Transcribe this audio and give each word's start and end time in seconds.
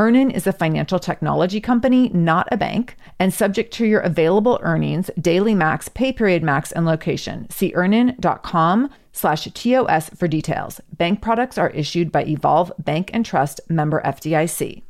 EarnIn 0.00 0.32
is 0.34 0.46
a 0.46 0.52
financial 0.52 0.98
technology 0.98 1.60
company, 1.60 2.08
not 2.14 2.48
a 2.50 2.56
bank, 2.56 2.96
and 3.18 3.34
subject 3.34 3.70
to 3.74 3.84
your 3.84 4.00
available 4.00 4.58
earnings, 4.62 5.10
daily 5.20 5.54
max, 5.54 5.90
pay 5.90 6.10
period 6.10 6.42
max, 6.42 6.72
and 6.72 6.86
location. 6.86 7.46
See 7.50 7.74
earnin.com 7.74 8.88
slash 9.12 9.44
TOS 9.52 10.08
for 10.08 10.26
details. 10.26 10.80
Bank 10.96 11.20
products 11.20 11.58
are 11.58 11.68
issued 11.68 12.10
by 12.10 12.24
Evolve 12.24 12.72
Bank 12.78 13.10
and 13.12 13.26
Trust 13.26 13.60
member 13.68 14.00
FDIC. 14.00 14.80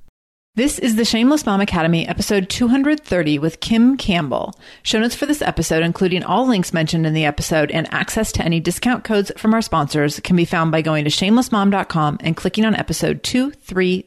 This 0.54 0.78
is 0.78 0.94
the 0.94 1.04
Shameless 1.04 1.44
Mom 1.44 1.60
Academy, 1.60 2.06
episode 2.06 2.48
230 2.48 3.40
with 3.40 3.58
Kym 3.58 3.98
Campbell. 3.98 4.54
Show 4.84 5.00
notes 5.00 5.16
for 5.16 5.26
this 5.26 5.42
episode, 5.42 5.82
including 5.82 6.22
all 6.22 6.46
links 6.46 6.72
mentioned 6.72 7.04
in 7.04 7.14
the 7.14 7.24
episode 7.24 7.72
and 7.72 7.92
access 7.92 8.30
to 8.32 8.44
any 8.44 8.60
discount 8.60 9.02
codes 9.02 9.32
from 9.36 9.54
our 9.54 9.62
sponsors, 9.62 10.20
can 10.20 10.36
be 10.36 10.44
found 10.44 10.70
by 10.70 10.82
going 10.82 11.02
to 11.02 11.10
shamelessmom.com 11.10 12.18
and 12.20 12.36
clicking 12.36 12.64
on 12.64 12.76
episode 12.76 13.24
230. 13.24 14.06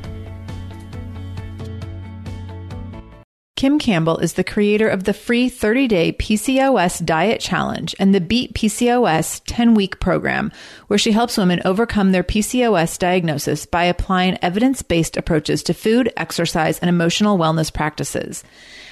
Kym 3.61 3.79
Campbell 3.79 4.17
is 4.17 4.33
the 4.33 4.43
creator 4.43 4.87
of 4.87 5.03
the 5.03 5.13
free 5.13 5.47
30 5.47 5.87
day 5.87 6.13
PCOS 6.13 7.05
diet 7.05 7.39
challenge 7.39 7.93
and 7.99 8.11
the 8.11 8.19
Beat 8.19 8.55
PCOS 8.55 9.39
10 9.45 9.75
week 9.75 9.99
program, 9.99 10.51
where 10.87 10.97
she 10.97 11.11
helps 11.11 11.37
women 11.37 11.61
overcome 11.63 12.11
their 12.11 12.23
PCOS 12.23 12.97
diagnosis 12.97 13.67
by 13.67 13.83
applying 13.83 14.39
evidence 14.41 14.81
based 14.81 15.15
approaches 15.15 15.61
to 15.61 15.75
food, 15.75 16.11
exercise, 16.17 16.79
and 16.79 16.89
emotional 16.89 17.37
wellness 17.37 17.71
practices. 17.71 18.43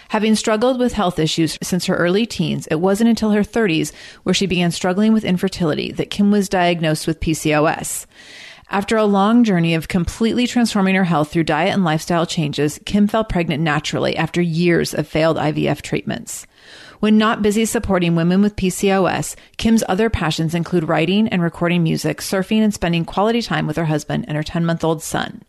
Having 0.10 0.36
struggled 0.36 0.78
with 0.78 0.94
health 0.94 1.18
issues 1.18 1.58
since 1.64 1.88
her 1.88 1.96
early 1.96 2.28
teens, 2.28 2.68
it 2.68 2.80
wasn't 2.80 3.10
until 3.10 3.32
her 3.32 3.42
30s 3.42 3.92
where 4.22 4.36
she 4.36 4.46
began 4.46 4.70
struggling 4.70 5.14
with 5.14 5.26
infertility 5.26 5.92
that 5.94 6.12
Kym 6.12 6.32
was 6.32 6.48
diagnosed 6.48 7.08
with 7.08 7.20
PCOS. 7.20 8.06
After 8.72 8.98
a 8.98 9.06
long 9.06 9.44
journey 9.44 9.74
of 9.74 9.88
completely 9.88 10.46
transforming 10.46 10.94
her 10.94 11.04
health 11.04 11.32
through 11.32 11.46
diet 11.46 11.74
and 11.74 11.84
lifestyle 11.84 12.28
changes, 12.28 12.78
Kym 12.86 13.10
fell 13.10 13.24
pregnant 13.24 13.64
naturally 13.64 14.16
after 14.16 14.44
years 14.44 14.94
of 14.94 15.08
failed 15.08 15.38
IVF 15.38 15.82
treatments. 15.82 16.46
When 17.00 17.18
not 17.18 17.42
busy 17.42 17.66
supporting 17.66 18.16
women 18.16 18.44
with 18.44 18.56
PCOS, 18.56 19.36
Kym's 19.58 19.84
other 19.90 20.12
passions 20.12 20.54
include 20.54 20.88
writing 20.88 21.28
and 21.30 21.42
recording 21.42 21.82
music, 21.82 22.20
surfing, 22.20 22.62
and 22.62 22.72
spending 22.72 23.06
quality 23.06 23.42
time 23.42 23.66
with 23.66 23.76
her 23.76 23.86
husband 23.86 24.26
and 24.28 24.38
her 24.38 24.44
10 24.44 24.64
month 24.68 24.84
old 24.84 25.02
son. 25.02 25.42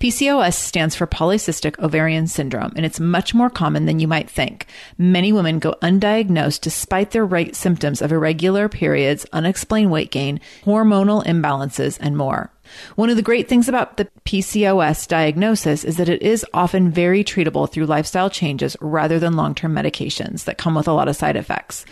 PCOS 0.00 0.54
stands 0.54 0.94
for 0.94 1.06
polycystic 1.06 1.78
ovarian 1.80 2.26
syndrome, 2.26 2.72
and 2.76 2.86
it's 2.86 3.00
much 3.00 3.34
more 3.34 3.50
common 3.50 3.84
than 3.84 3.98
you 3.98 4.08
might 4.08 4.30
think. 4.30 4.66
Many 4.96 5.32
women 5.32 5.58
go 5.58 5.74
undiagnosed 5.82 6.62
despite 6.62 7.10
their 7.10 7.26
right 7.26 7.54
symptoms 7.54 8.00
of 8.00 8.10
irregular 8.10 8.70
periods, 8.70 9.26
unexplained 9.34 9.90
weight 9.90 10.10
gain, 10.10 10.40
hormonal 10.64 11.24
imbalances, 11.26 11.98
and 12.00 12.16
more. 12.16 12.53
One 12.96 13.10
of 13.10 13.16
the 13.16 13.22
great 13.22 13.48
things 13.48 13.68
about 13.68 13.96
the 13.96 14.08
PCOS 14.24 15.08
diagnosis 15.08 15.84
is 15.84 15.96
that 15.96 16.08
it 16.08 16.22
is 16.22 16.44
often 16.54 16.90
very 16.90 17.24
treatable 17.24 17.70
through 17.70 17.86
lifestyle 17.86 18.30
changes 18.30 18.76
rather 18.80 19.18
than 19.18 19.36
long 19.36 19.54
term 19.54 19.74
medications 19.74 20.44
that 20.44 20.58
come 20.58 20.74
with 20.74 20.88
a 20.88 20.92
lot 20.92 21.08
of 21.08 21.16
side 21.16 21.36
effects. 21.36 21.84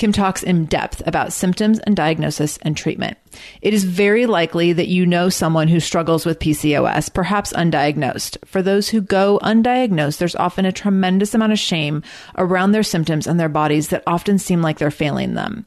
Kym 0.00 0.14
talks 0.14 0.42
in 0.42 0.64
depth 0.64 1.02
about 1.06 1.30
symptoms 1.30 1.78
and 1.80 1.94
diagnosis 1.94 2.58
and 2.62 2.74
treatment. 2.74 3.18
It 3.60 3.74
is 3.74 3.84
very 3.84 4.24
likely 4.24 4.72
that 4.72 4.88
you 4.88 5.04
know 5.04 5.28
someone 5.28 5.68
who 5.68 5.78
struggles 5.78 6.24
with 6.24 6.38
PCOS, 6.38 7.12
perhaps 7.12 7.52
undiagnosed. 7.52 8.38
For 8.46 8.62
those 8.62 8.88
who 8.88 9.02
go 9.02 9.38
undiagnosed, 9.42 10.16
there's 10.16 10.36
often 10.36 10.64
a 10.64 10.72
tremendous 10.72 11.34
amount 11.34 11.52
of 11.52 11.58
shame 11.58 12.02
around 12.38 12.72
their 12.72 12.82
symptoms 12.82 13.26
and 13.26 13.38
their 13.38 13.50
bodies 13.50 13.88
that 13.88 14.02
often 14.06 14.38
seem 14.38 14.62
like 14.62 14.78
they're 14.78 14.90
failing 14.90 15.34
them. 15.34 15.66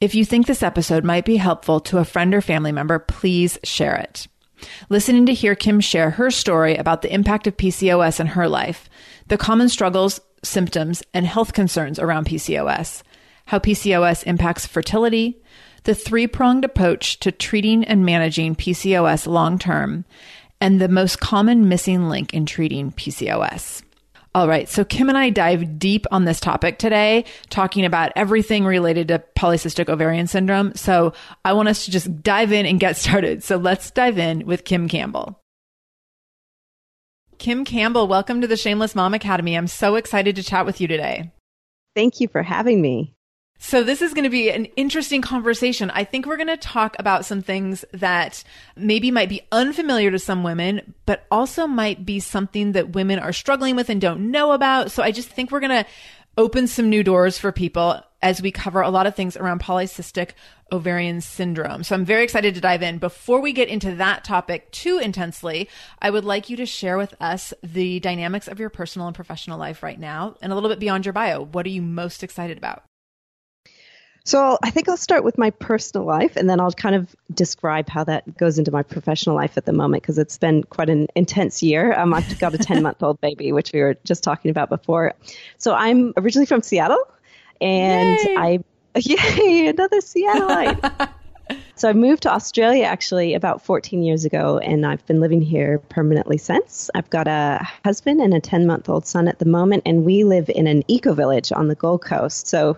If 0.00 0.14
you 0.14 0.24
think 0.24 0.46
this 0.46 0.62
episode 0.62 1.02
might 1.02 1.24
be 1.24 1.36
helpful 1.36 1.80
to 1.80 1.98
a 1.98 2.04
friend 2.04 2.32
or 2.32 2.40
family 2.40 2.70
member, 2.70 3.00
please 3.00 3.58
share 3.64 3.96
it. 3.96 4.28
Listening 4.88 5.26
to 5.26 5.34
hear 5.34 5.56
Kym 5.56 5.82
share 5.82 6.10
her 6.10 6.30
story 6.30 6.76
about 6.76 7.02
the 7.02 7.12
impact 7.12 7.48
of 7.48 7.56
PCOS 7.56 8.20
in 8.20 8.28
her 8.28 8.48
life, 8.48 8.88
the 9.26 9.36
common 9.36 9.68
struggles, 9.68 10.20
symptoms, 10.44 11.02
and 11.12 11.26
health 11.26 11.52
concerns 11.52 11.98
around 11.98 12.26
PCOS, 12.26 13.02
how 13.46 13.58
PCOS 13.58 14.22
impacts 14.24 14.66
fertility, 14.66 15.42
the 15.82 15.96
three 15.96 16.28
pronged 16.28 16.64
approach 16.64 17.18
to 17.18 17.32
treating 17.32 17.84
and 17.84 18.06
managing 18.06 18.54
PCOS 18.54 19.26
long 19.26 19.58
term, 19.58 20.04
and 20.60 20.80
the 20.80 20.88
most 20.88 21.18
common 21.18 21.68
missing 21.68 22.08
link 22.08 22.32
in 22.32 22.46
treating 22.46 22.92
PCOS. 22.92 23.82
All 24.38 24.46
right, 24.46 24.68
so 24.68 24.84
Kym 24.84 25.08
and 25.08 25.18
I 25.18 25.30
dive 25.30 25.80
deep 25.80 26.06
on 26.12 26.24
this 26.24 26.38
topic 26.38 26.78
today, 26.78 27.24
talking 27.50 27.84
about 27.84 28.12
everything 28.14 28.64
related 28.64 29.08
to 29.08 29.20
polycystic 29.36 29.88
ovarian 29.88 30.28
syndrome. 30.28 30.76
So 30.76 31.12
I 31.44 31.54
want 31.54 31.68
us 31.68 31.86
to 31.86 31.90
just 31.90 32.22
dive 32.22 32.52
in 32.52 32.64
and 32.64 32.78
get 32.78 32.96
started. 32.96 33.42
So 33.42 33.56
let's 33.56 33.90
dive 33.90 34.16
in 34.16 34.46
with 34.46 34.62
Kym 34.62 34.88
Campbell. 34.88 35.40
Kym 37.40 37.66
Campbell, 37.66 38.06
welcome 38.06 38.40
to 38.40 38.46
the 38.46 38.56
Shameless 38.56 38.94
Mom 38.94 39.12
Academy. 39.12 39.56
I'm 39.56 39.66
so 39.66 39.96
excited 39.96 40.36
to 40.36 40.44
chat 40.44 40.64
with 40.64 40.80
you 40.80 40.86
today. 40.86 41.32
Thank 41.96 42.20
you 42.20 42.28
for 42.28 42.44
having 42.44 42.80
me. 42.80 43.16
So 43.60 43.82
this 43.82 44.02
is 44.02 44.14
going 44.14 44.24
to 44.24 44.30
be 44.30 44.50
an 44.50 44.66
interesting 44.76 45.20
conversation. 45.20 45.90
I 45.90 46.04
think 46.04 46.26
we're 46.26 46.36
going 46.36 46.46
to 46.46 46.56
talk 46.56 46.94
about 46.98 47.24
some 47.24 47.42
things 47.42 47.84
that 47.92 48.44
maybe 48.76 49.10
might 49.10 49.28
be 49.28 49.42
unfamiliar 49.50 50.10
to 50.12 50.18
some 50.18 50.44
women, 50.44 50.94
but 51.06 51.26
also 51.30 51.66
might 51.66 52.06
be 52.06 52.20
something 52.20 52.72
that 52.72 52.90
women 52.90 53.18
are 53.18 53.32
struggling 53.32 53.74
with 53.74 53.90
and 53.90 54.00
don't 54.00 54.30
know 54.30 54.52
about. 54.52 54.92
So 54.92 55.02
I 55.02 55.10
just 55.10 55.28
think 55.28 55.50
we're 55.50 55.60
going 55.60 55.84
to 55.84 55.90
open 56.36 56.68
some 56.68 56.88
new 56.88 57.02
doors 57.02 57.36
for 57.36 57.50
people. 57.50 58.00
as 58.20 58.42
we 58.42 58.50
cover 58.50 58.80
a 58.80 58.90
lot 58.90 59.06
of 59.06 59.14
things 59.14 59.36
around 59.36 59.60
polycystic 59.60 60.30
ovarian 60.72 61.20
syndrome. 61.20 61.84
So 61.84 61.94
I'm 61.94 62.04
very 62.04 62.24
excited 62.24 62.54
to 62.54 62.60
dive 62.60 62.82
in. 62.82 62.98
Before 62.98 63.40
we 63.40 63.52
get 63.52 63.68
into 63.68 63.94
that 63.96 64.24
topic 64.24 64.70
too 64.72 64.98
intensely, 64.98 65.68
I 66.00 66.10
would 66.10 66.24
like 66.24 66.50
you 66.50 66.56
to 66.56 66.66
share 66.66 66.98
with 66.98 67.14
us 67.20 67.54
the 67.62 68.00
dynamics 68.00 68.48
of 68.48 68.58
your 68.58 68.70
personal 68.70 69.06
and 69.06 69.14
professional 69.14 69.58
life 69.58 69.82
right 69.82 69.98
now 69.98 70.36
and 70.42 70.52
a 70.52 70.54
little 70.54 70.70
bit 70.70 70.80
beyond 70.80 71.06
your 71.06 71.12
bio. 71.12 71.42
What 71.42 71.66
are 71.66 71.70
you 71.70 71.82
most 71.82 72.22
excited 72.22 72.58
about? 72.58 72.82
So 74.28 74.58
I 74.62 74.68
think 74.68 74.90
I'll 74.90 74.98
start 74.98 75.24
with 75.24 75.38
my 75.38 75.48
personal 75.48 76.06
life 76.06 76.36
and 76.36 76.50
then 76.50 76.60
I'll 76.60 76.70
kind 76.70 76.94
of 76.94 77.16
describe 77.32 77.88
how 77.88 78.04
that 78.04 78.36
goes 78.36 78.58
into 78.58 78.70
my 78.70 78.82
professional 78.82 79.34
life 79.34 79.56
at 79.56 79.64
the 79.64 79.72
moment 79.72 80.02
because 80.02 80.18
it's 80.18 80.36
been 80.36 80.64
quite 80.64 80.90
an 80.90 81.06
intense 81.14 81.62
year. 81.62 81.98
Um, 81.98 82.12
I've 82.12 82.38
got 82.38 82.54
a 82.54 82.58
10 82.58 82.82
month 82.82 83.02
old 83.02 83.18
baby, 83.22 83.52
which 83.52 83.72
we 83.72 83.80
were 83.80 83.96
just 84.04 84.22
talking 84.22 84.50
about 84.50 84.68
before. 84.68 85.14
So 85.56 85.72
I'm 85.72 86.12
originally 86.18 86.44
from 86.44 86.60
Seattle 86.60 87.02
and 87.62 88.18
Yay. 88.20 88.36
I, 88.36 88.58
yay, 88.98 89.68
another 89.68 90.02
Seattleite. 90.02 91.08
So 91.76 91.88
I 91.88 91.92
moved 91.92 92.24
to 92.24 92.32
Australia 92.32 92.84
actually 92.84 93.34
about 93.34 93.64
14 93.64 94.02
years 94.02 94.24
ago, 94.24 94.58
and 94.58 94.84
I've 94.84 95.06
been 95.06 95.20
living 95.20 95.40
here 95.40 95.78
permanently 95.88 96.36
since. 96.36 96.90
I've 96.94 97.08
got 97.08 97.28
a 97.28 97.66
husband 97.84 98.20
and 98.20 98.34
a 98.34 98.40
10 98.40 98.66
month 98.66 98.88
old 98.88 99.06
son 99.06 99.28
at 99.28 99.38
the 99.38 99.46
moment, 99.46 99.84
and 99.86 100.04
we 100.04 100.24
live 100.24 100.50
in 100.50 100.66
an 100.66 100.82
eco 100.88 101.14
village 101.14 101.52
on 101.52 101.68
the 101.68 101.74
Gold 101.74 102.02
Coast. 102.02 102.48
So 102.48 102.76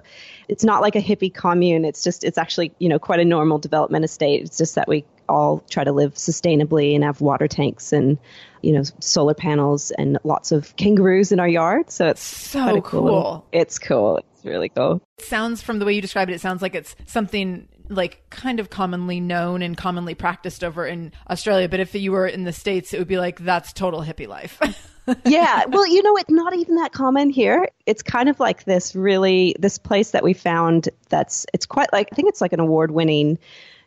it's 0.51 0.65
not 0.65 0.83
like 0.83 0.97
a 0.97 1.01
hippie 1.01 1.33
commune. 1.33 1.85
It's 1.85 2.03
just, 2.03 2.25
it's 2.25 2.37
actually, 2.37 2.73
you 2.81 2.89
know, 2.89 2.99
quite 2.99 3.21
a 3.21 3.25
normal 3.25 3.59
development 3.59 4.05
estate. 4.05 4.43
It's 4.43 4.59
just 4.59 4.75
that 4.75 4.89
we 4.89 5.05
all 5.29 5.63
try 5.71 5.85
to 5.85 5.93
live 5.93 6.15
sustainably 6.15 6.97
and 6.97 7.05
have 7.05 7.21
water 7.21 7.47
tanks 7.47 7.93
and, 7.93 8.19
you 8.61 8.73
know, 8.73 8.83
solar 8.99 9.35
panels 9.35 9.93
and 9.93 10.19
lots 10.25 10.51
of 10.51 10.75
kangaroos 10.75 11.31
in 11.31 11.39
our 11.39 11.49
yard. 11.49 11.89
So 11.93 12.09
it's 12.09 12.21
so 12.21 12.81
cool. 12.81 12.83
cool. 12.83 13.47
It's 13.53 13.79
cool. 13.79 14.17
It's 14.19 14.45
really 14.45 14.71
cool. 14.71 15.01
It 15.19 15.25
sounds 15.25 15.63
from 15.63 15.79
the 15.79 15.85
way 15.85 15.93
you 15.93 16.03
describe 16.03 16.29
it, 16.29 16.33
it 16.35 16.41
sounds 16.41 16.63
like 16.63 16.75
it's 16.75 16.97
something 17.07 17.69
like 17.91 18.23
kind 18.31 18.61
of 18.61 18.71
commonly 18.71 19.21
known 19.21 19.63
and 19.63 19.77
commonly 19.77 20.15
practiced 20.15 20.65
over 20.65 20.87
in 20.87 21.13
Australia. 21.29 21.69
But 21.69 21.81
if 21.81 21.95
you 21.95 22.13
were 22.13 22.27
in 22.27 22.45
the 22.45 22.53
States, 22.53 22.95
it 22.95 22.99
would 22.99 23.09
be 23.09 23.19
like, 23.19 23.41
that's 23.41 23.73
total 23.73 24.01
hippie 24.03 24.29
life. 24.29 24.61
yeah. 25.27 25.65
Well, 25.69 25.87
you 25.87 26.03
know, 26.03 26.17
it's 26.17 26.31
not 26.31 26.55
even 26.55 26.77
that 26.77 26.93
common 26.93 27.31
here. 27.31 27.69
It's 27.87 28.03
kind 28.03 28.29
of 28.29 28.39
like 28.41 28.65
this 28.65 28.95
really, 28.95 29.57
this 29.59 29.77
place 29.77 30.13
that 30.13 30.23
we 30.23 30.33
found 30.33 30.89
that's, 31.09 31.45
it's 31.53 31.67
quite 31.67 31.93
like, 31.93 32.09
I 32.13 32.15
think 32.15 32.29
it's 32.29 32.41
like 32.41 32.53
an 32.53 32.61
award 32.61 32.93
winning 32.93 33.39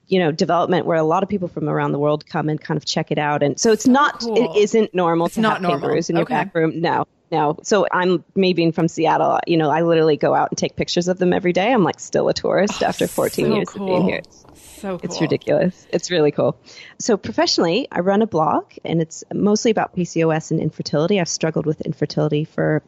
you 0.08 0.20
know 0.20 0.34
development 0.34 0.86
where 0.86 0.98
a 0.98 1.04
lot 1.04 1.24
of 1.24 1.30
people 1.30 1.48
from 1.48 1.70
around 1.70 1.94
the 1.94 1.98
world 1.98 2.26
come 2.28 2.50
and 2.50 2.60
kind 2.60 2.78
of 2.78 2.84
check 2.84 3.10
it 3.10 3.18
out 3.18 3.42
and 3.42 3.58
so 3.58 3.72
it's 3.72 3.86
so 3.86 3.92
not 3.92 4.20
cool. 4.20 4.36
it 4.36 4.60
isn't 4.60 4.94
normal 4.94 5.28
it's 5.28 5.36
to 5.36 5.42
not 5.42 5.54
have 5.54 5.62
normal. 5.62 5.80
kangaroos 5.80 6.10
in 6.10 6.18
your 6.18 6.24
okay. 6.24 6.34
back 6.34 6.54
room 6.54 6.82
no 6.82 7.08
no. 7.34 7.58
So 7.64 7.88
I'm 7.92 8.24
me 8.36 8.54
being 8.54 8.72
from 8.72 8.88
Seattle, 8.88 9.40
you 9.48 9.58
know, 9.58 9.72
I 9.72 9.82
literally 9.82 10.18
go 10.18 10.36
out 10.36 10.52
and 10.52 10.58
take 10.58 10.76
pictures 10.76 11.08
of 11.08 11.18
them 11.18 11.34
every 11.34 11.52
day. 11.52 11.74
I'm 11.74 11.84
like 11.84 12.00
still 12.00 12.30
a 12.30 12.34
tourist 12.34 12.84
oh, 12.84 12.86
after 12.86 13.08
14 13.08 13.46
so 13.46 13.56
years 13.56 13.70
cool. 13.70 13.82
of 13.82 13.88
being 13.88 14.04
here. 14.04 14.18
It's, 14.20 14.46
so 14.54 15.00
cool. 15.00 15.00
It's 15.04 15.20
ridiculous. 15.20 15.88
It's 15.92 16.12
really 16.12 16.32
cool. 16.32 16.56
So 17.00 17.18
professionally, 17.18 17.88
I 17.92 18.02
run 18.02 18.22
a 18.22 18.28
blog 18.28 18.74
and 18.86 19.02
it's 19.02 19.24
mostly 19.34 19.72
about 19.72 19.96
PCOS 19.96 20.52
and 20.52 20.60
infertility. 20.60 21.20
I've 21.20 21.28
struggled 21.28 21.66
with 21.66 21.82
infertility 21.82 22.46
for 22.46 22.84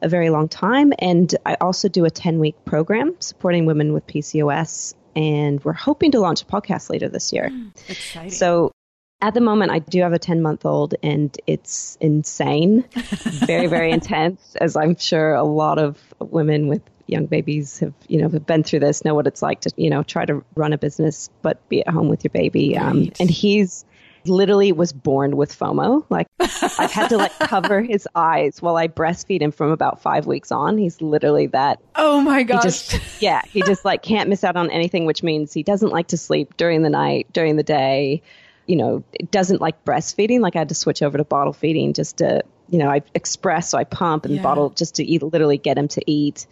a 0.00 0.08
very 0.08 0.30
long 0.30 0.48
time 0.48 0.94
and 0.98 1.34
I 1.44 1.56
also 1.60 1.90
do 1.90 2.06
a 2.06 2.10
10 2.10 2.38
week 2.38 2.64
program 2.64 3.16
supporting 3.20 3.66
women 3.66 3.92
with 3.92 4.06
PCOS 4.06 4.94
and 5.14 5.62
we're 5.62 5.74
hoping 5.74 6.12
to 6.12 6.20
launch 6.20 6.40
a 6.40 6.46
podcast 6.46 6.88
later 6.88 7.10
this 7.10 7.34
year. 7.34 7.50
Mm, 7.50 7.72
exciting. 7.90 8.30
So 8.30 8.72
at 9.22 9.34
the 9.34 9.40
moment, 9.40 9.70
I 9.70 9.80
do 9.80 10.00
have 10.00 10.12
a 10.12 10.18
10 10.18 10.40
month 10.42 10.64
old 10.64 10.94
and 11.02 11.36
it's 11.46 11.98
insane. 12.00 12.84
very, 12.94 13.66
very 13.66 13.90
intense, 13.90 14.56
as 14.56 14.76
I'm 14.76 14.96
sure 14.96 15.34
a 15.34 15.44
lot 15.44 15.78
of 15.78 15.98
women 16.18 16.68
with 16.68 16.82
young 17.06 17.26
babies 17.26 17.80
have, 17.80 17.92
you 18.08 18.22
know, 18.22 18.28
have 18.28 18.46
been 18.46 18.62
through 18.62 18.80
this, 18.80 19.04
know 19.04 19.14
what 19.14 19.26
it's 19.26 19.42
like 19.42 19.62
to, 19.62 19.70
you 19.76 19.90
know, 19.90 20.02
try 20.02 20.24
to 20.24 20.42
run 20.54 20.72
a 20.72 20.78
business, 20.78 21.28
but 21.42 21.68
be 21.68 21.80
at 21.80 21.88
home 21.88 22.08
with 22.08 22.24
your 22.24 22.30
baby. 22.30 22.76
Um, 22.78 23.10
and 23.18 23.28
he's 23.28 23.84
literally 24.26 24.72
was 24.72 24.92
born 24.92 25.36
with 25.36 25.56
FOMO. 25.58 26.04
Like 26.08 26.28
I've 26.40 26.92
had 26.92 27.08
to 27.08 27.16
like 27.16 27.36
cover 27.38 27.82
his 27.82 28.06
eyes 28.14 28.62
while 28.62 28.76
I 28.76 28.88
breastfeed 28.88 29.40
him 29.40 29.50
from 29.50 29.70
about 29.70 30.00
five 30.00 30.26
weeks 30.26 30.52
on. 30.52 30.78
He's 30.78 31.00
literally 31.02 31.48
that. 31.48 31.80
Oh 31.94 32.20
my 32.20 32.42
gosh. 32.42 32.62
He 32.62 32.68
just, 32.68 33.00
yeah. 33.22 33.42
He 33.46 33.62
just 33.62 33.84
like 33.84 34.02
can't 34.02 34.28
miss 34.28 34.44
out 34.44 34.56
on 34.56 34.70
anything, 34.70 35.04
which 35.04 35.22
means 35.22 35.52
he 35.52 35.62
doesn't 35.62 35.90
like 35.90 36.08
to 36.08 36.16
sleep 36.16 36.56
during 36.56 36.82
the 36.82 36.90
night, 36.90 37.26
during 37.32 37.56
the 37.56 37.62
day 37.62 38.22
you 38.70 38.76
know, 38.76 39.02
it 39.12 39.32
doesn't 39.32 39.60
like 39.60 39.84
breastfeeding. 39.84 40.38
Like 40.38 40.54
I 40.54 40.60
had 40.60 40.68
to 40.68 40.76
switch 40.76 41.02
over 41.02 41.18
to 41.18 41.24
bottle 41.24 41.52
feeding 41.52 41.92
just 41.92 42.18
to, 42.18 42.44
you 42.68 42.78
know, 42.78 42.88
I 42.88 43.02
express, 43.14 43.68
so 43.68 43.78
I 43.78 43.82
pump 43.82 44.24
and 44.24 44.36
yeah. 44.36 44.42
bottle 44.42 44.70
just 44.70 44.94
to 44.94 45.04
eat, 45.04 45.24
literally 45.24 45.58
get 45.58 45.76
him 45.76 45.88
to 45.88 46.08
eat. 46.08 46.46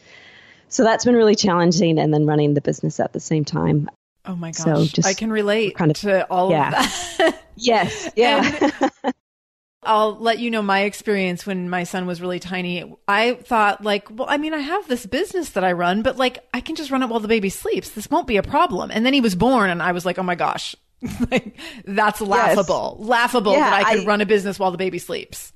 So 0.68 0.82
that's 0.82 1.04
been 1.04 1.14
really 1.14 1.36
challenging. 1.36 1.96
And 1.96 2.12
then 2.12 2.26
running 2.26 2.54
the 2.54 2.60
business 2.60 2.98
at 2.98 3.12
the 3.12 3.20
same 3.20 3.44
time. 3.44 3.88
Oh 4.26 4.34
my 4.34 4.50
gosh. 4.50 4.64
So 4.64 4.84
just 4.86 5.06
I 5.06 5.14
can 5.14 5.30
relate 5.30 5.76
kind 5.76 5.92
of, 5.92 5.96
to 5.98 6.26
all 6.28 6.50
yeah. 6.50 6.68
of 6.70 6.74
that. 7.18 7.44
yes. 7.54 8.10
Yeah. 8.16 8.68
I'll 9.84 10.18
let 10.18 10.40
you 10.40 10.50
know 10.50 10.60
my 10.60 10.80
experience 10.80 11.46
when 11.46 11.70
my 11.70 11.84
son 11.84 12.04
was 12.04 12.20
really 12.20 12.40
tiny. 12.40 12.96
I 13.06 13.34
thought 13.34 13.84
like, 13.84 14.08
well, 14.10 14.26
I 14.28 14.38
mean, 14.38 14.54
I 14.54 14.58
have 14.58 14.88
this 14.88 15.06
business 15.06 15.50
that 15.50 15.62
I 15.62 15.70
run, 15.70 16.02
but 16.02 16.16
like 16.16 16.44
I 16.52 16.60
can 16.60 16.74
just 16.74 16.90
run 16.90 17.04
it 17.04 17.08
while 17.08 17.20
the 17.20 17.28
baby 17.28 17.48
sleeps. 17.48 17.90
This 17.90 18.10
won't 18.10 18.26
be 18.26 18.38
a 18.38 18.42
problem. 18.42 18.90
And 18.90 19.06
then 19.06 19.14
he 19.14 19.20
was 19.20 19.36
born 19.36 19.70
and 19.70 19.80
I 19.80 19.92
was 19.92 20.04
like, 20.04 20.18
oh 20.18 20.24
my 20.24 20.34
gosh, 20.34 20.74
like 21.30 21.56
that's 21.84 22.20
laughable. 22.20 22.96
Yes. 23.00 23.08
Laughable 23.08 23.52
yeah, 23.52 23.70
that 23.70 23.86
I 23.86 23.94
could 23.94 24.04
I, 24.04 24.06
run 24.06 24.20
a 24.20 24.26
business 24.26 24.58
while 24.58 24.70
the 24.70 24.78
baby 24.78 24.98
sleeps. 24.98 25.52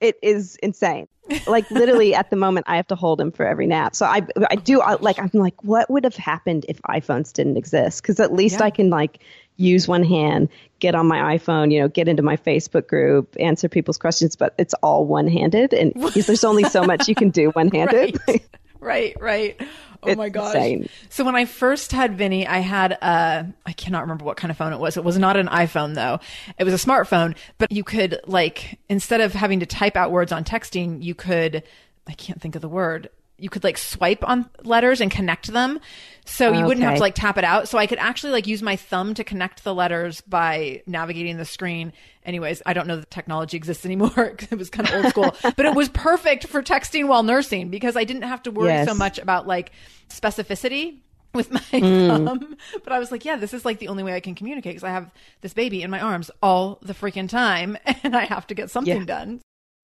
It 0.00 0.16
is 0.22 0.56
insane. 0.62 1.08
Like 1.46 1.70
literally 1.70 2.14
at 2.14 2.30
the 2.30 2.36
moment 2.36 2.66
I 2.68 2.76
have 2.76 2.88
to 2.88 2.96
hold 2.96 3.20
him 3.20 3.30
for 3.30 3.46
every 3.46 3.66
nap. 3.66 3.94
So 3.94 4.06
I 4.06 4.26
I 4.50 4.56
do 4.56 4.80
I, 4.80 4.94
like 4.94 5.18
I'm 5.18 5.30
like 5.34 5.62
what 5.62 5.88
would 5.90 6.04
have 6.04 6.16
happened 6.16 6.66
if 6.68 6.80
iPhones 6.82 7.32
didn't 7.32 7.56
exist? 7.56 8.02
Cuz 8.02 8.18
at 8.18 8.32
least 8.32 8.58
yeah. 8.58 8.66
I 8.66 8.70
can 8.70 8.90
like 8.90 9.20
use 9.56 9.86
one 9.86 10.02
hand, 10.02 10.48
get 10.80 10.94
on 10.94 11.06
my 11.06 11.36
iPhone, 11.36 11.70
you 11.70 11.80
know, 11.80 11.88
get 11.88 12.08
into 12.08 12.22
my 12.22 12.36
Facebook 12.36 12.88
group, 12.88 13.36
answer 13.38 13.68
people's 13.68 13.98
questions, 13.98 14.34
but 14.34 14.54
it's 14.58 14.74
all 14.82 15.06
one-handed 15.06 15.74
and 15.74 15.92
there's 16.14 16.44
only 16.44 16.64
so 16.64 16.82
much 16.82 17.06
you 17.06 17.14
can 17.14 17.30
do 17.30 17.50
one-handed. 17.50 18.18
right. 18.26 18.48
right, 18.80 19.16
right. 19.20 19.60
Oh 20.02 20.14
my 20.14 20.28
gosh. 20.28 20.54
Insane. 20.54 20.88
So 21.08 21.24
when 21.24 21.36
I 21.36 21.44
first 21.44 21.92
had 21.92 22.16
Vinny, 22.16 22.46
I 22.46 22.58
had 22.58 22.92
a, 22.92 23.52
I 23.66 23.72
cannot 23.72 24.02
remember 24.02 24.24
what 24.24 24.36
kind 24.36 24.50
of 24.50 24.56
phone 24.56 24.72
it 24.72 24.80
was. 24.80 24.96
It 24.96 25.04
was 25.04 25.18
not 25.18 25.36
an 25.36 25.48
iPhone 25.48 25.94
though. 25.94 26.20
It 26.58 26.64
was 26.64 26.74
a 26.74 26.86
smartphone, 26.86 27.36
but 27.58 27.70
you 27.70 27.84
could 27.84 28.18
like, 28.26 28.78
instead 28.88 29.20
of 29.20 29.32
having 29.32 29.60
to 29.60 29.66
type 29.66 29.96
out 29.96 30.10
words 30.10 30.32
on 30.32 30.44
texting, 30.44 31.02
you 31.02 31.14
could, 31.14 31.62
I 32.06 32.12
can't 32.12 32.40
think 32.40 32.54
of 32.54 32.62
the 32.62 32.68
word 32.68 33.10
you 33.40 33.48
could 33.48 33.64
like 33.64 33.78
swipe 33.78 34.26
on 34.28 34.48
letters 34.62 35.00
and 35.00 35.10
connect 35.10 35.48
them. 35.48 35.80
So 36.30 36.48
you 36.48 36.58
okay. 36.58 36.64
wouldn't 36.64 36.86
have 36.86 36.94
to 36.94 37.00
like 37.00 37.16
tap 37.16 37.38
it 37.38 37.44
out. 37.44 37.68
So 37.68 37.76
I 37.76 37.86
could 37.86 37.98
actually 37.98 38.32
like 38.32 38.46
use 38.46 38.62
my 38.62 38.76
thumb 38.76 39.14
to 39.14 39.24
connect 39.24 39.64
the 39.64 39.74
letters 39.74 40.20
by 40.20 40.82
navigating 40.86 41.36
the 41.36 41.44
screen. 41.44 41.92
Anyways, 42.24 42.62
I 42.64 42.72
don't 42.72 42.86
know 42.86 42.96
the 42.96 43.06
technology 43.06 43.56
exists 43.56 43.84
anymore. 43.84 44.36
it 44.50 44.56
was 44.56 44.70
kind 44.70 44.88
of 44.88 44.94
old 44.94 45.06
school, 45.06 45.36
but 45.56 45.66
it 45.66 45.74
was 45.74 45.88
perfect 45.88 46.46
for 46.46 46.62
texting 46.62 47.08
while 47.08 47.24
nursing 47.24 47.68
because 47.68 47.96
I 47.96 48.04
didn't 48.04 48.22
have 48.22 48.44
to 48.44 48.52
worry 48.52 48.68
yes. 48.68 48.88
so 48.88 48.94
much 48.94 49.18
about 49.18 49.48
like 49.48 49.72
specificity 50.08 50.98
with 51.34 51.50
my 51.50 51.60
mm. 51.72 52.24
thumb. 52.24 52.56
But 52.84 52.92
I 52.92 53.00
was 53.00 53.10
like, 53.10 53.24
yeah, 53.24 53.36
this 53.36 53.52
is 53.52 53.64
like 53.64 53.80
the 53.80 53.88
only 53.88 54.04
way 54.04 54.14
I 54.14 54.20
can 54.20 54.36
communicate 54.36 54.74
because 54.74 54.84
I 54.84 54.90
have 54.90 55.10
this 55.40 55.52
baby 55.52 55.82
in 55.82 55.90
my 55.90 56.00
arms 56.00 56.30
all 56.42 56.78
the 56.80 56.94
freaking 56.94 57.28
time 57.28 57.76
and 58.04 58.16
I 58.16 58.24
have 58.24 58.46
to 58.46 58.54
get 58.54 58.70
something 58.70 59.00
yeah. 59.00 59.04
done. 59.04 59.40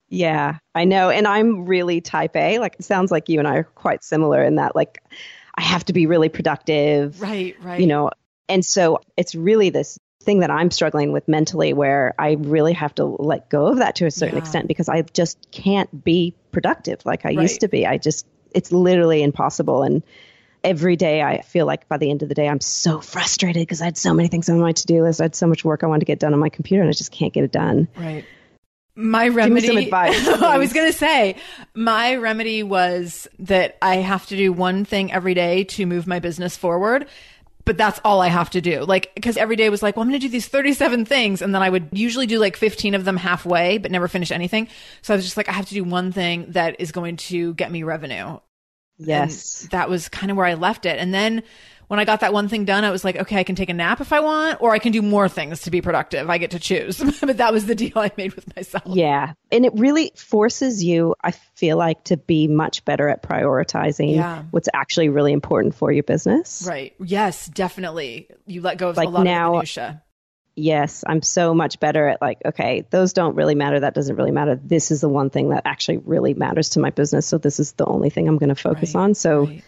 Yeah, 0.08 0.58
I 0.76 0.84
know. 0.84 1.10
And 1.10 1.26
I'm 1.26 1.64
really 1.64 2.00
type 2.00 2.36
A. 2.36 2.60
Like, 2.60 2.76
it 2.78 2.84
sounds 2.84 3.10
like 3.10 3.28
you 3.28 3.40
and 3.40 3.48
I 3.48 3.56
are 3.56 3.64
quite 3.64 4.04
similar 4.04 4.44
in 4.44 4.54
that, 4.54 4.76
like, 4.76 5.02
I 5.56 5.62
have 5.62 5.84
to 5.86 5.92
be 5.92 6.06
really 6.06 6.28
productive. 6.28 7.20
Right, 7.20 7.56
right. 7.62 7.80
You 7.80 7.86
know, 7.86 8.10
and 8.48 8.64
so 8.64 9.00
it's 9.16 9.34
really 9.34 9.70
this 9.70 9.98
thing 10.22 10.40
that 10.40 10.50
I'm 10.50 10.70
struggling 10.70 11.12
with 11.12 11.28
mentally 11.28 11.72
where 11.72 12.14
I 12.18 12.32
really 12.32 12.72
have 12.74 12.94
to 12.96 13.04
let 13.04 13.48
go 13.48 13.68
of 13.68 13.78
that 13.78 13.96
to 13.96 14.06
a 14.06 14.10
certain 14.10 14.36
yeah. 14.36 14.42
extent 14.42 14.68
because 14.68 14.88
I 14.88 15.02
just 15.02 15.50
can't 15.50 16.04
be 16.04 16.34
productive 16.52 17.06
like 17.06 17.24
I 17.24 17.28
right. 17.28 17.42
used 17.42 17.60
to 17.60 17.68
be. 17.68 17.86
I 17.86 17.96
just, 17.96 18.26
it's 18.50 18.72
literally 18.72 19.22
impossible. 19.22 19.82
And 19.84 20.02
every 20.64 20.96
day 20.96 21.22
I 21.22 21.42
feel 21.42 21.64
like 21.64 21.88
by 21.88 21.96
the 21.96 22.10
end 22.10 22.22
of 22.22 22.28
the 22.28 22.34
day, 22.34 22.48
I'm 22.48 22.60
so 22.60 23.00
frustrated 23.00 23.62
because 23.62 23.80
I 23.80 23.86
had 23.86 23.96
so 23.96 24.12
many 24.12 24.28
things 24.28 24.48
on 24.48 24.58
my 24.58 24.72
to 24.72 24.86
do 24.86 25.02
list. 25.02 25.20
I 25.20 25.24
had 25.24 25.36
so 25.36 25.46
much 25.46 25.64
work 25.64 25.84
I 25.84 25.86
wanted 25.86 26.00
to 26.00 26.06
get 26.06 26.18
done 26.18 26.34
on 26.34 26.40
my 26.40 26.48
computer 26.48 26.82
and 26.82 26.88
I 26.90 26.92
just 26.92 27.12
can't 27.12 27.32
get 27.32 27.44
it 27.44 27.52
done. 27.52 27.88
Right. 27.96 28.24
My 28.96 29.28
remedy. 29.28 29.66
Give 29.66 29.74
me 29.74 29.82
some 29.82 29.84
advice. 29.84 30.28
I 30.42 30.56
was 30.56 30.72
going 30.72 30.90
to 30.90 30.96
say, 30.98 31.36
my 31.74 32.16
remedy 32.16 32.62
was 32.62 33.28
that 33.40 33.76
I 33.82 33.96
have 33.96 34.26
to 34.26 34.36
do 34.36 34.52
one 34.52 34.86
thing 34.86 35.12
every 35.12 35.34
day 35.34 35.64
to 35.64 35.86
move 35.86 36.06
my 36.06 36.18
business 36.18 36.56
forward. 36.56 37.06
But 37.66 37.76
that's 37.76 38.00
all 38.04 38.20
I 38.20 38.28
have 38.28 38.50
to 38.50 38.60
do. 38.60 38.84
Like, 38.84 39.10
cause 39.20 39.36
every 39.36 39.56
day 39.56 39.68
was 39.70 39.82
like, 39.82 39.96
well, 39.96 40.02
I'm 40.02 40.08
going 40.08 40.20
to 40.20 40.24
do 40.26 40.30
these 40.30 40.46
37 40.46 41.04
things. 41.04 41.42
And 41.42 41.52
then 41.52 41.62
I 41.62 41.68
would 41.68 41.88
usually 41.90 42.26
do 42.26 42.38
like 42.38 42.56
15 42.56 42.94
of 42.94 43.04
them 43.04 43.16
halfway, 43.16 43.78
but 43.78 43.90
never 43.90 44.06
finish 44.06 44.30
anything. 44.30 44.68
So 45.02 45.12
I 45.12 45.16
was 45.16 45.24
just 45.24 45.36
like, 45.36 45.48
I 45.48 45.52
have 45.52 45.66
to 45.66 45.74
do 45.74 45.82
one 45.82 46.12
thing 46.12 46.52
that 46.52 46.76
is 46.78 46.92
going 46.92 47.16
to 47.16 47.54
get 47.54 47.72
me 47.72 47.82
revenue. 47.82 48.38
Yes. 48.98 49.62
And 49.62 49.70
that 49.72 49.90
was 49.90 50.08
kind 50.08 50.30
of 50.30 50.36
where 50.36 50.46
I 50.46 50.54
left 50.54 50.86
it. 50.86 50.98
And 50.98 51.12
then 51.12 51.42
when 51.88 52.00
I 52.00 52.04
got 52.04 52.20
that 52.20 52.32
one 52.32 52.48
thing 52.48 52.64
done, 52.64 52.84
I 52.84 52.90
was 52.90 53.04
like, 53.04 53.16
okay, 53.16 53.36
I 53.38 53.44
can 53.44 53.54
take 53.54 53.68
a 53.68 53.74
nap 53.74 54.00
if 54.00 54.12
I 54.12 54.20
want, 54.20 54.60
or 54.60 54.72
I 54.72 54.78
can 54.78 54.92
do 54.92 55.02
more 55.02 55.28
things 55.28 55.62
to 55.62 55.70
be 55.70 55.80
productive. 55.80 56.28
I 56.28 56.38
get 56.38 56.50
to 56.52 56.58
choose. 56.58 56.98
but 57.20 57.36
that 57.36 57.52
was 57.52 57.66
the 57.66 57.74
deal 57.74 57.92
I 57.96 58.10
made 58.16 58.34
with 58.34 58.54
myself. 58.56 58.84
Yeah. 58.86 59.34
And 59.52 59.64
it 59.64 59.72
really 59.74 60.12
forces 60.16 60.82
you, 60.82 61.14
I 61.22 61.30
feel 61.30 61.76
like, 61.76 62.04
to 62.04 62.16
be 62.16 62.48
much 62.48 62.84
better 62.84 63.08
at 63.08 63.22
prioritizing 63.22 64.14
Yeah. 64.16 64.42
what's 64.50 64.68
actually 64.74 65.08
really 65.10 65.32
important 65.32 65.74
for 65.74 65.92
your 65.92 66.02
business. 66.04 66.64
Right. 66.66 66.94
Yes, 66.98 67.46
definitely. 67.48 68.28
You 68.46 68.62
let 68.62 68.78
go 68.78 68.88
of 68.88 68.96
Like 68.96 69.08
a 69.08 69.10
lot 69.10 69.24
now- 69.24 69.48
of 69.50 69.54
minutia. 69.56 70.02
Yes, 70.58 71.04
I'm 71.06 71.20
so 71.20 71.52
much 71.52 71.78
better 71.80 72.08
at 72.08 72.22
like, 72.22 72.38
okay, 72.42 72.86
those 72.88 73.12
don't 73.12 73.34
really 73.36 73.54
matter. 73.54 73.78
That 73.80 73.92
doesn't 73.92 74.16
really 74.16 74.30
matter. 74.30 74.58
This 74.60 74.90
is 74.90 75.02
the 75.02 75.08
one 75.08 75.28
thing 75.28 75.50
that 75.50 75.62
actually 75.66 75.98
really 75.98 76.32
matters 76.32 76.70
to 76.70 76.80
my 76.80 76.88
business. 76.88 77.26
So 77.26 77.36
this 77.36 77.60
is 77.60 77.72
the 77.72 77.84
only 77.84 78.08
thing 78.08 78.26
I'm 78.26 78.38
going 78.38 78.48
to 78.48 78.54
focus 78.54 78.94
Right, 78.94 79.02
on. 79.02 79.14
So, 79.14 79.44
right. 79.48 79.62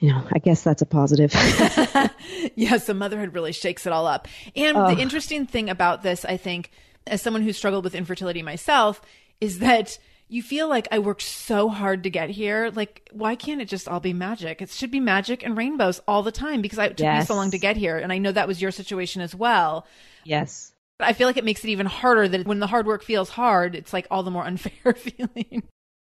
You 0.00 0.10
know, 0.10 0.22
I 0.32 0.38
guess 0.38 0.62
that's 0.62 0.82
a 0.82 0.86
positive. 0.86 1.32
Yes, 2.54 2.86
so 2.86 2.94
motherhood 2.94 3.34
really 3.34 3.52
shakes 3.52 3.86
it 3.86 3.92
all 3.92 4.06
up. 4.06 4.26
And 4.56 4.76
the 4.76 5.00
interesting 5.00 5.46
thing 5.46 5.70
about 5.70 6.02
this, 6.02 6.24
I 6.24 6.36
think, 6.36 6.70
as 7.06 7.22
someone 7.22 7.42
who 7.42 7.52
struggled 7.52 7.84
with 7.84 7.94
infertility 7.94 8.42
myself, 8.42 9.00
is 9.40 9.60
that 9.60 9.98
you 10.28 10.42
feel 10.42 10.68
like 10.68 10.88
I 10.90 10.98
worked 10.98 11.22
so 11.22 11.68
hard 11.68 12.02
to 12.02 12.10
get 12.10 12.30
here. 12.30 12.70
Like, 12.74 13.08
why 13.12 13.34
can't 13.36 13.60
it 13.60 13.68
just 13.68 13.88
all 13.88 14.00
be 14.00 14.12
magic? 14.12 14.60
It 14.60 14.70
should 14.70 14.90
be 14.90 15.00
magic 15.00 15.44
and 15.44 15.56
rainbows 15.56 16.00
all 16.08 16.22
the 16.22 16.32
time 16.32 16.62
because 16.62 16.78
I, 16.78 16.86
it 16.86 16.96
took 16.96 17.06
me 17.06 17.24
so 17.24 17.34
long 17.34 17.50
to 17.52 17.58
get 17.58 17.76
here. 17.76 17.96
And 17.96 18.12
I 18.12 18.18
know 18.18 18.32
that 18.32 18.48
was 18.48 18.60
your 18.60 18.70
situation 18.72 19.22
as 19.22 19.34
well. 19.34 19.86
yes. 20.24 20.72
But 20.98 21.06
I 21.06 21.12
feel 21.12 21.28
like 21.28 21.36
it 21.36 21.44
makes 21.44 21.62
it 21.62 21.68
even 21.68 21.86
harder 21.86 22.26
that 22.26 22.44
when 22.44 22.58
the 22.58 22.66
hard 22.66 22.84
work 22.84 23.04
feels 23.04 23.28
hard, 23.28 23.76
it's 23.76 23.92
like 23.92 24.08
all 24.10 24.24
the 24.24 24.32
more 24.32 24.44
unfair 24.46 24.94
feeling. 24.94 25.62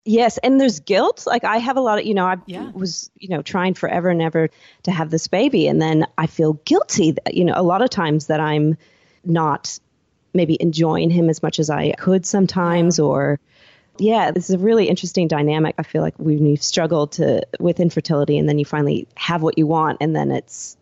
Yes, 0.03 0.37
and 0.39 0.59
there's 0.59 0.79
guilt. 0.79 1.25
Like 1.27 1.43
I 1.43 1.57
have 1.57 1.77
a 1.77 1.81
lot 1.81 1.99
of, 1.99 2.05
you 2.05 2.13
know, 2.15 2.25
I 2.25 2.37
Yeah. 2.47 2.69
was, 2.73 3.11
you 3.17 3.29
know, 3.29 3.41
trying 3.41 3.75
forever 3.75 4.09
and 4.09 4.21
ever 4.21 4.49
to 4.83 4.91
have 4.91 5.09
this 5.11 5.27
baby, 5.27 5.67
and 5.67 5.81
then 5.81 6.07
I 6.17 6.27
feel 6.27 6.53
guilty. 6.65 7.11
That, 7.11 7.35
you 7.35 7.45
know, 7.45 7.53
a 7.55 7.61
lot 7.63 7.81
of 7.81 7.89
times 7.89 8.27
that 8.27 8.39
I'm 8.39 8.77
not 9.23 9.79
maybe 10.33 10.57
enjoying 10.59 11.09
him 11.09 11.29
as 11.29 11.43
much 11.43 11.59
as 11.59 11.69
I 11.69 11.91
could 11.91 12.25
sometimes, 12.25 12.99
or 12.99 13.39
yeah, 13.99 14.31
this 14.31 14.49
is 14.49 14.55
a 14.55 14.57
really 14.57 14.87
interesting 14.89 15.27
dynamic. 15.27 15.75
I 15.77 15.83
feel 15.83 16.01
like 16.01 16.15
when 16.17 16.45
you 16.45 16.57
struggle 16.57 17.07
to 17.07 17.45
with 17.59 17.79
infertility, 17.79 18.37
and 18.39 18.49
then 18.49 18.57
you 18.57 18.65
finally 18.65 19.07
have 19.15 19.43
what 19.43 19.57
you 19.59 19.67
want, 19.67 19.97
and 20.01 20.15
then 20.15 20.31
it's 20.31 20.77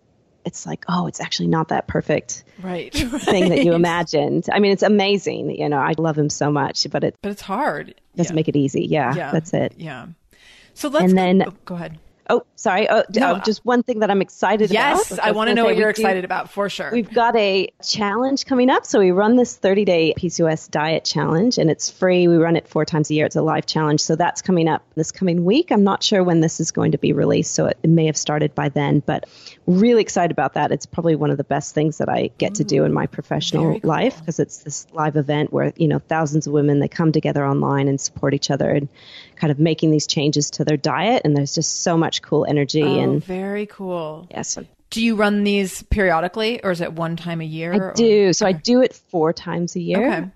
it's 0.45 0.65
like, 0.65 0.85
oh, 0.87 1.07
it's 1.07 1.19
actually 1.19 1.49
not 1.49 1.67
that 1.67 1.85
perfect 1.87 2.45
Right. 2.63 2.93
thing 2.93 3.49
that 3.49 3.65
you 3.65 3.73
imagined. 3.75 4.45
I 4.51 4.59
mean, 4.59 4.71
it's 4.71 4.83
amazing. 4.83 5.51
You 5.51 5.67
know, 5.67 5.77
I 5.77 5.93
love 5.97 6.17
him 6.17 6.29
so 6.29 6.49
much, 6.49 6.87
but 6.89 7.03
it 7.03 7.15
But 7.21 7.33
it's 7.33 7.41
hard. 7.41 7.95
Doesn't 8.19 8.33
yeah. 8.35 8.39
make 8.39 8.47
it 8.47 8.55
easy. 8.55 8.85
Yeah, 8.85 9.15
yeah. 9.15 9.31
that's 9.31 9.53
it. 9.53 9.73
Yeah. 9.77 10.07
So 10.75 10.87
let's 10.89 11.03
And 11.05 11.11
go- 11.13 11.15
then- 11.15 11.43
oh, 11.47 11.53
go 11.65 11.75
ahead. 11.75 11.97
Oh, 12.29 12.45
sorry. 12.55 12.87
Oh, 12.89 13.03
No, 13.15 13.31
oh, 13.31 13.35
uh, 13.35 13.43
just 13.43 13.65
one 13.65 13.81
thing 13.81 13.99
that 13.99 14.11
I'm 14.11 14.21
excited 14.21 14.69
Yes, 14.71 15.11
about. 15.11 15.17
Yes, 15.17 15.27
I 15.27 15.31
want 15.31 15.49
to 15.49 15.55
know 15.55 15.65
what 15.65 15.75
you're 15.77 15.91
do- 15.91 16.01
excited 16.01 16.23
about 16.23 16.49
for 16.49 16.69
sure. 16.69 16.91
We've 16.91 17.11
got 17.11 17.35
a 17.35 17.69
challenge 17.83 18.45
coming 18.45 18.69
up. 18.69 18.85
So 18.85 18.99
we 18.99 19.11
run 19.11 19.35
this 19.35 19.57
30 19.57 19.83
day 19.85 20.13
PCOS 20.15 20.69
diet 20.69 21.05
challenge 21.05 21.57
and 21.57 21.69
it's 21.71 21.89
free. 21.89 22.27
We 22.27 22.37
run 22.37 22.55
it 22.55 22.67
four 22.67 22.85
times 22.85 23.09
a 23.09 23.15
year. 23.15 23.25
It's 23.25 23.35
a 23.35 23.41
live 23.41 23.65
challenge. 23.65 24.01
So 24.01 24.15
that's 24.15 24.41
coming 24.41 24.67
up 24.67 24.83
this 24.95 25.11
coming 25.11 25.43
week. 25.43 25.71
I'm 25.71 25.83
not 25.83 26.03
sure 26.03 26.23
when 26.23 26.41
this 26.41 26.59
is 26.59 26.71
going 26.71 26.91
to 26.91 26.97
be 26.99 27.13
released. 27.13 27.53
So 27.53 27.65
it, 27.65 27.77
it 27.81 27.89
may 27.89 28.05
have 28.05 28.17
started 28.17 28.53
by 28.53 28.69
then, 28.69 28.99
but 28.99 29.27
really 29.65 30.01
excited 30.01 30.31
about 30.31 30.53
that. 30.53 30.71
It's 30.71 30.85
probably 30.85 31.15
one 31.15 31.31
of 31.31 31.37
the 31.37 31.43
best 31.43 31.73
things 31.73 31.97
that 31.97 32.09
I 32.09 32.29
get 32.37 32.55
to 32.55 32.63
do 32.63 32.83
in 32.83 32.93
my 32.93 33.07
professional 33.07 33.79
cool. 33.79 33.89
life 33.89 34.19
because 34.19 34.39
it's 34.39 34.59
this 34.59 34.85
live 34.93 35.15
event 35.15 35.51
where, 35.51 35.73
you 35.77 35.87
know, 35.87 35.99
thousands 35.99 36.45
of 36.45 36.53
women, 36.53 36.79
they 36.79 36.87
come 36.87 37.11
together 37.11 37.45
online 37.45 37.87
and 37.87 37.99
support 37.99 38.33
each 38.33 38.51
other 38.51 38.69
and 38.69 38.87
kind 39.39 39.51
of 39.51 39.59
making 39.59 39.91
these 39.91 40.05
changes 40.05 40.49
to 40.51 40.65
their 40.65 40.77
diet. 40.77 41.21
And 41.23 41.35
there's 41.35 41.55
just 41.55 41.81
so 41.81 41.97
much 41.97 42.21
cool 42.21 42.45
energy 42.47 42.83
oh, 42.83 42.99
and 42.99 43.23
very 43.23 43.65
cool. 43.65 44.27
yeah, 44.29 44.41
so 44.41 44.65
Do 44.89 45.01
you 45.01 45.15
run 45.15 45.43
these 45.43 45.83
periodically 45.83 46.61
or 46.63 46.71
is 46.71 46.81
it 46.81 46.93
one 46.93 47.15
time 47.15 47.41
a 47.41 47.45
year? 47.45 47.73
I 47.73 47.77
or- 47.77 47.93
do. 47.93 48.33
So 48.33 48.45
I 48.45 48.51
do 48.51 48.81
it 48.81 48.93
four 48.93 49.33
times 49.33 49.75
a 49.75 49.79
year. 49.81 50.05
Okay. 50.07 50.29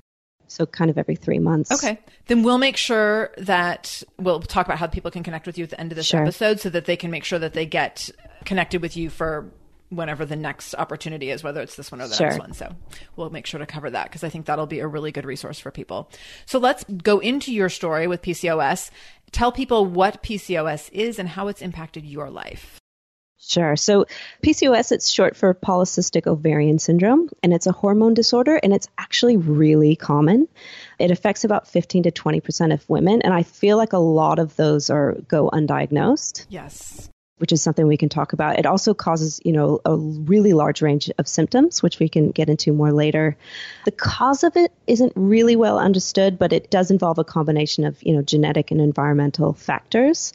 So 0.48 0.66
kind 0.68 0.92
of 0.92 0.98
every 1.00 1.16
three 1.16 1.40
months. 1.40 1.72
Okay. 1.72 2.00
Then 2.28 2.44
we'll 2.44 2.60
make 2.60 2.78
sure 2.78 3.32
that 3.40 4.04
we'll 4.20 4.40
talk 4.40 4.68
about 4.68 4.78
how 4.78 4.88
people 4.88 5.10
can 5.10 5.24
connect 5.24 5.48
with 5.48 5.58
you 5.58 5.64
at 5.64 5.72
the 5.72 5.80
end 5.80 5.92
of 5.92 5.96
this 5.96 6.06
Sure. 6.06 6.22
episode 6.22 6.60
so 6.60 6.70
that 6.70 6.86
they 6.86 6.96
can 6.96 7.10
make 7.12 7.24
sure 7.24 7.40
that 7.40 7.54
they 7.54 7.66
get 7.66 8.10
connected 8.46 8.82
with 8.82 8.96
you 8.96 9.10
for 9.10 9.50
whenever 9.96 10.26
the 10.26 10.36
next 10.36 10.76
opportunity 10.76 11.30
is, 11.30 11.44
whether 11.44 11.62
it's 11.62 11.76
this 11.76 11.92
one 11.92 12.02
or 12.02 12.08
the 12.08 12.18
next 12.20 12.40
one. 12.40 12.54
So 12.54 12.76
we'll 13.16 13.30
make 13.30 13.46
sure 13.46 13.60
to 13.60 13.66
cover 13.66 13.90
that 13.90 14.06
because 14.06 14.24
I 14.24 14.30
think 14.30 14.46
that'll 14.46 14.68
be 14.68 14.80
a 14.80 14.88
really 14.88 15.12
good 15.12 15.26
resource 15.26 15.60
for 15.60 15.72
people. 15.72 16.10
So 16.46 16.60
let's 16.60 16.84
go 16.86 17.20
into 17.20 17.54
your 17.54 17.70
story 17.70 18.08
with 18.08 18.22
PCOS. 18.22 18.92
Tell 19.32 19.52
people 19.52 19.86
what 19.86 20.24
PCOS 20.24 20.90
is 20.92 21.20
and 21.20 21.30
how 21.30 21.48
it's 21.48 21.62
impacted 21.62 22.06
your 22.06 22.30
life. 22.30 22.80
Sure. 23.46 23.76
So 23.76 24.06
PCOS, 24.42 24.92
it's 24.94 25.10
short 25.10 25.36
for 25.36 25.54
polycystic 25.54 26.28
ovarian 26.28 26.80
syndrome, 26.80 27.30
and 27.42 27.54
it's 27.54 27.68
a 27.68 27.74
hormone 27.74 28.14
disorder, 28.14 28.56
and 28.64 28.74
it's 28.74 28.88
actually 28.98 29.36
really 29.36 29.98
common. 29.98 30.48
It 30.98 31.12
affects 31.12 31.44
about 31.44 31.68
15 31.68 32.04
to 32.04 32.12
20% 32.12 32.74
of 32.74 32.90
women, 32.90 33.22
and 33.22 33.34
I 33.34 33.44
feel 33.44 33.76
like 33.76 33.92
a 33.92 33.98
lot 33.98 34.40
of 34.40 34.56
those 34.56 34.90
are 34.90 35.16
go 35.28 35.50
undiagnosed. 35.50 36.46
Yes. 36.48 37.10
Which 37.38 37.52
is 37.52 37.62
something 37.62 37.88
we 37.88 37.98
can 37.98 38.10
talk 38.10 38.34
about. 38.34 38.60
It 38.60 38.66
also 38.66 38.94
causes, 38.94 39.42
you 39.44 39.52
know, 39.52 39.80
a 39.86 39.96
really 39.96 40.54
large 40.54 40.82
range 40.82 41.12
of 41.18 41.28
symptoms, 41.28 41.82
which 41.82 42.00
we 42.00 42.08
can 42.08 42.32
get 42.32 42.50
into 42.50 42.74
more 42.74 42.92
later. 42.92 43.36
The 43.86 43.92
cause 43.92 44.44
of 44.44 44.56
it 44.56 44.72
isn't 44.88 45.14
really 45.16 45.56
well 45.56 45.80
understood, 45.80 46.38
but 46.38 46.54
it 46.54 46.70
does 46.70 46.92
involve 46.92 47.18
a 47.18 47.24
combination 47.24 47.86
of, 47.86 48.02
you 48.04 48.16
know, 48.16 48.22
genetic 48.22 48.72
and 48.72 48.80
environmental 48.80 49.54
factors. 49.54 50.34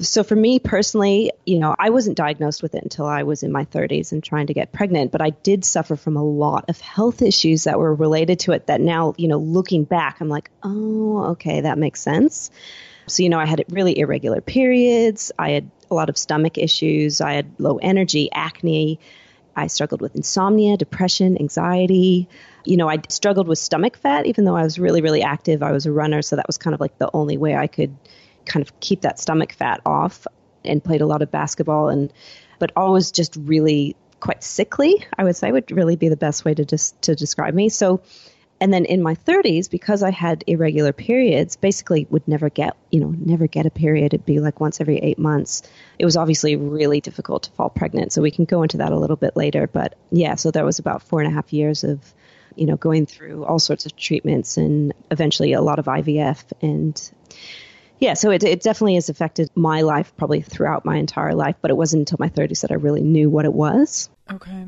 So 0.00 0.22
for 0.22 0.36
me 0.36 0.58
personally, 0.58 1.32
you 1.44 1.58
know, 1.58 1.74
I 1.76 1.90
wasn't 1.90 2.16
diagnosed 2.16 2.62
with 2.62 2.74
it 2.74 2.82
until 2.82 3.06
I 3.06 3.24
was 3.24 3.42
in 3.42 3.50
my 3.50 3.64
30s 3.64 4.12
and 4.12 4.22
trying 4.22 4.46
to 4.46 4.54
get 4.54 4.72
pregnant, 4.72 5.10
but 5.10 5.20
I 5.20 5.30
did 5.30 5.64
suffer 5.64 5.96
from 5.96 6.16
a 6.16 6.22
lot 6.22 6.66
of 6.68 6.80
health 6.80 7.20
issues 7.20 7.64
that 7.64 7.78
were 7.78 7.94
related 7.94 8.40
to 8.40 8.52
it 8.52 8.68
that 8.68 8.80
now, 8.80 9.14
you 9.16 9.28
know, 9.28 9.38
looking 9.38 9.84
back, 9.84 10.18
I'm 10.20 10.28
like, 10.28 10.50
"Oh, 10.62 11.30
okay, 11.32 11.62
that 11.62 11.78
makes 11.78 12.00
sense." 12.00 12.50
So, 13.06 13.22
you 13.22 13.28
know, 13.28 13.40
I 13.40 13.46
had 13.46 13.64
really 13.70 13.98
irregular 13.98 14.40
periods. 14.40 15.32
I 15.38 15.50
had 15.50 15.70
a 15.90 15.94
lot 15.94 16.08
of 16.08 16.18
stomach 16.18 16.58
issues. 16.58 17.20
I 17.20 17.34
had 17.34 17.50
low 17.58 17.78
energy, 17.78 18.30
acne. 18.32 18.98
I 19.56 19.66
struggled 19.66 20.00
with 20.00 20.14
insomnia, 20.14 20.76
depression, 20.76 21.36
anxiety. 21.38 22.28
You 22.64 22.76
know, 22.76 22.88
I 22.88 22.98
struggled 23.08 23.48
with 23.48 23.58
stomach 23.58 23.96
fat, 23.96 24.26
even 24.26 24.44
though 24.44 24.56
I 24.56 24.62
was 24.62 24.78
really, 24.78 25.00
really 25.00 25.22
active. 25.22 25.62
I 25.62 25.72
was 25.72 25.86
a 25.86 25.92
runner, 25.92 26.22
so 26.22 26.36
that 26.36 26.46
was 26.46 26.58
kind 26.58 26.74
of 26.74 26.80
like 26.80 26.96
the 26.98 27.10
only 27.12 27.36
way 27.36 27.56
I 27.56 27.66
could 27.66 27.96
kind 28.44 28.64
of 28.66 28.78
keep 28.80 29.02
that 29.02 29.18
stomach 29.18 29.52
fat 29.52 29.80
off 29.84 30.26
and 30.64 30.82
played 30.82 31.00
a 31.00 31.06
lot 31.06 31.22
of 31.22 31.30
basketball 31.30 31.88
and 31.88 32.12
but 32.58 32.72
always 32.76 33.12
just 33.12 33.36
really 33.36 33.94
quite 34.20 34.42
sickly, 34.42 35.06
I 35.16 35.24
would 35.24 35.36
say 35.36 35.52
would 35.52 35.70
really 35.70 35.96
be 35.96 36.08
the 36.08 36.16
best 36.16 36.44
way 36.44 36.54
to 36.54 36.64
just 36.64 37.00
to 37.02 37.14
describe 37.14 37.54
me. 37.54 37.68
So 37.68 38.00
and 38.60 38.72
then 38.72 38.84
in 38.84 39.02
my 39.02 39.14
30s, 39.14 39.70
because 39.70 40.02
I 40.02 40.10
had 40.10 40.42
irregular 40.46 40.92
periods, 40.92 41.56
basically 41.56 42.06
would 42.10 42.26
never 42.26 42.50
get, 42.50 42.76
you 42.90 43.00
know, 43.00 43.14
never 43.16 43.46
get 43.46 43.66
a 43.66 43.70
period. 43.70 44.14
It'd 44.14 44.26
be 44.26 44.40
like 44.40 44.60
once 44.60 44.80
every 44.80 44.98
eight 44.98 45.18
months. 45.18 45.62
It 45.98 46.04
was 46.04 46.16
obviously 46.16 46.56
really 46.56 47.00
difficult 47.00 47.44
to 47.44 47.52
fall 47.52 47.70
pregnant. 47.70 48.12
So 48.12 48.20
we 48.20 48.32
can 48.32 48.46
go 48.46 48.62
into 48.62 48.78
that 48.78 48.92
a 48.92 48.98
little 48.98 49.16
bit 49.16 49.36
later. 49.36 49.68
But 49.68 49.96
yeah, 50.10 50.34
so 50.34 50.50
there 50.50 50.64
was 50.64 50.80
about 50.80 51.02
four 51.02 51.20
and 51.20 51.30
a 51.30 51.34
half 51.34 51.52
years 51.52 51.84
of, 51.84 52.00
you 52.56 52.66
know, 52.66 52.76
going 52.76 53.06
through 53.06 53.44
all 53.44 53.60
sorts 53.60 53.86
of 53.86 53.94
treatments 53.94 54.56
and 54.56 54.92
eventually 55.10 55.52
a 55.52 55.62
lot 55.62 55.78
of 55.78 55.84
IVF. 55.84 56.42
And 56.60 57.10
yeah, 58.00 58.14
so 58.14 58.30
it, 58.30 58.42
it 58.44 58.62
definitely 58.62 58.94
has 58.94 59.08
affected 59.08 59.50
my 59.54 59.82
life 59.82 60.12
probably 60.16 60.40
throughout 60.40 60.84
my 60.84 60.96
entire 60.96 61.34
life. 61.34 61.56
But 61.60 61.70
it 61.70 61.76
wasn't 61.76 62.00
until 62.00 62.18
my 62.20 62.28
30s 62.28 62.62
that 62.62 62.70
I 62.70 62.74
really 62.74 63.02
knew 63.02 63.28
what 63.30 63.44
it 63.44 63.52
was. 63.52 64.10
Okay. 64.30 64.66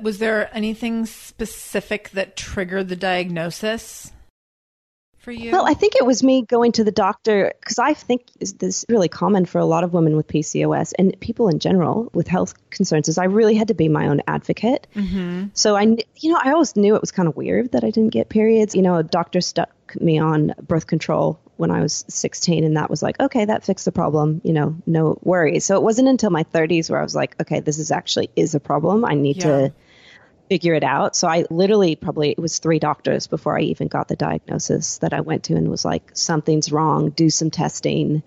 Was 0.00 0.18
there 0.18 0.54
anything 0.54 1.06
specific 1.06 2.10
that 2.10 2.36
triggered 2.36 2.88
the 2.88 2.96
diagnosis 2.96 4.12
for 5.18 5.32
you? 5.32 5.50
Well, 5.50 5.66
I 5.66 5.74
think 5.74 5.96
it 5.96 6.06
was 6.06 6.22
me 6.22 6.42
going 6.42 6.72
to 6.72 6.84
the 6.84 6.92
doctor 6.92 7.52
because 7.60 7.78
I 7.78 7.94
think 7.94 8.26
this 8.38 8.54
is 8.60 8.84
really 8.88 9.08
common 9.08 9.44
for 9.44 9.58
a 9.58 9.64
lot 9.64 9.84
of 9.84 9.92
women 9.92 10.16
with 10.16 10.28
PCOS 10.28 10.92
and 10.98 11.18
people 11.20 11.48
in 11.48 11.58
general 11.58 12.10
with 12.12 12.28
health 12.28 12.54
concerns. 12.70 13.08
Is 13.08 13.18
I 13.18 13.24
really 13.24 13.54
had 13.54 13.68
to 13.68 13.74
be 13.74 13.88
my 13.88 14.08
own 14.08 14.22
advocate. 14.26 14.86
mm-hmm. 14.94 15.46
So 15.54 15.76
I, 15.76 15.82
you 15.82 16.32
know, 16.32 16.40
I 16.42 16.52
always 16.52 16.76
knew 16.76 16.94
it 16.94 17.00
was 17.00 17.12
kind 17.12 17.28
of 17.28 17.36
weird 17.36 17.72
that 17.72 17.84
I 17.84 17.90
didn't 17.90 18.12
get 18.12 18.28
periods. 18.28 18.74
You 18.74 18.82
know, 18.82 18.96
a 18.96 19.02
doctor 19.02 19.40
stuck 19.40 19.70
me 20.00 20.18
on 20.18 20.54
birth 20.62 20.86
control 20.86 21.40
when 21.58 21.70
I 21.70 21.80
was 21.82 22.04
16, 22.08 22.64
and 22.64 22.76
that 22.76 22.88
was 22.88 23.02
like, 23.02 23.20
okay, 23.20 23.44
that 23.44 23.64
fixed 23.64 23.84
the 23.84 23.92
problem. 23.92 24.40
You 24.44 24.52
know, 24.52 24.76
no 24.86 25.18
worries. 25.22 25.64
So 25.64 25.76
it 25.76 25.82
wasn't 25.82 26.08
until 26.08 26.30
my 26.30 26.44
30s 26.44 26.88
where 26.88 27.00
I 27.00 27.02
was 27.02 27.14
like, 27.14 27.38
okay, 27.40 27.60
this 27.60 27.78
is 27.78 27.90
actually 27.90 28.30
is 28.36 28.54
a 28.54 28.60
problem. 28.60 29.04
I 29.04 29.14
need 29.14 29.38
Yeah. 29.38 29.42
to 29.42 29.72
figure 30.48 30.74
it 30.74 30.84
out. 30.84 31.14
So 31.14 31.28
I 31.28 31.44
literally 31.50 31.96
probably 31.96 32.30
it 32.30 32.38
was 32.38 32.58
three 32.58 32.78
doctors 32.78 33.26
before 33.26 33.58
I 33.58 33.62
even 33.62 33.88
got 33.88 34.08
the 34.08 34.16
diagnosis 34.16 34.98
that 34.98 35.12
I 35.12 35.20
went 35.20 35.44
to 35.44 35.54
and 35.56 35.68
was 35.68 35.84
like, 35.84 36.10
something's 36.14 36.72
wrong. 36.72 37.10
Do 37.10 37.28
some 37.28 37.50
testing. 37.50 38.22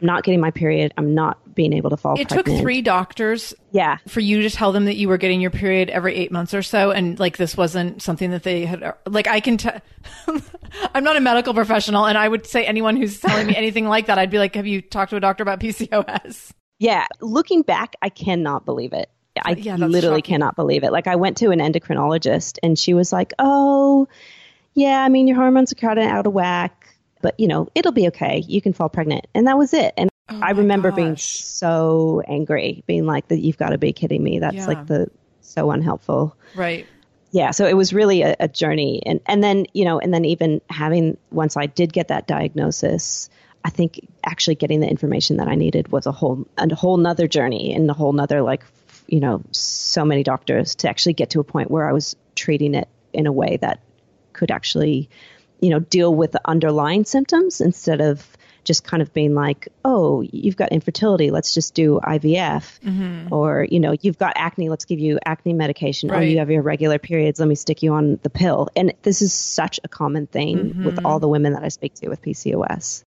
I'm 0.00 0.06
not 0.06 0.24
getting 0.24 0.40
my 0.40 0.50
period. 0.50 0.92
I'm 0.98 1.14
not 1.14 1.38
being 1.54 1.72
able 1.72 1.90
to 1.90 1.96
fall 1.96 2.14
It 2.18 2.28
pregnant. 2.28 2.46
took 2.46 2.60
three 2.62 2.82
doctors 2.82 3.54
Yeah. 3.72 3.98
for 4.08 4.20
you 4.20 4.42
to 4.42 4.50
tell 4.50 4.72
them 4.72 4.84
that 4.86 4.96
you 4.96 5.08
were 5.08 5.18
getting 5.18 5.40
your 5.40 5.50
period 5.50 5.90
every 5.90 6.14
eight 6.14 6.30
months 6.32 6.54
or 6.54 6.62
so, 6.62 6.90
and 6.90 7.18
like 7.18 7.36
this 7.36 7.56
wasn't 7.56 8.02
something 8.02 8.30
that 8.32 8.42
they 8.42 8.64
had. 8.64 8.94
Like 9.06 9.26
I 9.28 9.40
can 9.40 9.56
tell, 9.56 9.80
I'm 10.94 11.04
not 11.04 11.16
a 11.16 11.20
medical 11.20 11.54
professional, 11.54 12.06
and 12.06 12.18
I 12.18 12.28
would 12.28 12.46
say 12.46 12.64
anyone 12.66 12.96
who's 12.96 13.20
telling 13.20 13.46
me 13.46 13.56
anything 13.56 13.86
like 13.86 14.06
that, 14.06 14.18
I'd 14.18 14.30
be 14.30 14.38
like, 14.38 14.54
"Have 14.56 14.66
you 14.66 14.80
talked 14.82 15.10
to 15.10 15.16
a 15.16 15.20
doctor 15.20 15.42
about 15.42 15.60
PCOS?" 15.60 16.52
Yeah, 16.78 17.06
looking 17.20 17.62
back, 17.62 17.94
I 18.02 18.08
cannot 18.08 18.64
believe 18.64 18.92
it. 18.92 19.08
I 19.44 19.52
Yeah, 19.52 19.76
literally 19.76 20.18
shocking. 20.18 20.34
cannot 20.34 20.56
believe 20.56 20.84
it. 20.84 20.92
Like 20.92 21.06
I 21.06 21.16
went 21.16 21.36
to 21.38 21.50
an 21.50 21.58
endocrinologist 21.60 22.58
and 22.62 22.78
she 22.78 22.94
was 22.94 23.12
like, 23.12 23.32
"Oh, 23.38 24.06
yeah, 24.74 25.02
I 25.02 25.08
mean 25.08 25.26
your 25.28 25.36
hormones 25.36 25.72
are 25.72 25.76
kind 25.76 25.98
of 25.98 26.04
out 26.06 26.26
of 26.26 26.32
whack, 26.32 26.88
but 27.22 27.38
you 27.38 27.46
know, 27.48 27.68
it'll 27.74 27.92
be 27.92 28.06
okay. 28.08 28.44
You 28.46 28.60
can 28.60 28.72
fall 28.72 28.88
pregnant." 28.88 29.26
And 29.34 29.46
that 29.46 29.56
was 29.58 29.72
it. 29.74 29.94
And 29.96 30.10
Oh 30.30 30.38
I 30.40 30.52
remember 30.52 30.92
being 30.92 31.16
so 31.16 32.22
angry, 32.26 32.82
being 32.86 33.06
like 33.06 33.28
that 33.28 33.40
you've 33.40 33.58
got 33.58 33.70
to 33.70 33.78
be 33.78 33.92
kidding 33.92 34.22
me. 34.22 34.38
That's 34.38 34.56
Yeah. 34.56 34.66
like 34.66 34.86
the 34.86 35.08
so 35.40 35.70
unhelpful. 35.70 36.36
Right. 36.54 36.88
Yeah, 37.30 37.50
so 37.50 37.66
it 37.66 37.76
was 37.76 37.92
really 37.92 38.22
a, 38.22 38.36
a 38.40 38.48
journey 38.48 39.02
and 39.04 39.20
and 39.26 39.42
then, 39.42 39.66
you 39.74 39.84
know, 39.84 39.98
and 39.98 40.14
then 40.14 40.24
even 40.24 40.60
having 40.70 41.16
once 41.30 41.56
I 41.56 41.66
did 41.66 41.92
get 41.92 42.08
that 42.08 42.26
diagnosis, 42.26 43.28
I 43.64 43.70
think 43.70 44.00
actually 44.24 44.54
getting 44.54 44.80
the 44.80 44.88
information 44.88 45.38
that 45.38 45.48
I 45.48 45.56
needed 45.56 45.88
was 45.88 46.06
a 46.06 46.12
whole 46.12 46.46
a 46.56 46.74
whole 46.74 46.96
nother 46.96 47.26
journey 47.26 47.74
and 47.74 47.90
a 47.90 47.94
whole 47.94 48.12
nother 48.12 48.40
like 48.42 48.64
you 49.06 49.20
know, 49.20 49.42
so 49.50 50.04
many 50.04 50.22
doctors 50.22 50.76
to 50.76 50.88
actually 50.88 51.12
get 51.12 51.30
to 51.30 51.40
a 51.40 51.44
point 51.44 51.70
where 51.70 51.86
I 51.86 51.92
was 51.92 52.16
treating 52.34 52.74
it 52.74 52.88
in 53.12 53.26
a 53.26 53.32
way 53.32 53.58
that 53.58 53.80
could 54.32 54.50
actually, 54.50 55.10
you 55.60 55.70
know, 55.70 55.78
deal 55.78 56.14
with 56.14 56.32
the 56.32 56.40
underlying 56.44 57.04
symptoms 57.04 57.60
instead 57.60 58.00
of 58.00 58.33
just 58.64 58.84
kind 58.84 59.02
of 59.02 59.12
being 59.12 59.34
like, 59.34 59.68
oh, 59.84 60.22
you've 60.22 60.56
got 60.56 60.72
infertility, 60.72 61.30
let's 61.30 61.54
just 61.54 61.74
do 61.74 62.00
IVF. 62.02 62.80
Mm-hmm. 62.80 63.32
Or, 63.32 63.66
you 63.70 63.80
know, 63.80 63.94
you've 64.00 64.18
got 64.18 64.32
acne, 64.36 64.68
let's 64.68 64.84
give 64.84 64.98
you 64.98 65.18
acne 65.24 65.52
medication. 65.52 66.10
Oh, 66.10 66.14
Right. 66.14 66.28
you 66.28 66.38
have 66.38 66.50
your 66.50 66.62
regular 66.62 66.98
periods, 66.98 67.40
let 67.40 67.48
me 67.48 67.54
stick 67.54 67.82
you 67.82 67.92
on 67.92 68.18
the 68.22 68.30
pill. 68.30 68.68
And 68.76 68.94
this 69.02 69.22
is 69.22 69.32
such 69.32 69.80
a 69.84 69.88
common 69.88 70.26
thing 70.26 70.58
mm-hmm. 70.58 70.84
with 70.84 71.04
all 71.04 71.20
the 71.20 71.28
women 71.28 71.52
that 71.52 71.62
I 71.62 71.68
speak 71.68 71.94
to 71.94 72.08
with 72.08 72.22
PCOS. 72.22 73.02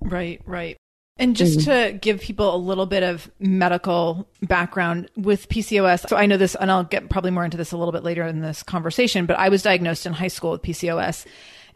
Right, 0.00 0.40
right. 0.46 0.76
And 1.18 1.34
just 1.34 1.60
mm-hmm. 1.60 1.92
to 1.92 1.98
give 1.98 2.20
people 2.20 2.54
a 2.54 2.58
little 2.58 2.84
bit 2.84 3.02
of 3.02 3.30
medical 3.38 4.28
background 4.42 5.10
with 5.16 5.48
PCOS. 5.48 6.08
So 6.08 6.16
I 6.16 6.26
know 6.26 6.36
this, 6.36 6.54
and 6.54 6.70
I'll 6.70 6.84
get 6.84 7.08
probably 7.08 7.30
more 7.30 7.44
into 7.44 7.56
this 7.56 7.72
a 7.72 7.78
little 7.78 7.92
bit 7.92 8.04
later 8.04 8.26
in 8.26 8.42
this 8.42 8.62
conversation, 8.62 9.24
but 9.24 9.38
I 9.38 9.48
was 9.48 9.62
diagnosed 9.62 10.04
in 10.04 10.12
high 10.12 10.28
school 10.28 10.50
with 10.50 10.62
PCOS. 10.62 11.24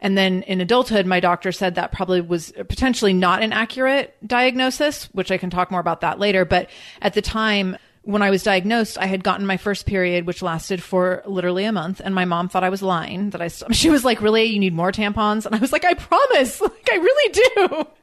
And 0.01 0.17
then 0.17 0.41
in 0.43 0.61
adulthood, 0.61 1.05
my 1.05 1.19
doctor 1.19 1.51
said 1.51 1.75
that 1.75 1.91
probably 1.91 2.21
was 2.21 2.51
potentially 2.51 3.13
not 3.13 3.43
an 3.43 3.53
accurate 3.53 4.15
diagnosis, 4.25 5.05
which 5.13 5.31
I 5.31 5.37
can 5.37 5.49
talk 5.51 5.69
more 5.69 5.79
about 5.79 6.01
that 6.01 6.17
later. 6.17 6.43
But 6.43 6.69
at 7.01 7.13
the 7.13 7.21
time, 7.21 7.77
when 8.03 8.23
I 8.23 8.31
was 8.31 8.41
diagnosed, 8.41 8.97
I 8.97 9.05
had 9.05 9.23
gotten 9.23 9.45
my 9.45 9.57
first 9.57 9.85
period, 9.85 10.25
which 10.25 10.41
lasted 10.41 10.81
for 10.81 11.21
literally 11.25 11.65
a 11.65 11.71
month, 11.71 12.01
and 12.03 12.15
my 12.15 12.25
mom 12.25 12.49
thought 12.49 12.63
I 12.63 12.69
was 12.69 12.81
lying. 12.81 13.29
That 13.29 13.41
I, 13.41 13.47
st- 13.47 13.75
she 13.75 13.89
was 13.89 14.03
like, 14.03 14.21
"Really, 14.21 14.45
you 14.45 14.59
need 14.59 14.73
more 14.73 14.91
tampons?" 14.91 15.45
And 15.45 15.55
I 15.55 15.59
was 15.59 15.71
like, 15.71 15.85
"I 15.85 15.93
promise, 15.93 16.59
like 16.61 16.89
I 16.91 16.95
really 16.95 17.33
do." 17.33 17.87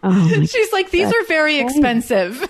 Oh 0.00 0.44
She's 0.44 0.72
like, 0.72 0.90
"These 0.90 1.08
are 1.08 1.24
very 1.26 1.58
expensive." 1.58 2.48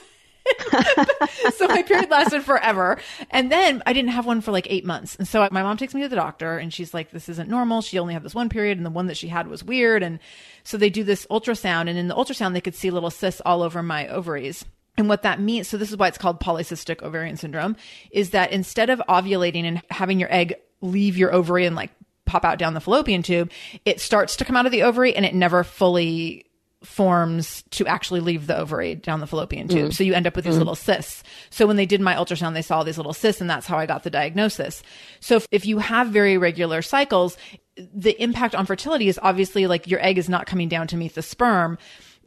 so 1.54 1.68
my 1.68 1.82
period 1.82 2.10
lasted 2.10 2.42
forever, 2.42 2.98
and 3.30 3.50
then 3.50 3.82
I 3.86 3.92
didn't 3.92 4.10
have 4.10 4.26
one 4.26 4.40
for 4.40 4.52
like 4.52 4.66
eight 4.70 4.84
months. 4.84 5.16
And 5.16 5.26
so 5.26 5.48
my 5.50 5.62
mom 5.62 5.76
takes 5.76 5.94
me 5.94 6.02
to 6.02 6.08
the 6.08 6.16
doctor, 6.16 6.58
and 6.58 6.72
she's 6.72 6.94
like, 6.94 7.10
"This 7.10 7.28
isn't 7.28 7.48
normal. 7.48 7.82
She 7.82 7.98
only 7.98 8.14
had 8.14 8.22
this 8.22 8.34
one 8.34 8.48
period, 8.48 8.78
and 8.78 8.86
the 8.86 8.90
one 8.90 9.06
that 9.06 9.16
she 9.16 9.28
had 9.28 9.48
was 9.48 9.64
weird." 9.64 10.02
And 10.02 10.18
so 10.64 10.76
they 10.76 10.90
do 10.90 11.04
this 11.04 11.26
ultrasound, 11.30 11.88
and 11.88 11.98
in 11.98 12.08
the 12.08 12.14
ultrasound, 12.14 12.54
they 12.54 12.60
could 12.60 12.74
see 12.74 12.90
little 12.90 13.10
cysts 13.10 13.42
all 13.44 13.62
over 13.62 13.82
my 13.82 14.08
ovaries. 14.08 14.64
And 14.96 15.08
what 15.08 15.22
that 15.22 15.40
means, 15.40 15.68
so 15.68 15.76
this 15.76 15.90
is 15.90 15.96
why 15.96 16.08
it's 16.08 16.18
called 16.18 16.40
polycystic 16.40 17.02
ovarian 17.02 17.36
syndrome, 17.36 17.76
is 18.10 18.30
that 18.30 18.50
instead 18.50 18.90
of 18.90 19.00
ovulating 19.08 19.64
and 19.64 19.80
having 19.90 20.18
your 20.18 20.32
egg 20.32 20.56
leave 20.80 21.16
your 21.16 21.32
ovary 21.32 21.66
and 21.66 21.76
like 21.76 21.92
pop 22.24 22.44
out 22.44 22.58
down 22.58 22.74
the 22.74 22.80
fallopian 22.80 23.22
tube, 23.22 23.50
it 23.84 24.00
starts 24.00 24.36
to 24.36 24.44
come 24.44 24.56
out 24.56 24.66
of 24.66 24.72
the 24.72 24.82
ovary 24.82 25.14
and 25.14 25.24
it 25.24 25.34
never 25.34 25.62
fully 25.62 26.44
forms 26.84 27.64
to 27.70 27.86
actually 27.86 28.20
leave 28.20 28.46
the 28.46 28.56
ovary 28.56 28.94
down 28.94 29.20
the 29.20 29.26
fallopian 29.26 29.66
tube. 29.66 29.90
Mm. 29.90 29.94
So 29.94 30.04
you 30.04 30.14
end 30.14 30.26
up 30.26 30.36
with 30.36 30.44
these 30.44 30.54
mm. 30.54 30.58
little 30.58 30.76
cysts. 30.76 31.24
So 31.50 31.66
when 31.66 31.76
they 31.76 31.86
did 31.86 32.00
my 32.00 32.14
ultrasound, 32.14 32.54
they 32.54 32.62
saw 32.62 32.84
these 32.84 32.96
little 32.96 33.12
cysts 33.12 33.40
and 33.40 33.50
that's 33.50 33.66
how 33.66 33.78
I 33.78 33.86
got 33.86 34.04
the 34.04 34.10
diagnosis. 34.10 34.82
So 35.20 35.36
if, 35.36 35.48
if 35.50 35.66
you 35.66 35.78
have 35.78 36.08
very 36.08 36.34
irregular 36.34 36.82
cycles, 36.82 37.36
the 37.76 38.20
impact 38.22 38.54
on 38.54 38.66
fertility 38.66 39.08
is 39.08 39.18
obviously 39.22 39.66
like 39.66 39.88
your 39.88 40.04
egg 40.04 40.18
is 40.18 40.28
not 40.28 40.46
coming 40.46 40.68
down 40.68 40.86
to 40.88 40.96
meet 40.96 41.14
the 41.14 41.22
sperm 41.22 41.78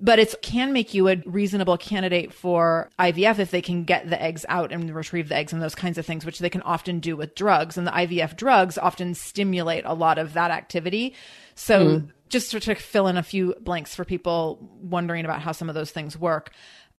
but 0.01 0.17
it 0.17 0.33
can 0.41 0.73
make 0.73 0.95
you 0.95 1.07
a 1.07 1.21
reasonable 1.25 1.77
candidate 1.77 2.33
for 2.33 2.89
IVF 2.97 3.37
if 3.37 3.51
they 3.51 3.61
can 3.61 3.83
get 3.83 4.09
the 4.09 4.21
eggs 4.21 4.45
out 4.49 4.71
and 4.71 4.93
retrieve 4.93 5.29
the 5.29 5.35
eggs 5.35 5.53
and 5.53 5.61
those 5.61 5.75
kinds 5.75 5.99
of 5.99 6.05
things, 6.05 6.25
which 6.25 6.39
they 6.39 6.49
can 6.49 6.63
often 6.63 6.99
do 6.99 7.15
with 7.15 7.35
drugs. 7.35 7.77
And 7.77 7.85
the 7.85 7.91
IVF 7.91 8.35
drugs 8.35 8.79
often 8.79 9.13
stimulate 9.13 9.85
a 9.85 9.93
lot 9.93 10.17
of 10.17 10.33
that 10.33 10.49
activity. 10.49 11.13
So 11.61 11.99
hmm. 11.99 12.05
just 12.27 12.49
to, 12.51 12.59
to 12.59 12.73
fill 12.73 13.07
in 13.07 13.17
a 13.17 13.23
few 13.23 13.53
blanks 13.61 13.93
for 13.93 14.03
people 14.03 14.57
wondering 14.81 15.25
about 15.25 15.41
how 15.41 15.51
some 15.51 15.69
of 15.69 15.75
those 15.75 15.91
things 15.91 16.17
work. 16.17 16.49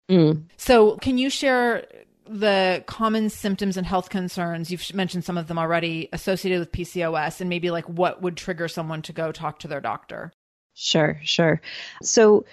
Hmm. 0.08 0.32
So 0.56 0.96
can 0.98 1.18
you 1.18 1.30
share 1.30 1.84
the 2.28 2.84
common 2.86 3.28
symptoms 3.28 3.76
and 3.76 3.84
health 3.84 4.08
concerns 4.08 4.70
you've 4.70 4.94
mentioned 4.94 5.24
some 5.24 5.36
of 5.36 5.48
them 5.48 5.58
already 5.58 6.08
associated 6.12 6.60
with 6.60 6.70
PCOS 6.70 7.40
and 7.40 7.50
maybe 7.50 7.72
like 7.72 7.88
what 7.88 8.22
would 8.22 8.36
trigger 8.36 8.68
someone 8.68 9.02
to 9.02 9.12
go 9.12 9.32
talk 9.32 9.58
to 9.58 9.68
their 9.68 9.80
doctor? 9.80 10.32
Sure, 10.74 11.20
sure. 11.24 11.60
So, 12.02 12.44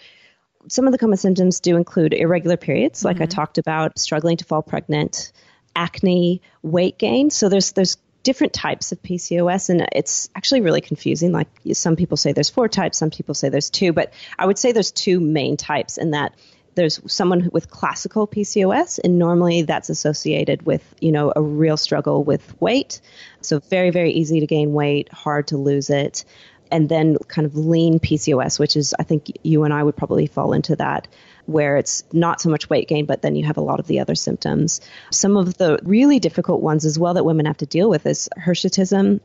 some 0.68 0.88
of 0.88 0.92
the 0.92 0.98
common 0.98 1.18
symptoms 1.18 1.60
do 1.60 1.78
include 1.78 2.14
irregular 2.14 2.58
periods, 2.58 3.06
like 3.06 3.18
I 3.18 3.20
mm-hmm. 3.20 3.30
talked 3.30 3.60
about, 3.60 3.98
struggling 3.98 4.36
to 4.38 4.46
fall 4.46 4.62
pregnant, 4.62 5.32
acne, 5.76 6.42
weight 6.64 6.98
gain. 6.98 7.30
So 7.30 7.48
there's 7.48 7.72
there's 7.72 7.98
different 8.24 8.54
types 8.54 8.92
of 8.92 9.02
PCOS, 9.02 9.70
and 9.70 9.88
it's 9.94 10.30
actually 10.36 10.62
really 10.62 10.82
confusing. 10.82 11.32
Like 11.32 11.48
some 11.74 11.96
people 11.96 12.18
say 12.18 12.34
there's 12.34 12.50
four 12.50 12.68
types, 12.68 12.98
some 12.98 13.10
people 13.10 13.34
say 13.36 13.50
there's 13.50 13.70
two, 13.70 13.94
but 13.94 14.14
I 14.38 14.46
would 14.46 14.58
say 14.58 14.72
there's 14.72 14.92
two 14.92 15.20
main 15.20 15.58
types, 15.58 15.98
in 15.98 16.12
that 16.12 16.34
there's 16.76 17.00
someone 17.12 17.50
with 17.52 17.70
classical 17.70 18.28
PCOS, 18.28 19.00
and 19.04 19.20
normally 19.20 19.64
that's 19.64 19.90
associated 19.90 20.66
with 20.66 20.84
you 21.00 21.12
know 21.12 21.34
a 21.36 21.42
real 21.42 21.78
struggle 21.78 22.24
with 22.24 22.60
weight. 22.62 23.02
So 23.42 23.60
very 23.60 23.90
very 23.90 24.12
easy 24.12 24.40
to 24.42 24.48
gain 24.48 24.74
weight, 24.74 25.12
hard 25.12 25.48
to 25.48 25.58
lose 25.58 25.90
it 25.90 26.26
and 26.72 26.90
then 26.90 27.18
kind 27.28 27.46
of 27.46 27.56
lean 27.56 28.00
PCOS, 28.00 28.60
which 28.60 28.76
is, 28.76 28.94
I 29.00 29.04
think 29.04 29.32
you 29.44 29.64
and 29.64 29.74
I 29.74 29.84
would 29.84 29.96
probably 29.96 30.28
fall 30.28 30.54
into 30.54 30.76
that, 30.78 31.08
where 31.46 31.78
it's 31.78 32.04
not 32.14 32.42
so 32.42 32.50
much 32.50 32.70
weight 32.70 32.88
gain, 32.88 33.06
but 33.06 33.22
then 33.22 33.36
you 33.36 33.46
have 33.46 33.58
a 33.58 33.62
lot 33.62 33.80
of 33.80 33.88
the 33.88 34.00
other 34.00 34.16
symptoms. 34.16 34.82
Some 35.12 35.36
of 35.36 35.58
the 35.58 35.80
really 35.84 36.20
difficult 36.20 36.62
ones 36.62 36.86
as 36.86 37.00
well 37.00 37.16
that 37.16 37.26
women 37.26 37.48
have 37.48 37.58
to 37.58 37.66
deal 37.66 37.90
with 37.90 38.06
is 38.06 38.30
hirsutism. 38.38 39.20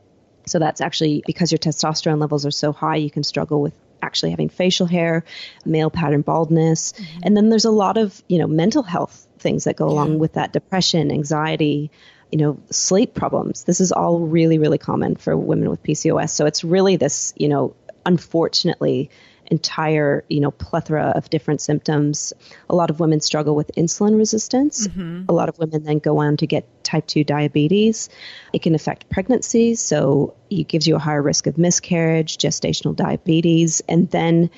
So 0.47 0.59
that's 0.59 0.81
actually 0.81 1.23
because 1.25 1.51
your 1.51 1.59
testosterone 1.59 2.19
levels 2.19 2.45
are 2.45 2.51
so 2.51 2.71
high, 2.71 2.97
you 2.97 3.11
can 3.11 3.23
struggle 3.23 3.61
with 3.61 3.73
actually 4.01 4.31
having 4.31 4.49
facial 4.49 4.85
hair, 4.85 5.23
male 5.65 5.89
pattern 5.89 6.21
baldness. 6.21 6.93
Mm-hmm. 6.93 7.19
And 7.23 7.37
then 7.37 7.49
there's 7.49 7.65
a 7.65 7.71
lot 7.71 7.97
of, 7.97 8.23
you 8.27 8.39
know, 8.39 8.47
mental 8.47 8.83
health 8.83 9.27
things 9.39 9.65
that 9.65 9.75
go 9.75 9.87
along 9.87 10.19
with 10.19 10.33
that 10.33 10.53
depression, 10.53 11.11
anxiety, 11.11 11.91
you 12.31 12.39
know, 12.39 12.59
sleep 12.69 13.13
problems. 13.13 13.63
This 13.63 13.79
is 13.79 13.91
all 13.91 14.19
really, 14.19 14.57
really 14.57 14.77
common 14.77 15.15
for 15.15 15.37
women 15.37 15.69
with 15.69 15.83
PCOS. 15.83 16.31
So 16.31 16.45
it's 16.45 16.63
really 16.63 16.95
this, 16.95 17.33
you 17.37 17.47
know, 17.47 17.75
unfortunately, 18.05 19.09
entire, 19.47 20.25
you 20.27 20.39
know, 20.39 20.51
plethora 20.51 21.13
of 21.15 21.29
different 21.29 21.61
symptoms. 21.61 22.33
A 22.69 22.75
lot 22.75 22.89
of 22.89 22.99
women 22.99 23.21
struggle 23.21 23.55
with 23.55 23.71
insulin 23.77 24.17
resistance. 24.17 24.87
Mm-hmm. 24.87 25.25
A 25.29 25.33
lot 25.33 25.49
of 25.49 25.59
women 25.59 25.83
then 25.83 25.99
go 25.99 26.17
on 26.17 26.37
to 26.37 26.47
get 26.47 26.83
type 26.83 27.05
2 27.07 27.23
diabetes. 27.23 28.09
It 28.53 28.63
can 28.63 28.75
affect 28.75 29.09
pregnancies, 29.09 29.81
so 29.81 30.35
it 30.49 30.67
gives 30.67 30.87
you 30.87 30.95
a 30.95 30.99
higher 30.99 31.21
risk 31.21 31.47
of 31.47 31.57
miscarriage, 31.57 32.37
gestational 32.37 32.95
diabetes, 32.95 33.81
and 33.87 34.09
then 34.09 34.49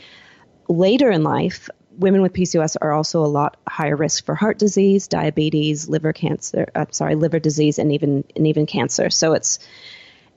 later 0.69 1.11
in 1.11 1.23
life, 1.23 1.69
women 1.97 2.21
with 2.21 2.33
PCOS 2.33 2.77
are 2.81 2.91
also 2.91 3.23
a 3.23 3.27
lot 3.27 3.57
higher 3.67 3.95
risk 3.95 4.25
for 4.25 4.35
heart 4.35 4.57
disease, 4.57 5.07
diabetes, 5.07 5.89
liver 5.89 6.13
cancer, 6.13 6.67
uh, 6.75 6.85
sorry, 6.91 7.15
liver 7.15 7.39
disease, 7.39 7.79
and 7.79 7.91
even 7.91 8.23
and 8.35 8.47
even 8.47 8.65
cancer. 8.65 9.09
So 9.09 9.33
it's 9.33 9.59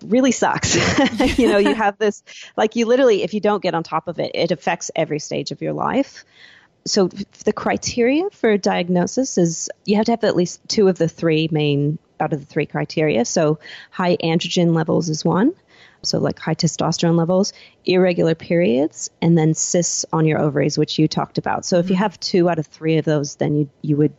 really 0.02 0.32
sucks. 0.32 0.76
you 1.38 1.48
know, 1.48 1.58
you 1.58 1.74
have 1.74 1.98
this 1.98 2.22
like 2.56 2.76
you 2.76 2.86
literally, 2.86 3.22
if 3.22 3.34
you 3.34 3.40
don't 3.40 3.62
get 3.62 3.74
on 3.74 3.82
top 3.82 4.08
of 4.08 4.18
it, 4.18 4.32
it 4.34 4.50
affects 4.50 4.90
every 4.96 5.18
stage 5.18 5.50
of 5.50 5.60
your 5.60 5.72
life. 5.72 6.24
So 6.86 7.08
the 7.44 7.52
criteria 7.52 8.30
for 8.30 8.56
diagnosis 8.56 9.36
is 9.36 9.68
you 9.84 9.96
have 9.96 10.06
to 10.06 10.12
have 10.12 10.24
at 10.24 10.34
least 10.34 10.60
two 10.66 10.88
of 10.88 10.96
the 10.96 11.08
three 11.08 11.48
main 11.50 11.98
out 12.18 12.32
of 12.32 12.40
the 12.40 12.46
three 12.46 12.66
criteria. 12.66 13.24
So 13.24 13.58
high 13.90 14.16
androgen 14.16 14.74
levels 14.74 15.08
is 15.08 15.24
one. 15.24 15.54
So 16.02 16.18
like 16.18 16.38
high 16.38 16.54
testosterone 16.54 17.16
levels, 17.16 17.52
irregular 17.84 18.34
periods, 18.34 19.10
and 19.20 19.36
then 19.36 19.54
cysts 19.54 20.04
on 20.12 20.26
your 20.26 20.40
ovaries, 20.40 20.78
which 20.78 20.98
you 20.98 21.08
talked 21.08 21.38
about. 21.38 21.64
So 21.64 21.78
if 21.78 21.88
you 21.88 21.94
mm-hmm. 21.94 22.02
have 22.02 22.20
two 22.20 22.48
out 22.48 22.58
of 22.58 22.66
three 22.66 22.96
of 22.98 23.04
those, 23.04 23.36
then 23.36 23.54
you 23.56 23.70
you 23.82 23.96
would, 23.96 24.12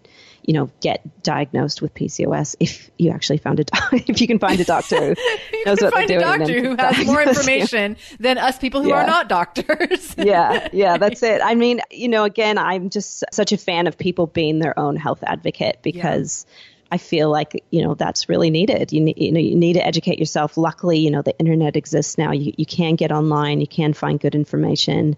you 0.43 0.53
know, 0.53 0.69
get 0.81 1.23
diagnosed 1.23 1.81
with 1.81 1.93
PCOS 1.93 2.55
if 2.59 2.89
you 2.97 3.11
actually 3.11 3.37
found 3.37 3.59
a 3.59 3.63
doc- 3.65 3.93
if 4.07 4.21
you 4.21 4.27
can 4.27 4.39
find 4.39 4.59
a 4.59 4.63
doctor 4.63 5.15
who 5.15 5.15
you 5.57 5.65
knows 5.65 5.77
can 5.79 5.85
what 5.85 5.93
find 5.93 6.09
they're 6.09 6.19
a 6.19 6.37
doing. 6.37 6.39
doctor 6.39 6.61
who 6.61 6.75
has 6.77 7.05
more 7.05 7.15
diagnose 7.17 7.47
you. 7.47 7.53
information 7.53 7.97
than 8.19 8.37
us 8.37 8.57
people 8.57 8.81
who 8.81 8.89
Yeah. 8.89 9.03
are 9.03 9.07
not 9.07 9.29
doctors. 9.29 10.15
yeah, 10.17 10.67
yeah, 10.73 10.97
that's 10.97 11.23
it. 11.23 11.41
I 11.43 11.55
mean, 11.55 11.81
you 11.91 12.07
know, 12.09 12.23
again, 12.23 12.57
I'm 12.57 12.89
just 12.89 13.23
such 13.31 13.51
a 13.51 13.57
fan 13.57 13.87
of 13.87 13.97
people 13.97 14.27
being 14.27 14.59
their 14.59 14.77
own 14.79 14.95
health 14.95 15.23
advocate 15.23 15.79
because 15.81 16.45
I 16.91 16.97
feel 16.97 17.30
like 17.32 17.63
you 17.71 17.82
know 17.82 17.95
that's 17.95 18.27
really 18.30 18.49
needed. 18.49 18.91
You 18.91 19.01
need, 19.01 19.17
you 19.17 19.32
know, 19.32 19.39
you 19.39 19.56
need 19.56 19.73
to 19.73 19.86
educate 19.86 20.19
yourself. 20.19 20.58
Luckily, 20.58 20.99
you 20.99 21.10
know, 21.10 21.21
the 21.21 21.38
internet 21.39 21.75
exists 21.75 22.17
now. 22.17 22.32
You 22.32 22.54
you 22.58 22.65
can 22.65 22.95
get 22.95 23.12
online. 23.12 23.62
You 23.62 23.67
can 23.67 23.93
find 23.93 24.19
good 24.19 24.36
information. 24.36 25.15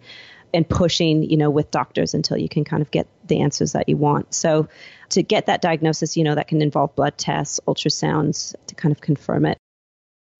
and 0.56 0.70
pushing, 0.70 1.24
you 1.24 1.36
know, 1.36 1.50
with 1.50 1.72
doctors 1.72 2.14
until 2.14 2.38
you 2.38 2.48
can 2.48 2.64
kind 2.64 2.84
of 2.84 2.92
get 2.92 3.08
the 3.26 3.42
answers 3.42 3.72
that 3.72 3.90
you 3.90 3.98
want. 3.98 4.32
So 4.36 4.68
to 5.10 5.24
get 5.24 5.48
that 5.48 5.64
diagnosis, 5.64 6.16
you 6.16 6.24
know, 6.24 6.36
that 6.36 6.48
can 6.48 6.62
involve 6.62 6.96
blood 6.96 7.18
tests, 7.18 7.60
ultrasounds 7.68 8.54
to 8.68 8.76
kind 8.76 8.92
of 8.92 9.02
confirm 9.02 9.48
it. 9.48 9.58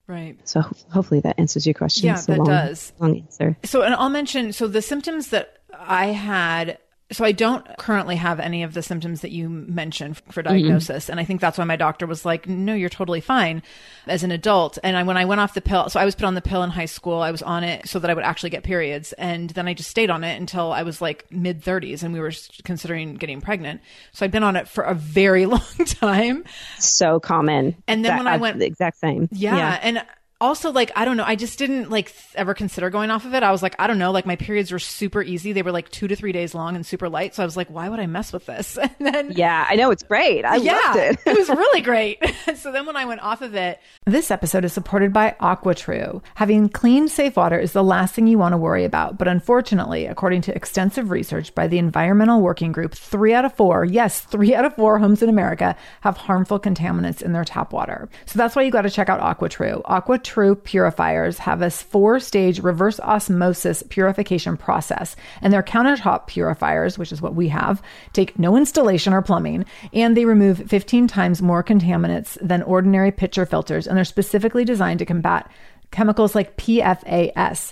Right. 0.06 0.38
So 0.48 0.62
ho- 0.62 0.76
hopefully 0.92 1.22
that 1.22 1.40
answers 1.40 1.66
your 1.66 1.74
question. 1.74 2.06
Yeah, 2.06 2.22
that 2.22 2.38
long, 2.38 2.46
does. 2.46 2.94
Long 3.00 3.18
answer. 3.18 3.58
So, 3.64 3.82
and 3.82 3.96
I'll 3.96 4.12
mention 4.12 4.54
so 4.54 4.68
the 4.68 4.84
symptoms 4.84 5.30
that 5.30 5.58
I 5.74 6.08
had. 6.08 6.78
So 7.14 7.24
I 7.24 7.32
don't 7.32 7.66
currently 7.78 8.16
have 8.16 8.40
any 8.40 8.64
of 8.64 8.74
the 8.74 8.82
symptoms 8.82 9.22
that 9.22 9.32
you 9.32 9.48
mentioned 9.50 10.22
for 10.32 10.42
diagnosis, 10.42 11.06
mm-hmm. 11.06 11.12
and 11.12 11.20
I 11.20 11.26
think 11.26 11.42
that's 11.42 11.58
why 11.58 11.64
my 11.64 11.76
doctor 11.76 12.06
was 12.06 12.26
like, 12.26 12.48
"No, 12.48 12.74
you're 12.74 12.90
totally 12.90 13.22
fine 13.22 13.64
as 14.08 14.24
an 14.24 14.32
adult." 14.32 14.78
And 14.84 14.98
I, 14.98 15.04
when 15.04 15.18
I 15.18 15.26
went 15.26 15.40
off 15.40 15.54
the 15.54 15.62
pill, 15.62 15.90
so 15.90 16.00
I 16.00 16.06
was 16.06 16.16
put 16.16 16.26
on 16.26 16.36
the 16.36 16.42
pill 16.42 16.64
in 16.64 16.70
high 16.70 16.86
school. 16.86 17.20
I 17.22 17.32
was 17.32 17.42
on 17.42 17.64
it 17.64 17.88
so 17.88 18.00
that 18.00 18.10
I 18.10 18.14
would 18.14 18.24
actually 18.24 18.50
get 18.50 18.64
periods, 18.64 19.14
and 19.14 19.50
then 19.52 19.68
I 19.68 19.74
just 19.74 19.90
stayed 19.90 20.10
on 20.10 20.24
it 20.24 20.40
until 20.40 20.72
I 20.72 20.84
was 20.84 21.02
like 21.02 21.32
mid 21.32 21.62
30s, 21.62 22.04
and 22.04 22.14
we 22.14 22.20
were 22.20 22.32
considering 22.64 23.16
getting 23.16 23.42
pregnant. 23.42 23.82
So 24.12 24.26
I've 24.26 24.32
been 24.32 24.44
on 24.44 24.56
it 24.56 24.68
for 24.68 24.84
a 24.84 24.96
very 24.96 25.46
long 25.54 25.62
time. 25.86 26.44
So 26.80 27.20
common. 27.20 27.76
And 27.88 28.04
then 28.04 28.12
that, 28.12 28.18
when 28.18 28.28
I 28.28 28.38
went 28.38 28.60
the 28.60 28.66
exact 28.66 28.98
same, 28.98 29.30
yeah, 29.32 29.56
yeah. 29.56 29.80
and 29.82 30.06
also 30.42 30.72
like 30.72 30.92
i 30.96 31.06
don't 31.06 31.16
know 31.16 31.24
i 31.24 31.36
just 31.36 31.58
didn't 31.58 31.90
like 31.90 32.14
ever 32.36 32.54
consider 32.54 32.90
going 32.90 33.10
off 33.12 33.26
of 33.26 33.34
it. 33.34 33.44
I 33.44 33.52
was 33.52 33.64
like 33.64 33.76
i 33.80 33.88
don't 33.88 33.98
know 33.98 34.12
like 34.12 34.26
my 34.26 34.36
periods 34.36 34.72
were 34.72 34.80
super 34.80 35.22
easy. 35.22 35.54
They 35.54 35.62
were 35.62 35.72
like 35.72 35.90
two 35.90 36.08
to 36.08 36.16
three 36.16 36.32
days 36.32 36.54
long 36.54 36.76
and 36.76 36.86
super 36.86 37.08
light. 37.10 37.34
So 37.36 37.44
i 37.44 37.46
was 37.46 37.56
like 37.56 37.70
why 37.70 37.90
would 37.90 38.00
i 38.00 38.08
mess 38.08 38.34
with 38.34 38.46
this? 38.46 38.78
And 38.84 38.92
then 39.00 39.32
yeah 39.32 39.66
i 39.70 39.76
know 39.76 39.92
it's 39.92 40.04
great. 40.04 40.44
I 40.46 40.58
yeah, 40.58 40.74
loved 40.74 40.98
it. 41.00 41.20
it 41.26 41.38
was 41.38 41.50
really 41.64 41.82
great. 41.82 42.20
So 42.56 42.72
then 42.72 42.86
when 42.86 42.96
i 42.96 43.06
went 43.06 43.22
off 43.22 43.42
of 43.42 43.56
it 43.56 43.80
this 44.06 44.32
episode 44.32 44.66
is 44.66 44.74
supported 44.74 45.12
by 45.12 45.36
AquaTru. 45.42 46.22
Having 46.36 46.70
clean 46.70 47.08
safe 47.08 47.36
water 47.36 47.58
is 47.60 47.74
the 47.74 47.84
last 47.84 48.14
thing 48.14 48.28
you 48.28 48.38
want 48.38 48.54
to 48.54 48.58
worry 48.58 48.84
about. 48.86 49.18
But 49.18 49.28
unfortunately 49.28 50.06
according 50.06 50.42
to 50.44 50.56
extensive 50.56 51.10
research 51.10 51.54
by 51.56 51.68
the 51.68 51.78
environmental 51.78 52.42
working 52.42 52.72
group 52.72 52.94
three 52.94 53.34
out 53.34 53.46
of 53.46 53.54
four 53.54 53.86
yes 53.86 54.22
three 54.22 54.54
out 54.54 54.66
of 54.66 54.76
four 54.76 55.00
homes 55.00 55.22
in 55.22 55.30
america 55.30 55.76
have 56.02 56.18
harmful 56.18 56.60
contaminants 56.60 57.22
in 57.22 57.34
their 57.34 57.46
tap 57.46 57.72
water. 57.74 58.10
So 58.26 58.38
that's 58.38 58.56
why 58.56 58.64
you 58.64 58.72
got 58.72 58.84
to 58.84 58.90
check 58.90 59.10
out 59.10 59.22
AquaTru. 59.22 59.84
AquaTru 59.84 60.33
True 60.34 60.56
purifiers 60.56 61.38
have 61.38 61.62
a 61.62 61.70
four 61.70 62.20
stage 62.20 62.60
reverse 62.60 63.00
osmosis 63.02 63.84
purification 63.84 64.58
process, 64.58 65.16
and 65.44 65.54
their 65.54 65.62
countertop 65.62 66.26
purifiers, 66.26 66.98
which 66.98 67.12
is 67.12 67.22
what 67.22 67.36
we 67.36 67.50
have, 67.50 67.84
take 68.14 68.40
no 68.40 68.58
installation 68.58 69.14
or 69.14 69.22
plumbing, 69.22 69.64
and 69.94 70.18
they 70.18 70.26
remove 70.26 70.68
15 70.68 71.06
times 71.06 71.44
more 71.44 71.64
contaminants 71.64 72.36
than 72.42 72.64
ordinary 72.64 73.12
pitcher 73.12 73.46
filters, 73.46 73.86
and 73.86 73.96
they're 73.96 74.04
specifically 74.04 74.66
designed 74.66 74.98
to 74.98 75.06
combat 75.06 75.52
chemicals 75.92 76.34
like 76.34 76.58
PFAS, 76.58 77.72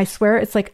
I 0.01 0.03
swear 0.03 0.37
it's 0.37 0.55
like 0.55 0.73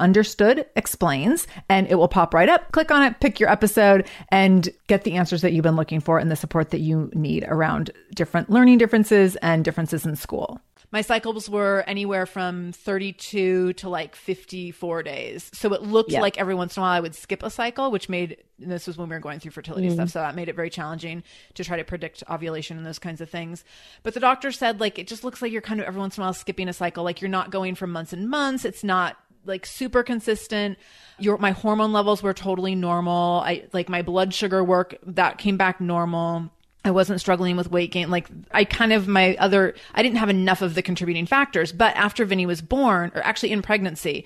Understood 0.01 0.65
Explains, 0.75 1.47
and 1.69 1.87
it 1.87 1.95
will 1.95 2.07
pop 2.07 2.33
right 2.33 2.49
up. 2.49 2.71
Click 2.71 2.91
on 2.91 3.03
it, 3.03 3.19
pick 3.19 3.39
your 3.39 3.49
episode, 3.49 4.07
and 4.29 4.67
get 4.87 5.03
the 5.03 5.13
answers 5.13 5.41
that 5.41 5.53
you've 5.53 5.63
been 5.63 5.75
looking 5.75 6.01
for 6.01 6.19
and 6.19 6.29
the 6.29 6.35
support 6.35 6.71
that 6.71 6.79
you 6.79 7.09
need 7.13 7.45
around 7.47 7.91
different 8.13 8.49
learning 8.49 8.77
differences 8.77 9.35
and 9.37 9.63
differences 9.63 10.05
in 10.05 10.15
school 10.15 10.59
my 10.91 11.01
cycles 11.01 11.49
were 11.49 11.83
anywhere 11.87 12.25
from 12.25 12.73
32 12.73 13.73
to 13.73 13.89
like 13.89 14.15
54 14.15 15.03
days. 15.03 15.49
So 15.53 15.73
it 15.73 15.83
looked 15.83 16.11
yeah. 16.11 16.21
like 16.21 16.37
every 16.37 16.53
once 16.53 16.75
in 16.75 16.81
a 16.81 16.83
while 16.83 16.91
I 16.91 16.99
would 16.99 17.15
skip 17.15 17.43
a 17.43 17.49
cycle, 17.49 17.91
which 17.91 18.09
made 18.09 18.43
this 18.59 18.87
was 18.87 18.97
when 18.97 19.07
we 19.07 19.15
were 19.15 19.21
going 19.21 19.39
through 19.39 19.51
fertility 19.51 19.87
mm. 19.87 19.93
stuff. 19.93 20.09
So 20.09 20.19
that 20.19 20.35
made 20.35 20.49
it 20.49 20.55
very 20.55 20.69
challenging 20.69 21.23
to 21.53 21.63
try 21.63 21.77
to 21.77 21.85
predict 21.85 22.23
ovulation 22.29 22.77
and 22.77 22.85
those 22.85 22.99
kinds 22.99 23.21
of 23.21 23.29
things. 23.29 23.63
But 24.03 24.13
the 24.13 24.19
doctor 24.19 24.51
said, 24.51 24.81
like, 24.81 24.99
it 24.99 25.07
just 25.07 25.23
looks 25.23 25.41
like 25.41 25.51
you're 25.51 25.61
kind 25.61 25.79
of 25.79 25.87
every 25.87 25.99
once 25.99 26.17
in 26.17 26.23
a 26.23 26.25
while 26.25 26.33
skipping 26.33 26.67
a 26.67 26.73
cycle. 26.73 27.05
Like 27.05 27.21
you're 27.21 27.29
not 27.29 27.51
going 27.51 27.75
for 27.75 27.87
months 27.87 28.11
and 28.11 28.29
months. 28.29 28.65
It's 28.65 28.83
not 28.83 29.15
like 29.45 29.65
super 29.65 30.03
consistent. 30.03 30.77
Your 31.19 31.37
my 31.37 31.51
hormone 31.51 31.93
levels 31.93 32.23
were 32.23 32.33
totally 32.33 32.75
normal. 32.75 33.41
I 33.45 33.67
like 33.73 33.89
my 33.89 34.01
blood 34.01 34.33
sugar 34.33 34.63
work 34.63 34.95
that 35.05 35.37
came 35.37 35.57
back 35.57 35.79
normal. 35.81 36.49
I 36.83 36.91
wasn't 36.91 37.19
struggling 37.19 37.57
with 37.57 37.71
weight 37.71 37.91
gain. 37.91 38.09
Like 38.09 38.27
I 38.51 38.65
kind 38.65 38.93
of 38.93 39.07
my 39.07 39.35
other 39.37 39.75
I 39.93 40.01
didn't 40.01 40.17
have 40.17 40.29
enough 40.29 40.61
of 40.61 40.75
the 40.75 40.81
contributing 40.81 41.25
factors. 41.25 41.71
But 41.71 41.95
after 41.95 42.25
Vinny 42.25 42.45
was 42.45 42.61
born, 42.61 43.11
or 43.13 43.23
actually 43.23 43.51
in 43.51 43.61
pregnancy, 43.61 44.25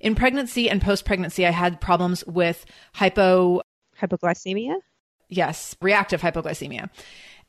in 0.00 0.14
pregnancy 0.14 0.70
and 0.70 0.80
post 0.80 1.04
pregnancy, 1.04 1.46
I 1.46 1.50
had 1.50 1.80
problems 1.80 2.24
with 2.26 2.64
hypo 2.94 3.62
hypoglycemia. 4.00 4.76
Yes, 5.28 5.74
reactive 5.80 6.20
hypoglycemia. 6.20 6.88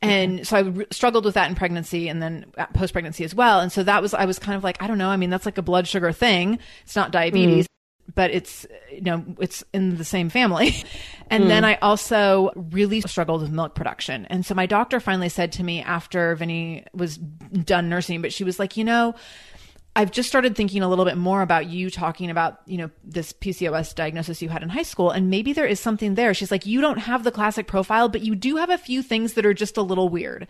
And 0.00 0.46
so 0.46 0.56
I 0.56 0.86
struggled 0.92 1.24
with 1.24 1.34
that 1.34 1.48
in 1.48 1.56
pregnancy 1.56 2.08
and 2.08 2.22
then 2.22 2.46
post 2.72 2.92
pregnancy 2.92 3.24
as 3.24 3.34
well. 3.34 3.60
And 3.60 3.72
so 3.72 3.82
that 3.82 4.00
was, 4.00 4.14
I 4.14 4.26
was 4.26 4.38
kind 4.38 4.56
of 4.56 4.62
like, 4.62 4.80
I 4.80 4.86
don't 4.86 4.98
know. 4.98 5.08
I 5.08 5.16
mean, 5.16 5.30
that's 5.30 5.46
like 5.46 5.58
a 5.58 5.62
blood 5.62 5.88
sugar 5.88 6.12
thing. 6.12 6.58
It's 6.84 6.94
not 6.94 7.10
diabetes. 7.10 7.64
Mm. 7.64 7.68
But 8.14 8.30
it's, 8.30 8.64
you 8.90 9.02
know, 9.02 9.24
it's 9.38 9.62
in 9.74 9.98
the 9.98 10.04
same 10.04 10.30
family. 10.30 10.74
and 11.30 11.44
mm. 11.44 11.48
then 11.48 11.64
I 11.64 11.74
also 11.76 12.52
really 12.54 13.00
struggled 13.02 13.42
with 13.42 13.50
milk 13.50 13.74
production. 13.74 14.24
And 14.26 14.46
so 14.46 14.54
my 14.54 14.66
doctor 14.66 14.98
finally 14.98 15.28
said 15.28 15.52
to 15.52 15.64
me 15.64 15.82
after 15.82 16.34
Vinny 16.36 16.84
was 16.94 17.18
done 17.18 17.88
nursing, 17.88 18.22
but 18.22 18.32
she 18.32 18.44
was 18.44 18.58
like, 18.58 18.76
you 18.76 18.84
know, 18.84 19.14
I've 19.98 20.12
just 20.12 20.28
started 20.28 20.54
thinking 20.54 20.80
a 20.84 20.88
little 20.88 21.04
bit 21.04 21.16
more 21.16 21.42
about 21.42 21.66
you 21.66 21.90
talking 21.90 22.30
about, 22.30 22.60
you 22.66 22.78
know, 22.78 22.88
this 23.02 23.32
PCOS 23.32 23.96
diagnosis 23.96 24.40
you 24.40 24.48
had 24.48 24.62
in 24.62 24.68
high 24.68 24.84
school. 24.84 25.10
And 25.10 25.28
maybe 25.28 25.52
there 25.52 25.66
is 25.66 25.80
something 25.80 26.14
there. 26.14 26.32
She's 26.34 26.52
like, 26.52 26.66
you 26.66 26.80
don't 26.80 26.98
have 26.98 27.24
the 27.24 27.32
classic 27.32 27.66
profile, 27.66 28.08
but 28.08 28.20
you 28.20 28.36
do 28.36 28.54
have 28.58 28.70
a 28.70 28.78
few 28.78 29.02
things 29.02 29.32
that 29.32 29.44
are 29.44 29.52
just 29.52 29.76
a 29.76 29.82
little 29.82 30.08
weird. 30.08 30.46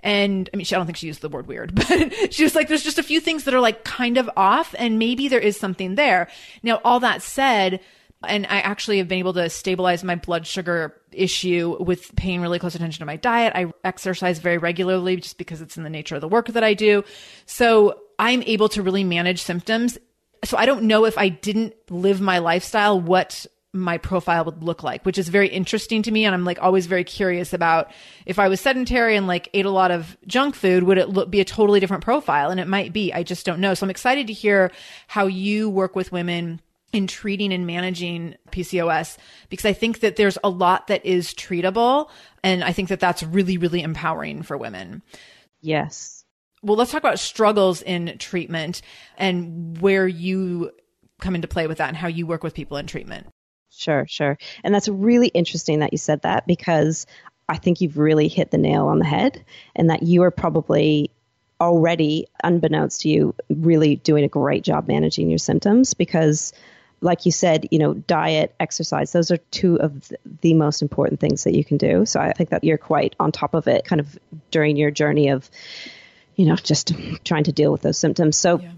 And 0.00 0.50
I 0.52 0.56
mean, 0.58 0.66
she, 0.66 0.74
I 0.74 0.78
don't 0.78 0.84
think 0.84 0.98
she 0.98 1.06
used 1.06 1.22
the 1.22 1.30
word 1.30 1.46
weird, 1.46 1.74
but 1.88 2.34
she 2.34 2.42
was 2.42 2.54
like, 2.54 2.68
there's 2.68 2.82
just 2.82 2.98
a 2.98 3.02
few 3.02 3.20
things 3.20 3.44
that 3.44 3.54
are 3.54 3.60
like 3.60 3.84
kind 3.84 4.18
of 4.18 4.28
off 4.36 4.74
and 4.78 4.98
maybe 4.98 5.28
there 5.28 5.40
is 5.40 5.58
something 5.58 5.94
there. 5.94 6.28
Now, 6.62 6.82
all 6.84 7.00
that 7.00 7.22
said, 7.22 7.80
and 8.28 8.44
I 8.48 8.60
actually 8.60 8.98
have 8.98 9.08
been 9.08 9.20
able 9.20 9.32
to 9.32 9.48
stabilize 9.48 10.04
my 10.04 10.16
blood 10.16 10.46
sugar 10.46 11.00
issue 11.10 11.82
with 11.82 12.14
paying 12.16 12.42
really 12.42 12.58
close 12.58 12.74
attention 12.74 13.00
to 13.00 13.06
my 13.06 13.16
diet. 13.16 13.54
I 13.56 13.72
exercise 13.82 14.40
very 14.40 14.58
regularly 14.58 15.16
just 15.16 15.38
because 15.38 15.62
it's 15.62 15.78
in 15.78 15.84
the 15.84 15.90
nature 15.90 16.16
of 16.16 16.20
the 16.20 16.28
work 16.28 16.48
that 16.48 16.62
I 16.62 16.74
do. 16.74 17.02
So 17.46 17.98
I'm 18.20 18.42
able 18.42 18.68
to 18.70 18.82
really 18.82 19.02
manage 19.02 19.42
symptoms. 19.42 19.96
So 20.44 20.58
I 20.58 20.66
don't 20.66 20.82
know 20.82 21.06
if 21.06 21.16
I 21.16 21.30
didn't 21.30 21.74
live 21.88 22.20
my 22.20 22.38
lifestyle, 22.38 23.00
what 23.00 23.46
my 23.72 23.96
profile 23.96 24.44
would 24.44 24.62
look 24.62 24.82
like, 24.82 25.06
which 25.06 25.16
is 25.16 25.30
very 25.30 25.48
interesting 25.48 26.02
to 26.02 26.10
me. 26.10 26.26
And 26.26 26.34
I'm 26.34 26.44
like 26.44 26.60
always 26.60 26.84
very 26.84 27.02
curious 27.02 27.54
about 27.54 27.90
if 28.26 28.38
I 28.38 28.48
was 28.48 28.60
sedentary 28.60 29.16
and 29.16 29.26
like 29.26 29.48
ate 29.54 29.64
a 29.64 29.70
lot 29.70 29.90
of 29.90 30.18
junk 30.26 30.54
food, 30.54 30.82
would 30.82 30.98
it 30.98 31.08
look, 31.08 31.30
be 31.30 31.40
a 31.40 31.46
totally 31.46 31.80
different 31.80 32.04
profile? 32.04 32.50
And 32.50 32.60
it 32.60 32.68
might 32.68 32.92
be. 32.92 33.10
I 33.10 33.22
just 33.22 33.46
don't 33.46 33.60
know. 33.60 33.72
So 33.72 33.86
I'm 33.86 33.90
excited 33.90 34.26
to 34.26 34.34
hear 34.34 34.70
how 35.06 35.26
you 35.26 35.70
work 35.70 35.96
with 35.96 36.12
women 36.12 36.60
in 36.92 37.06
treating 37.06 37.54
and 37.54 37.66
managing 37.66 38.34
PCOS 38.50 39.16
because 39.48 39.64
I 39.64 39.72
think 39.72 40.00
that 40.00 40.16
there's 40.16 40.36
a 40.44 40.50
lot 40.50 40.88
that 40.88 41.06
is 41.06 41.32
treatable. 41.32 42.10
And 42.44 42.62
I 42.62 42.72
think 42.72 42.90
that 42.90 43.00
that's 43.00 43.22
really, 43.22 43.56
really 43.56 43.80
empowering 43.80 44.42
for 44.42 44.58
women. 44.58 45.00
Yes 45.62 46.19
well, 46.62 46.76
let's 46.76 46.90
talk 46.90 47.02
about 47.02 47.18
struggles 47.18 47.82
in 47.82 48.18
treatment 48.18 48.82
and 49.16 49.78
where 49.80 50.06
you 50.06 50.70
come 51.20 51.34
into 51.34 51.48
play 51.48 51.66
with 51.66 51.78
that 51.78 51.88
and 51.88 51.96
how 51.96 52.08
you 52.08 52.26
work 52.26 52.42
with 52.42 52.54
people 52.54 52.76
in 52.76 52.86
treatment. 52.86 53.26
Sure, 53.70 54.06
sure. 54.08 54.36
And 54.64 54.74
that's 54.74 54.88
really 54.88 55.28
interesting 55.28 55.80
that 55.80 55.92
you 55.92 55.98
said 55.98 56.22
that 56.22 56.46
because 56.46 57.06
I 57.48 57.56
think 57.56 57.80
you've 57.80 57.98
really 57.98 58.28
hit 58.28 58.50
the 58.50 58.58
nail 58.58 58.86
on 58.86 58.98
the 58.98 59.04
head 59.04 59.44
and 59.74 59.90
that 59.90 60.02
you 60.02 60.22
are 60.22 60.30
probably 60.30 61.10
already, 61.60 62.26
unbeknownst 62.42 63.02
to 63.02 63.08
you, 63.08 63.34
really 63.48 63.96
doing 63.96 64.24
a 64.24 64.28
great 64.28 64.64
job 64.64 64.88
managing 64.88 65.28
your 65.28 65.38
symptoms 65.38 65.94
because 65.94 66.52
like 67.02 67.24
you 67.24 67.32
said, 67.32 67.66
you 67.70 67.78
know, 67.78 67.94
diet, 67.94 68.54
exercise, 68.60 69.12
those 69.12 69.30
are 69.30 69.38
two 69.38 69.76
of 69.76 70.12
the 70.42 70.52
most 70.52 70.82
important 70.82 71.18
things 71.18 71.44
that 71.44 71.54
you 71.54 71.64
can 71.64 71.78
do. 71.78 72.04
So 72.04 72.20
I 72.20 72.32
think 72.32 72.50
that 72.50 72.62
you're 72.62 72.78
quite 72.78 73.16
on 73.18 73.32
top 73.32 73.54
of 73.54 73.68
it 73.68 73.86
kind 73.86 74.00
of 74.00 74.18
during 74.50 74.76
your 74.76 74.90
journey 74.90 75.30
of 75.30 75.50
you 76.40 76.46
know, 76.46 76.56
just 76.56 76.94
trying 77.22 77.44
to 77.44 77.52
deal 77.52 77.70
with 77.70 77.82
those 77.82 77.98
symptoms. 77.98 78.34
So, 78.34 78.60
yeah. 78.60 78.72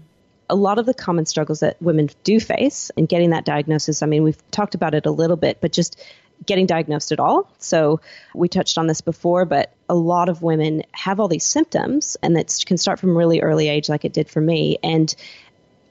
a 0.49 0.55
lot 0.55 0.79
of 0.79 0.85
the 0.85 0.93
common 0.93 1.25
struggles 1.25 1.61
that 1.61 1.81
women 1.81 2.09
do 2.25 2.37
face 2.41 2.91
in 2.97 3.05
getting 3.05 3.29
that 3.29 3.45
diagnosis, 3.45 4.03
I 4.03 4.05
mean, 4.05 4.23
we've 4.23 4.51
talked 4.51 4.75
about 4.75 4.93
it 4.93 5.05
a 5.05 5.11
little 5.11 5.37
bit, 5.37 5.59
but 5.61 5.71
just 5.71 6.03
getting 6.45 6.65
diagnosed 6.65 7.13
at 7.13 7.21
all. 7.21 7.49
So, 7.59 8.01
we 8.35 8.49
touched 8.49 8.77
on 8.77 8.87
this 8.87 8.99
before, 8.99 9.45
but 9.45 9.73
a 9.87 9.95
lot 9.95 10.27
of 10.27 10.41
women 10.41 10.83
have 10.91 11.21
all 11.21 11.29
these 11.29 11.45
symptoms, 11.45 12.17
and 12.21 12.37
it 12.37 12.53
can 12.65 12.77
start 12.77 12.99
from 12.99 13.17
really 13.17 13.39
early 13.39 13.69
age, 13.69 13.87
like 13.87 14.03
it 14.03 14.11
did 14.11 14.29
for 14.29 14.41
me. 14.41 14.77
And 14.83 15.15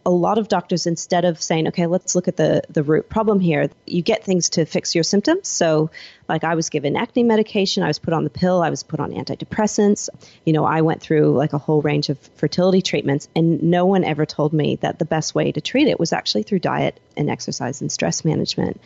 a 0.04 0.10
lot 0.10 0.38
of 0.38 0.48
doctors 0.48 0.86
instead 0.86 1.24
of 1.24 1.40
saying 1.40 1.68
okay 1.68 1.86
let's 1.86 2.14
look 2.14 2.28
at 2.28 2.36
the 2.36 2.62
the 2.70 2.82
root 2.82 3.08
problem 3.08 3.38
here 3.40 3.70
you 3.86 4.02
get 4.02 4.24
things 4.24 4.50
to 4.50 4.64
fix 4.64 4.94
your 4.94 5.04
symptoms. 5.04 5.48
So 5.48 5.90
like 6.28 6.44
i 6.44 6.54
was 6.54 6.70
given 6.70 6.96
acne 6.96 7.22
medication 7.22 7.82
i 7.82 7.88
was 7.88 7.98
put 7.98 8.14
on 8.14 8.24
the 8.24 8.30
pill 8.30 8.62
i 8.62 8.70
was 8.70 8.82
put 8.82 9.00
on 9.00 9.12
antidepressants. 9.12 10.08
You 10.44 10.52
know 10.52 10.64
i 10.64 10.80
went 10.82 11.00
through 11.00 11.36
like 11.36 11.52
a 11.52 11.58
whole 11.58 11.82
range 11.82 12.08
of 12.08 12.18
fertility 12.36 12.82
treatments 12.82 13.28
and 13.36 13.62
no 13.62 13.86
one 13.86 14.04
ever 14.04 14.26
told 14.26 14.52
me 14.52 14.76
that 14.76 14.98
the 14.98 15.04
best 15.04 15.34
way 15.34 15.52
to 15.52 15.60
treat 15.60 15.88
it 15.88 16.00
was 16.00 16.12
actually 16.12 16.42
through 16.42 16.60
diet 16.60 16.98
and 17.16 17.30
exercise 17.30 17.80
and 17.80 17.92
stress 17.92 18.24
management 18.24 18.80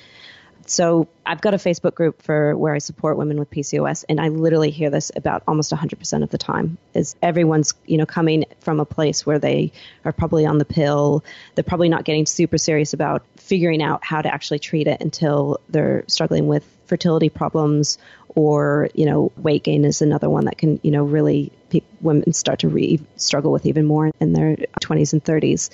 so 0.66 1.08
I've 1.24 1.40
got 1.40 1.54
a 1.54 1.58
Facebook 1.58 1.94
group 1.94 2.22
for 2.22 2.56
where 2.56 2.74
I 2.74 2.78
support 2.78 3.16
women 3.16 3.38
with 3.38 3.50
PCOS, 3.50 4.04
and 4.08 4.20
I 4.20 4.28
literally 4.28 4.70
hear 4.70 4.90
this 4.90 5.10
about 5.14 5.42
almost 5.46 5.72
100% 5.72 6.22
of 6.22 6.30
the 6.30 6.38
time. 6.38 6.78
Is 6.94 7.16
everyone's 7.22 7.74
you 7.86 7.98
know 7.98 8.06
coming 8.06 8.44
from 8.60 8.80
a 8.80 8.84
place 8.84 9.24
where 9.24 9.38
they 9.38 9.72
are 10.04 10.12
probably 10.12 10.46
on 10.46 10.58
the 10.58 10.64
pill, 10.64 11.24
they're 11.54 11.64
probably 11.64 11.88
not 11.88 12.04
getting 12.04 12.26
super 12.26 12.58
serious 12.58 12.92
about 12.92 13.24
figuring 13.36 13.82
out 13.82 14.04
how 14.04 14.22
to 14.22 14.32
actually 14.32 14.58
treat 14.58 14.86
it 14.86 15.00
until 15.00 15.60
they're 15.68 16.04
struggling 16.08 16.46
with 16.46 16.64
fertility 16.86 17.28
problems 17.28 17.98
or 18.36 18.88
you 18.94 19.06
know 19.06 19.32
weight 19.36 19.64
gain 19.64 19.84
is 19.84 20.02
another 20.02 20.30
one 20.30 20.44
that 20.44 20.58
can 20.58 20.78
you 20.82 20.90
know 20.90 21.02
really 21.02 21.50
pe- 21.70 21.80
women 22.00 22.32
start 22.32 22.60
to 22.60 22.68
re- 22.68 23.00
struggle 23.16 23.52
with 23.52 23.66
even 23.66 23.84
more 23.84 24.10
in 24.20 24.32
their 24.32 24.56
20s 24.80 25.12
and 25.12 25.24
30s. 25.24 25.70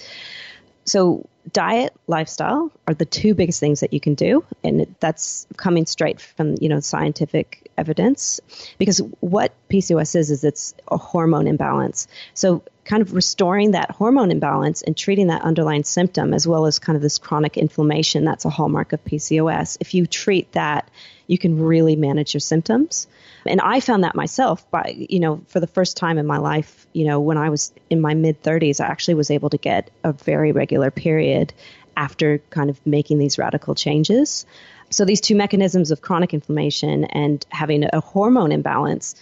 So 0.84 1.26
diet, 1.52 1.92
lifestyle 2.06 2.70
are 2.86 2.94
the 2.94 3.04
two 3.04 3.34
biggest 3.34 3.60
things 3.60 3.80
that 3.80 3.92
you 3.92 4.00
can 4.00 4.14
do, 4.14 4.44
and 4.62 4.94
that's 5.00 5.46
coming 5.56 5.86
straight 5.86 6.20
from 6.20 6.56
you 6.60 6.68
know 6.68 6.80
scientific 6.80 7.70
evidence. 7.76 8.40
Because 8.78 8.98
what 9.20 9.52
PCOS 9.68 10.16
is 10.16 10.30
is 10.30 10.44
it's 10.44 10.74
a 10.88 10.96
hormone 10.96 11.46
imbalance. 11.46 12.08
So 12.34 12.62
kind 12.84 13.02
of 13.02 13.14
restoring 13.14 13.72
that 13.72 13.90
hormone 13.90 14.30
imbalance 14.30 14.82
and 14.82 14.96
treating 14.96 15.28
that 15.28 15.42
underlying 15.42 15.84
symptom 15.84 16.34
as 16.34 16.46
well 16.46 16.66
as 16.66 16.78
kind 16.78 16.96
of 16.96 17.02
this 17.02 17.18
chronic 17.18 17.56
inflammation 17.56 18.24
that's 18.24 18.44
a 18.44 18.50
hallmark 18.50 18.92
of 18.92 19.04
PCOS. 19.04 19.76
If 19.80 19.94
you 19.94 20.06
treat 20.06 20.50
that, 20.52 20.90
you 21.26 21.38
can 21.38 21.58
really 21.58 21.96
manage 21.96 22.34
your 22.34 22.40
symptoms. 22.40 23.06
And 23.46 23.60
I 23.60 23.80
found 23.80 24.04
that 24.04 24.14
myself 24.14 24.68
by, 24.70 24.94
you 25.08 25.20
know, 25.20 25.42
for 25.48 25.60
the 25.60 25.66
first 25.66 25.96
time 25.96 26.18
in 26.18 26.26
my 26.26 26.38
life, 26.38 26.86
you 26.92 27.04
know, 27.04 27.20
when 27.20 27.38
I 27.38 27.50
was 27.50 27.72
in 27.90 28.00
my 28.00 28.14
mid 28.14 28.42
30s, 28.42 28.80
I 28.80 28.86
actually 28.86 29.14
was 29.14 29.30
able 29.30 29.50
to 29.50 29.58
get 29.58 29.90
a 30.04 30.12
very 30.12 30.52
regular 30.52 30.90
period 30.90 31.52
after 31.96 32.38
kind 32.50 32.70
of 32.70 32.84
making 32.86 33.18
these 33.18 33.38
radical 33.38 33.74
changes. 33.74 34.46
So 34.90 35.04
these 35.04 35.20
two 35.20 35.34
mechanisms 35.34 35.90
of 35.90 36.02
chronic 36.02 36.34
inflammation 36.34 37.04
and 37.04 37.44
having 37.48 37.84
a 37.84 38.00
hormone 38.00 38.52
imbalance, 38.52 39.14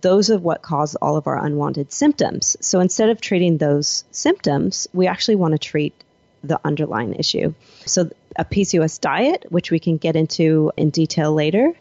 those 0.00 0.30
are 0.30 0.38
what 0.38 0.62
cause 0.62 0.94
all 0.96 1.16
of 1.16 1.26
our 1.26 1.44
unwanted 1.44 1.92
symptoms. 1.92 2.56
So 2.60 2.80
instead 2.80 3.10
of 3.10 3.20
treating 3.20 3.58
those 3.58 4.04
symptoms, 4.10 4.88
we 4.92 5.06
actually 5.06 5.36
want 5.36 5.52
to 5.52 5.58
treat 5.58 5.94
the 6.42 6.58
underlying 6.64 7.14
issue. 7.14 7.54
So 7.84 8.10
a 8.36 8.44
PCOS 8.44 9.00
diet, 9.00 9.46
which 9.48 9.70
we 9.70 9.78
can 9.78 9.96
get 9.96 10.16
into 10.16 10.72
in 10.76 10.90
detail 10.90 11.32
later, 11.32 11.72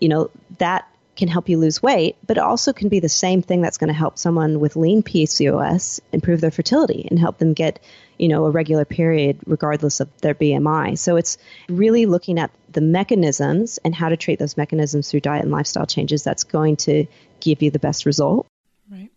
you 0.00 0.08
know, 0.08 0.30
that 0.58 0.88
can 1.14 1.28
help 1.28 1.48
you 1.48 1.58
lose 1.58 1.82
weight, 1.82 2.16
but 2.26 2.38
it 2.38 2.42
also 2.42 2.72
can 2.72 2.88
be 2.88 2.98
the 2.98 3.08
same 3.08 3.42
thing 3.42 3.60
that's 3.60 3.76
going 3.76 3.88
to 3.88 3.94
help 3.94 4.18
someone 4.18 4.60
with 4.60 4.76
lean 4.76 5.02
PCOS 5.02 6.00
improve 6.10 6.40
their 6.40 6.50
fertility 6.50 7.06
and 7.10 7.18
help 7.18 7.38
them 7.38 7.52
get, 7.52 7.80
you 8.18 8.28
know, 8.28 8.46
a 8.46 8.50
regular 8.50 8.86
period 8.86 9.38
regardless 9.46 10.00
of 10.00 10.08
their 10.22 10.34
BMI. 10.34 10.98
So 10.98 11.16
it's 11.16 11.36
really 11.68 12.06
looking 12.06 12.38
at 12.38 12.50
the 12.70 12.80
mechanisms 12.80 13.78
and 13.84 13.94
how 13.94 14.08
to 14.08 14.16
treat 14.16 14.38
those 14.38 14.56
mechanisms 14.56 15.10
through 15.10 15.20
diet 15.20 15.42
and 15.42 15.52
lifestyle 15.52 15.86
changes 15.86 16.22
that's 16.22 16.44
going 16.44 16.76
to 16.76 17.06
give 17.40 17.62
you 17.62 17.70
the 17.70 17.78
best 17.78 18.06
result. 18.06 18.46
Right. 18.90 19.10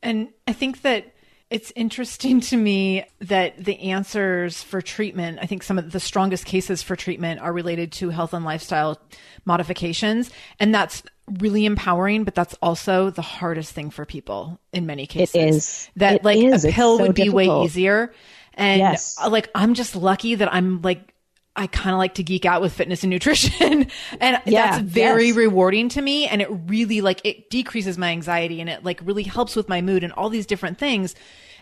And 0.00 0.28
I 0.46 0.52
think 0.52 0.82
that 0.82 1.12
it's 1.52 1.72
interesting 1.76 2.40
to 2.40 2.56
me 2.56 3.04
that 3.20 3.62
the 3.62 3.78
answers 3.78 4.62
for 4.62 4.80
treatment, 4.80 5.38
I 5.40 5.46
think 5.46 5.62
some 5.62 5.78
of 5.78 5.92
the 5.92 6.00
strongest 6.00 6.46
cases 6.46 6.82
for 6.82 6.96
treatment 6.96 7.40
are 7.40 7.52
related 7.52 7.92
to 7.92 8.08
health 8.08 8.32
and 8.32 8.44
lifestyle 8.44 8.98
modifications. 9.44 10.30
And 10.58 10.74
that's 10.74 11.02
really 11.38 11.66
empowering, 11.66 12.24
but 12.24 12.34
that's 12.34 12.54
also 12.62 13.10
the 13.10 13.22
hardest 13.22 13.72
thing 13.72 13.90
for 13.90 14.06
people 14.06 14.58
in 14.72 14.86
many 14.86 15.06
cases. 15.06 15.34
It 15.34 15.48
is. 15.48 15.90
That 15.96 16.14
it 16.16 16.24
like 16.24 16.38
is. 16.38 16.64
a 16.64 16.72
pill 16.72 16.96
so 16.96 17.04
would 17.04 17.14
be 17.14 17.24
difficult. 17.24 17.60
way 17.60 17.64
easier. 17.66 18.14
And 18.54 18.78
yes. 18.78 19.16
Uh, 19.22 19.28
like, 19.28 19.50
I'm 19.54 19.74
just 19.74 19.94
lucky 19.94 20.34
that 20.36 20.52
I'm 20.52 20.80
like, 20.80 21.11
I 21.54 21.66
kind 21.66 21.92
of 21.92 21.98
like 21.98 22.14
to 22.14 22.22
geek 22.22 22.44
out 22.46 22.62
with 22.62 22.72
fitness 22.72 23.02
and 23.02 23.10
nutrition. 23.10 23.90
and 24.20 24.40
yeah, 24.46 24.70
that's 24.70 24.82
very 24.82 25.28
yes. 25.28 25.36
rewarding 25.36 25.90
to 25.90 26.00
me. 26.00 26.26
And 26.26 26.40
it 26.40 26.48
really 26.66 27.00
like, 27.02 27.20
it 27.24 27.50
decreases 27.50 27.98
my 27.98 28.08
anxiety 28.08 28.60
and 28.60 28.70
it 28.70 28.84
like 28.84 29.00
really 29.04 29.22
helps 29.24 29.54
with 29.54 29.68
my 29.68 29.82
mood 29.82 30.02
and 30.02 30.12
all 30.14 30.30
these 30.30 30.46
different 30.46 30.78
things. 30.78 31.14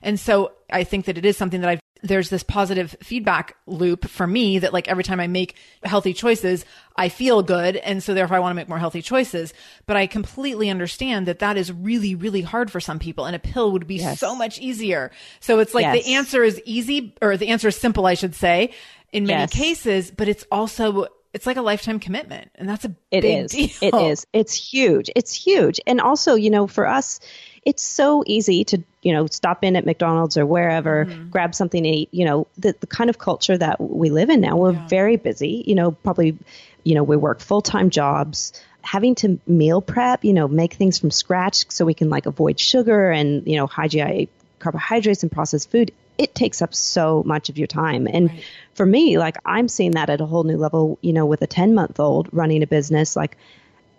And 0.02 0.18
so 0.18 0.52
I 0.72 0.84
think 0.84 1.06
that 1.06 1.18
it 1.18 1.24
is 1.24 1.36
something 1.36 1.60
that 1.62 1.70
I've, 1.70 1.80
there's 2.02 2.30
this 2.30 2.42
positive 2.42 2.96
feedback 3.02 3.56
loop 3.66 4.08
for 4.08 4.26
me 4.26 4.60
that 4.60 4.72
like 4.72 4.88
every 4.88 5.04
time 5.04 5.20
I 5.20 5.26
make 5.26 5.56
healthy 5.82 6.14
choices, 6.14 6.64
I 6.96 7.10
feel 7.10 7.42
good. 7.42 7.76
And 7.76 8.02
so 8.02 8.14
therefore 8.14 8.36
I 8.38 8.40
want 8.40 8.52
to 8.52 8.54
make 8.54 8.70
more 8.70 8.78
healthy 8.78 9.02
choices. 9.02 9.52
But 9.84 9.98
I 9.98 10.06
completely 10.06 10.70
understand 10.70 11.26
that 11.26 11.40
that 11.40 11.58
is 11.58 11.70
really, 11.70 12.14
really 12.14 12.40
hard 12.40 12.70
for 12.70 12.80
some 12.80 12.98
people 13.00 13.26
and 13.26 13.36
a 13.36 13.40
pill 13.40 13.72
would 13.72 13.86
be 13.86 13.96
Yes. 13.96 14.18
so 14.20 14.34
much 14.34 14.58
easier. 14.60 15.10
So 15.40 15.58
it's 15.58 15.74
like 15.74 15.82
Yes. 15.82 16.04
the 16.04 16.14
answer 16.14 16.42
is 16.42 16.62
easy 16.64 17.14
or 17.20 17.36
the 17.36 17.48
answer 17.48 17.68
is 17.68 17.76
simple, 17.76 18.06
I 18.06 18.14
should 18.14 18.34
say 18.34 18.70
in 19.12 19.26
many 19.26 19.40
Yes. 19.40 19.52
cases, 19.52 20.10
but 20.10 20.28
it's 20.28 20.44
also 20.50 21.06
it's 21.32 21.46
like 21.46 21.56
a 21.56 21.62
lifetime 21.62 22.00
commitment. 22.00 22.50
And 22.56 22.68
that's 22.68 22.84
a 22.84 22.88
it 23.12 23.20
big 23.20 23.44
is. 23.44 23.50
deal. 23.52 23.68
It 23.82 23.94
is. 23.94 24.26
It's 24.32 24.52
huge. 24.52 25.10
It's 25.14 25.32
huge. 25.32 25.78
And 25.86 26.00
also, 26.00 26.34
you 26.34 26.50
know, 26.50 26.66
for 26.66 26.88
us, 26.88 27.20
it's 27.64 27.82
so 27.84 28.24
easy 28.26 28.64
to, 28.64 28.82
you 29.02 29.12
know, 29.12 29.26
stop 29.26 29.62
in 29.62 29.76
at 29.76 29.86
McDonald's 29.86 30.36
or 30.36 30.44
wherever, 30.44 31.04
Mm-hmm. 31.04 31.28
grab 31.30 31.54
something 31.54 31.84
to 31.84 31.88
eat. 31.88 32.08
You 32.10 32.24
know, 32.24 32.46
the, 32.58 32.74
the 32.80 32.88
kind 32.88 33.08
of 33.10 33.18
culture 33.18 33.56
that 33.56 33.80
we 33.80 34.10
live 34.10 34.28
in 34.28 34.40
now, 34.40 34.56
we're 34.56 34.72
very 34.88 35.16
busy. 35.16 35.62
You 35.66 35.76
know, 35.76 35.92
probably, 35.92 36.36
you 36.82 36.96
know, 36.96 37.04
we 37.04 37.16
work 37.16 37.38
full 37.40 37.62
time 37.62 37.90
jobs. 37.90 38.52
Having 38.82 39.14
to 39.16 39.38
meal 39.46 39.80
prep, 39.82 40.24
you 40.24 40.32
know, 40.32 40.48
make 40.48 40.72
things 40.74 40.98
from 40.98 41.12
scratch 41.12 41.70
so 41.70 41.84
we 41.84 41.94
can 41.94 42.10
like 42.10 42.26
avoid 42.26 42.58
sugar 42.58 43.10
and, 43.12 43.46
you 43.46 43.56
know, 43.56 43.68
high 43.68 43.86
GI 43.88 44.28
carbohydrates 44.58 45.22
and 45.22 45.30
processed 45.30 45.70
food, 45.70 45.92
it 46.20 46.34
takes 46.34 46.60
up 46.60 46.74
so 46.74 47.22
much 47.24 47.48
of 47.48 47.56
your 47.56 47.66
time. 47.66 48.06
And 48.06 48.30
for 48.74 48.84
me, 48.84 49.16
like 49.16 49.38
I'm 49.46 49.68
seeing 49.68 49.92
that 49.92 50.10
at 50.10 50.20
a 50.20 50.26
whole 50.26 50.44
new 50.44 50.58
level, 50.58 50.98
you 51.00 51.14
know, 51.14 51.24
with 51.24 51.40
a 51.40 51.46
10 51.46 51.74
month 51.74 51.98
old 51.98 52.28
running 52.30 52.62
a 52.62 52.66
business, 52.66 53.16
like 53.16 53.38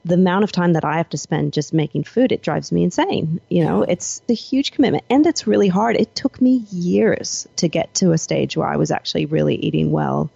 the 0.05 0.13
amount 0.13 0.43
of 0.43 0.51
time 0.51 0.73
that 0.73 0.86
I 0.86 0.97
have 0.97 1.10
to 1.10 1.17
spend 1.17 1.51
just 1.51 1.73
making 1.73 2.03
food, 2.03 2.31
it 2.31 2.43
drives 2.43 2.71
me 2.71 2.84
insane. 2.84 3.41
You 3.49 3.65
know, 3.65 3.81
it's 3.81 4.21
a 4.29 4.34
huge 4.34 4.71
commitment 4.71 5.03
and 5.10 5.25
it's 5.25 5.47
really 5.47 5.67
hard. 5.67 5.95
It 5.95 6.15
took 6.15 6.39
me 6.39 6.63
years 6.69 7.47
to 7.55 7.67
get 7.67 7.91
to 7.95 8.12
a 8.12 8.19
stage 8.19 8.55
where 8.55 8.67
I 8.67 8.77
was 8.77 8.91
actually 8.91 9.25
really 9.25 9.55
eating 9.55 9.91
well 9.91 10.29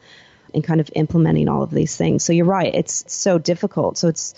and 0.56 0.63
kind 0.63 0.82
of 0.82 0.89
implementing 0.95 1.50
all 1.50 1.62
of 1.62 1.69
these 1.69 1.95
things. 1.95 2.24
So 2.24 2.34
you're 2.34 2.45
right. 2.45 2.74
It's 2.74 3.13
so 3.13 3.38
difficult. 3.38 4.00
So 4.00 4.08
it's, 4.08 4.34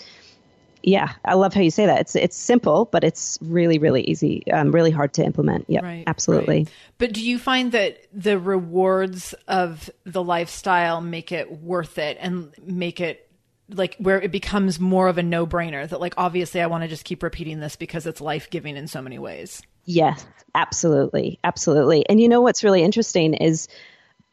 yeah, 0.82 1.12
I 1.24 1.34
love 1.34 1.54
how 1.54 1.60
you 1.60 1.70
say 1.70 1.86
that. 1.86 2.00
It's 2.00 2.16
it's 2.16 2.36
simple, 2.36 2.86
but 2.86 3.04
it's 3.04 3.38
really 3.42 3.78
really 3.78 4.02
easy, 4.02 4.50
um, 4.52 4.72
really 4.72 4.90
hard 4.90 5.12
to 5.14 5.24
implement. 5.24 5.64
Yeah, 5.68 5.80
Right, 5.82 6.04
absolutely. 6.06 6.58
right. 6.58 6.68
But 6.98 7.12
do 7.12 7.22
you 7.22 7.38
find 7.38 7.72
that 7.72 7.98
the 8.12 8.38
rewards 8.38 9.34
of 9.46 9.90
the 10.04 10.22
lifestyle 10.22 11.00
make 11.00 11.32
it 11.32 11.50
worth 11.50 11.98
it 11.98 12.18
and 12.20 12.52
make 12.64 13.00
it 13.00 13.28
like 13.70 13.96
where 13.98 14.20
it 14.20 14.32
becomes 14.32 14.80
more 14.80 15.08
of 15.08 15.18
a 15.18 15.22
no 15.22 15.46
brainer 15.46 15.88
that 15.88 16.00
like 16.00 16.14
obviously 16.16 16.60
I 16.60 16.66
want 16.66 16.82
to 16.84 16.88
just 16.88 17.04
keep 17.04 17.22
repeating 17.22 17.60
this 17.60 17.76
because 17.76 18.06
it's 18.06 18.20
life 18.20 18.50
giving 18.50 18.76
in 18.76 18.86
so 18.86 19.02
many 19.02 19.18
ways. 19.18 19.62
Yes, 19.84 20.26
absolutely, 20.54 21.38
absolutely. 21.44 22.08
And 22.08 22.20
you 22.20 22.28
know 22.28 22.40
what's 22.40 22.62
really 22.64 22.82
interesting 22.82 23.34
is 23.34 23.68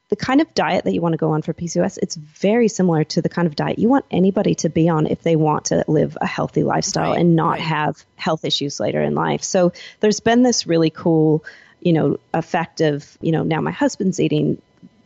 the 0.09 0.15
kind 0.15 0.41
of 0.41 0.53
diet 0.53 0.83
that 0.83 0.93
you 0.93 1.01
want 1.01 1.13
to 1.13 1.17
go 1.17 1.31
on 1.31 1.41
for 1.41 1.53
PCOS. 1.53 1.97
It's 2.01 2.15
very 2.15 2.67
similar 2.67 3.03
to 3.05 3.21
the 3.21 3.29
kind 3.29 3.47
of 3.47 3.55
diet 3.55 3.79
you 3.79 3.89
want 3.89 4.05
anybody 4.11 4.55
to 4.55 4.69
be 4.69 4.87
on 4.87 5.07
if 5.07 5.23
they 5.23 5.35
want 5.35 5.65
to 5.65 5.83
live 5.87 6.17
a 6.21 6.27
healthy 6.27 6.63
lifestyle 6.63 7.11
Right, 7.11 7.19
and 7.19 7.35
not 7.35 7.51
right. 7.51 7.61
have 7.61 8.05
health 8.15 8.45
issues 8.45 8.79
later 8.79 9.01
in 9.01 9.15
life. 9.15 9.43
So 9.43 9.73
there's 10.01 10.19
been 10.19 10.43
this 10.43 10.67
really 10.67 10.91
cool, 10.91 11.43
you 11.81 11.93
know, 11.93 12.19
effect 12.33 12.81
of 12.81 13.17
you 13.21 13.31
know 13.31 13.43
now 13.43 13.61
my 13.61 13.71
husband's 13.71 14.19
eating 14.19 14.61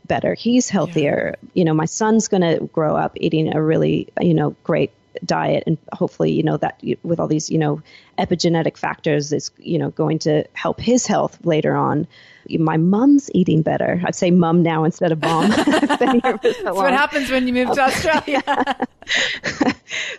better. 0.09 0.33
He's 0.33 0.67
healthier. 0.67 1.37
You 1.53 1.63
know, 1.63 1.73
my 1.73 1.85
son's 1.85 2.27
going 2.27 2.41
to 2.41 2.65
grow 2.65 2.97
up 2.97 3.13
eating 3.15 3.55
a 3.55 3.63
really, 3.63 4.09
you 4.19 4.33
know, 4.33 4.57
great 4.63 4.91
diet 5.25 5.63
and 5.65 5.77
hopefully, 5.93 6.31
you 6.31 6.43
know, 6.43 6.57
that 6.57 6.81
with 7.03 7.19
all 7.19 7.27
these, 7.27 7.49
you 7.49 7.57
know, 7.57 7.81
epigenetic 8.17 8.77
factors 8.77 9.31
is, 9.31 9.51
you 9.57 9.77
know, 9.77 9.89
going 9.91 10.19
to 10.19 10.43
help 10.53 10.79
his 10.79 11.05
health 11.05 11.37
later 11.43 11.75
on. 11.75 12.07
My 12.49 12.77
mom's 12.77 13.29
eating 13.33 13.61
better. 13.61 14.01
I'd 14.05 14.15
say 14.15 14.31
mom 14.31 14.63
now 14.63 14.83
instead 14.83 15.11
of 15.11 15.21
mom. 15.21 15.49
Been 15.99 16.19
here 16.21 16.37
for 16.37 16.53
so 16.53 16.63
That's 16.63 16.65
long. 16.65 16.75
what 16.75 16.93
happens 16.93 17.29
when 17.29 17.47
you 17.47 17.53
move 17.53 17.71
to 17.73 17.81
Australia. 17.81 18.41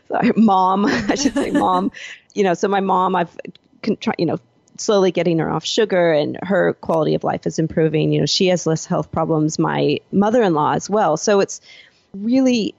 Sorry, 0.08 0.32
mom. 0.36 0.86
I 0.86 1.14
should 1.14 1.34
say 1.34 1.50
mom. 1.50 1.90
You 2.34 2.44
know, 2.44 2.54
so 2.54 2.68
my 2.68 2.80
mom, 2.80 3.16
I've 3.16 3.36
you 4.18 4.26
know, 4.26 4.38
slowly 4.76 5.10
getting 5.10 5.38
her 5.38 5.50
off 5.50 5.64
sugar 5.64 6.12
and 6.12 6.38
her 6.42 6.74
quality 6.74 7.14
of 7.14 7.24
life 7.24 7.46
is 7.46 7.58
improving. 7.58 8.12
You 8.12 8.20
know, 8.20 8.26
she 8.26 8.46
has 8.46 8.66
less 8.66 8.86
health 8.86 9.10
problems. 9.10 9.58
My 9.58 9.98
mother-in-law 10.12 10.74
as 10.74 10.88
well. 10.88 11.16
So 11.16 11.40
it's 11.40 11.60
really 12.14 12.74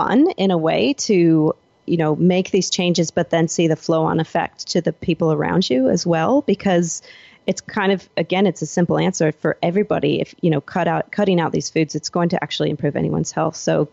fun 0.00 0.30
in 0.36 0.50
a 0.50 0.58
way 0.58 0.94
to 0.94 1.54
you 1.86 1.96
know 1.96 2.16
make 2.16 2.50
these 2.50 2.70
changes 2.70 3.10
but 3.10 3.30
then 3.30 3.48
see 3.48 3.66
the 3.68 3.76
flow 3.76 4.04
on 4.04 4.20
effect 4.20 4.66
to 4.68 4.80
the 4.80 4.92
people 4.92 5.32
around 5.32 5.68
you 5.68 5.88
as 5.88 6.06
well 6.06 6.42
because 6.42 7.02
it's 7.46 7.60
kind 7.60 7.92
of 7.92 8.08
again 8.16 8.46
it's 8.46 8.62
a 8.62 8.66
simple 8.66 8.98
answer 8.98 9.32
for 9.32 9.58
everybody 9.62 10.20
if 10.20 10.34
you 10.40 10.50
know 10.50 10.60
cut 10.60 10.86
out 10.86 11.10
cutting 11.10 11.40
out 11.40 11.52
these 11.52 11.68
foods 11.68 11.94
it's 11.94 12.08
going 12.08 12.28
to 12.28 12.42
actually 12.42 12.70
improve 12.70 12.96
anyone's 12.96 13.32
health 13.32 13.56
so 13.56 13.88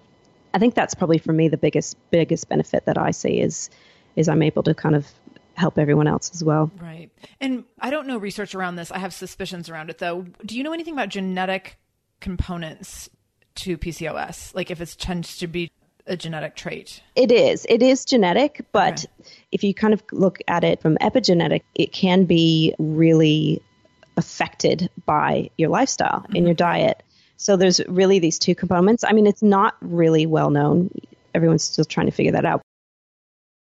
i 0.53 0.59
think 0.59 0.75
that's 0.75 0.93
probably 0.93 1.17
for 1.17 1.33
me 1.33 1.47
the 1.47 1.57
biggest 1.57 1.97
biggest 2.11 2.47
benefit 2.49 2.85
that 2.85 2.97
i 2.97 3.11
see 3.11 3.39
is 3.39 3.69
is 4.15 4.29
i'm 4.29 4.43
able 4.43 4.63
to 4.63 4.73
kind 4.73 4.95
of 4.95 5.07
help 5.55 5.79
everyone 5.79 6.07
else 6.07 6.29
as 6.35 6.43
well 6.43 6.71
Right. 6.79 7.09
And 7.41 7.63
I 7.79 7.89
don't 7.89 8.05
know 8.05 8.17
research 8.19 8.53
around 8.53 8.75
this. 8.75 8.91
I 8.91 8.99
have 8.99 9.11
suspicions 9.11 9.69
around 9.69 9.89
it 9.89 9.97
though. 9.97 10.25
Do 10.45 10.55
you 10.55 10.63
know 10.63 10.71
anything 10.71 10.93
about 10.93 11.09
genetic 11.09 11.79
components 12.19 13.09
to 13.55 13.75
PCOS? 13.75 14.53
Like 14.53 14.69
if 14.69 14.81
it 14.81 14.95
tends 14.99 15.37
to 15.37 15.47
be 15.47 15.71
a 16.07 16.17
genetic 16.17 16.55
trait? 16.55 17.01
It 17.15 17.31
is. 17.31 17.65
It 17.69 17.81
is 17.81 18.05
genetic, 18.05 18.65
but 18.71 19.05
if 19.51 19.63
you 19.63 19.73
kind 19.73 19.93
of 19.93 20.03
look 20.11 20.39
at 20.47 20.63
it 20.63 20.81
from 20.81 20.97
epigenetic, 20.97 21.61
it 21.75 21.91
can 21.91 22.25
be 22.25 22.73
really 22.79 23.61
affected 24.15 24.89
by 25.05 25.49
your 25.57 25.69
lifestyle 25.69 26.25
and 26.25 26.45
your 26.45 26.55
mm-hmm. 26.55 26.55
diet. 26.55 27.03
So 27.37 27.55
there's 27.55 27.79
really 27.87 28.19
these 28.19 28.39
two 28.39 28.55
components. 28.55 29.03
I 29.03 29.13
mean, 29.13 29.27
it's 29.27 29.43
not 29.43 29.75
really 29.81 30.25
well 30.25 30.49
known. 30.49 30.89
Everyone's 31.35 31.63
still 31.63 31.85
trying 31.85 32.07
to 32.07 32.11
figure 32.11 32.31
that 32.31 32.45
out. 32.45 32.61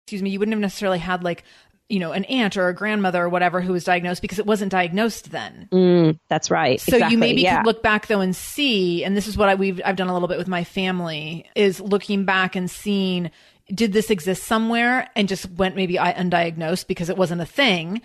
Excuse 0.07 0.23
me, 0.23 0.31
you 0.31 0.39
wouldn't 0.39 0.55
have 0.55 0.61
necessarily 0.61 0.99
had 0.99 1.23
like, 1.23 1.45
you 1.91 1.99
know, 1.99 2.13
an 2.13 2.25
aunt 2.25 2.57
or 2.57 2.69
a 2.69 2.75
grandmother 2.75 3.25
or 3.25 3.29
whatever 3.29 3.61
who 3.61 3.73
was 3.73 3.85
diagnosed 3.85 4.23
because 4.23 4.39
it 4.39 4.47
wasn't 4.47 4.71
diagnosed 4.71 5.33
then. 5.33 5.69
Mm, 5.73 6.19
that's 6.29 6.51
right. 6.51 6.81
So 6.81 6.97
exactly. 6.97 7.13
you 7.13 7.19
maybe 7.19 7.43
yeah. 7.43 7.59
could 7.59 7.67
look 7.67 7.83
back 7.83 8.07
though 8.07 8.21
and 8.21 8.35
see, 8.35 9.05
and 9.05 9.17
this 9.17 9.27
is 9.27 9.37
what 9.37 9.49
I, 9.49 9.57
we've 9.57 9.81
I've 9.85 9.97
done 9.97 10.09
a 10.09 10.13
little 10.13 10.29
bit 10.29 10.39
with 10.39 10.49
my 10.49 10.65
family 10.65 11.47
is 11.57 11.81
looking 11.81 12.25
back 12.25 12.55
and 12.55 12.71
seeing 12.71 13.31
did 13.75 13.93
this 13.93 14.11
exist 14.11 14.45
somewhere 14.45 15.09
and 15.17 15.29
just 15.29 15.51
went 15.51 15.77
maybe 15.77 15.95
undiagnosed 15.95 16.87
because 16.87 17.09
it 17.11 17.17
wasn't 17.17 17.41
a 17.41 17.47
thing. 17.47 18.01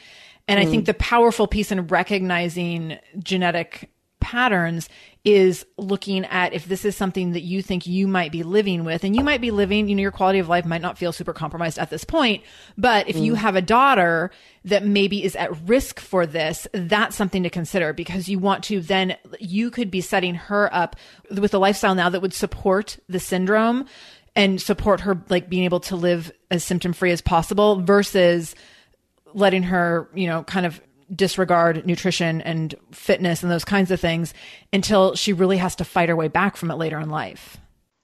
And 0.48 0.60
I 0.60 0.66
think 0.66 0.84
mm. 0.84 0.86
the 0.88 0.94
powerful 0.94 1.48
piece 1.48 1.72
in 1.72 1.88
recognizing 1.88 3.00
genetic 3.18 3.90
patterns 4.20 4.90
is 5.26 5.66
looking 5.78 6.24
at 6.26 6.54
if 6.54 6.66
this 6.66 6.86
is 6.86 6.96
something 6.96 7.32
that 7.32 7.42
you 7.42 7.62
think 7.62 7.88
you 7.88 8.08
might 8.08 8.32
be 8.32 8.44
living 8.44 8.84
with. 8.84 9.04
And 9.04 9.16
you 9.16 9.24
might 9.24 9.42
be 9.42 9.52
living 9.52 9.90
you 9.90 9.96
know 9.96 10.02
your 10.02 10.12
quality 10.12 10.40
of 10.40 10.48
life 10.48 10.66
might 10.66 10.82
not 10.82 10.98
feel 10.98 11.12
super 11.12 11.34
compromised 11.34 11.78
at 11.80 11.90
this 11.90 12.04
point 12.04 12.44
but 12.78 13.10
if 13.10 13.18
you 13.18 13.34
mm. 13.34 13.38
have 13.38 13.56
a 13.56 13.62
daughter 13.62 14.32
that 14.64 14.86
maybe 14.86 15.24
is 15.24 15.36
at 15.36 15.56
risk 15.68 16.00
for 16.00 16.26
this 16.26 16.68
that's 16.74 17.16
something 17.16 17.44
to 17.44 17.50
consider 17.50 17.94
because 17.94 18.30
you 18.30 18.40
want 18.40 18.64
to 18.64 18.80
then 18.80 19.18
you 19.40 19.72
could 19.72 19.92
be 19.92 20.02
setting 20.02 20.36
her 20.36 20.74
up 20.74 20.96
with 21.32 21.54
a 21.54 21.58
lifestyle 21.58 21.96
now 21.96 22.10
that 22.10 22.22
would 22.22 22.34
support 22.34 22.98
the 23.10 23.20
syndrome 23.20 23.86
and 24.36 24.62
support 24.62 25.02
her 25.02 25.22
like 25.30 25.50
being 25.50 25.64
able 25.64 25.80
to 25.80 25.96
live 25.96 26.32
as 26.52 26.64
symptom 26.64 26.94
free 26.94 27.12
as 27.12 27.22
possible 27.22 27.82
versus 27.82 28.56
letting 29.34 29.64
her, 29.64 30.10
you 30.14 30.28
know, 30.28 30.44
kind 30.44 30.66
of 30.66 30.82
disregard 31.14 31.86
nutrition 31.86 32.42
and 32.42 32.76
fitness 32.92 33.44
and 33.44 33.52
those 33.52 33.66
kinds 33.66 33.92
of 33.92 34.00
things 34.00 34.34
until 34.74 35.16
she 35.16 35.34
really 35.34 35.58
has 35.58 35.76
to 35.76 35.86
fight 35.86 36.10
her 36.10 36.16
way 36.16 36.28
back 36.28 36.58
from 36.58 36.72
it 36.72 36.76
later 36.76 37.00
in 37.00 37.10
life. 37.10 37.58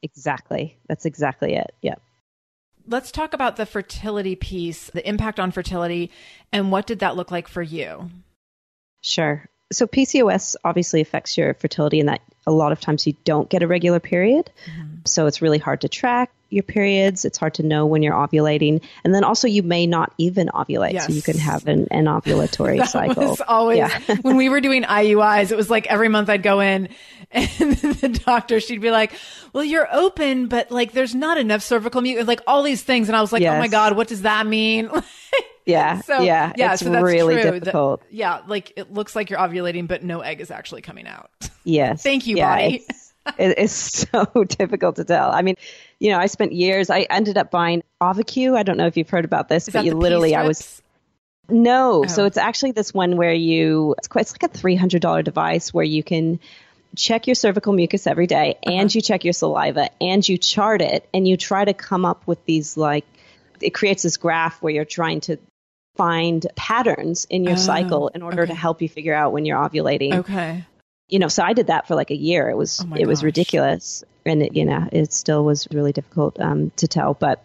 Exactly. 0.04 0.78
That's 0.88 1.06
exactly 1.06 1.56
it. 1.56 1.74
Yeah. 1.82 1.96
Let's 2.88 3.12
talk 3.12 3.34
about 3.34 3.58
the 3.58 3.66
fertility 3.66 4.36
piece, 4.36 4.90
the 4.90 5.08
impact 5.08 5.40
on 5.40 5.52
fertility, 5.52 6.12
and 6.52 6.72
what 6.72 6.88
did 6.88 7.00
that 7.00 7.16
look 7.16 7.32
like 7.32 7.48
for 7.48 7.62
you? 7.62 8.10
Sure. 9.02 9.46
So 9.72 9.88
PCOS 9.88 10.56
obviously 10.64 11.02
affects 11.02 11.38
your 11.38 11.54
fertility 11.54 12.00
in 12.00 12.08
that 12.08 12.22
a 12.48 12.52
lot 12.52 12.72
of 12.72 12.80
times 12.80 13.06
you 13.06 13.14
don't 13.24 13.50
get 13.50 13.62
a 13.62 13.68
regular 13.68 14.00
period. 14.00 14.50
Mm-hmm. 14.66 14.96
So 15.06 15.28
it's 15.28 15.42
really 15.42 15.60
hard 15.60 15.82
to 15.82 15.90
track 15.90 16.32
your 16.50 16.64
periods. 16.64 17.24
It's 17.24 17.38
hard 17.38 17.54
to 17.56 17.64
know 17.64 17.86
when 17.86 18.04
you're 18.04 18.14
ovulating. 18.14 18.82
And 19.04 19.14
then 19.16 19.24
also 19.24 19.48
you 19.48 19.64
may 19.64 19.88
not 19.88 20.14
even 20.18 20.48
ovulate. 20.48 21.00
So 21.02 21.14
you 21.14 21.22
can 21.22 21.38
have 21.38 21.68
an, 21.68 21.88
an 21.92 22.06
ovulatory 22.06 22.78
That 22.80 22.90
cycle. 22.90 23.38
always 23.48 23.78
Yeah. 23.78 24.00
when 24.22 24.36
we 24.36 24.50
were 24.50 24.60
doing 24.60 24.84
IUIs, 24.84 25.52
it 25.52 25.56
was 25.56 25.70
like 25.70 25.88
every 25.88 26.10
month 26.10 26.30
I'd 26.30 26.44
go 26.44 26.60
in 26.60 26.90
and 27.32 27.50
the 27.78 28.22
doctor, 28.26 28.60
she'd 28.60 28.82
be 28.82 28.92
like, 28.92 29.14
well, 29.54 29.64
you're 29.64 29.88
open, 29.94 30.48
but 30.48 30.72
like 30.72 30.92
there's 30.92 31.16
not 31.16 31.38
enough 31.38 31.62
cervical 31.62 32.02
mucus, 32.02 32.28
like 32.28 32.42
all 32.48 32.64
these 32.64 32.82
things. 32.82 33.08
And 33.08 33.16
I 33.16 33.22
was 33.22 33.32
like, 33.32 33.44
oh 33.44 33.58
my 33.58 33.68
God, 33.68 33.96
what 33.96 34.08
does 34.08 34.24
that 34.24 34.46
mean? 34.46 34.90
Yeah. 35.66 36.02
So 36.02 36.22
yeah. 36.22 36.54
yeah, 36.56 36.74
it's 36.74 36.84
so 36.84 36.90
that's 36.90 37.04
really 37.04 37.36
true. 37.36 37.44
That- 37.52 37.60
difficult. 37.60 38.02
yeah, 38.10 38.42
like 38.48 38.74
it 38.76 38.92
looks 38.92 39.16
like 39.16 39.30
you're 39.30 39.40
ovulating, 39.40 39.88
but 39.88 40.04
no 40.04 40.22
egg 40.22 40.42
is 40.42 40.52
actually 40.52 40.82
coming 40.82 41.08
out. 41.08 41.30
Yes. 41.64 42.02
Thank 42.02 42.26
you, 42.26 42.38
yeah, 42.38 42.56
body. 42.56 42.84
It's, 42.90 43.14
it- 43.38 43.58
it's 43.60 43.74
so 43.74 44.26
difficult 44.48 44.96
to 44.96 45.04
tell. 45.04 45.32
I 45.32 45.44
mean, 45.44 45.56
you 46.00 46.10
know, 46.10 46.18
I 46.18 46.26
spent 46.26 46.54
years, 46.54 46.90
I 46.90 47.02
ended 47.02 47.38
up 47.38 47.52
buying 47.52 47.84
OvaCue. 48.02 48.58
I 48.58 48.64
don't 48.64 48.78
know 48.78 48.88
if 48.88 48.98
you've 48.98 49.10
heard 49.12 49.26
about 49.26 49.48
this, 49.48 49.68
Is 49.68 49.74
but 49.76 49.86
you 49.86 49.94
literally, 49.94 50.36
I 50.36 50.48
was, 50.48 50.82
no. 51.50 52.04
So 52.08 52.24
Oh. 52.24 52.26
it's 52.26 52.38
actually 52.38 52.72
this 52.72 52.94
one 52.96 53.16
where 53.16 53.32
you, 53.34 53.94
it's 54.00 54.08
quite, 54.08 54.22
it's 54.22 54.32
like 54.34 54.44
a 54.44 54.58
$300 54.58 55.24
device 55.24 55.72
where 55.72 55.86
you 55.86 56.02
can 56.02 56.40
check 56.96 57.28
your 57.28 57.36
cervical 57.36 57.74
mucus 57.74 58.08
every 58.08 58.26
day 58.26 58.58
Uh-huh. 58.66 58.74
and 58.74 58.96
you 58.96 59.02
check 59.02 59.24
your 59.24 59.34
saliva 59.34 59.90
and 60.02 60.28
you 60.28 60.40
chart 60.40 60.82
it 60.82 61.08
and 61.14 61.28
you 61.28 61.38
try 61.38 61.64
to 61.64 61.74
come 61.76 62.06
up 62.06 62.26
with 62.26 62.44
these 62.46 62.76
like, 62.76 63.06
it 63.62 63.76
creates 63.76 64.02
this 64.02 64.18
graph 64.18 64.60
where 64.64 64.74
you're 64.74 64.84
trying 64.84 65.22
to 65.22 65.38
find 65.96 66.46
patterns 66.56 67.28
in 67.30 67.44
your 67.44 67.54
Oh, 67.54 67.58
cycle 67.58 68.08
in 68.10 68.22
order 68.22 68.44
okay. 68.44 68.52
to 68.52 68.58
help 68.58 68.82
you 68.82 68.90
figure 68.90 69.14
out 69.14 69.34
when 69.34 69.46
you're 69.46 69.58
ovulating. 69.58 70.14
Okay. 70.20 70.64
you 71.10 71.20
know, 71.20 71.28
so 71.28 71.44
I 71.44 71.54
did 71.54 71.68
that 71.68 71.88
for 71.88 71.96
like 71.96 72.12
a 72.12 72.16
year. 72.16 72.50
It 72.50 72.56
was 72.58 72.80
Oh 72.82 72.96
it 72.96 73.06
was 73.06 73.24
ridiculous, 73.24 74.04
and 74.26 74.42
it, 74.42 74.56
you 74.56 74.66
know, 74.66 74.88
it 74.92 75.12
still 75.14 75.44
was 75.44 75.68
really 75.72 75.92
difficult 75.92 76.40
um, 76.40 76.72
to 76.78 76.88
tell. 76.88 77.14
But 77.14 77.44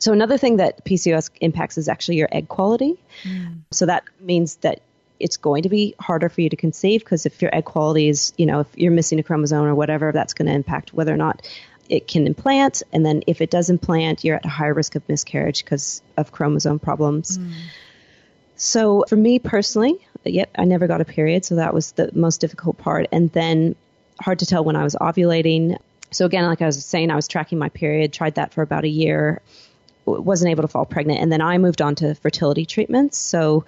so 0.00 0.12
another 0.12 0.36
thing 0.36 0.56
that 0.56 0.84
PCOS 0.84 1.30
impacts 1.40 1.78
is 1.78 1.88
actually 1.88 2.16
your 2.16 2.28
egg 2.32 2.48
quality. 2.48 2.96
Hmm. 3.22 3.46
So 3.70 3.86
that 3.86 4.04
means 4.20 4.56
that 4.56 4.80
it's 5.20 5.36
going 5.36 5.62
to 5.62 5.68
be 5.68 5.94
harder 6.00 6.28
for 6.28 6.40
you 6.40 6.48
to 6.50 6.56
conceive 6.56 7.00
because 7.04 7.24
if 7.24 7.40
your 7.40 7.54
egg 7.54 7.64
quality 7.64 8.08
is, 8.08 8.32
you 8.36 8.46
know, 8.46 8.60
if 8.60 8.66
you're 8.74 8.90
missing 8.92 9.20
a 9.20 9.22
chromosome 9.22 9.64
or 9.64 9.74
whatever, 9.74 10.10
that's 10.10 10.34
going 10.34 10.46
to 10.48 10.52
impact 10.52 10.92
whether 10.92 11.14
or 11.14 11.16
not 11.16 11.48
it 11.88 12.08
can 12.08 12.26
implant. 12.26 12.82
And 12.92 13.06
then 13.06 13.22
if 13.26 13.40
it 13.40 13.50
does 13.50 13.70
implant, 13.70 14.24
you're 14.24 14.36
at 14.36 14.44
a 14.44 14.48
higher 14.48 14.74
risk 14.74 14.96
of 14.96 15.08
miscarriage 15.08 15.64
because 15.64 16.02
of 16.16 16.32
chromosome 16.32 16.80
problems. 16.80 17.36
Hmm. 17.36 17.52
So 18.56 19.04
for 19.08 19.16
me 19.16 19.38
personally, 19.38 19.96
yep, 20.24 20.50
I 20.56 20.64
never 20.64 20.86
got 20.86 21.00
a 21.00 21.04
period, 21.04 21.44
so 21.44 21.56
that 21.56 21.74
was 21.74 21.92
the 21.92 22.10
most 22.14 22.40
difficult 22.40 22.78
part. 22.78 23.06
And 23.12 23.30
then 23.32 23.74
hard 24.20 24.40
to 24.40 24.46
tell 24.46 24.64
when 24.64 24.76
I 24.76 24.84
was 24.84 24.94
ovulating. 24.94 25.78
So 26.10 26.26
again, 26.26 26.44
like 26.44 26.62
I 26.62 26.66
was 26.66 26.84
saying, 26.84 27.10
I 27.10 27.16
was 27.16 27.28
tracking 27.28 27.58
my 27.58 27.68
period, 27.68 28.12
tried 28.12 28.36
that 28.36 28.54
for 28.54 28.62
about 28.62 28.84
a 28.84 28.88
year, 28.88 29.40
wasn't 30.06 30.50
able 30.50 30.62
to 30.62 30.68
fall 30.68 30.86
pregnant, 30.86 31.20
and 31.20 31.32
then 31.32 31.40
I 31.40 31.58
moved 31.58 31.82
on 31.82 31.94
to 31.96 32.14
fertility 32.14 32.66
treatments. 32.66 33.18
So 33.18 33.64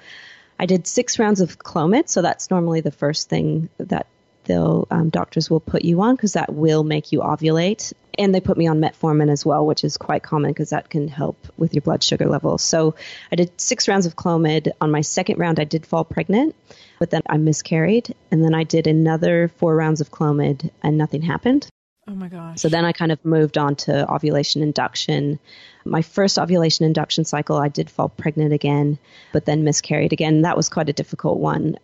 I 0.59 0.67
did 0.67 0.87
six 0.87 1.19
rounds 1.19 1.41
of 1.41 1.59
Clomid, 1.59 2.09
so 2.09 2.23
that's 2.23 2.51
normally 2.51 2.81
the 2.81 2.91
first 2.91 3.29
thing 3.29 3.69
that 3.79 4.07
they'll 4.47 4.87
um, 4.91 5.11
doctors 5.11 5.51
will 5.51 5.61
put 5.61 5.85
you 5.85 6.01
on 6.03 6.17
because 6.17 6.35
that 6.35 6.53
will 6.53 6.85
make 6.85 7.13
you 7.13 7.21
ovulate. 7.21 7.93
And 8.19 8.35
they 8.35 8.41
put 8.41 8.57
me 8.57 8.67
on 8.67 8.81
metformin 8.81 9.31
as 9.31 9.45
well, 9.45 9.67
which 9.67 9.85
is 9.85 9.99
quite 9.99 10.23
common 10.23 10.51
because 10.51 10.71
that 10.71 10.89
can 10.89 11.07
help 11.07 11.37
with 11.59 11.75
your 11.75 11.83
blood 11.83 12.03
sugar 12.03 12.27
levels. 12.27 12.63
So 12.63 12.95
I 13.31 13.37
did 13.37 13.61
six 13.61 13.89
rounds 13.89 14.07
of 14.07 14.17
Clomid. 14.17 14.73
On 14.81 14.91
my 14.91 15.03
second 15.03 15.39
round, 15.39 15.61
I 15.61 15.65
did 15.65 15.85
fall 15.85 16.05
pregnant, 16.05 16.55
but 16.99 17.11
then 17.11 17.23
I 17.29 17.37
miscarried. 17.37 18.15
And 18.31 18.43
then 18.43 18.55
I 18.55 18.65
did 18.65 18.87
another 18.87 19.49
four 19.59 19.77
rounds 19.77 20.01
of 20.01 20.11
Clomid, 20.11 20.71
and 20.83 20.97
nothing 20.97 21.21
happened. 21.21 21.69
Oh 22.09 22.15
my 22.15 22.29
gosh. 22.29 22.61
So 22.61 22.69
then 22.69 22.85
I 22.85 22.93
kind 22.93 23.11
of 23.11 23.25
moved 23.25 23.59
on 23.59 23.75
to 23.77 24.09
ovulation 24.11 24.63
induction. 24.63 25.41
My 25.85 26.03
first 26.03 26.39
ovulation 26.39 26.87
induction 26.87 27.25
cycle, 27.25 27.57
I 27.57 27.69
did 27.69 27.91
fall 27.91 28.09
pregnant 28.09 28.53
again, 28.53 28.99
but 29.33 29.45
then 29.45 29.65
miscarried 29.65 30.13
again. 30.13 30.43
That 30.43 30.57
was 30.57 30.69
quite 30.69 30.89
a 30.89 30.93
difficult 30.93 31.39
one. 31.39 31.79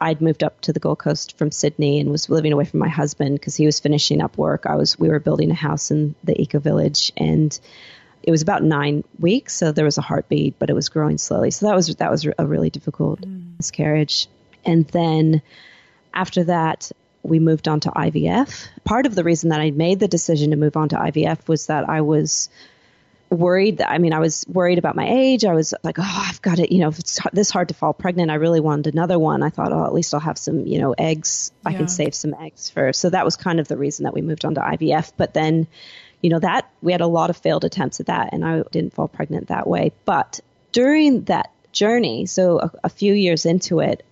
I'd 0.00 0.20
moved 0.20 0.42
up 0.42 0.60
to 0.62 0.72
the 0.72 0.80
Gold 0.80 0.98
Coast 0.98 1.36
from 1.36 1.50
Sydney 1.50 2.00
and 2.00 2.10
was 2.10 2.28
living 2.28 2.52
away 2.52 2.64
from 2.64 2.80
my 2.80 2.88
husband 2.88 3.34
because 3.38 3.56
he 3.56 3.66
was 3.66 3.80
finishing 3.80 4.20
up 4.20 4.38
work. 4.38 4.66
I 4.66 4.76
was 4.76 4.98
we 4.98 5.08
were 5.08 5.20
building 5.20 5.50
a 5.50 5.54
house 5.54 5.90
in 5.90 6.14
the 6.24 6.40
eco 6.40 6.58
village 6.58 7.12
and 7.16 7.58
it 8.22 8.30
was 8.30 8.42
about 8.42 8.62
nine 8.62 9.04
weeks, 9.18 9.54
so 9.54 9.72
there 9.72 9.84
was 9.84 9.98
a 9.98 10.02
heartbeat, 10.02 10.58
but 10.58 10.70
it 10.70 10.74
was 10.74 10.88
growing 10.88 11.18
slowly. 11.18 11.50
So 11.50 11.66
that 11.66 11.74
was 11.74 11.94
that 11.96 12.10
was 12.10 12.26
a 12.38 12.46
really 12.46 12.70
difficult 12.70 13.20
mm. 13.20 13.56
miscarriage. 13.56 14.26
And 14.64 14.86
then 14.88 15.40
after 16.12 16.44
that, 16.44 16.90
we 17.22 17.38
moved 17.38 17.68
on 17.68 17.80
to 17.80 17.90
IVF. 17.90 18.68
Part 18.84 19.06
of 19.06 19.14
the 19.14 19.24
reason 19.24 19.50
that 19.50 19.60
I 19.60 19.70
made 19.70 20.00
the 20.00 20.08
decision 20.08 20.50
to 20.50 20.56
move 20.56 20.76
on 20.76 20.88
to 20.90 20.96
IVF 20.96 21.48
was 21.48 21.66
that 21.66 21.88
I 21.88 22.00
was 22.00 22.48
worried 23.30 23.78
that 23.78 23.90
I 23.90 23.98
mean 23.98 24.12
I 24.12 24.20
was 24.20 24.44
worried 24.48 24.78
about 24.78 24.96
my 24.96 25.08
age. 25.08 25.44
I 25.44 25.54
was 25.54 25.74
like, 25.82 25.98
oh, 25.98 26.24
I've 26.28 26.40
got 26.42 26.58
it. 26.58 26.72
You 26.72 26.80
know, 26.80 26.88
if 26.88 26.98
it's 26.98 27.20
this 27.32 27.50
hard 27.50 27.68
to 27.68 27.74
fall 27.74 27.92
pregnant, 27.92 28.30
I 28.30 28.34
really 28.34 28.60
wanted 28.60 28.92
another 28.92 29.18
one. 29.18 29.42
I 29.42 29.50
thought, 29.50 29.72
oh, 29.72 29.84
at 29.84 29.94
least 29.94 30.14
I'll 30.14 30.20
have 30.20 30.38
some, 30.38 30.66
you 30.66 30.78
know, 30.78 30.94
eggs. 30.96 31.52
I 31.64 31.74
can 31.74 31.88
save 31.88 32.14
some 32.14 32.34
eggs 32.34 32.70
for. 32.70 32.92
So 32.92 33.10
that 33.10 33.24
was 33.24 33.36
kind 33.36 33.60
of 33.60 33.68
the 33.68 33.76
reason 33.76 34.04
that 34.04 34.14
we 34.14 34.22
moved 34.22 34.44
on 34.44 34.54
to 34.54 34.60
IVF. 34.60 35.12
But 35.16 35.34
then, 35.34 35.66
you 36.22 36.30
know, 36.30 36.38
that 36.38 36.70
we 36.82 36.92
had 36.92 37.00
a 37.00 37.06
lot 37.06 37.30
of 37.30 37.36
failed 37.36 37.64
attempts 37.64 38.00
at 38.00 38.06
that, 38.06 38.30
and 38.32 38.44
I 38.44 38.62
didn't 38.70 38.94
fall 38.94 39.08
pregnant 39.08 39.48
that 39.48 39.66
way. 39.66 39.92
But 40.04 40.40
during 40.72 41.24
that 41.24 41.50
journey, 41.72 42.26
so 42.26 42.58
a, 42.60 42.70
a 42.84 42.88
few 42.88 43.12
years 43.12 43.46
into 43.46 43.80
it, 43.80 44.04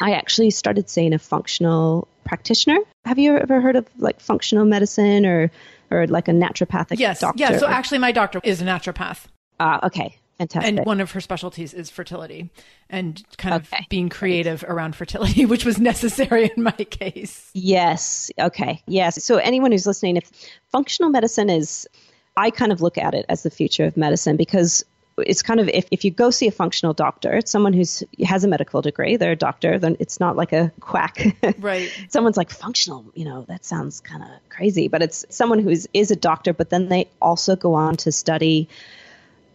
I 0.00 0.12
actually 0.12 0.50
started 0.50 0.90
seeing 0.90 1.14
a 1.14 1.18
functional 1.18 2.08
practitioner. 2.24 2.78
Have 3.04 3.18
you 3.18 3.36
ever 3.36 3.60
heard 3.60 3.76
of 3.76 3.86
like 3.96 4.20
functional 4.20 4.64
medicine 4.64 5.24
or 5.24 5.50
or 5.90 6.06
like 6.06 6.28
a 6.28 6.32
naturopathic 6.32 6.98
yes. 6.98 7.20
doctor? 7.20 7.40
Yeah. 7.40 7.58
So 7.58 7.66
actually, 7.66 7.98
my 7.98 8.12
doctor 8.12 8.40
is 8.42 8.60
a 8.60 8.64
naturopath. 8.64 9.26
Ah, 9.58 9.86
okay, 9.86 10.18
fantastic. 10.38 10.76
And 10.76 10.86
one 10.86 11.00
of 11.00 11.10
her 11.12 11.20
specialties 11.20 11.72
is 11.74 11.90
fertility 11.90 12.50
and 12.90 13.22
kind 13.38 13.54
of 13.54 13.72
being 13.88 14.08
creative 14.08 14.64
around 14.64 14.96
fertility, 14.96 15.46
which 15.46 15.64
was 15.64 15.78
necessary 15.78 16.50
in 16.56 16.62
my 16.62 16.72
case. 16.72 17.50
Yes. 17.54 18.30
Okay. 18.38 18.82
Yes. 18.86 19.24
So 19.24 19.36
anyone 19.36 19.72
who's 19.72 19.86
listening, 19.86 20.16
if 20.16 20.30
functional 20.70 21.10
medicine 21.10 21.50
is, 21.50 21.88
I 22.36 22.50
kind 22.50 22.72
of 22.72 22.82
look 22.82 22.98
at 22.98 23.14
it 23.14 23.26
as 23.28 23.42
the 23.42 23.50
future 23.50 23.84
of 23.84 23.96
medicine 23.96 24.36
because 24.36 24.84
it's 25.18 25.42
kind 25.42 25.60
of 25.60 25.68
if, 25.68 25.86
if 25.90 26.04
you 26.04 26.10
go 26.10 26.30
see 26.30 26.46
a 26.46 26.50
functional 26.52 26.92
doctor, 26.92 27.32
it's 27.34 27.50
someone 27.50 27.72
who's 27.72 28.02
has 28.24 28.44
a 28.44 28.48
medical 28.48 28.82
degree, 28.82 29.16
they're 29.16 29.32
a 29.32 29.36
doctor, 29.36 29.78
then 29.78 29.96
it's 29.98 30.20
not 30.20 30.36
like 30.36 30.52
a 30.52 30.72
quack. 30.80 31.36
Right. 31.58 31.90
Someone's 32.08 32.36
like 32.36 32.50
functional, 32.50 33.04
you 33.14 33.24
know, 33.24 33.44
that 33.48 33.64
sounds 33.64 34.00
kind 34.00 34.22
of 34.22 34.28
crazy, 34.48 34.88
but 34.88 35.02
it's 35.02 35.24
someone 35.30 35.58
who 35.58 35.70
is, 35.70 35.88
is 35.94 36.10
a 36.10 36.16
doctor, 36.16 36.52
but 36.52 36.70
then 36.70 36.88
they 36.88 37.08
also 37.20 37.56
go 37.56 37.74
on 37.74 37.96
to 37.96 38.12
study 38.12 38.68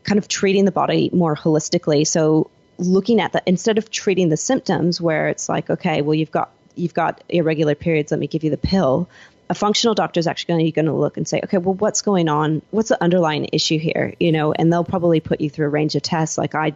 kind 0.03 0.17
of 0.17 0.27
treating 0.27 0.65
the 0.65 0.71
body 0.71 1.09
more 1.13 1.35
holistically. 1.35 2.07
So 2.07 2.49
looking 2.77 3.21
at 3.21 3.33
the 3.33 3.43
instead 3.45 3.77
of 3.77 3.91
treating 3.91 4.29
the 4.29 4.37
symptoms 4.37 4.99
where 4.99 5.27
it's 5.27 5.47
like, 5.47 5.69
okay, 5.69 6.01
well 6.01 6.15
you've 6.15 6.31
got 6.31 6.51
you've 6.75 6.93
got 6.93 7.23
irregular 7.29 7.75
periods, 7.75 8.11
let 8.11 8.19
me 8.19 8.27
give 8.27 8.43
you 8.43 8.49
the 8.49 8.57
pill. 8.57 9.07
A 9.51 9.53
functional 9.53 9.95
doctor 9.95 10.17
is 10.17 10.27
actually 10.27 10.71
going 10.71 10.85
to 10.85 10.93
look 10.93 11.17
and 11.17 11.27
say, 11.27 11.41
okay, 11.43 11.57
well, 11.57 11.73
what's 11.73 12.01
going 12.01 12.29
on? 12.29 12.61
What's 12.71 12.87
the 12.87 13.03
underlying 13.03 13.49
issue 13.51 13.77
here? 13.77 14.13
You 14.17 14.31
know, 14.31 14.53
and 14.53 14.71
they'll 14.71 14.85
probably 14.85 15.19
put 15.19 15.41
you 15.41 15.49
through 15.49 15.65
a 15.65 15.69
range 15.69 15.93
of 15.95 16.03
tests. 16.03 16.37
Like 16.37 16.55
I 16.55 16.73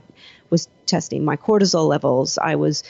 was 0.50 0.68
testing 0.86 1.24
my 1.24 1.38
cortisol 1.38 1.88
levels. 1.88 2.38
I 2.38 2.56
was 2.56 2.84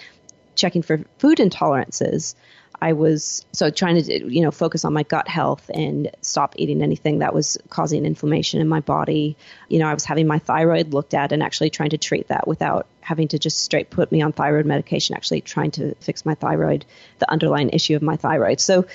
checking 0.55 0.81
for 0.81 1.03
food 1.19 1.38
intolerances. 1.38 2.33
I 2.81 2.93
was 2.93 3.45
so 3.51 3.69
trying 3.69 4.01
to 4.03 4.33
you 4.33 4.41
know 4.41 4.51
focus 4.51 4.86
on 4.86 4.93
my 4.93 5.03
gut 5.03 5.27
health 5.27 5.69
and 5.73 6.11
stop 6.21 6.55
eating 6.57 6.81
anything 6.81 7.19
that 7.19 7.33
was 7.33 7.57
causing 7.69 8.05
inflammation 8.05 8.61
in 8.61 8.67
my 8.67 8.79
body. 8.79 9.38
You 9.69 9.79
know, 9.79 9.88
I 9.88 9.93
was 9.93 10.03
having 10.03 10.27
my 10.27 10.39
thyroid 10.39 10.93
looked 10.93 11.13
at 11.13 11.31
and 11.31 11.43
actually 11.43 11.69
trying 11.69 11.91
to 11.91 11.97
treat 11.97 12.27
that 12.29 12.47
without 12.47 12.88
having 13.01 13.27
to 13.29 13.39
just 13.39 13.63
straight 13.63 13.89
put 13.89 14.11
me 14.11 14.21
on 14.21 14.33
thyroid 14.33 14.65
medication. 14.65 15.15
Actually, 15.15 15.41
trying 15.41 15.71
to 15.71 15.95
fix 15.95 16.25
my 16.25 16.36
thyroid, 16.36 16.86
the 17.19 17.31
underlying 17.31 17.69
issue 17.69 17.95
of 17.95 18.01
my 18.01 18.17
thyroid. 18.17 18.59
So, 18.59 18.86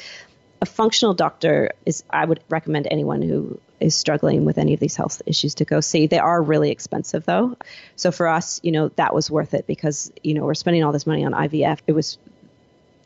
a 0.60 0.66
functional 0.66 1.14
doctor 1.14 1.72
is 1.86 2.04
I 2.10 2.24
would 2.24 2.40
recommend 2.48 2.86
anyone 2.90 3.22
who 3.22 3.60
is 3.78 3.94
struggling 3.94 4.44
with 4.44 4.58
any 4.58 4.74
of 4.74 4.80
these 4.80 4.94
health 4.94 5.22
issues 5.24 5.54
to 5.56 5.64
go 5.64 5.80
see. 5.80 6.06
They 6.06 6.18
are 6.18 6.42
really 6.42 6.70
expensive 6.70 7.24
though. 7.24 7.56
So 7.96 8.12
for 8.12 8.28
us, 8.28 8.60
you 8.62 8.72
know, 8.72 8.88
that 8.96 9.14
was 9.14 9.30
worth 9.30 9.54
it 9.54 9.66
because, 9.66 10.12
you 10.22 10.34
know, 10.34 10.44
we're 10.44 10.54
spending 10.54 10.84
all 10.84 10.92
this 10.92 11.06
money 11.06 11.24
on 11.24 11.32
IVF. 11.32 11.78
It 11.86 11.92
was 11.92 12.18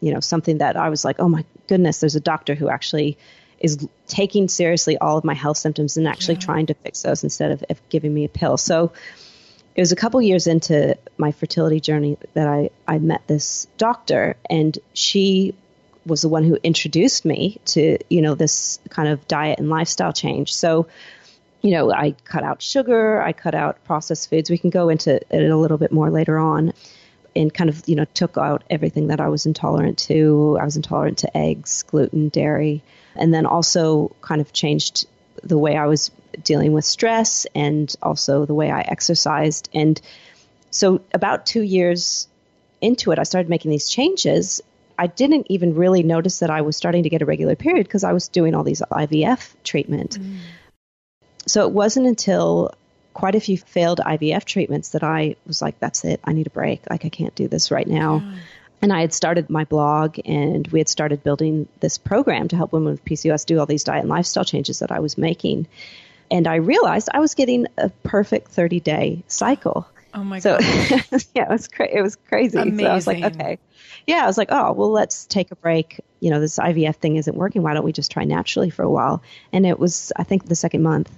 you 0.04 0.12
know, 0.12 0.20
something 0.20 0.58
that 0.58 0.76
I 0.76 0.90
was 0.90 1.02
like, 1.02 1.16
"Oh 1.18 1.30
my 1.30 1.46
goodness, 1.66 2.00
there's 2.00 2.14
a 2.14 2.20
doctor 2.20 2.54
who 2.54 2.68
actually 2.68 3.16
is 3.58 3.88
taking 4.06 4.48
seriously 4.48 4.98
all 4.98 5.16
of 5.16 5.24
my 5.24 5.32
health 5.32 5.56
symptoms 5.56 5.96
and 5.96 6.06
actually 6.06 6.36
trying 6.36 6.66
to 6.66 6.74
fix 6.74 7.00
those 7.00 7.24
instead 7.24 7.52
of, 7.52 7.64
of 7.70 7.80
giving 7.88 8.12
me 8.12 8.24
a 8.24 8.28
pill." 8.28 8.58
So 8.58 8.92
it 9.74 9.80
was 9.80 9.92
a 9.92 9.96
couple 9.96 10.20
years 10.20 10.46
into 10.46 10.98
my 11.16 11.32
fertility 11.32 11.80
journey 11.80 12.18
that 12.34 12.46
I, 12.46 12.68
I 12.86 12.98
met 12.98 13.26
this 13.26 13.66
doctor 13.78 14.36
and 14.50 14.78
she 14.92 15.54
was 16.06 16.22
the 16.22 16.28
one 16.28 16.44
who 16.44 16.58
introduced 16.62 17.24
me 17.24 17.60
to 17.66 17.98
you 18.10 18.22
know 18.22 18.34
this 18.34 18.78
kind 18.90 19.08
of 19.08 19.26
diet 19.28 19.58
and 19.58 19.68
lifestyle 19.68 20.12
change. 20.12 20.54
So 20.54 20.86
you 21.62 21.70
know 21.70 21.90
i 21.90 22.14
cut 22.24 22.44
out 22.44 22.60
sugar 22.60 23.22
i 23.22 23.32
cut 23.32 23.54
out 23.54 23.82
processed 23.84 24.28
foods. 24.30 24.50
We 24.50 24.58
can 24.58 24.70
go 24.70 24.88
into 24.88 25.16
it 25.16 25.50
a 25.50 25.56
little 25.56 25.78
bit 25.78 25.92
more 25.92 26.10
later 26.10 26.38
on 26.38 26.74
and 27.34 27.52
kind 27.52 27.70
of 27.70 27.82
you 27.88 27.96
know 27.96 28.04
took 28.14 28.36
out 28.36 28.62
everything 28.68 29.08
that 29.08 29.20
i 29.20 29.28
was 29.28 29.46
intolerant 29.46 29.98
to. 29.98 30.58
I 30.60 30.64
was 30.64 30.76
intolerant 30.76 31.18
to 31.18 31.36
eggs 31.36 31.82
gluten 31.84 32.28
dairy 32.28 32.82
and 33.16 33.32
then 33.32 33.46
also 33.46 34.14
kind 34.20 34.40
of 34.40 34.52
changed 34.52 35.06
the 35.42 35.58
way 35.58 35.76
i 35.76 35.86
was 35.86 36.10
dealing 36.42 36.72
with 36.72 36.84
stress 36.84 37.46
and 37.54 37.94
also 38.02 38.44
the 38.44 38.54
way 38.54 38.70
i 38.70 38.80
exercised. 38.82 39.68
And 39.72 40.00
so 40.70 41.00
about 41.12 41.46
two 41.46 41.62
years 41.62 42.28
into 42.80 43.10
it 43.12 43.18
i 43.18 43.22
started 43.22 43.48
making 43.48 43.70
these 43.70 43.88
changes 43.88 44.60
I 44.98 45.06
didn't 45.06 45.46
even 45.50 45.74
really 45.74 46.02
notice 46.02 46.38
that 46.38 46.50
I 46.50 46.62
was 46.62 46.76
starting 46.76 47.02
to 47.02 47.08
get 47.08 47.22
a 47.22 47.26
regular 47.26 47.56
period 47.56 47.86
because 47.86 48.04
I 48.04 48.12
was 48.12 48.28
doing 48.28 48.54
all 48.54 48.64
these 48.64 48.80
IVF 48.80 49.52
treatment. 49.64 50.18
Mm. 50.18 50.38
So 51.46 51.66
it 51.66 51.72
wasn't 51.72 52.06
until 52.06 52.74
quite 53.12 53.34
a 53.34 53.40
few 53.40 53.56
failed 53.58 54.00
IVF 54.04 54.44
treatments 54.44 54.90
that 54.90 55.04
I 55.04 55.36
was 55.46 55.62
like, 55.62 55.78
that's 55.78 56.04
it. 56.04 56.20
I 56.24 56.32
need 56.32 56.46
a 56.46 56.50
break. 56.50 56.82
Like, 56.90 57.04
I 57.04 57.08
can't 57.08 57.34
do 57.34 57.48
this 57.48 57.70
right 57.70 57.86
now. 57.86 58.22
And 58.82 58.92
I 58.92 59.00
had 59.00 59.14
started 59.14 59.48
my 59.48 59.64
blog 59.64 60.18
and 60.26 60.66
we 60.68 60.78
had 60.78 60.88
started 60.88 61.22
building 61.22 61.68
this 61.80 61.96
program 61.96 62.48
to 62.48 62.56
help 62.56 62.72
women 62.72 62.90
with 62.92 63.04
PCOS 63.04 63.46
do 63.46 63.58
all 63.58 63.66
these 63.66 63.84
diet 63.84 64.00
and 64.00 64.10
lifestyle 64.10 64.44
changes 64.44 64.80
that 64.80 64.92
I 64.92 64.98
was 64.98 65.16
making. 65.16 65.68
And 66.30 66.46
I 66.46 66.56
realized 66.56 67.08
I 67.12 67.20
was 67.20 67.34
getting 67.34 67.66
a 67.78 67.88
perfect 67.88 68.50
30 68.50 68.80
day 68.80 69.22
cycle. 69.26 69.88
Oh 70.14 70.22
my 70.24 70.38
So 70.38 70.58
god. 70.58 70.62
yeah, 71.34 71.44
it 71.44 71.50
was 71.50 71.68
cra- 71.68 71.90
it 71.90 72.00
was 72.00 72.16
crazy. 72.16 72.56
So 72.56 72.84
I 72.86 72.94
was 72.94 73.06
like, 73.06 73.24
okay, 73.24 73.58
yeah, 74.06 74.22
I 74.22 74.26
was 74.26 74.38
like, 74.38 74.48
oh 74.50 74.72
well, 74.72 74.90
let's 74.90 75.26
take 75.26 75.50
a 75.50 75.56
break. 75.56 76.00
You 76.20 76.30
know, 76.30 76.40
this 76.40 76.58
IVF 76.58 76.96
thing 76.96 77.16
isn't 77.16 77.36
working. 77.36 77.62
Why 77.62 77.74
don't 77.74 77.84
we 77.84 77.92
just 77.92 78.10
try 78.10 78.24
naturally 78.24 78.70
for 78.70 78.82
a 78.82 78.90
while? 78.90 79.22
And 79.52 79.66
it 79.66 79.78
was, 79.78 80.12
I 80.16 80.22
think, 80.22 80.46
the 80.46 80.54
second 80.54 80.82
month, 80.82 81.10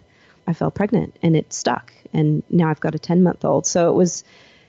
I 0.47 0.55
fell 0.55 0.71
pregnant, 0.71 1.17
and 1.23 1.37
it 1.37 1.53
stuck. 1.53 1.93
And 2.13 2.43
now 2.51 2.69
I've 2.71 2.81
got 2.81 2.95
a 2.95 2.99
ten 2.99 3.23
month 3.23 3.45
old. 3.45 3.67
So 3.67 3.91
it 3.91 3.95
was 3.95 4.25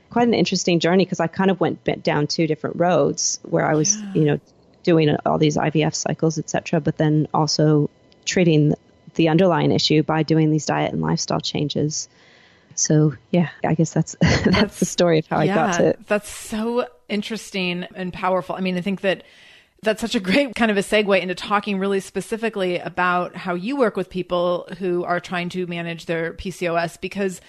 quite 0.10 0.28
an 0.28 0.34
interesting 0.34 0.80
journey 0.80 1.06
because 1.06 1.20
I 1.20 1.28
kind 1.28 1.50
of 1.52 1.60
went 1.60 1.84
down 2.04 2.28
two 2.28 2.48
different 2.48 2.78
roads 2.78 3.40
where 3.44 3.66
I 3.66 3.76
was, 3.76 3.98
you 4.14 4.26
know, 4.26 4.40
doing 4.84 5.16
all 5.26 5.38
these 5.38 5.58
IVF 5.58 5.96
cycles, 5.96 6.38
etc., 6.38 6.80
but 6.82 6.98
then 6.98 7.28
also 7.34 7.90
treating 8.26 8.74
the 9.16 9.30
underlying 9.30 9.72
issue 9.72 10.04
by 10.04 10.24
doing 10.24 10.52
these 10.52 10.66
diet 10.66 10.94
and 10.94 11.02
lifestyle 11.02 11.42
changes. 11.42 12.08
So 12.78 13.16
yeah, 13.32 13.50
I 13.64 13.74
guess 13.74 13.94
that's 13.94 14.16
that's, 14.22 14.44
that's 14.46 14.80
the 14.80 14.86
story 14.86 15.20
of 15.20 15.28
how 15.28 15.42
yeah, 15.42 15.52
I 15.52 15.56
got 15.56 15.78
to. 15.78 15.98
That's 16.08 16.30
so 16.30 16.88
interesting 17.10 17.86
and 17.96 18.14
powerful. 18.14 18.56
I 18.56 18.62
mean, 18.62 18.78
I 18.78 18.82
think 18.82 19.02
that 19.02 19.24
that's 19.82 20.02
such 20.02 20.16
a 20.16 20.20
great 20.20 20.56
kind 20.56 20.72
of 20.72 20.78
a 20.78 20.82
segue 20.82 21.20
into 21.20 21.36
talking 21.36 21.80
really 21.80 22.00
specifically 22.00 22.80
about 22.80 23.36
how 23.36 23.54
you 23.56 23.76
work 23.76 23.96
with 23.96 24.10
people 24.10 24.68
who 24.80 25.04
are 25.04 25.20
trying 25.20 25.50
to 25.50 25.68
manage 25.68 26.06
their 26.06 26.34
PCOS 26.34 27.00
because 27.02 27.42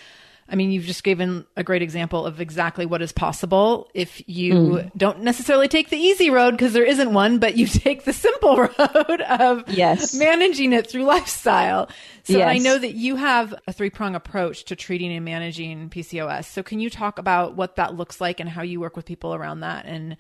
I 0.51 0.57
mean, 0.57 0.71
you've 0.71 0.85
just 0.85 1.05
given 1.05 1.45
a 1.57 1.63
great 1.63 1.83
example 1.83 2.25
of 2.25 2.41
exactly 2.41 2.87
what 2.87 3.03
is 3.03 3.13
possible 3.13 3.89
if 3.93 4.27
you 4.27 4.55
mm. 4.55 4.91
don't 4.97 5.21
necessarily 5.21 5.69
take 5.69 5.91
the 5.91 5.99
easy 5.99 6.31
road 6.31 6.53
because 6.53 6.73
there 6.73 6.85
isn't 6.85 7.13
one, 7.13 7.39
but 7.39 7.57
you 7.57 7.67
take 7.67 8.05
the 8.05 8.15
simple 8.15 8.57
road 8.57 9.21
of 9.29 9.69
yes. 9.69 10.15
managing 10.15 10.73
it 10.73 10.91
through 10.91 11.05
lifestyle. 11.05 11.91
So 12.25 12.39
yes. 12.39 12.49
I 12.49 12.59
know 12.59 12.79
that 12.79 12.95
you 12.95 13.17
have 13.17 13.55
a 13.67 13.73
three 13.73 13.91
prong 13.91 14.15
approach 14.15 14.65
to 14.67 14.77
treating 14.77 15.13
and 15.13 15.25
managing 15.25 15.91
PCOS. 15.91 16.47
So 16.47 16.63
can 16.63 16.81
you 16.81 16.89
talk 16.89 17.19
about 17.19 17.55
what 17.55 17.77
that 17.77 17.95
looks 17.95 18.21
like 18.21 18.41
and 18.41 18.49
how 18.49 18.63
you 18.63 18.81
work 18.81 18.97
with 18.97 19.05
people 19.05 19.35
around 19.35 19.61
that 19.61 19.85
and 19.85 20.17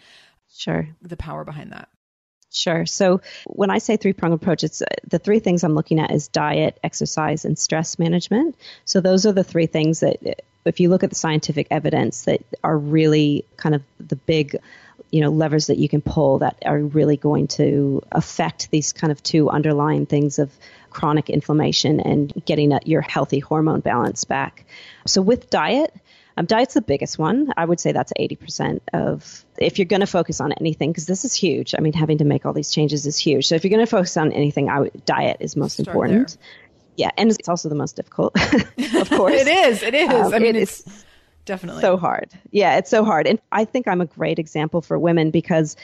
sure 0.54 0.88
the 1.00 1.16
power 1.16 1.44
behind 1.44 1.72
that? 1.72 1.88
Sure. 2.50 2.86
So 2.86 3.20
when 3.46 3.70
I 3.70 3.78
say 3.78 3.96
three 3.96 4.14
prong 4.14 4.32
approach, 4.32 4.64
it's 4.64 4.80
uh, 4.80 4.86
the 5.06 5.18
three 5.18 5.38
things 5.38 5.64
I'm 5.64 5.74
looking 5.74 6.00
at 6.00 6.10
is 6.10 6.28
diet, 6.28 6.78
exercise, 6.82 7.44
and 7.44 7.58
stress 7.58 7.98
management. 7.98 8.56
So 8.84 9.00
those 9.00 9.26
are 9.26 9.32
the 9.32 9.44
three 9.44 9.66
things 9.66 10.00
that, 10.00 10.16
uh, 10.26 10.32
if 10.64 10.80
you 10.80 10.88
look 10.88 11.02
at 11.04 11.10
the 11.10 11.16
scientific 11.16 11.66
evidence, 11.70 12.24
that 12.24 12.42
are 12.64 12.76
really 12.76 13.44
kind 13.56 13.74
of 13.74 13.82
the 14.00 14.16
big, 14.16 14.56
you 15.10 15.20
know, 15.20 15.30
levers 15.30 15.66
that 15.66 15.78
you 15.78 15.88
can 15.88 16.00
pull 16.00 16.38
that 16.38 16.56
are 16.64 16.80
really 16.80 17.16
going 17.16 17.48
to 17.48 18.02
affect 18.12 18.70
these 18.70 18.92
kind 18.92 19.10
of 19.10 19.22
two 19.22 19.50
underlying 19.50 20.06
things 20.06 20.38
of 20.38 20.50
chronic 20.90 21.28
inflammation 21.28 22.00
and 22.00 22.32
getting 22.46 22.78
your 22.86 23.02
healthy 23.02 23.40
hormone 23.40 23.80
balance 23.80 24.24
back. 24.24 24.64
So 25.06 25.20
with 25.20 25.50
diet, 25.50 25.94
um, 26.38 26.46
diet's 26.46 26.74
the 26.74 26.80
biggest 26.80 27.18
one. 27.18 27.52
I 27.56 27.64
would 27.64 27.80
say 27.80 27.90
that's 27.90 28.12
80% 28.12 28.80
of, 28.92 29.44
if 29.58 29.78
you're 29.78 29.86
going 29.86 30.00
to 30.00 30.06
focus 30.06 30.40
on 30.40 30.52
anything, 30.52 30.92
because 30.92 31.06
this 31.06 31.24
is 31.24 31.34
huge. 31.34 31.74
I 31.76 31.80
mean, 31.80 31.92
having 31.92 32.18
to 32.18 32.24
make 32.24 32.46
all 32.46 32.52
these 32.52 32.70
changes 32.70 33.06
is 33.06 33.18
huge. 33.18 33.48
So 33.48 33.56
if 33.56 33.64
you're 33.64 33.70
going 33.70 33.84
to 33.84 33.90
focus 33.90 34.16
on 34.16 34.30
anything, 34.32 34.68
I 34.68 34.80
would, 34.80 35.04
diet 35.04 35.38
is 35.40 35.56
most 35.56 35.74
Start 35.74 35.88
important. 35.88 36.28
There. 36.28 36.38
Yeah, 36.96 37.10
and 37.16 37.30
it's 37.30 37.48
also 37.48 37.68
the 37.68 37.74
most 37.74 37.96
difficult, 37.96 38.36
of 38.94 39.10
course. 39.10 39.34
it 39.34 39.48
is. 39.48 39.82
It 39.82 39.94
is. 39.94 40.10
Um, 40.10 40.32
I 40.32 40.38
mean, 40.38 40.54
it's, 40.54 40.86
it's 40.86 41.04
definitely 41.44 41.80
so 41.80 41.96
hard. 41.96 42.30
Yeah, 42.52 42.78
it's 42.78 42.90
so 42.90 43.04
hard. 43.04 43.26
And 43.26 43.40
I 43.50 43.64
think 43.64 43.88
I'm 43.88 44.00
a 44.00 44.06
great 44.06 44.38
example 44.38 44.80
for 44.80 44.96
women 44.96 45.32
because 45.32 45.74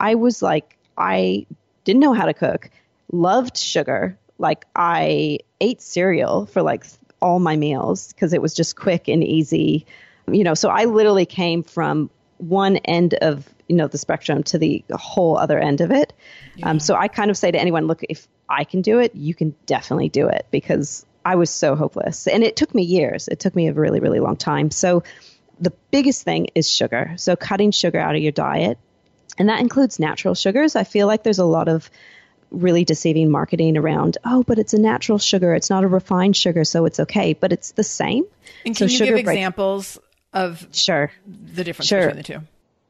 I 0.00 0.14
was 0.14 0.40
like, 0.40 0.78
I 0.96 1.46
didn't 1.84 2.00
know 2.00 2.14
how 2.14 2.24
to 2.24 2.34
cook, 2.34 2.70
loved 3.12 3.58
sugar. 3.58 4.18
Like, 4.38 4.64
I 4.74 5.40
ate 5.60 5.82
cereal 5.82 6.46
for 6.46 6.62
like 6.62 6.86
all 7.20 7.38
my 7.38 7.56
meals 7.56 8.12
because 8.12 8.32
it 8.32 8.42
was 8.42 8.54
just 8.54 8.76
quick 8.76 9.08
and 9.08 9.24
easy. 9.24 9.86
You 10.30 10.44
know, 10.44 10.54
so 10.54 10.68
I 10.68 10.84
literally 10.84 11.26
came 11.26 11.62
from 11.62 12.10
one 12.38 12.76
end 12.78 13.14
of 13.14 13.48
you 13.68 13.76
know 13.76 13.86
the 13.86 13.98
spectrum 13.98 14.42
to 14.44 14.58
the 14.58 14.84
whole 14.92 15.36
other 15.36 15.58
end 15.58 15.80
of 15.80 15.90
it. 15.90 16.12
Yeah. 16.56 16.70
Um, 16.70 16.80
so 16.80 16.94
I 16.94 17.08
kind 17.08 17.30
of 17.30 17.36
say 17.36 17.50
to 17.50 17.58
anyone, 17.58 17.86
look, 17.86 18.02
if 18.08 18.26
I 18.48 18.64
can 18.64 18.82
do 18.82 18.98
it, 18.98 19.14
you 19.14 19.34
can 19.34 19.54
definitely 19.66 20.08
do 20.08 20.28
it 20.28 20.46
because 20.50 21.04
I 21.24 21.36
was 21.36 21.50
so 21.50 21.76
hopeless, 21.76 22.26
and 22.26 22.42
it 22.42 22.56
took 22.56 22.74
me 22.74 22.82
years. 22.82 23.28
It 23.28 23.40
took 23.40 23.54
me 23.54 23.68
a 23.68 23.72
really 23.72 24.00
really 24.00 24.20
long 24.20 24.36
time. 24.36 24.70
So 24.70 25.02
the 25.60 25.72
biggest 25.90 26.22
thing 26.22 26.48
is 26.54 26.70
sugar. 26.70 27.14
So 27.16 27.36
cutting 27.36 27.72
sugar 27.72 27.98
out 27.98 28.14
of 28.14 28.22
your 28.22 28.32
diet, 28.32 28.78
and 29.38 29.48
that 29.48 29.60
includes 29.60 29.98
natural 29.98 30.34
sugars. 30.34 30.76
I 30.76 30.84
feel 30.84 31.06
like 31.06 31.22
there's 31.22 31.38
a 31.38 31.44
lot 31.44 31.68
of 31.68 31.90
really 32.50 32.84
deceiving 32.84 33.30
marketing 33.30 33.76
around, 33.76 34.18
oh, 34.24 34.42
but 34.42 34.58
it's 34.58 34.74
a 34.74 34.80
natural 34.80 35.18
sugar. 35.18 35.54
It's 35.54 35.70
not 35.70 35.84
a 35.84 35.88
refined 35.88 36.36
sugar, 36.36 36.64
so 36.64 36.84
it's 36.84 37.00
okay. 37.00 37.34
But 37.34 37.52
it's 37.52 37.72
the 37.72 37.84
same. 37.84 38.24
And 38.64 38.76
can 38.76 38.88
so 38.88 38.92
you 38.92 38.98
give 38.98 39.24
break- 39.24 39.36
examples 39.36 39.98
of 40.32 40.66
sure 40.72 41.10
the 41.26 41.64
difference 41.64 41.88
sure. 41.88 42.00
between 42.00 42.16
the 42.16 42.22
two? 42.22 42.40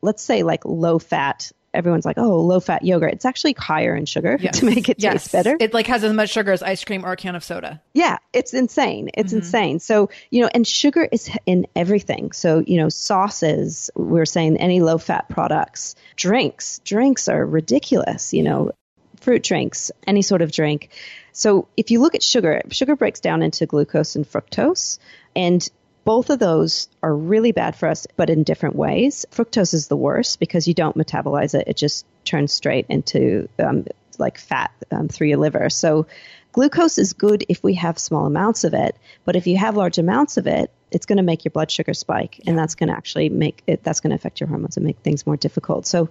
Let's 0.00 0.22
say 0.22 0.42
like 0.42 0.64
low 0.64 0.98
fat. 0.98 1.50
Everyone's 1.74 2.06
like, 2.06 2.16
oh, 2.16 2.40
low 2.40 2.60
fat 2.60 2.82
yogurt. 2.82 3.12
It's 3.12 3.26
actually 3.26 3.52
higher 3.52 3.94
in 3.94 4.06
sugar 4.06 4.38
yes. 4.40 4.58
to 4.60 4.64
make 4.64 4.88
it 4.88 4.96
yes. 5.00 5.24
taste 5.24 5.32
better. 5.32 5.56
It 5.60 5.74
like 5.74 5.86
has 5.88 6.02
as 6.02 6.12
much 6.12 6.30
sugar 6.30 6.50
as 6.50 6.62
ice 6.62 6.82
cream 6.82 7.04
or 7.04 7.12
a 7.12 7.16
can 7.16 7.36
of 7.36 7.44
soda. 7.44 7.82
Yeah, 7.92 8.18
it's 8.32 8.54
insane. 8.54 9.10
It's 9.14 9.32
mm-hmm. 9.32 9.38
insane. 9.38 9.80
So 9.80 10.08
you 10.30 10.42
know, 10.42 10.50
and 10.54 10.66
sugar 10.66 11.06
is 11.10 11.30
in 11.46 11.66
everything. 11.76 12.32
So 12.32 12.60
you 12.66 12.78
know, 12.78 12.88
sauces. 12.88 13.90
We 13.94 14.20
are 14.20 14.26
saying 14.26 14.56
any 14.56 14.80
low 14.80 14.98
fat 14.98 15.28
products, 15.28 15.94
drinks. 16.16 16.80
Drinks 16.84 17.28
are 17.28 17.44
ridiculous. 17.44 18.32
You 18.32 18.44
know, 18.44 18.72
fruit 19.18 19.42
drinks, 19.42 19.90
any 20.06 20.22
sort 20.22 20.42
of 20.42 20.52
drink. 20.52 20.90
So 21.32 21.68
if 21.76 21.90
you 21.90 22.00
look 22.00 22.14
at 22.14 22.22
sugar, 22.22 22.62
sugar 22.70 22.96
breaks 22.96 23.20
down 23.20 23.42
into 23.42 23.66
glucose 23.66 24.16
and 24.16 24.26
fructose, 24.26 24.98
and 25.36 25.68
both 26.04 26.30
of 26.30 26.38
those 26.38 26.88
are 27.02 27.14
really 27.14 27.52
bad 27.52 27.76
for 27.76 27.88
us, 27.88 28.06
but 28.16 28.30
in 28.30 28.42
different 28.42 28.76
ways. 28.76 29.26
Fructose 29.30 29.74
is 29.74 29.88
the 29.88 29.96
worst 29.96 30.40
because 30.40 30.66
you 30.66 30.74
don't 30.74 30.96
metabolize 30.96 31.54
it; 31.54 31.68
it 31.68 31.76
just 31.76 32.06
turns 32.24 32.52
straight 32.52 32.86
into 32.88 33.48
um, 33.58 33.84
like 34.18 34.38
fat 34.38 34.70
um, 34.90 35.08
through 35.08 35.28
your 35.28 35.38
liver. 35.38 35.68
So 35.70 36.06
glucose 36.52 36.98
is 36.98 37.12
good 37.12 37.44
if 37.48 37.62
we 37.62 37.74
have 37.74 37.98
small 37.98 38.26
amounts 38.26 38.64
of 38.64 38.74
it, 38.74 38.96
but 39.24 39.36
if 39.36 39.46
you 39.46 39.58
have 39.58 39.76
large 39.76 39.98
amounts 39.98 40.38
of 40.38 40.46
it, 40.46 40.70
it's 40.90 41.06
going 41.06 41.18
to 41.18 41.22
make 41.22 41.44
your 41.44 41.50
blood 41.50 41.70
sugar 41.70 41.94
spike, 41.94 42.40
and 42.46 42.56
that's 42.56 42.74
going 42.74 42.88
to 42.88 42.96
actually 42.96 43.28
make 43.28 43.62
it. 43.66 43.82
That's 43.82 44.00
going 44.00 44.10
to 44.10 44.16
affect 44.16 44.40
your 44.40 44.48
hormones 44.48 44.76
and 44.76 44.86
make 44.86 44.98
things 45.00 45.26
more 45.26 45.36
difficult. 45.36 45.86
So 45.86 46.08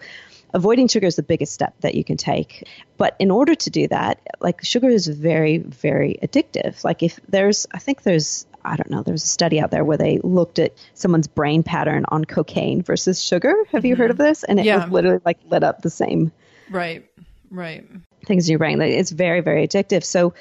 avoiding 0.54 0.88
sugar 0.88 1.08
is 1.08 1.16
the 1.16 1.24
biggest 1.24 1.54
step 1.54 1.76
that 1.82 1.96
you 1.96 2.04
can 2.04 2.18
take. 2.18 2.68
But 2.98 3.16
in 3.20 3.32
order 3.32 3.56
to 3.56 3.70
do 3.70 3.88
that, 3.90 4.20
like 4.40 4.64
sugar 4.64 4.90
is 4.90 5.08
very, 5.08 5.58
very 5.58 6.18
addictive. 6.22 6.84
Like 6.84 7.04
if 7.04 7.20
there's, 7.28 7.68
I 7.74 7.80
think 7.80 8.04
there's, 8.04 8.46
I 8.64 8.76
don't 8.76 8.90
know, 8.90 9.04
there's 9.04 9.24
a 9.24 9.28
study 9.28 9.60
out 9.60 9.72
there 9.72 9.84
where 9.84 9.98
they 9.98 10.20
looked 10.20 10.60
at 10.60 10.74
someone's 10.94 11.28
brain 11.28 11.64
pattern 11.64 12.06
on 12.10 12.26
cocaine 12.26 12.82
versus 12.82 13.22
sugar. 13.22 13.54
Have 13.72 13.86
you 13.86 13.94
mm-hmm. 13.94 14.02
heard 14.02 14.12
of 14.12 14.18
this? 14.18 14.44
And 14.44 14.60
it 14.60 14.66
yeah. 14.66 14.84
was 14.84 14.92
literally 14.92 15.22
like 15.24 15.40
lit 15.46 15.64
up 15.64 15.82
the 15.82 15.90
same. 15.90 16.32
Right, 16.70 17.10
right. 17.50 17.86
Things 18.26 18.48
in 18.48 18.54
your 18.54 18.60
brain. 18.60 18.82
It's 18.82 19.12
very, 19.12 19.42
very 19.42 19.68
addictive. 19.68 20.04
So 20.04 20.34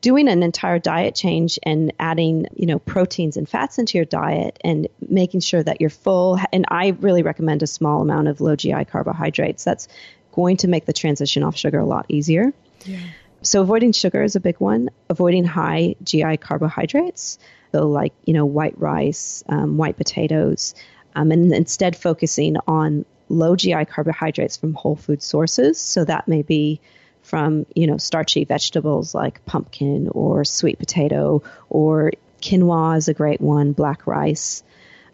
doing 0.00 0.28
an 0.28 0.42
entire 0.42 0.78
diet 0.78 1.14
change 1.14 1.58
and 1.62 1.92
adding, 1.98 2.46
you 2.54 2.66
know, 2.66 2.78
proteins 2.78 3.36
and 3.36 3.48
fats 3.48 3.78
into 3.78 3.98
your 3.98 4.04
diet 4.04 4.58
and 4.64 4.88
making 5.06 5.40
sure 5.40 5.62
that 5.62 5.80
you're 5.80 5.90
full. 5.90 6.38
And 6.52 6.64
I 6.68 6.96
really 7.00 7.22
recommend 7.22 7.62
a 7.62 7.66
small 7.66 8.00
amount 8.00 8.28
of 8.28 8.40
low 8.40 8.56
GI 8.56 8.86
carbohydrates. 8.86 9.64
That's 9.64 9.88
going 10.32 10.58
to 10.58 10.68
make 10.68 10.86
the 10.86 10.92
transition 10.92 11.42
off 11.42 11.56
sugar 11.56 11.78
a 11.78 11.84
lot 11.84 12.06
easier. 12.08 12.52
Yeah. 12.84 12.98
So 13.42 13.62
avoiding 13.62 13.92
sugar 13.92 14.22
is 14.22 14.36
a 14.36 14.40
big 14.40 14.56
one. 14.58 14.90
Avoiding 15.08 15.44
high 15.44 15.96
GI 16.02 16.38
carbohydrates, 16.38 17.38
so 17.72 17.88
like 17.88 18.12
you 18.24 18.34
know 18.34 18.44
white 18.44 18.78
rice, 18.78 19.42
um, 19.48 19.78
white 19.78 19.96
potatoes, 19.96 20.74
um, 21.14 21.32
and 21.32 21.52
instead 21.52 21.96
focusing 21.96 22.56
on 22.66 23.06
low 23.28 23.56
GI 23.56 23.86
carbohydrates 23.86 24.56
from 24.56 24.74
whole 24.74 24.96
food 24.96 25.22
sources. 25.22 25.80
So 25.80 26.04
that 26.04 26.28
may 26.28 26.42
be 26.42 26.80
from, 27.22 27.66
you 27.74 27.86
know, 27.86 27.96
starchy 27.96 28.44
vegetables 28.44 29.14
like 29.14 29.44
pumpkin 29.46 30.08
or 30.08 30.44
sweet 30.44 30.78
potato 30.78 31.42
or 31.68 32.12
quinoa 32.40 32.96
is 32.96 33.08
a 33.08 33.14
great 33.14 33.40
one, 33.40 33.72
black 33.72 34.06
rice. 34.06 34.62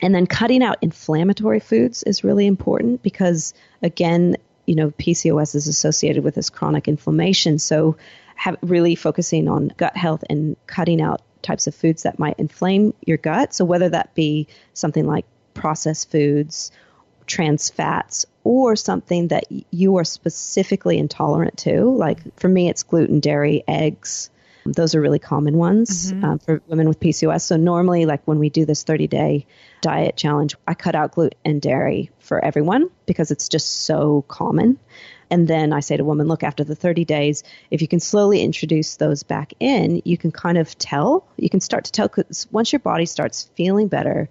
And 0.00 0.14
then 0.14 0.26
cutting 0.26 0.62
out 0.62 0.78
inflammatory 0.82 1.60
foods 1.60 2.02
is 2.02 2.24
really 2.24 2.46
important 2.46 3.02
because, 3.02 3.54
again, 3.82 4.36
you 4.66 4.74
know, 4.74 4.90
PCOS 4.90 5.54
is 5.54 5.68
associated 5.68 6.22
with 6.24 6.34
this 6.34 6.50
chronic 6.50 6.88
inflammation. 6.88 7.58
So, 7.58 7.96
have, 8.34 8.58
really 8.60 8.94
focusing 8.94 9.48
on 9.48 9.72
gut 9.78 9.96
health 9.96 10.22
and 10.28 10.56
cutting 10.66 11.00
out 11.00 11.22
types 11.40 11.66
of 11.66 11.74
foods 11.74 12.02
that 12.02 12.18
might 12.18 12.38
inflame 12.38 12.92
your 13.06 13.16
gut. 13.16 13.54
So, 13.54 13.64
whether 13.64 13.88
that 13.88 14.14
be 14.14 14.48
something 14.74 15.06
like 15.06 15.24
processed 15.54 16.10
foods 16.10 16.70
trans 17.26 17.70
fats 17.70 18.26
or 18.44 18.76
something 18.76 19.28
that 19.28 19.44
you 19.70 19.96
are 19.96 20.04
specifically 20.04 20.98
intolerant 20.98 21.58
to. 21.58 21.90
Like 21.90 22.38
for 22.38 22.48
me, 22.48 22.68
it's 22.68 22.82
gluten, 22.82 23.20
dairy, 23.20 23.64
eggs. 23.66 24.30
Those 24.64 24.94
are 24.94 25.00
really 25.00 25.18
common 25.18 25.56
ones 25.56 26.12
mm-hmm. 26.12 26.24
uh, 26.24 26.38
for 26.38 26.62
women 26.66 26.88
with 26.88 26.98
PCOS. 26.98 27.42
So 27.42 27.56
normally, 27.56 28.04
like 28.04 28.22
when 28.24 28.38
we 28.38 28.50
do 28.50 28.64
this 28.64 28.82
30 28.82 29.06
day 29.06 29.46
diet 29.80 30.16
challenge, 30.16 30.56
I 30.66 30.74
cut 30.74 30.94
out 30.94 31.12
gluten 31.12 31.38
and 31.44 31.62
dairy 31.62 32.10
for 32.18 32.44
everyone 32.44 32.90
because 33.06 33.30
it's 33.30 33.48
just 33.48 33.84
so 33.84 34.22
common. 34.26 34.78
And 35.30 35.48
then 35.48 35.72
I 35.72 35.80
say 35.80 35.96
to 35.96 36.04
women, 36.04 36.28
look, 36.28 36.42
after 36.42 36.62
the 36.62 36.76
30 36.76 37.04
days, 37.04 37.42
if 37.70 37.82
you 37.82 37.88
can 37.88 38.00
slowly 38.00 38.42
introduce 38.42 38.96
those 38.96 39.22
back 39.22 39.52
in, 39.58 40.02
you 40.04 40.16
can 40.16 40.30
kind 40.30 40.58
of 40.58 40.76
tell. 40.78 41.26
You 41.36 41.50
can 41.50 41.60
start 41.60 41.84
to 41.84 41.92
tell 41.92 42.08
because 42.08 42.46
once 42.50 42.72
your 42.72 42.80
body 42.80 43.06
starts 43.06 43.50
feeling 43.54 43.88
better, 43.88 44.28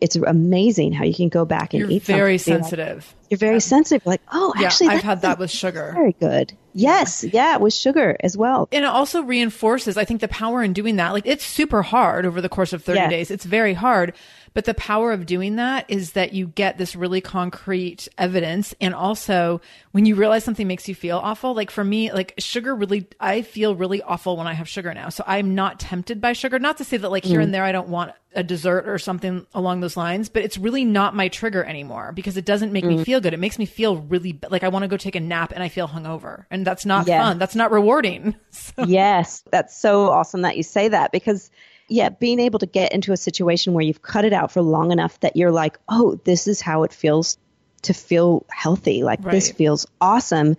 it's 0.00 0.16
amazing 0.16 0.92
how 0.92 1.04
you 1.04 1.14
can 1.14 1.28
go 1.28 1.44
back 1.44 1.74
and 1.74 1.80
you're 1.80 1.90
eat. 1.90 2.02
Very 2.02 2.38
sensitive. 2.38 3.06
Like, 3.06 3.30
you're 3.30 3.38
very 3.38 3.54
yeah. 3.54 3.60
sensitive. 3.60 4.06
Like, 4.06 4.20
oh, 4.32 4.52
yeah, 4.58 4.66
actually, 4.66 4.88
I've 4.88 5.02
had 5.02 5.22
that 5.22 5.38
with 5.38 5.50
sugar. 5.50 5.92
Very 5.94 6.12
good. 6.12 6.52
Yes, 6.74 7.24
yeah, 7.24 7.56
with 7.56 7.74
sugar 7.74 8.16
as 8.20 8.36
well. 8.36 8.68
And 8.72 8.84
it 8.84 8.88
also 8.88 9.22
reinforces, 9.22 9.96
I 9.96 10.04
think, 10.04 10.20
the 10.20 10.28
power 10.28 10.62
in 10.62 10.72
doing 10.72 10.96
that. 10.96 11.12
Like, 11.12 11.26
it's 11.26 11.44
super 11.44 11.82
hard 11.82 12.24
over 12.24 12.40
the 12.40 12.48
course 12.48 12.72
of 12.72 12.84
30 12.84 12.98
yeah. 12.98 13.08
days. 13.08 13.30
It's 13.30 13.44
very 13.44 13.74
hard. 13.74 14.14
But 14.58 14.64
the 14.64 14.74
power 14.74 15.12
of 15.12 15.24
doing 15.24 15.54
that 15.54 15.84
is 15.86 16.14
that 16.14 16.32
you 16.32 16.48
get 16.48 16.78
this 16.78 16.96
really 16.96 17.20
concrete 17.20 18.08
evidence. 18.18 18.74
And 18.80 18.92
also 18.92 19.60
when 19.92 20.04
you 20.04 20.16
realize 20.16 20.42
something 20.42 20.66
makes 20.66 20.88
you 20.88 20.96
feel 20.96 21.18
awful, 21.18 21.54
like 21.54 21.70
for 21.70 21.84
me, 21.84 22.10
like 22.10 22.34
sugar 22.38 22.74
really, 22.74 23.06
I 23.20 23.42
feel 23.42 23.76
really 23.76 24.02
awful 24.02 24.36
when 24.36 24.48
I 24.48 24.54
have 24.54 24.68
sugar 24.68 24.92
now. 24.92 25.10
So 25.10 25.22
I'm 25.28 25.54
not 25.54 25.78
tempted 25.78 26.20
by 26.20 26.32
sugar. 26.32 26.58
Not 26.58 26.78
to 26.78 26.84
say 26.84 26.96
that 26.96 27.08
like 27.08 27.24
here 27.24 27.38
mm. 27.38 27.44
and 27.44 27.54
there, 27.54 27.62
I 27.62 27.70
don't 27.70 27.88
want 27.88 28.14
a 28.34 28.42
dessert 28.42 28.88
or 28.88 28.98
something 28.98 29.46
along 29.54 29.78
those 29.78 29.96
lines, 29.96 30.28
but 30.28 30.42
it's 30.42 30.58
really 30.58 30.84
not 30.84 31.14
my 31.14 31.28
trigger 31.28 31.62
anymore 31.62 32.10
because 32.10 32.36
it 32.36 32.44
doesn't 32.44 32.72
make 32.72 32.82
mm. 32.82 32.96
me 32.96 33.04
feel 33.04 33.20
good. 33.20 33.34
It 33.34 33.38
makes 33.38 33.60
me 33.60 33.64
feel 33.64 33.98
really 33.98 34.40
like 34.50 34.64
I 34.64 34.70
want 34.70 34.82
to 34.82 34.88
go 34.88 34.96
take 34.96 35.14
a 35.14 35.20
nap 35.20 35.52
and 35.52 35.62
I 35.62 35.68
feel 35.68 35.86
hungover. 35.86 36.46
And 36.50 36.66
that's 36.66 36.84
not 36.84 37.06
yeah. 37.06 37.22
fun. 37.22 37.38
That's 37.38 37.54
not 37.54 37.70
rewarding. 37.70 38.34
So. 38.50 38.84
Yes, 38.86 39.44
that's 39.52 39.78
so 39.78 40.10
awesome 40.10 40.42
that 40.42 40.56
you 40.56 40.64
say 40.64 40.88
that 40.88 41.12
because 41.12 41.48
yeah, 41.88 42.10
being 42.10 42.38
able 42.38 42.58
to 42.58 42.66
get 42.66 42.92
into 42.92 43.12
a 43.12 43.16
situation 43.16 43.72
where 43.72 43.84
you've 43.84 44.02
cut 44.02 44.24
it 44.24 44.32
out 44.32 44.52
for 44.52 44.62
long 44.62 44.92
enough 44.92 45.18
that 45.20 45.36
you're 45.36 45.50
like, 45.50 45.78
oh, 45.88 46.20
this 46.24 46.46
is 46.46 46.60
how 46.60 46.82
it 46.82 46.92
feels 46.92 47.38
to 47.82 47.94
feel 47.94 48.44
healthy. 48.50 49.02
Like 49.02 49.24
right. 49.24 49.32
this 49.32 49.50
feels 49.50 49.86
awesome. 50.00 50.56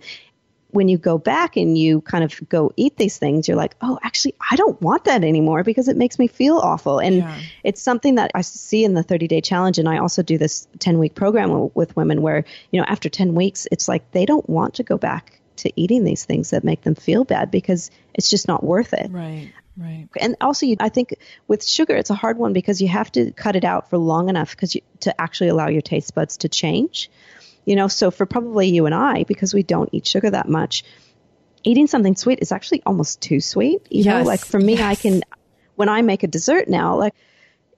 When 0.70 0.88
you 0.88 0.98
go 0.98 1.18
back 1.18 1.56
and 1.56 1.76
you 1.76 2.00
kind 2.00 2.22
of 2.22 2.48
go 2.48 2.72
eat 2.76 2.96
these 2.96 3.18
things, 3.18 3.48
you're 3.48 3.56
like, 3.56 3.74
oh, 3.80 3.98
actually, 4.02 4.34
I 4.50 4.56
don't 4.56 4.80
want 4.80 5.04
that 5.04 5.24
anymore 5.24 5.64
because 5.64 5.88
it 5.88 5.96
makes 5.96 6.18
me 6.18 6.28
feel 6.28 6.58
awful. 6.58 7.00
And 7.00 7.16
yeah. 7.16 7.40
it's 7.64 7.82
something 7.82 8.16
that 8.16 8.30
I 8.34 8.42
see 8.42 8.84
in 8.84 8.94
the 8.94 9.02
30 9.02 9.26
day 9.26 9.40
challenge. 9.40 9.78
And 9.78 9.88
I 9.88 9.98
also 9.98 10.22
do 10.22 10.38
this 10.38 10.68
10 10.78 10.98
week 10.98 11.14
program 11.14 11.70
with 11.74 11.96
women 11.96 12.22
where, 12.22 12.44
you 12.70 12.80
know, 12.80 12.86
after 12.88 13.08
10 13.08 13.34
weeks, 13.34 13.66
it's 13.72 13.88
like 13.88 14.10
they 14.12 14.26
don't 14.26 14.48
want 14.48 14.74
to 14.74 14.84
go 14.84 14.96
back 14.96 15.40
to 15.56 15.72
eating 15.76 16.04
these 16.04 16.24
things 16.24 16.50
that 16.50 16.64
make 16.64 16.82
them 16.82 16.94
feel 16.94 17.24
bad 17.24 17.50
because 17.50 17.90
it's 18.14 18.30
just 18.30 18.48
not 18.48 18.64
worth 18.64 18.92
it. 18.92 19.10
Right. 19.10 19.52
Right. 19.80 20.08
And 20.20 20.36
also, 20.42 20.66
you, 20.66 20.76
I 20.78 20.90
think 20.90 21.14
with 21.48 21.66
sugar, 21.66 21.96
it's 21.96 22.10
a 22.10 22.14
hard 22.14 22.36
one 22.36 22.52
because 22.52 22.82
you 22.82 22.88
have 22.88 23.10
to 23.12 23.32
cut 23.32 23.56
it 23.56 23.64
out 23.64 23.88
for 23.88 23.96
long 23.96 24.28
enough 24.28 24.50
because 24.50 24.76
to 25.00 25.20
actually 25.20 25.48
allow 25.48 25.68
your 25.68 25.80
taste 25.80 26.14
buds 26.14 26.36
to 26.38 26.50
change. 26.50 27.10
You 27.64 27.76
know, 27.76 27.88
so 27.88 28.10
for 28.10 28.26
probably 28.26 28.68
you 28.68 28.86
and 28.86 28.94
I, 28.94 29.24
because 29.24 29.54
we 29.54 29.62
don't 29.62 29.88
eat 29.92 30.06
sugar 30.06 30.30
that 30.30 30.48
much, 30.48 30.84
eating 31.62 31.86
something 31.86 32.14
sweet 32.16 32.40
is 32.42 32.52
actually 32.52 32.82
almost 32.84 33.22
too 33.22 33.40
sweet. 33.40 33.86
You 33.90 34.04
yes. 34.04 34.06
know, 34.06 34.22
like 34.22 34.44
for 34.44 34.58
me, 34.58 34.74
yes. 34.74 34.82
I 34.82 34.94
can, 35.00 35.22
when 35.76 35.88
I 35.88 36.02
make 36.02 36.22
a 36.24 36.26
dessert 36.26 36.68
now, 36.68 36.96
like, 36.96 37.14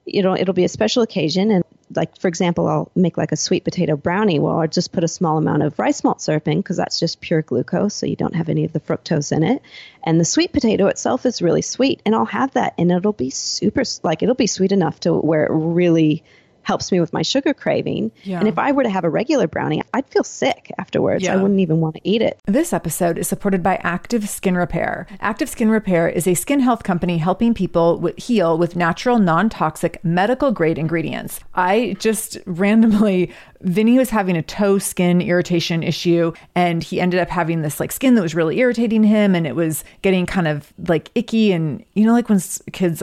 you 0.04 0.22
know, 0.22 0.36
it'll 0.36 0.54
be 0.54 0.64
a 0.64 0.68
special 0.68 1.02
occasion 1.02 1.52
and 1.52 1.64
like 1.94 2.18
for 2.18 2.28
example, 2.28 2.66
I'll 2.68 2.90
make 2.94 3.16
like 3.16 3.32
a 3.32 3.36
sweet 3.36 3.64
potato 3.64 3.96
brownie. 3.96 4.38
Well, 4.38 4.60
I'll 4.60 4.68
just 4.68 4.92
put 4.92 5.04
a 5.04 5.08
small 5.08 5.38
amount 5.38 5.62
of 5.62 5.78
rice 5.78 6.04
malt 6.04 6.20
syrup 6.20 6.48
in 6.48 6.58
because 6.58 6.76
that's 6.76 6.98
just 6.98 7.20
pure 7.20 7.42
glucose, 7.42 7.94
so 7.94 8.06
you 8.06 8.16
don't 8.16 8.36
have 8.36 8.48
any 8.48 8.64
of 8.64 8.72
the 8.72 8.80
fructose 8.80 9.32
in 9.32 9.42
it. 9.42 9.62
And 10.04 10.20
the 10.20 10.24
sweet 10.24 10.52
potato 10.52 10.86
itself 10.86 11.26
is 11.26 11.42
really 11.42 11.62
sweet, 11.62 12.02
and 12.04 12.14
I'll 12.14 12.24
have 12.24 12.52
that, 12.52 12.74
and 12.78 12.90
it'll 12.90 13.12
be 13.12 13.30
super 13.30 13.82
like 14.02 14.22
it'll 14.22 14.34
be 14.34 14.46
sweet 14.46 14.72
enough 14.72 15.00
to 15.00 15.14
where 15.14 15.46
it 15.46 15.52
really 15.52 16.24
helps 16.62 16.92
me 16.92 17.00
with 17.00 17.12
my 17.12 17.22
sugar 17.22 17.54
craving. 17.54 18.10
Yeah. 18.22 18.38
And 18.38 18.48
if 18.48 18.58
I 18.58 18.72
were 18.72 18.82
to 18.82 18.90
have 18.90 19.04
a 19.04 19.10
regular 19.10 19.46
brownie, 19.46 19.82
I'd 19.94 20.06
feel 20.06 20.24
sick 20.24 20.70
afterwards. 20.78 21.24
Yeah. 21.24 21.34
I 21.34 21.36
wouldn't 21.36 21.60
even 21.60 21.80
want 21.80 21.96
to 21.96 22.00
eat 22.04 22.22
it. 22.22 22.38
This 22.46 22.72
episode 22.72 23.18
is 23.18 23.28
supported 23.28 23.62
by 23.62 23.76
Active 23.82 24.28
Skin 24.28 24.56
Repair. 24.56 25.06
Active 25.20 25.48
Skin 25.48 25.70
Repair 25.70 26.08
is 26.08 26.26
a 26.26 26.34
skin 26.34 26.60
health 26.60 26.82
company 26.82 27.18
helping 27.18 27.54
people 27.54 27.98
with, 27.98 28.18
heal 28.18 28.56
with 28.58 28.76
natural, 28.76 29.18
non 29.18 29.48
toxic, 29.48 30.02
medical 30.04 30.52
grade 30.52 30.78
ingredients. 30.78 31.40
I 31.54 31.96
just 31.98 32.38
randomly 32.46 33.32
Vinny 33.62 33.98
was 33.98 34.10
having 34.10 34.36
a 34.36 34.42
toe 34.42 34.78
skin 34.78 35.20
irritation 35.20 35.82
issue 35.82 36.32
and 36.54 36.82
he 36.82 37.00
ended 37.00 37.20
up 37.20 37.28
having 37.28 37.62
this 37.62 37.78
like 37.78 37.92
skin 37.92 38.14
that 38.14 38.22
was 38.22 38.34
really 38.34 38.58
irritating 38.58 39.04
him 39.04 39.34
and 39.34 39.46
it 39.46 39.54
was 39.54 39.84
getting 40.02 40.26
kind 40.26 40.48
of 40.48 40.72
like 40.88 41.10
icky 41.14 41.52
and 41.52 41.84
you 41.94 42.04
know 42.04 42.12
like 42.12 42.28
when 42.28 42.40
kids 42.72 43.02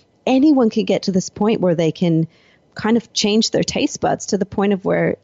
anyone 0.25 0.69
can 0.69 0.85
get 0.85 1.03
to 1.03 1.11
this 1.11 1.29
point 1.29 1.61
where 1.61 1.75
they 1.75 1.91
can 1.91 2.27
kind 2.75 2.97
of 2.97 3.11
change 3.13 3.51
their 3.51 3.63
taste 3.63 4.01
buds 4.01 4.27
to 4.27 4.37
the 4.37 4.45
point 4.45 4.73
of 4.73 4.85
where 4.85 5.17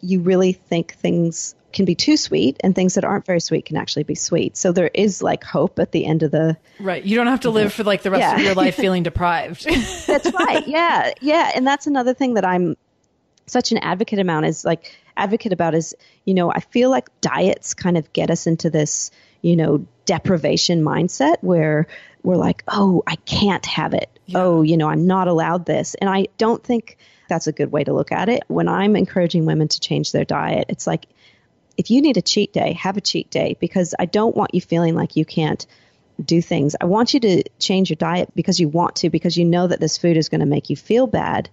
you 0.00 0.20
really 0.20 0.52
think 0.52 0.94
things 0.94 1.54
can 1.72 1.84
be 1.84 1.94
too 1.94 2.16
sweet 2.16 2.56
and 2.60 2.74
things 2.74 2.94
that 2.94 3.04
aren't 3.04 3.26
very 3.26 3.40
sweet 3.40 3.66
can 3.66 3.76
actually 3.76 4.04
be 4.04 4.14
sweet. 4.14 4.56
So 4.56 4.72
there 4.72 4.90
is 4.94 5.22
like 5.22 5.44
hope 5.44 5.78
at 5.78 5.92
the 5.92 6.06
end 6.06 6.22
of 6.22 6.30
the 6.30 6.56
Right. 6.80 7.04
You 7.04 7.16
don't 7.16 7.26
have 7.26 7.40
to 7.40 7.50
live 7.50 7.72
for 7.72 7.84
like 7.84 8.02
the 8.02 8.10
rest 8.10 8.20
yeah. 8.20 8.36
of 8.36 8.40
your 8.40 8.54
life 8.54 8.74
feeling 8.76 9.02
deprived. 9.02 9.64
that's 10.06 10.32
right. 10.32 10.66
Yeah. 10.66 11.12
Yeah, 11.20 11.52
and 11.54 11.66
that's 11.66 11.86
another 11.86 12.14
thing 12.14 12.34
that 12.34 12.44
I'm 12.46 12.76
such 13.46 13.72
an 13.72 13.78
advocate 13.78 14.18
amount 14.18 14.46
is 14.46 14.64
like 14.64 14.96
advocate 15.16 15.52
about 15.52 15.74
is, 15.74 15.94
you 16.24 16.34
know, 16.34 16.50
I 16.50 16.60
feel 16.60 16.90
like 16.90 17.08
diets 17.20 17.74
kind 17.74 17.96
of 17.96 18.12
get 18.12 18.30
us 18.30 18.46
into 18.46 18.70
this, 18.70 19.10
you 19.46 19.56
know, 19.56 19.86
deprivation 20.04 20.82
mindset 20.82 21.36
where 21.40 21.86
we're 22.22 22.36
like, 22.36 22.62
"Oh, 22.68 23.02
I 23.06 23.16
can't 23.16 23.64
have 23.66 23.94
it 23.94 24.16
yeah. 24.26 24.38
oh, 24.42 24.62
you 24.62 24.76
know, 24.76 24.88
I'm 24.88 25.06
not 25.06 25.28
allowed 25.28 25.64
this. 25.64 25.94
And 25.94 26.10
I 26.10 26.26
don't 26.36 26.62
think 26.62 26.98
that's 27.28 27.46
a 27.46 27.52
good 27.52 27.72
way 27.72 27.84
to 27.84 27.92
look 27.92 28.12
at 28.12 28.28
it. 28.28 28.42
When 28.48 28.68
I'm 28.68 28.96
encouraging 28.96 29.46
women 29.46 29.68
to 29.68 29.80
change 29.80 30.12
their 30.12 30.24
diet, 30.24 30.66
it's 30.68 30.86
like, 30.86 31.06
if 31.76 31.90
you 31.90 32.02
need 32.02 32.16
a 32.16 32.22
cheat 32.22 32.52
day, 32.52 32.72
have 32.72 32.96
a 32.96 33.00
cheat 33.00 33.30
day 33.30 33.56
because 33.60 33.94
I 33.98 34.06
don't 34.06 34.36
want 34.36 34.54
you 34.54 34.60
feeling 34.60 34.94
like 34.94 35.16
you 35.16 35.24
can't 35.24 35.64
do 36.22 36.40
things. 36.40 36.74
I 36.80 36.86
want 36.86 37.14
you 37.14 37.20
to 37.20 37.44
change 37.58 37.90
your 37.90 37.96
diet 37.96 38.30
because 38.34 38.58
you 38.58 38.68
want 38.68 38.96
to, 38.96 39.10
because 39.10 39.36
you 39.36 39.44
know 39.44 39.66
that 39.66 39.80
this 39.80 39.98
food 39.98 40.16
is 40.16 40.28
going 40.28 40.40
to 40.40 40.46
make 40.46 40.70
you 40.70 40.76
feel 40.76 41.06
bad. 41.06 41.48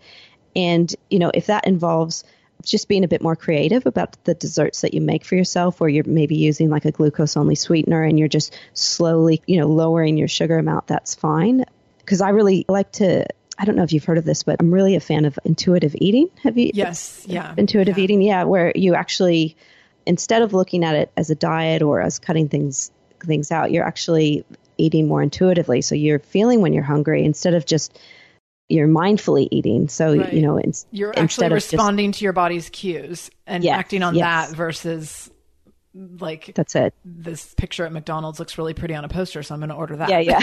And, 0.56 0.94
you 1.10 1.20
know, 1.20 1.32
if 1.34 1.48
that 1.48 1.68
involves 1.68 2.24
just 2.64 2.88
being 2.88 3.04
a 3.04 3.08
bit 3.08 3.22
more 3.22 3.36
creative 3.36 3.86
about 3.86 4.24
the 4.24 4.34
desserts 4.34 4.82
that 4.82 4.94
you 4.94 5.02
make 5.02 5.26
for 5.26 5.36
yourself, 5.36 5.82
or 5.82 5.90
you're 5.90 6.06
maybe 6.06 6.36
using 6.36 6.70
like 6.70 6.86
a 6.86 6.92
glucose 6.92 7.38
only 7.38 7.56
sweetener 7.56 8.04
and 8.04 8.18
you're 8.18 8.28
just 8.28 8.58
slowly, 8.74 9.42
you 9.46 9.60
know, 9.60 9.68
lowering 9.68 10.18
your 10.18 10.28
sugar 10.28 10.58
amount, 10.58 10.88
that's 10.88 11.16
fine. 11.16 11.66
Because 12.00 12.22
I 12.22 12.30
really 12.30 12.66
like 12.68 12.92
to 12.94 13.26
I 13.58 13.66
don't 13.66 13.76
know 13.76 13.84
if 13.84 13.94
you've 13.94 14.04
heard 14.04 14.18
of 14.18 14.26
this, 14.26 14.44
but 14.44 14.58
I'm 14.60 14.74
really 14.74 14.96
a 14.96 15.00
fan 15.00 15.26
of 15.26 15.38
intuitive 15.46 15.96
eating. 16.00 16.30
Have 16.44 16.58
you? 16.58 16.72
Yes. 16.74 17.24
Yeah. 17.28 17.54
Intuitive 17.56 17.98
yeah. 17.98 18.04
eating. 18.04 18.22
Yeah. 18.22 18.44
Where 18.46 18.72
you 18.76 18.96
actually, 18.96 19.56
instead 20.06 20.42
of 20.42 20.54
looking 20.54 20.84
at 20.84 20.96
it 20.96 21.12
as 21.16 21.30
a 21.30 21.36
diet 21.36 21.82
or 21.82 22.02
as 22.02 22.18
cutting 22.18 22.50
things, 22.50 22.92
things 23.20 23.52
out, 23.52 23.72
you're 23.72 23.86
actually 23.86 24.44
eating 24.78 25.08
more 25.08 25.22
intuitively. 25.22 25.82
So 25.82 25.94
you're 25.94 26.20
feeling 26.20 26.62
when 26.62 26.74
you're 26.74 26.84
hungry 26.84 27.24
instead 27.24 27.54
of 27.54 27.66
just, 27.66 27.98
you're 28.70 28.88
mindfully 28.88 29.48
eating. 29.52 29.88
So, 29.88 30.16
right. 30.16 30.34
you 30.34 30.42
know, 30.42 30.58
it's 30.58 30.86
you're 30.92 31.18
actually 31.18 31.50
responding 31.50 32.12
just, 32.12 32.20
to 32.20 32.24
your 32.26 32.34
body's 32.34 32.70
cues 32.70 33.30
and 33.46 33.64
yes, 33.64 33.78
acting 33.78 34.04
on 34.04 34.16
yes. 34.16 34.50
that 34.50 34.56
versus 34.56 35.30
like 35.96 36.52
that's 36.56 36.76
it 36.76 36.92
this 37.06 37.54
picture 37.54 37.86
at 37.86 37.94
mcdonald's 37.94 38.40
looks 38.40 38.58
really 38.58 38.74
pretty 38.74 38.96
on 38.96 39.06
a 39.06 39.08
poster 39.08 39.44
so 39.44 39.54
i'm 39.54 39.60
going 39.60 39.70
to 39.70 39.76
order 39.76 39.96
that 39.96 40.10
yeah 40.10 40.18
yeah. 40.18 40.40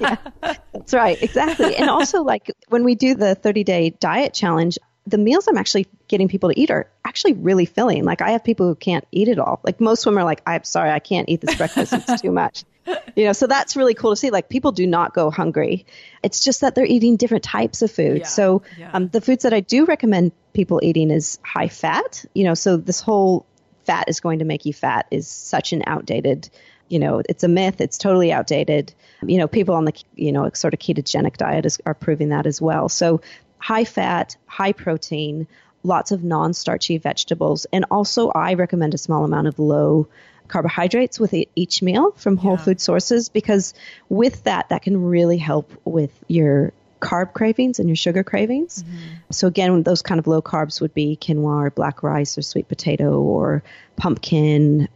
yeah 0.42 0.54
that's 0.74 0.92
right 0.92 1.22
exactly 1.22 1.74
and 1.76 1.88
also 1.88 2.22
like 2.22 2.50
when 2.68 2.84
we 2.84 2.94
do 2.94 3.14
the 3.14 3.34
30 3.34 3.64
day 3.64 3.90
diet 3.98 4.34
challenge 4.34 4.76
the 5.06 5.18
meals 5.18 5.46
i'm 5.48 5.56
actually 5.56 5.86
getting 6.08 6.28
people 6.28 6.50
to 6.50 6.58
eat 6.58 6.70
are 6.70 6.88
actually 7.04 7.34
really 7.34 7.66
filling. 7.66 8.04
Like 8.04 8.22
i 8.22 8.30
have 8.30 8.44
people 8.44 8.66
who 8.66 8.74
can't 8.74 9.06
eat 9.12 9.28
it 9.28 9.38
all. 9.38 9.60
Like 9.62 9.80
most 9.80 10.04
women 10.06 10.22
are 10.22 10.24
like 10.24 10.42
i'm 10.46 10.64
sorry 10.64 10.90
i 10.90 10.98
can't 10.98 11.28
eat 11.28 11.40
this 11.40 11.54
breakfast. 11.54 11.92
It's 11.92 12.20
too 12.20 12.32
much. 12.32 12.64
You 13.16 13.24
know 13.24 13.32
so 13.32 13.46
that's 13.46 13.76
really 13.76 13.94
cool 13.94 14.10
to 14.10 14.16
see. 14.16 14.30
Like 14.30 14.50
people 14.50 14.70
do 14.72 14.86
not 14.86 15.14
go 15.14 15.30
hungry. 15.30 15.86
It's 16.22 16.44
just 16.44 16.60
that 16.60 16.74
they're 16.74 16.84
eating 16.84 17.16
different 17.16 17.42
types 17.42 17.80
of 17.80 17.90
food. 17.90 18.18
Yeah, 18.18 18.26
so 18.26 18.62
yeah. 18.76 18.90
Um, 18.92 19.08
the 19.08 19.22
foods 19.22 19.44
that 19.44 19.54
i 19.54 19.60
do 19.60 19.86
recommend 19.86 20.32
people 20.52 20.80
eating 20.82 21.10
is 21.10 21.38
high 21.42 21.68
fat 21.68 22.26
you 22.34 22.44
know 22.44 22.52
so 22.52 22.76
this 22.76 23.00
whole 23.00 23.46
fat 23.86 24.08
is 24.08 24.20
going 24.20 24.40
to 24.40 24.44
make 24.44 24.66
you 24.66 24.74
fat 24.74 25.06
is 25.10 25.26
such 25.26 25.72
an 25.72 25.82
outdated 25.86 26.50
you 26.88 26.98
know 26.98 27.22
it's 27.28 27.44
a 27.44 27.48
myth. 27.48 27.80
It's 27.80 27.98
totally 27.98 28.32
outdated. 28.32 28.92
You 29.26 29.38
know 29.38 29.48
people 29.48 29.74
on 29.74 29.84
the 29.84 29.94
you 30.14 30.32
know 30.32 30.50
sort 30.52 30.74
of 30.74 30.80
ketogenic 30.80 31.36
diet 31.36 31.64
is, 31.66 31.80
are 31.86 31.94
proving 31.94 32.28
that 32.30 32.46
as 32.46 32.60
well. 32.60 32.88
So 32.88 33.22
high 33.64 33.84
fat 33.84 34.36
high 34.44 34.72
protein 34.72 35.46
lots 35.84 36.12
of 36.12 36.22
non-starchy 36.22 36.98
vegetables 36.98 37.66
and 37.72 37.86
also 37.90 38.28
i 38.30 38.52
recommend 38.52 38.92
a 38.92 38.98
small 38.98 39.24
amount 39.24 39.46
of 39.46 39.58
low 39.58 40.06
carbohydrates 40.48 41.18
with 41.18 41.34
each 41.54 41.80
meal 41.80 42.10
from 42.16 42.36
whole 42.36 42.58
yeah. 42.58 42.64
food 42.64 42.78
sources 42.78 43.30
because 43.30 43.72
with 44.10 44.44
that 44.44 44.68
that 44.68 44.82
can 44.82 45.02
really 45.02 45.38
help 45.38 45.72
with 45.86 46.12
your 46.28 46.74
carb 47.00 47.32
cravings 47.32 47.78
and 47.78 47.88
your 47.88 47.96
sugar 47.96 48.24
cravings. 48.24 48.82
Mm-hmm. 48.82 49.14
So 49.30 49.46
again, 49.46 49.82
those 49.82 50.02
kind 50.02 50.18
of 50.18 50.26
low 50.26 50.40
carbs 50.40 50.80
would 50.80 50.94
be 50.94 51.18
quinoa 51.20 51.66
or 51.66 51.70
black 51.70 52.02
rice 52.02 52.38
or 52.38 52.42
sweet 52.42 52.68
potato 52.68 53.20
or 53.20 53.62
pumpkin. 53.96 54.88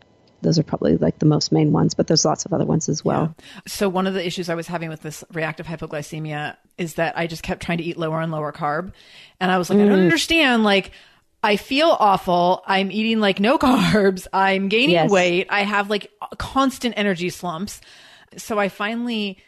Those 0.43 0.59
are 0.59 0.63
probably 0.63 0.97
like 0.97 1.19
the 1.19 1.27
most 1.27 1.51
main 1.53 1.73
ones, 1.73 1.95
but 1.95 2.07
there's 2.07 2.25
lots 2.25 2.45
of 2.45 2.53
other 2.53 2.65
ones 2.65 2.89
as 2.89 3.05
well. 3.05 3.35
Yeah. 3.39 3.61
So 3.67 3.89
one 3.89 4.07
of 4.07 4.15
the 4.15 4.25
issues 4.25 4.49
I 4.49 4.55
was 4.55 4.67
having 4.67 4.89
with 4.89 5.03
this 5.03 5.25
reactive 5.33 5.67
hypoglycemia 5.67 6.57
is 6.77 6.95
that 6.95 7.19
I 7.19 7.27
just 7.27 7.43
kept 7.43 7.63
trying 7.63 7.79
to 7.79 7.85
eat 7.85 7.97
lower 7.97 8.21
and 8.21 8.31
lower 8.31 8.53
carb. 8.53 8.93
And 9.41 9.51
I 9.51 9.59
was 9.59 9.69
like, 9.71 9.79
mm. 9.79 9.85
I 9.85 9.89
don't 9.89 9.99
mm. 9.99 10.05
understand. 10.05 10.65
Like, 10.65 10.93
I 11.43 11.57
feel 11.57 11.97
awful. 11.99 12.63
I'm 12.67 12.91
eating 12.91 13.21
like 13.21 13.41
no 13.41 13.59
carbs. 13.59 14.27
I'm 14.33 14.69
gaining 14.69 14.91
yes. 14.91 15.11
weight. 15.11 15.47
I 15.51 15.63
have 15.63 15.91
like 15.91 16.11
constant 16.39 16.95
energy 16.97 17.31
slumps. 17.31 17.81
So 18.37 18.59
I 18.59 18.69
finally 18.69 19.39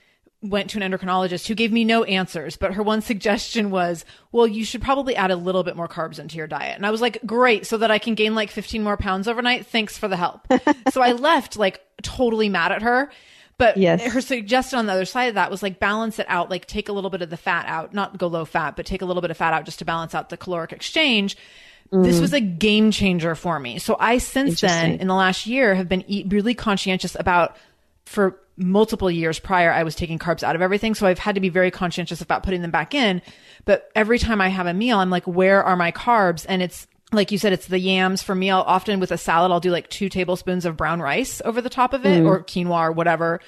went 0.42 0.70
to 0.70 0.82
an 0.82 0.90
endocrinologist 0.90 1.46
who 1.46 1.54
gave 1.54 1.70
me 1.70 1.84
no 1.84 2.04
answers, 2.04 2.56
but 2.56 2.74
her 2.74 2.82
one 2.82 3.00
suggestion 3.02 3.70
was, 3.70 4.04
well, 4.32 4.46
you 4.46 4.64
should 4.64 4.82
probably 4.82 5.16
add 5.16 5.30
a 5.30 5.36
little 5.36 5.62
bit 5.62 5.76
more 5.76 5.88
carbs 5.88 6.18
into 6.18 6.36
your 6.36 6.46
diet. 6.46 6.76
And 6.76 6.86
I 6.86 6.90
was 6.90 7.00
like, 7.00 7.20
great, 7.26 7.66
so 7.66 7.76
that 7.78 7.90
I 7.90 7.98
can 7.98 8.14
gain 8.14 8.34
like 8.34 8.50
15 8.50 8.82
more 8.82 8.96
pounds 8.96 9.28
overnight. 9.28 9.66
Thanks 9.66 9.98
for 9.98 10.08
the 10.08 10.16
help. 10.16 10.46
so 10.90 11.02
I 11.02 11.12
left 11.12 11.56
like 11.56 11.80
totally 12.02 12.48
mad 12.48 12.72
at 12.72 12.82
her. 12.82 13.10
But 13.58 13.76
yes. 13.76 14.00
her 14.14 14.22
suggestion 14.22 14.78
on 14.78 14.86
the 14.86 14.92
other 14.92 15.04
side 15.04 15.24
of 15.24 15.34
that 15.34 15.50
was 15.50 15.62
like 15.62 15.78
balance 15.78 16.18
it 16.18 16.24
out, 16.30 16.48
like 16.48 16.64
take 16.64 16.88
a 16.88 16.92
little 16.94 17.10
bit 17.10 17.20
of 17.20 17.28
the 17.28 17.36
fat 17.36 17.66
out, 17.66 17.92
not 17.92 18.16
go 18.16 18.26
low 18.26 18.46
fat, 18.46 18.74
but 18.74 18.86
take 18.86 19.02
a 19.02 19.04
little 19.04 19.20
bit 19.20 19.30
of 19.30 19.36
fat 19.36 19.52
out 19.52 19.66
just 19.66 19.80
to 19.80 19.84
balance 19.84 20.14
out 20.14 20.30
the 20.30 20.38
caloric 20.38 20.72
exchange. 20.72 21.36
Mm. 21.92 22.02
This 22.02 22.20
was 22.20 22.32
a 22.32 22.40
game 22.40 22.90
changer 22.90 23.34
for 23.34 23.60
me. 23.60 23.78
So 23.78 23.96
I 24.00 24.16
since 24.16 24.62
then 24.62 24.92
in 24.92 25.08
the 25.08 25.14
last 25.14 25.46
year 25.46 25.74
have 25.74 25.90
been 25.90 26.04
really 26.30 26.54
conscientious 26.54 27.14
about 27.20 27.54
for 28.06 28.40
multiple 28.60 29.10
years 29.10 29.38
prior, 29.38 29.72
I 29.72 29.82
was 29.82 29.94
taking 29.94 30.18
carbs 30.18 30.42
out 30.42 30.54
of 30.54 30.62
everything. 30.62 30.94
So 30.94 31.06
I've 31.06 31.18
had 31.18 31.34
to 31.34 31.40
be 31.40 31.48
very 31.48 31.70
conscientious 31.70 32.20
about 32.20 32.42
putting 32.42 32.62
them 32.62 32.70
back 32.70 32.94
in. 32.94 33.22
But 33.64 33.90
every 33.94 34.18
time 34.18 34.40
I 34.40 34.48
have 34.48 34.66
a 34.66 34.74
meal, 34.74 34.98
I'm 34.98 35.10
like, 35.10 35.26
where 35.26 35.64
are 35.64 35.76
my 35.76 35.92
carbs? 35.92 36.46
And 36.48 36.62
it's 36.62 36.86
like 37.12 37.32
you 37.32 37.38
said, 37.38 37.52
it's 37.52 37.66
the 37.66 37.78
yams 37.78 38.22
for 38.22 38.34
me. 38.34 38.50
I'll 38.50 38.62
often 38.62 39.00
with 39.00 39.10
a 39.10 39.18
salad, 39.18 39.50
I'll 39.50 39.60
do 39.60 39.70
like 39.70 39.88
two 39.88 40.08
tablespoons 40.08 40.64
of 40.64 40.76
brown 40.76 41.00
rice 41.00 41.42
over 41.44 41.60
the 41.60 41.70
top 41.70 41.92
of 41.92 42.06
it 42.06 42.22
mm. 42.22 42.26
or 42.26 42.44
quinoa 42.44 42.88
or 42.88 42.92
whatever. 42.92 43.40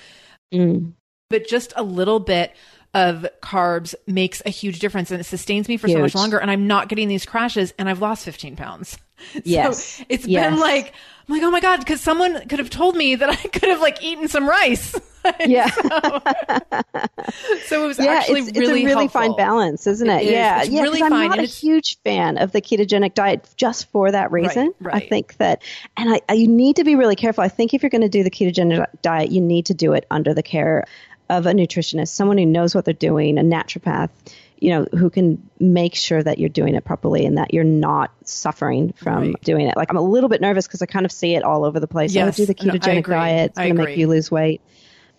Mm. 0.52 0.94
But 1.30 1.46
just 1.46 1.72
a 1.76 1.82
little 1.82 2.18
bit 2.18 2.52
of 2.94 3.26
carbs 3.42 3.94
makes 4.06 4.42
a 4.44 4.50
huge 4.50 4.80
difference 4.80 5.10
and 5.10 5.20
it 5.20 5.24
sustains 5.24 5.68
me 5.68 5.76
for 5.76 5.86
huge. 5.86 5.96
so 5.96 6.02
much 6.02 6.14
longer. 6.14 6.38
And 6.38 6.50
I'm 6.50 6.66
not 6.66 6.88
getting 6.88 7.08
these 7.08 7.24
crashes 7.24 7.72
and 7.78 7.88
I've 7.88 8.00
lost 8.00 8.24
15 8.24 8.56
pounds. 8.56 8.98
Yes. 9.44 9.84
So 9.84 10.04
it's 10.08 10.26
yes. 10.26 10.50
been 10.50 10.58
like, 10.58 10.94
I'm 11.28 11.34
like, 11.34 11.42
oh 11.42 11.50
my 11.50 11.60
God, 11.60 11.78
because 11.78 12.00
someone 12.00 12.48
could 12.48 12.58
have 12.58 12.70
told 12.70 12.96
me 12.96 13.14
that 13.14 13.28
I 13.30 13.36
could 13.36 13.68
have 13.68 13.80
like 13.80 14.02
eaten 14.02 14.28
some 14.28 14.48
rice. 14.48 14.98
yeah. 15.46 15.68
so, 15.70 15.80
so, 17.66 17.84
it 17.84 17.86
was 17.86 17.98
yeah, 17.98 18.06
actually 18.06 18.40
it's, 18.40 18.58
really 18.58 18.80
It's 18.82 18.82
a 18.82 18.86
really 18.86 18.90
helpful. 18.90 19.20
fine 19.20 19.36
balance, 19.36 19.86
isn't 19.86 20.08
it? 20.08 20.26
it 20.26 20.32
yeah. 20.32 20.62
Is. 20.62 20.68
yeah. 20.68 20.82
Really 20.82 21.02
I'm 21.02 21.10
fine. 21.10 21.30
not 21.30 21.38
a 21.38 21.44
huge 21.44 21.98
fan 22.02 22.38
of 22.38 22.52
the 22.52 22.60
ketogenic 22.60 23.14
diet 23.14 23.48
just 23.56 23.90
for 23.90 24.10
that 24.10 24.32
reason. 24.32 24.74
Right, 24.80 24.94
right. 24.94 25.02
I 25.02 25.08
think 25.08 25.36
that, 25.36 25.62
and 25.96 26.12
I, 26.14 26.20
I, 26.28 26.32
you 26.34 26.48
need 26.48 26.76
to 26.76 26.84
be 26.84 26.96
really 26.96 27.16
careful. 27.16 27.44
I 27.44 27.48
think 27.48 27.72
if 27.72 27.82
you're 27.82 27.90
going 27.90 28.02
to 28.02 28.08
do 28.08 28.24
the 28.24 28.30
ketogenic 28.30 28.84
diet, 29.02 29.30
you 29.30 29.40
need 29.40 29.66
to 29.66 29.74
do 29.74 29.92
it 29.92 30.06
under 30.10 30.34
the 30.34 30.42
care 30.42 30.84
of 31.30 31.46
a 31.46 31.52
nutritionist, 31.52 32.08
someone 32.08 32.36
who 32.36 32.44
knows 32.44 32.74
what 32.74 32.84
they're 32.84 32.92
doing, 32.92 33.38
a 33.38 33.42
naturopath 33.42 34.10
you 34.62 34.70
know, 34.70 34.86
who 34.96 35.10
can 35.10 35.42
make 35.58 35.96
sure 35.96 36.22
that 36.22 36.38
you're 36.38 36.48
doing 36.48 36.76
it 36.76 36.84
properly 36.84 37.26
and 37.26 37.36
that 37.36 37.52
you're 37.52 37.64
not 37.64 38.12
suffering 38.24 38.92
from 38.92 39.32
right. 39.32 39.40
doing 39.42 39.66
it. 39.66 39.76
Like 39.76 39.90
I'm 39.90 39.96
a 39.96 40.02
little 40.02 40.28
bit 40.28 40.40
nervous 40.40 40.68
because 40.68 40.80
I 40.82 40.86
kind 40.86 41.04
of 41.04 41.10
see 41.10 41.34
it 41.34 41.42
all 41.42 41.64
over 41.64 41.80
the 41.80 41.88
place. 41.88 42.14
Yes. 42.14 42.38
Oh, 42.38 42.44
do 42.44 42.46
the 42.46 42.54
ketogenic 42.54 43.08
no, 43.08 43.14
diet. 43.14 43.50
It's 43.50 43.58
going 43.58 43.74
to 43.74 43.82
make 43.82 43.98
you 43.98 44.06
lose 44.06 44.30
weight. 44.30 44.60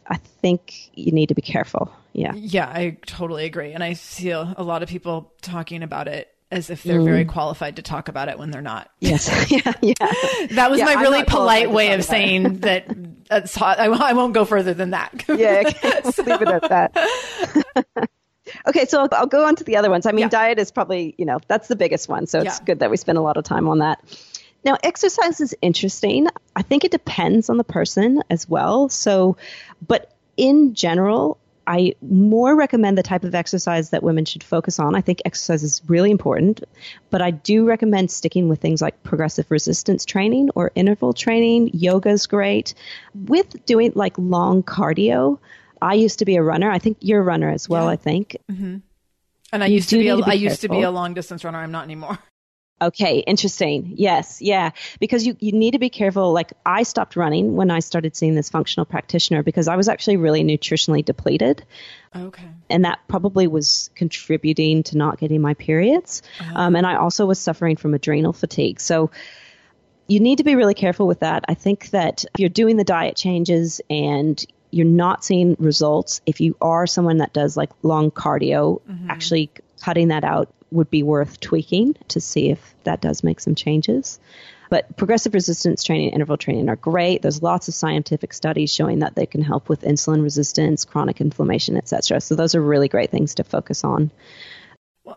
I 0.07 0.15
think 0.15 0.89
you 0.93 1.11
need 1.11 1.27
to 1.27 1.35
be 1.35 1.41
careful. 1.41 1.93
Yeah. 2.13 2.33
Yeah, 2.35 2.67
I 2.67 2.97
totally 3.05 3.43
agree. 3.43 3.73
And 3.73 3.83
I 3.83 3.93
see 3.93 4.29
a 4.29 4.43
lot 4.43 4.81
of 4.81 4.87
people 4.87 5.33
talking 5.41 5.83
about 5.83 6.07
it 6.07 6.29
as 6.49 6.69
if 6.69 6.83
they're 6.83 7.01
mm. 7.01 7.05
very 7.05 7.25
qualified 7.25 7.75
to 7.77 7.81
talk 7.81 8.07
about 8.07 8.29
it 8.29 8.39
when 8.39 8.49
they're 8.49 8.61
not. 8.61 8.89
Yes. 9.01 9.27
yeah. 9.51 9.73
Yeah. 9.81 9.93
That 10.51 10.69
was 10.69 10.79
yeah, 10.79 10.85
my 10.85 11.01
really 11.01 11.23
polite 11.23 11.69
way 11.69 11.93
of 11.93 12.03
saying 12.05 12.59
that. 12.59 12.87
I, 13.29 13.87
I, 13.87 14.13
won't 14.13 14.33
go 14.33 14.45
further 14.45 14.73
than 14.73 14.91
that. 14.91 15.25
yeah. 15.27 15.63
Okay. 15.65 16.11
so. 16.11 16.23
Leave 16.23 16.41
it 16.43 16.47
at 16.47 16.69
that. 16.69 18.09
Okay, 18.65 18.85
so 18.85 19.01
I'll, 19.01 19.09
I'll, 19.11 19.27
go 19.27 19.45
on 19.45 19.55
to 19.57 19.63
the 19.63 19.77
other 19.77 19.89
ones. 19.89 20.05
I 20.05 20.11
mean, 20.11 20.23
yeah. 20.23 20.29
diet 20.29 20.59
is 20.59 20.71
probably, 20.71 21.15
you 21.17 21.25
know, 21.25 21.39
that's 21.47 21.67
the 21.67 21.75
biggest 21.75 22.07
one. 22.07 22.27
So 22.27 22.39
it's 22.39 22.59
yeah. 22.59 22.65
good 22.65 22.79
that 22.79 22.89
we 22.89 22.97
spend 22.97 23.17
a 23.17 23.21
lot 23.21 23.37
of 23.37 23.43
time 23.43 23.67
on 23.67 23.79
that. 23.79 24.01
Now, 24.63 24.77
exercise 24.81 25.41
is 25.41 25.55
interesting. 25.61 26.27
I 26.55 26.61
think 26.61 26.85
it 26.85 26.91
depends 26.91 27.49
on 27.49 27.57
the 27.57 27.65
person 27.65 28.23
as 28.29 28.47
well. 28.47 28.87
So, 28.87 29.35
but 29.85 30.13
in 30.37 30.73
general, 30.73 31.37
I 31.67 31.95
more 32.01 32.55
recommend 32.55 32.97
the 32.97 33.03
type 33.03 33.23
of 33.23 33.35
exercise 33.35 33.91
that 33.91 34.03
women 34.03 34.25
should 34.25 34.43
focus 34.43 34.79
on. 34.79 34.95
I 34.95 35.01
think 35.01 35.21
exercise 35.23 35.63
is 35.63 35.81
really 35.87 36.11
important, 36.11 36.63
but 37.09 37.21
I 37.21 37.31
do 37.31 37.65
recommend 37.65 38.11
sticking 38.11 38.49
with 38.49 38.59
things 38.59 38.81
like 38.81 39.01
progressive 39.03 39.49
resistance 39.49 40.05
training 40.05 40.49
or 40.55 40.71
interval 40.75 41.13
training. 41.13 41.71
Yoga 41.73 42.09
is 42.09 42.27
great. 42.27 42.73
With 43.13 43.65
doing 43.65 43.93
like 43.95 44.17
long 44.17 44.63
cardio, 44.63 45.39
I 45.83 45.93
used 45.93 46.19
to 46.19 46.25
be 46.25 46.35
a 46.35 46.43
runner. 46.43 46.71
I 46.71 46.79
think 46.79 46.97
you're 47.01 47.21
a 47.21 47.23
runner 47.23 47.49
as 47.49 47.67
well. 47.67 47.85
Yeah. 47.85 47.91
I 47.91 47.95
think. 47.95 48.37
Mm-hmm. 48.51 48.77
And 49.51 49.63
I 49.63 49.67
you 49.67 49.75
used 49.75 49.89
to 49.89 49.97
be. 49.97 50.09
A, 50.09 50.17
to 50.17 50.23
be 50.23 50.31
I 50.31 50.33
used 50.33 50.61
to 50.61 50.69
be 50.69 50.81
a 50.81 50.91
long 50.91 51.13
distance 51.13 51.43
runner. 51.43 51.59
I'm 51.59 51.71
not 51.71 51.83
anymore. 51.83 52.17
Okay, 52.81 53.19
interesting. 53.19 53.93
Yes, 53.95 54.41
yeah, 54.41 54.71
because 54.99 55.25
you 55.25 55.37
you 55.39 55.53
need 55.53 55.71
to 55.71 55.79
be 55.79 55.89
careful. 55.89 56.33
Like 56.33 56.51
I 56.65 56.83
stopped 56.83 57.15
running 57.15 57.55
when 57.55 57.71
I 57.71 57.79
started 57.79 58.15
seeing 58.15 58.35
this 58.35 58.49
functional 58.49 58.85
practitioner 58.85 59.41
because 59.41 59.69
I 59.69 59.77
was 59.77 59.87
actually 59.87 60.17
really 60.17 60.43
nutritionally 60.43 61.05
depleted. 61.05 61.63
Okay. 62.13 62.49
And 62.69 62.83
that 62.83 62.99
probably 63.07 63.47
was 63.47 63.89
contributing 63.95 64.83
to 64.83 64.97
not 64.97 65.17
getting 65.17 65.39
my 65.39 65.53
periods. 65.53 66.23
Uh-huh. 66.41 66.53
Um, 66.55 66.75
and 66.75 66.85
I 66.85 66.95
also 66.95 67.25
was 67.25 67.39
suffering 67.39 67.77
from 67.77 67.93
adrenal 67.93 68.33
fatigue. 68.33 68.81
So 68.81 69.11
you 70.07 70.19
need 70.19 70.39
to 70.39 70.43
be 70.43 70.55
really 70.55 70.73
careful 70.73 71.07
with 71.07 71.21
that. 71.21 71.45
I 71.47 71.53
think 71.53 71.89
that 71.91 72.25
if 72.25 72.39
you're 72.39 72.49
doing 72.49 72.75
the 72.75 72.83
diet 72.83 73.15
changes 73.15 73.79
and 73.89 74.43
you're 74.73 74.85
not 74.85 75.23
seeing 75.23 75.55
results, 75.59 76.21
if 76.25 76.41
you 76.41 76.55
are 76.61 76.87
someone 76.87 77.17
that 77.17 77.33
does 77.33 77.55
like 77.55 77.69
long 77.83 78.11
cardio, 78.11 78.81
mm-hmm. 78.81 79.09
actually 79.09 79.51
cutting 79.81 80.09
that 80.09 80.23
out 80.23 80.53
would 80.71 80.89
be 80.89 81.03
worth 81.03 81.39
tweaking 81.39 81.95
to 82.07 82.19
see 82.19 82.49
if 82.49 82.73
that 82.83 82.99
does 82.99 83.23
make 83.23 83.39
some 83.39 83.55
changes. 83.55 84.19
But 84.69 84.97
progressive 84.97 85.35
resistance 85.35 85.83
training 85.83 86.07
and 86.07 86.15
interval 86.15 86.37
training 86.37 86.67
are 86.67 86.75
great. 86.75 87.21
There's 87.21 87.43
lots 87.43 87.67
of 87.67 87.75
scientific 87.75 88.33
studies 88.33 88.73
showing 88.73 88.99
that 88.99 89.13
they 89.13 89.27
can 89.27 89.43
help 89.43 89.69
with 89.69 89.81
insulin 89.81 90.23
resistance, 90.23 90.83
chronic 90.83 91.21
inflammation, 91.21 91.77
etc. 91.77 92.19
So 92.21 92.33
those 92.35 92.55
are 92.55 92.61
really 92.61 92.87
great 92.87 93.11
things 93.11 93.35
to 93.35 93.43
focus 93.43 93.83
on. 93.83 94.09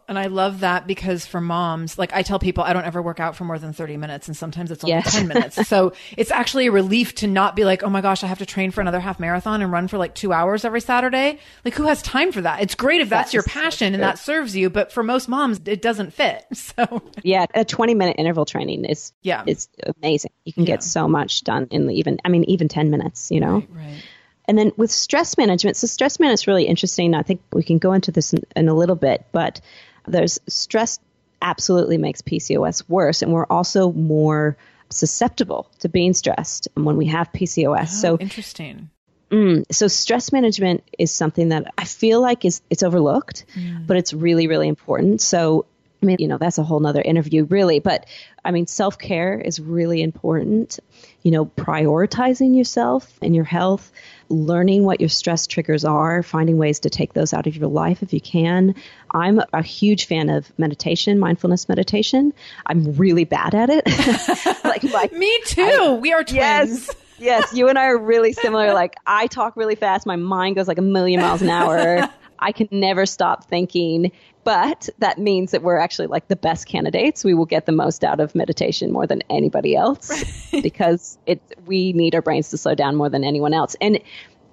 And 0.09 0.18
I 0.18 0.26
love 0.26 0.61
that 0.61 0.89
because 0.89 1.26
for 1.26 1.41
moms, 1.41 1.97
like 1.97 2.12
I 2.12 2.22
tell 2.22 2.41
people, 2.41 2.64
I 2.64 2.72
don't 2.72 2.84
ever 2.84 3.01
work 3.01 3.20
out 3.20 3.37
for 3.37 3.45
more 3.45 3.59
than 3.59 3.72
30 3.72 3.97
minutes. 3.97 4.26
And 4.26 4.37
sometimes 4.37 4.72
it's 4.72 4.82
only 4.82 4.95
yes. 4.95 5.14
10 5.14 5.28
minutes. 5.28 5.68
so 5.68 5.93
it's 6.16 6.32
actually 6.32 6.66
a 6.66 6.72
relief 6.72 7.14
to 7.16 7.28
not 7.28 7.55
be 7.55 7.64
like, 7.64 7.84
oh 7.84 7.89
my 7.89 8.01
gosh, 8.01 8.24
I 8.24 8.26
have 8.26 8.39
to 8.39 8.47
train 8.47 8.72
for 8.72 8.80
another 8.80 8.99
half 8.99 9.20
marathon 9.20 9.62
and 9.62 9.70
run 9.70 9.87
for 9.87 9.97
like 9.97 10.14
two 10.16 10.32
hours 10.32 10.64
every 10.64 10.80
Saturday. 10.80 11.39
Like 11.64 11.74
who 11.74 11.84
has 11.84 12.03
time 12.03 12.32
for 12.32 12.41
that? 12.41 12.62
It's 12.62 12.74
great 12.74 13.01
if 13.01 13.09
that's, 13.09 13.26
that's 13.26 13.34
your 13.34 13.45
passion 13.45 13.93
so 13.93 13.95
and 13.95 14.03
that 14.03 14.18
serves 14.18 14.57
you. 14.57 14.70
But 14.70 14.91
for 14.91 15.05
most 15.05 15.28
moms, 15.28 15.61
it 15.64 15.82
doesn't 15.82 16.12
fit. 16.12 16.45
So 16.76 17.03
yeah, 17.22 17.47
a 17.55 17.64
20 17.64 17.95
minute 17.95 18.16
interval 18.18 18.45
training 18.45 18.87
is, 18.87 19.12
yeah, 19.22 19.45
it's 19.47 19.68
amazing. 20.03 20.32
You 20.45 20.53
can 20.53 20.64
yeah. 20.64 20.74
get 20.74 20.82
so 20.82 21.07
much 21.07 21.43
done 21.43 21.68
in 21.70 21.91
even, 21.91 22.18
I 22.24 22.28
mean, 22.28 22.45
even 22.45 22.68
10 22.68 22.91
minutes, 22.91 23.30
you 23.30 23.41
know? 23.41 23.55
Right, 23.55 23.68
right. 23.72 24.03
And 24.49 24.57
then 24.57 24.72
with 24.76 24.90
stress 24.90 25.36
management, 25.36 25.76
so 25.76 25.86
stress 25.86 26.20
management 26.20 26.40
is 26.40 26.47
really 26.47 26.64
interesting. 26.64 27.14
I 27.14 27.22
think 27.22 27.40
we 27.53 27.62
can 27.62 27.78
go 27.78 27.92
into 27.92 28.12
this 28.12 28.32
in, 28.32 28.42
in 28.55 28.68
a 28.68 28.74
little 28.74 28.97
bit, 28.97 29.24
but 29.32 29.61
there's 30.07 30.38
stress 30.49 31.01
absolutely 31.42 31.99
makes 31.99 32.22
PCOS 32.22 32.84
worse, 32.88 33.22
and 33.22 33.32
we're 33.32 33.47
also 33.47 33.92
more 33.92 34.57
susceptible 34.90 35.70
to 35.80 35.88
being 35.88 36.14
stressed 36.14 36.68
when 36.74 36.97
we 36.97 37.07
have 37.07 37.32
PCOS. 37.32 37.82
Oh, 37.82 37.86
so 37.86 38.18
interesting. 38.18 38.90
Mm, 39.30 39.64
so 39.72 39.88
stress 39.88 40.32
management 40.32 40.84
is 40.99 41.11
something 41.11 41.49
that 41.49 41.72
I 41.76 41.84
feel 41.84 42.20
like 42.20 42.44
is 42.44 42.62
it's 42.70 42.84
overlooked, 42.84 43.44
mm. 43.57 43.86
but 43.86 43.97
it's 43.97 44.12
really 44.12 44.47
really 44.47 44.68
important. 44.68 45.20
So 45.20 45.66
I 46.03 46.07
mean, 46.07 46.16
you 46.20 46.28
know, 46.28 46.38
that's 46.38 46.59
a 46.59 46.62
whole 46.62 46.80
nother 46.80 47.01
interview, 47.01 47.44
really. 47.44 47.78
But 47.78 48.07
I 48.44 48.51
mean, 48.51 48.66
self 48.66 48.99
care 48.99 49.40
is 49.40 49.59
really 49.59 50.03
important. 50.03 50.78
You 51.22 51.30
know, 51.30 51.47
prioritizing 51.47 52.57
yourself 52.57 53.18
and 53.22 53.34
your 53.34 53.44
health, 53.44 53.90
learning 54.28 54.84
what 54.84 55.01
your 55.01 55.09
stress 55.09 55.47
triggers 55.47 55.84
are, 55.84 56.22
finding 56.22 56.59
ways 56.59 56.80
to 56.80 56.90
take 56.90 57.14
those 57.14 57.32
out 57.32 57.47
of 57.47 57.57
your 57.57 57.68
life 57.68 58.03
if 58.03 58.12
you 58.12 58.20
can. 58.20 58.74
I'm 59.11 59.40
a 59.53 59.62
huge 59.62 60.07
fan 60.07 60.28
of 60.28 60.53
meditation, 60.59 61.18
mindfulness 61.18 61.68
meditation. 61.68 62.32
I'm 62.66 62.92
really 62.97 63.24
bad 63.24 63.55
at 63.55 63.70
it. 63.70 63.84
like, 64.64 64.82
like, 64.92 65.12
me 65.12 65.40
too. 65.47 65.62
I, 65.62 65.92
we 65.94 66.12
are 66.12 66.22
twins. 66.22 66.34
Yes. 66.36 66.90
Yes, 67.18 67.55
you 67.55 67.68
and 67.68 67.78
I 67.78 67.86
are 67.86 67.99
really 67.99 68.32
similar. 68.32 68.74
Like 68.74 68.97
I 69.07 69.26
talk 69.26 69.57
really 69.57 69.74
fast, 69.74 70.07
my 70.07 70.16
mind 70.16 70.57
goes 70.57 70.68
like 70.68 70.78
a 70.78 70.82
million 70.82 71.20
miles 71.20 71.42
an 71.42 71.49
hour. 71.49 72.09
I 72.38 72.53
can 72.53 72.68
never 72.70 73.07
stop 73.07 73.49
thinking. 73.49 74.12
But 74.47 74.88
that 75.01 75.18
means 75.18 75.51
that 75.51 75.62
we're 75.64 75.76
actually 75.76 76.07
like 76.07 76.28
the 76.28 76.36
best 76.36 76.68
candidates. 76.68 77.24
We 77.24 77.34
will 77.34 77.47
get 77.47 77.66
the 77.66 77.72
most 77.72 78.05
out 78.05 78.20
of 78.20 78.32
meditation 78.36 78.92
more 78.92 79.05
than 79.05 79.22
anybody 79.28 79.74
else 79.74 80.09
because 80.62 81.18
it 81.26 81.42
we 81.66 81.92
need 81.92 82.14
our 82.14 82.22
brains 82.22 82.51
to 82.51 82.57
slow 82.57 82.76
down 82.76 82.94
more 82.94 83.09
than 83.09 83.24
anyone 83.24 83.53
else. 83.53 83.74
And 83.80 83.99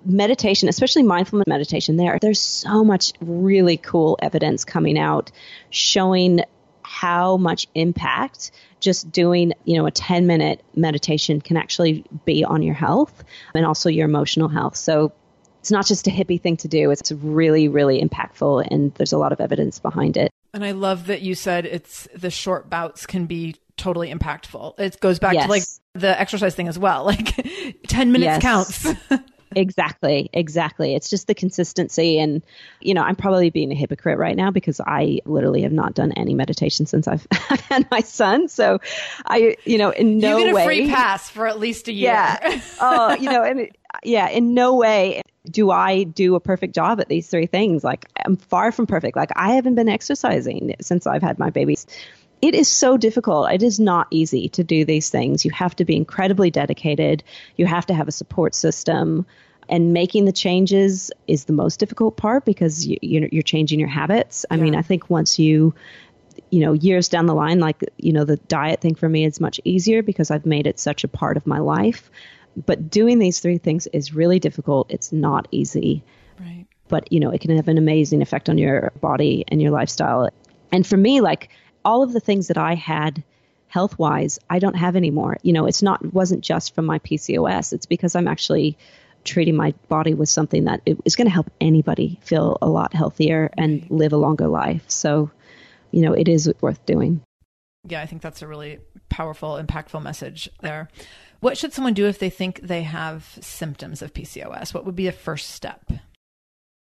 meditation, 0.03 0.67
especially 0.67 1.03
mindfulness 1.03 1.45
meditation, 1.45 1.97
there 1.97 2.17
there's 2.19 2.39
so 2.39 2.83
much 2.83 3.13
really 3.21 3.77
cool 3.77 4.17
evidence 4.19 4.65
coming 4.65 4.97
out 4.97 5.31
showing 5.69 6.41
how 6.81 7.37
much 7.37 7.67
impact 7.75 8.49
just 8.79 9.11
doing, 9.11 9.53
you 9.63 9.77
know, 9.77 9.85
a 9.85 9.91
10 9.91 10.25
minute 10.25 10.63
meditation 10.75 11.39
can 11.39 11.55
actually 11.55 12.03
be 12.25 12.43
on 12.43 12.63
your 12.63 12.73
health 12.73 13.23
and 13.53 13.63
also 13.63 13.89
your 13.89 14.05
emotional 14.05 14.47
health. 14.47 14.75
So 14.75 15.13
it's 15.63 15.71
not 15.71 15.85
just 15.85 16.07
a 16.07 16.09
hippie 16.09 16.41
thing 16.41 16.57
to 16.57 16.67
do. 16.67 16.91
It's 16.91 17.09
really, 17.13 17.69
really 17.69 18.01
impactful, 18.01 18.67
and 18.69 18.93
there's 18.95 19.13
a 19.13 19.17
lot 19.17 19.31
of 19.31 19.39
evidence 19.39 19.79
behind 19.79 20.17
it. 20.17 20.29
And 20.53 20.65
I 20.65 20.71
love 20.71 21.07
that 21.07 21.21
you 21.21 21.35
said 21.35 21.65
it's 21.65 22.05
the 22.13 22.29
short 22.29 22.69
bouts 22.69 23.05
can 23.05 23.27
be 23.27 23.55
totally 23.77 24.11
impactful. 24.11 24.77
It 24.77 24.99
goes 24.99 25.19
back 25.19 25.35
yes. 25.35 25.45
to 25.45 25.49
like 25.49 25.63
the 25.93 26.19
exercise 26.19 26.53
thing 26.53 26.67
as 26.67 26.77
well. 26.77 27.05
Like 27.13 27.33
10 27.87 28.11
minutes 28.11 28.25
yes. 28.25 28.41
counts. 28.41 28.93
exactly. 29.55 30.29
Exactly. 30.33 30.95
It's 30.95 31.09
just 31.09 31.27
the 31.27 31.33
consistency. 31.33 32.19
And, 32.19 32.43
you 32.81 32.93
know, 32.93 33.01
I'm 33.01 33.15
probably 33.15 33.49
being 33.49 33.71
a 33.71 33.75
hypocrite 33.75 34.17
right 34.17 34.35
now 34.35 34.51
because 34.51 34.81
I 34.85 35.19
literally 35.25 35.61
have 35.61 35.71
not 35.71 35.93
done 35.93 36.11
any 36.11 36.33
meditation 36.33 36.87
since 36.87 37.07
I've, 37.07 37.25
had 37.31 37.89
my 37.89 38.01
son. 38.01 38.49
So 38.49 38.79
I, 39.25 39.55
you 39.63 39.77
know, 39.77 39.91
in 39.91 40.17
no 40.17 40.37
you 40.37 40.43
get 40.43 40.51
a 40.51 40.55
way. 40.55 40.65
free 40.65 40.89
pass 40.89 41.29
for 41.29 41.47
at 41.47 41.57
least 41.57 41.87
a 41.87 41.93
year. 41.93 42.11
Yeah. 42.11 42.61
Oh, 42.81 43.13
you 43.13 43.29
know, 43.29 43.43
and 43.43 43.69
yeah, 44.03 44.27
in 44.27 44.53
no 44.53 44.75
way 44.75 45.21
do 45.49 45.71
I 45.71 46.03
do 46.03 46.35
a 46.35 46.39
perfect 46.39 46.73
job 46.73 47.01
at 47.01 47.09
these 47.09 47.27
three 47.27 47.47
things? 47.47 47.83
Like, 47.83 48.05
I'm 48.25 48.37
far 48.37 48.71
from 48.71 48.87
perfect. 48.87 49.15
Like, 49.15 49.31
I 49.35 49.55
haven't 49.55 49.75
been 49.75 49.89
exercising 49.89 50.75
since 50.81 51.05
I've 51.05 51.21
had 51.21 51.37
my 51.39 51.49
babies. 51.49 51.85
It 52.41 52.55
is 52.55 52.67
so 52.67 52.97
difficult. 52.97 53.51
It 53.51 53.63
is 53.63 53.79
not 53.79 54.07
easy 54.09 54.49
to 54.49 54.63
do 54.63 54.85
these 54.85 55.09
things. 55.09 55.45
You 55.45 55.51
have 55.51 55.75
to 55.77 55.85
be 55.85 55.95
incredibly 55.95 56.51
dedicated. 56.51 57.23
You 57.55 57.65
have 57.65 57.85
to 57.87 57.93
have 57.93 58.07
a 58.07 58.11
support 58.11 58.55
system. 58.55 59.25
And 59.69 59.93
making 59.93 60.25
the 60.25 60.33
changes 60.33 61.11
is 61.27 61.45
the 61.45 61.53
most 61.53 61.79
difficult 61.79 62.17
part 62.17 62.43
because 62.43 62.85
you, 62.85 62.97
you're 63.01 63.43
changing 63.43 63.79
your 63.79 63.89
habits. 63.89 64.45
I 64.49 64.55
yeah. 64.55 64.63
mean, 64.63 64.75
I 64.75 64.81
think 64.81 65.09
once 65.09 65.39
you 65.39 65.73
you 66.49 66.59
know, 66.59 66.73
years 66.73 67.09
down 67.09 67.25
the 67.27 67.33
line, 67.33 67.59
like, 67.59 67.83
you 67.97 68.11
know, 68.11 68.25
the 68.25 68.37
diet 68.37 68.81
thing 68.81 68.95
for 68.95 69.07
me 69.07 69.23
is 69.25 69.39
much 69.39 69.59
easier 69.63 70.01
because 70.01 70.31
I've 70.31 70.45
made 70.45 70.67
it 70.67 70.79
such 70.79 71.03
a 71.03 71.07
part 71.07 71.37
of 71.37 71.45
my 71.45 71.59
life 71.59 72.09
but 72.55 72.89
doing 72.89 73.19
these 73.19 73.39
three 73.39 73.57
things 73.57 73.87
is 73.87 74.13
really 74.13 74.39
difficult. 74.39 74.91
It's 74.91 75.11
not 75.11 75.47
easy. 75.51 76.03
Right. 76.39 76.65
But, 76.87 77.11
you 77.11 77.19
know, 77.19 77.31
it 77.31 77.41
can 77.41 77.55
have 77.55 77.67
an 77.67 77.77
amazing 77.77 78.21
effect 78.21 78.49
on 78.49 78.57
your 78.57 78.91
body 79.01 79.45
and 79.47 79.61
your 79.61 79.71
lifestyle. 79.71 80.29
And 80.71 80.85
for 80.85 80.97
me, 80.97 81.21
like 81.21 81.49
all 81.85 82.03
of 82.03 82.13
the 82.13 82.19
things 82.19 82.47
that 82.47 82.57
I 82.57 82.75
had 82.75 83.23
health 83.67 83.97
wise, 83.97 84.39
I 84.49 84.59
don't 84.59 84.75
have 84.75 84.95
anymore. 84.95 85.37
You 85.41 85.53
know, 85.53 85.65
it's 85.65 85.81
not 85.81 86.13
wasn't 86.13 86.43
just 86.43 86.75
from 86.75 86.85
my 86.85 86.99
PCOS. 86.99 87.73
It's 87.73 87.85
because 87.85 88.15
I'm 88.15 88.27
actually 88.27 88.77
treating 89.23 89.55
my 89.55 89.73
body 89.87 90.13
with 90.13 90.29
something 90.29 90.65
that 90.65 90.81
is 91.05 91.15
going 91.15 91.27
to 91.27 91.33
help 91.33 91.49
anybody 91.61 92.19
feel 92.21 92.57
a 92.61 92.67
lot 92.67 92.93
healthier 92.93 93.49
and 93.57 93.89
live 93.89 94.13
a 94.13 94.17
longer 94.17 94.47
life. 94.47 94.83
So, 94.89 95.31
you 95.91 96.01
know, 96.01 96.13
it 96.13 96.27
is 96.27 96.51
worth 96.61 96.85
doing. 96.85 97.21
Yeah, 97.87 98.01
I 98.01 98.05
think 98.05 98.21
that's 98.21 98.41
a 98.41 98.47
really 98.47 98.79
powerful, 99.09 99.61
impactful 99.61 100.01
message 100.01 100.49
there. 100.61 100.89
What 101.43 101.57
should 101.57 101.73
someone 101.73 101.93
do 101.93 102.07
if 102.07 102.19
they 102.19 102.29
think 102.29 102.61
they 102.61 102.83
have 102.83 103.37
symptoms 103.41 104.01
of 104.01 104.13
PCOS? 104.13 104.73
What 104.73 104.85
would 104.85 104.95
be 104.95 105.07
the 105.07 105.11
first 105.11 105.49
step? 105.49 105.91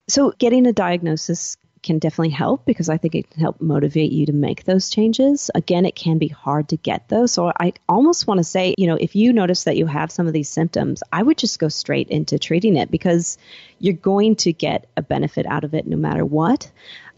So, 0.08 0.32
getting 0.36 0.66
a 0.66 0.72
diagnosis 0.72 1.56
can 1.84 2.00
definitely 2.00 2.30
help 2.30 2.66
because 2.66 2.88
I 2.88 2.96
think 2.96 3.14
it 3.14 3.30
can 3.30 3.40
help 3.40 3.60
motivate 3.60 4.10
you 4.10 4.26
to 4.26 4.32
make 4.32 4.64
those 4.64 4.90
changes. 4.90 5.48
Again, 5.54 5.86
it 5.86 5.94
can 5.94 6.18
be 6.18 6.26
hard 6.26 6.70
to 6.70 6.76
get 6.76 7.08
those. 7.08 7.30
So 7.30 7.52
I 7.60 7.72
almost 7.88 8.26
want 8.26 8.38
to 8.38 8.44
say, 8.44 8.74
you 8.76 8.88
know, 8.88 8.96
if 8.96 9.14
you 9.14 9.32
notice 9.32 9.62
that 9.62 9.76
you 9.76 9.86
have 9.86 10.10
some 10.10 10.26
of 10.26 10.32
these 10.32 10.48
symptoms, 10.48 11.04
I 11.12 11.22
would 11.22 11.38
just 11.38 11.60
go 11.60 11.68
straight 11.68 12.08
into 12.08 12.36
treating 12.36 12.74
it 12.74 12.90
because 12.90 13.38
you're 13.78 13.94
going 13.94 14.34
to 14.36 14.52
get 14.52 14.88
a 14.96 15.02
benefit 15.02 15.46
out 15.46 15.62
of 15.62 15.72
it 15.72 15.86
no 15.86 15.96
matter 15.96 16.24
what 16.24 16.68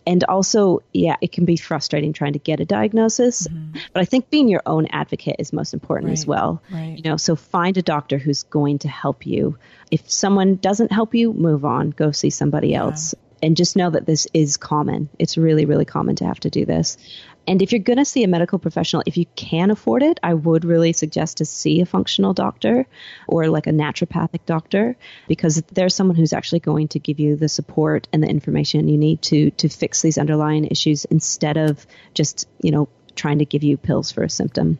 and 0.06 0.24
also, 0.24 0.82
yeah, 0.92 1.16
it 1.20 1.32
can 1.32 1.44
be 1.44 1.56
frustrating 1.56 2.12
trying 2.12 2.32
to 2.32 2.38
get 2.38 2.60
a 2.60 2.64
diagnosis. 2.64 3.46
Mm-hmm. 3.46 3.78
But 3.92 4.00
I 4.00 4.04
think 4.04 4.30
being 4.30 4.48
your 4.48 4.62
own 4.66 4.86
advocate 4.86 5.36
is 5.38 5.52
most 5.52 5.74
important 5.74 6.08
right, 6.08 6.18
as 6.18 6.26
well. 6.26 6.62
Right. 6.72 6.96
You 6.96 7.02
know, 7.02 7.16
so 7.16 7.36
find 7.36 7.76
a 7.76 7.82
doctor 7.82 8.18
who's 8.18 8.42
going 8.44 8.78
to 8.80 8.88
help 8.88 9.26
you. 9.26 9.58
If 9.90 10.10
someone 10.10 10.56
doesn't 10.56 10.92
help 10.92 11.14
you, 11.14 11.32
move 11.32 11.64
on, 11.64 11.90
go 11.90 12.12
see 12.12 12.30
somebody 12.30 12.68
yeah. 12.70 12.80
else. 12.80 13.14
And 13.42 13.56
just 13.56 13.74
know 13.74 13.88
that 13.88 14.04
this 14.04 14.26
is 14.34 14.58
common. 14.58 15.08
It's 15.18 15.38
really, 15.38 15.64
really 15.64 15.86
common 15.86 16.16
to 16.16 16.26
have 16.26 16.40
to 16.40 16.50
do 16.50 16.66
this. 16.66 16.98
And 17.46 17.62
if 17.62 17.72
you're 17.72 17.80
going 17.80 17.98
to 17.98 18.04
see 18.04 18.22
a 18.22 18.28
medical 18.28 18.58
professional, 18.58 19.02
if 19.06 19.16
you 19.16 19.26
can 19.36 19.70
afford 19.70 20.02
it, 20.02 20.20
I 20.22 20.34
would 20.34 20.64
really 20.64 20.92
suggest 20.92 21.38
to 21.38 21.44
see 21.44 21.80
a 21.80 21.86
functional 21.86 22.34
doctor 22.34 22.86
or 23.26 23.48
like 23.48 23.66
a 23.66 23.72
naturopathic 23.72 24.40
doctor 24.46 24.96
because 25.26 25.62
there's 25.72 25.94
someone 25.94 26.16
who's 26.16 26.32
actually 26.32 26.60
going 26.60 26.88
to 26.88 26.98
give 26.98 27.18
you 27.18 27.36
the 27.36 27.48
support 27.48 28.08
and 28.12 28.22
the 28.22 28.28
information 28.28 28.88
you 28.88 28.98
need 28.98 29.22
to 29.22 29.50
to 29.52 29.68
fix 29.68 30.02
these 30.02 30.18
underlying 30.18 30.66
issues 30.66 31.04
instead 31.06 31.56
of 31.56 31.86
just, 32.14 32.48
you 32.62 32.70
know, 32.70 32.88
trying 33.16 33.38
to 33.38 33.44
give 33.44 33.64
you 33.64 33.76
pills 33.76 34.12
for 34.12 34.22
a 34.22 34.30
symptom. 34.30 34.78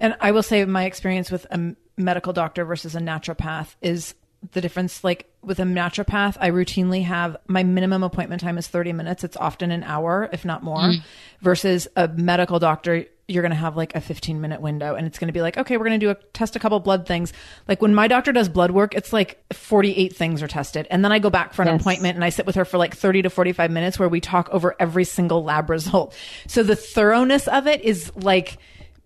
And 0.00 0.16
I 0.20 0.32
will 0.32 0.42
say 0.42 0.64
my 0.64 0.84
experience 0.84 1.30
with 1.30 1.46
a 1.50 1.74
medical 1.96 2.32
doctor 2.32 2.64
versus 2.64 2.94
a 2.94 3.00
naturopath 3.00 3.74
is 3.80 4.14
the 4.50 4.60
difference 4.60 5.04
like 5.04 5.30
with 5.42 5.60
a 5.60 5.62
naturopath 5.62 6.36
i 6.40 6.50
routinely 6.50 7.04
have 7.04 7.36
my 7.46 7.62
minimum 7.62 8.02
appointment 8.02 8.40
time 8.40 8.58
is 8.58 8.66
30 8.66 8.92
minutes 8.92 9.22
it's 9.22 9.36
often 9.36 9.70
an 9.70 9.84
hour 9.84 10.28
if 10.32 10.44
not 10.44 10.62
more 10.62 10.78
mm. 10.78 11.02
versus 11.40 11.86
a 11.96 12.08
medical 12.08 12.58
doctor 12.58 13.06
you're 13.28 13.42
going 13.42 13.50
to 13.50 13.56
have 13.56 13.76
like 13.76 13.94
a 13.94 14.00
15 14.00 14.40
minute 14.40 14.60
window 14.60 14.94
and 14.94 15.06
it's 15.06 15.18
going 15.18 15.28
to 15.28 15.32
be 15.32 15.40
like 15.40 15.56
okay 15.56 15.76
we're 15.76 15.86
going 15.86 15.98
to 15.98 16.06
do 16.06 16.10
a 16.10 16.14
test 16.32 16.56
a 16.56 16.58
couple 16.58 16.78
blood 16.80 17.06
things 17.06 17.32
like 17.68 17.80
when 17.80 17.94
my 17.94 18.08
doctor 18.08 18.32
does 18.32 18.48
blood 18.48 18.72
work 18.72 18.94
it's 18.94 19.12
like 19.12 19.42
48 19.52 20.14
things 20.14 20.42
are 20.42 20.48
tested 20.48 20.86
and 20.90 21.04
then 21.04 21.12
i 21.12 21.18
go 21.18 21.30
back 21.30 21.54
for 21.54 21.62
an 21.62 21.68
yes. 21.68 21.80
appointment 21.80 22.16
and 22.16 22.24
i 22.24 22.28
sit 22.28 22.46
with 22.46 22.56
her 22.56 22.64
for 22.64 22.78
like 22.78 22.96
30 22.96 23.22
to 23.22 23.30
45 23.30 23.70
minutes 23.70 23.98
where 23.98 24.08
we 24.08 24.20
talk 24.20 24.48
over 24.50 24.74
every 24.78 25.04
single 25.04 25.44
lab 25.44 25.70
result 25.70 26.14
so 26.48 26.62
the 26.62 26.76
thoroughness 26.76 27.46
of 27.46 27.66
it 27.66 27.82
is 27.82 28.12
like 28.16 28.58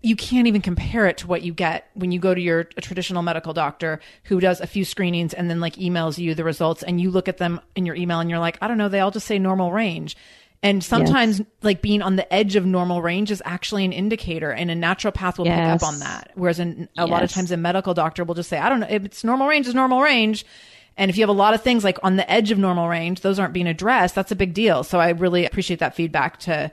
you 0.07 0.15
can't 0.15 0.47
even 0.47 0.61
compare 0.61 1.05
it 1.07 1.17
to 1.17 1.27
what 1.27 1.41
you 1.41 1.53
get 1.53 1.89
when 1.93 2.11
you 2.11 2.19
go 2.19 2.33
to 2.33 2.39
your 2.39 2.63
traditional 2.63 3.21
medical 3.21 3.53
doctor 3.53 3.99
who 4.23 4.39
does 4.39 4.61
a 4.61 4.67
few 4.67 4.85
screenings 4.85 5.33
and 5.33 5.49
then 5.49 5.59
like 5.59 5.75
emails 5.75 6.17
you 6.17 6.33
the 6.33 6.43
results 6.43 6.81
and 6.81 7.01
you 7.01 7.11
look 7.11 7.27
at 7.27 7.37
them 7.37 7.59
in 7.75 7.85
your 7.85 7.95
email 7.95 8.19
and 8.19 8.29
you're 8.29 8.39
like, 8.39 8.57
I 8.61 8.67
don't 8.67 8.77
know, 8.77 8.87
they 8.87 9.01
all 9.01 9.11
just 9.11 9.27
say 9.27 9.37
normal 9.37 9.71
range. 9.71 10.15
And 10.63 10.83
sometimes, 10.83 11.39
yes. 11.39 11.47
like 11.61 11.81
being 11.81 12.01
on 12.01 12.15
the 12.15 12.33
edge 12.33 12.55
of 12.55 12.65
normal 12.65 13.01
range 13.01 13.29
is 13.29 13.43
actually 13.45 13.85
an 13.85 13.93
indicator, 13.93 14.51
and 14.51 14.71
a 14.71 14.75
naturopath 14.75 15.37
will 15.37 15.45
yes. 15.45 15.81
pick 15.81 15.83
up 15.83 15.93
on 15.93 15.99
that. 15.99 16.31
Whereas, 16.33 16.59
in, 16.59 16.89
a 16.97 17.03
yes. 17.03 17.09
lot 17.09 17.21
of 17.21 17.31
times, 17.31 17.51
a 17.51 17.57
medical 17.57 17.93
doctor 17.93 18.23
will 18.23 18.33
just 18.33 18.49
say, 18.49 18.57
"I 18.57 18.67
don't 18.67 18.79
know, 18.79 18.87
if 18.89 19.05
it's 19.05 19.23
normal 19.23 19.47
range, 19.47 19.67
is 19.67 19.75
normal 19.75 20.01
range." 20.01 20.47
And 20.97 21.11
if 21.11 21.17
you 21.17 21.21
have 21.21 21.29
a 21.29 21.33
lot 21.33 21.53
of 21.53 21.61
things 21.61 21.83
like 21.83 21.99
on 22.01 22.15
the 22.15 22.29
edge 22.29 22.49
of 22.49 22.57
normal 22.57 22.89
range, 22.89 23.21
those 23.21 23.37
aren't 23.37 23.53
being 23.53 23.67
addressed. 23.67 24.15
That's 24.15 24.31
a 24.31 24.35
big 24.35 24.55
deal. 24.55 24.83
So 24.83 24.99
I 24.99 25.11
really 25.11 25.45
appreciate 25.45 25.79
that 25.79 25.95
feedback 25.95 26.39
to 26.39 26.71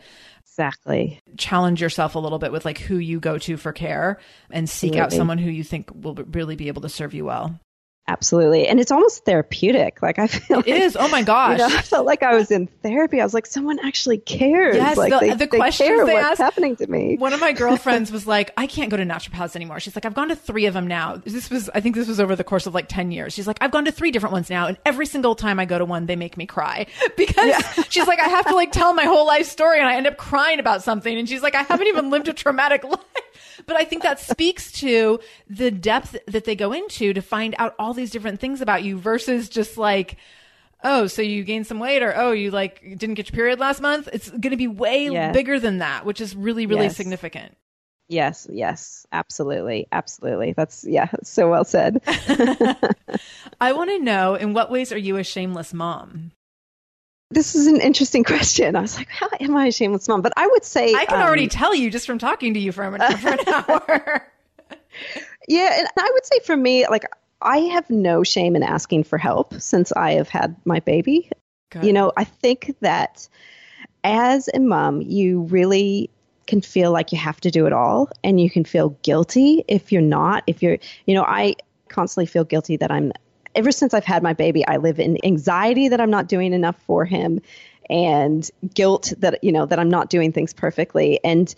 exactly 0.54 1.20
challenge 1.36 1.82
yourself 1.82 2.14
a 2.14 2.18
little 2.18 2.38
bit 2.38 2.52
with 2.52 2.64
like 2.64 2.78
who 2.78 2.96
you 2.96 3.18
go 3.18 3.38
to 3.38 3.56
for 3.56 3.72
care 3.72 4.20
and 4.50 4.70
seek 4.70 4.92
Absolutely. 4.92 5.00
out 5.00 5.12
someone 5.12 5.38
who 5.38 5.50
you 5.50 5.64
think 5.64 5.90
will 5.92 6.14
really 6.14 6.54
be 6.54 6.68
able 6.68 6.82
to 6.82 6.88
serve 6.88 7.12
you 7.12 7.24
well. 7.24 7.58
Absolutely. 8.06 8.68
And 8.68 8.78
it's 8.80 8.92
almost 8.92 9.24
therapeutic. 9.24 10.02
Like 10.02 10.18
I 10.18 10.26
feel 10.28 10.58
it 10.60 10.66
like, 10.66 10.80
is. 10.80 10.96
Oh 10.98 11.08
my 11.08 11.22
gosh. 11.22 11.58
You 11.58 11.68
know, 11.68 11.76
I 11.76 11.82
felt 11.82 12.04
like 12.04 12.22
I 12.22 12.34
was 12.34 12.50
in 12.50 12.66
therapy. 12.66 13.20
I 13.20 13.24
was 13.24 13.32
like, 13.32 13.46
someone 13.46 13.78
actually 13.82 14.18
cares. 14.18 14.76
Yes, 14.76 14.96
like 14.98 15.10
the, 15.10 15.20
they, 15.20 15.30
the 15.30 15.36
they 15.46 15.56
questions 15.56 15.88
care 15.88 16.04
they 16.04 16.14
what's 16.14 16.26
ask, 16.32 16.40
happening 16.40 16.76
to 16.76 16.86
me. 16.86 17.16
One 17.16 17.32
of 17.32 17.40
my 17.40 17.52
girlfriends 17.64 18.12
was 18.12 18.26
like, 18.26 18.52
I 18.58 18.66
can't 18.66 18.90
go 18.90 18.98
to 18.98 19.04
naturopaths 19.04 19.56
anymore. 19.56 19.80
She's 19.80 19.96
like, 19.96 20.04
I've 20.04 20.14
gone 20.14 20.28
to 20.28 20.36
three 20.36 20.66
of 20.66 20.74
them 20.74 20.86
now. 20.86 21.16
This 21.16 21.48
was, 21.48 21.70
I 21.74 21.80
think 21.80 21.94
this 21.94 22.06
was 22.06 22.20
over 22.20 22.36
the 22.36 22.44
course 22.44 22.66
of 22.66 22.74
like 22.74 22.88
10 22.88 23.10
years. 23.10 23.32
She's 23.32 23.46
like, 23.46 23.56
I've 23.62 23.70
gone 23.70 23.86
to 23.86 23.92
three 23.92 24.10
different 24.10 24.34
ones 24.34 24.50
now. 24.50 24.66
And 24.66 24.76
every 24.84 25.06
single 25.06 25.34
time 25.34 25.58
I 25.58 25.64
go 25.64 25.78
to 25.78 25.86
one, 25.86 26.04
they 26.04 26.16
make 26.16 26.36
me 26.36 26.44
cry 26.44 26.86
because 27.16 27.48
yeah. 27.48 27.84
she's 27.88 28.06
like, 28.06 28.20
I 28.20 28.28
have 28.28 28.46
to 28.46 28.54
like 28.54 28.70
tell 28.70 28.92
my 28.92 29.04
whole 29.04 29.26
life 29.26 29.46
story 29.46 29.78
and 29.78 29.88
I 29.88 29.96
end 29.96 30.06
up 30.06 30.18
crying 30.18 30.60
about 30.60 30.82
something. 30.82 31.16
And 31.16 31.26
she's 31.26 31.42
like, 31.42 31.54
I 31.54 31.62
haven't 31.62 31.86
even 31.86 32.10
lived 32.10 32.28
a 32.28 32.34
traumatic 32.34 32.84
life. 32.84 33.00
But 33.66 33.76
I 33.76 33.84
think 33.84 34.02
that 34.02 34.20
speaks 34.20 34.72
to 34.80 35.20
the 35.48 35.70
depth 35.70 36.16
that 36.26 36.44
they 36.44 36.56
go 36.56 36.72
into 36.72 37.12
to 37.12 37.22
find 37.22 37.54
out 37.58 37.74
all 37.78 37.94
these 37.94 38.10
different 38.10 38.40
things 38.40 38.60
about 38.60 38.82
you 38.82 38.98
versus 38.98 39.48
just 39.48 39.78
like, 39.78 40.16
oh, 40.82 41.06
so 41.06 41.22
you 41.22 41.44
gained 41.44 41.66
some 41.66 41.78
weight 41.78 42.02
or 42.02 42.16
oh, 42.16 42.32
you 42.32 42.50
like 42.50 42.80
didn't 42.96 43.14
get 43.14 43.30
your 43.30 43.36
period 43.36 43.58
last 43.58 43.80
month. 43.80 44.08
It's 44.12 44.28
going 44.30 44.50
to 44.50 44.56
be 44.56 44.68
way 44.68 45.32
bigger 45.32 45.58
than 45.58 45.78
that, 45.78 46.04
which 46.04 46.20
is 46.20 46.36
really, 46.36 46.66
really 46.66 46.84
yes. 46.84 46.96
significant. 46.96 47.56
Yes, 48.08 48.46
yes, 48.50 49.06
absolutely. 49.12 49.86
Absolutely. 49.90 50.52
That's, 50.52 50.84
yeah, 50.86 51.08
so 51.22 51.50
well 51.50 51.64
said. 51.64 52.02
I 53.60 53.72
want 53.72 53.90
to 53.90 53.98
know 53.98 54.34
in 54.34 54.52
what 54.52 54.70
ways 54.70 54.92
are 54.92 54.98
you 54.98 55.16
a 55.16 55.24
shameless 55.24 55.72
mom? 55.72 56.32
This 57.34 57.54
is 57.54 57.66
an 57.66 57.80
interesting 57.80 58.24
question. 58.34 58.76
I 58.76 58.80
was 58.80 58.96
like, 58.96 59.08
how 59.08 59.28
am 59.40 59.56
I 59.56 59.66
a 59.66 59.72
shameless 59.72 60.08
mom? 60.08 60.22
But 60.22 60.32
I 60.36 60.46
would 60.46 60.64
say 60.64 60.94
I 60.94 61.04
can 61.04 61.20
um, 61.20 61.26
already 61.26 61.48
tell 61.48 61.74
you 61.74 61.90
just 61.90 62.06
from 62.06 62.18
talking 62.18 62.54
to 62.54 62.60
you 62.60 62.72
for, 62.72 62.84
a, 62.84 63.18
for 63.18 63.28
an 63.28 63.38
hour. 63.68 64.32
yeah, 65.48 65.78
and 65.78 65.88
I 65.98 66.10
would 66.12 66.26
say 66.26 66.38
for 66.44 66.56
me, 66.56 66.86
like 66.88 67.04
I 67.42 67.58
have 67.58 67.90
no 67.90 68.24
shame 68.24 68.56
in 68.56 68.62
asking 68.62 69.04
for 69.04 69.18
help 69.18 69.54
since 69.60 69.92
I 69.92 70.12
have 70.12 70.28
had 70.28 70.56
my 70.64 70.80
baby. 70.80 71.30
Good. 71.70 71.84
You 71.84 71.92
know, 71.92 72.12
I 72.16 72.24
think 72.24 72.74
that 72.80 73.28
as 74.04 74.48
a 74.52 74.60
mom, 74.60 75.02
you 75.02 75.42
really 75.42 76.10
can 76.46 76.60
feel 76.60 76.92
like 76.92 77.10
you 77.10 77.18
have 77.18 77.40
to 77.40 77.50
do 77.50 77.66
it 77.66 77.72
all 77.72 78.10
and 78.22 78.40
you 78.40 78.50
can 78.50 78.64
feel 78.64 78.90
guilty 79.02 79.64
if 79.66 79.90
you're 79.92 80.02
not. 80.02 80.44
If 80.46 80.62
you're, 80.62 80.78
you 81.06 81.14
know, 81.14 81.24
I 81.24 81.54
constantly 81.88 82.26
feel 82.26 82.44
guilty 82.44 82.76
that 82.76 82.90
I'm, 82.90 83.12
ever 83.54 83.72
since 83.72 83.94
I've 83.94 84.04
had 84.04 84.22
my 84.22 84.32
baby, 84.32 84.66
I 84.66 84.76
live 84.78 84.98
in 84.98 85.18
anxiety 85.24 85.88
that 85.88 86.00
I'm 86.00 86.10
not 86.10 86.28
doing 86.28 86.52
enough 86.52 86.76
for 86.86 87.04
him 87.04 87.40
and 87.90 88.48
guilt 88.74 89.12
that, 89.18 89.42
you 89.42 89.52
know, 89.52 89.66
that 89.66 89.78
I'm 89.78 89.90
not 89.90 90.10
doing 90.10 90.32
things 90.32 90.52
perfectly. 90.52 91.20
And 91.22 91.54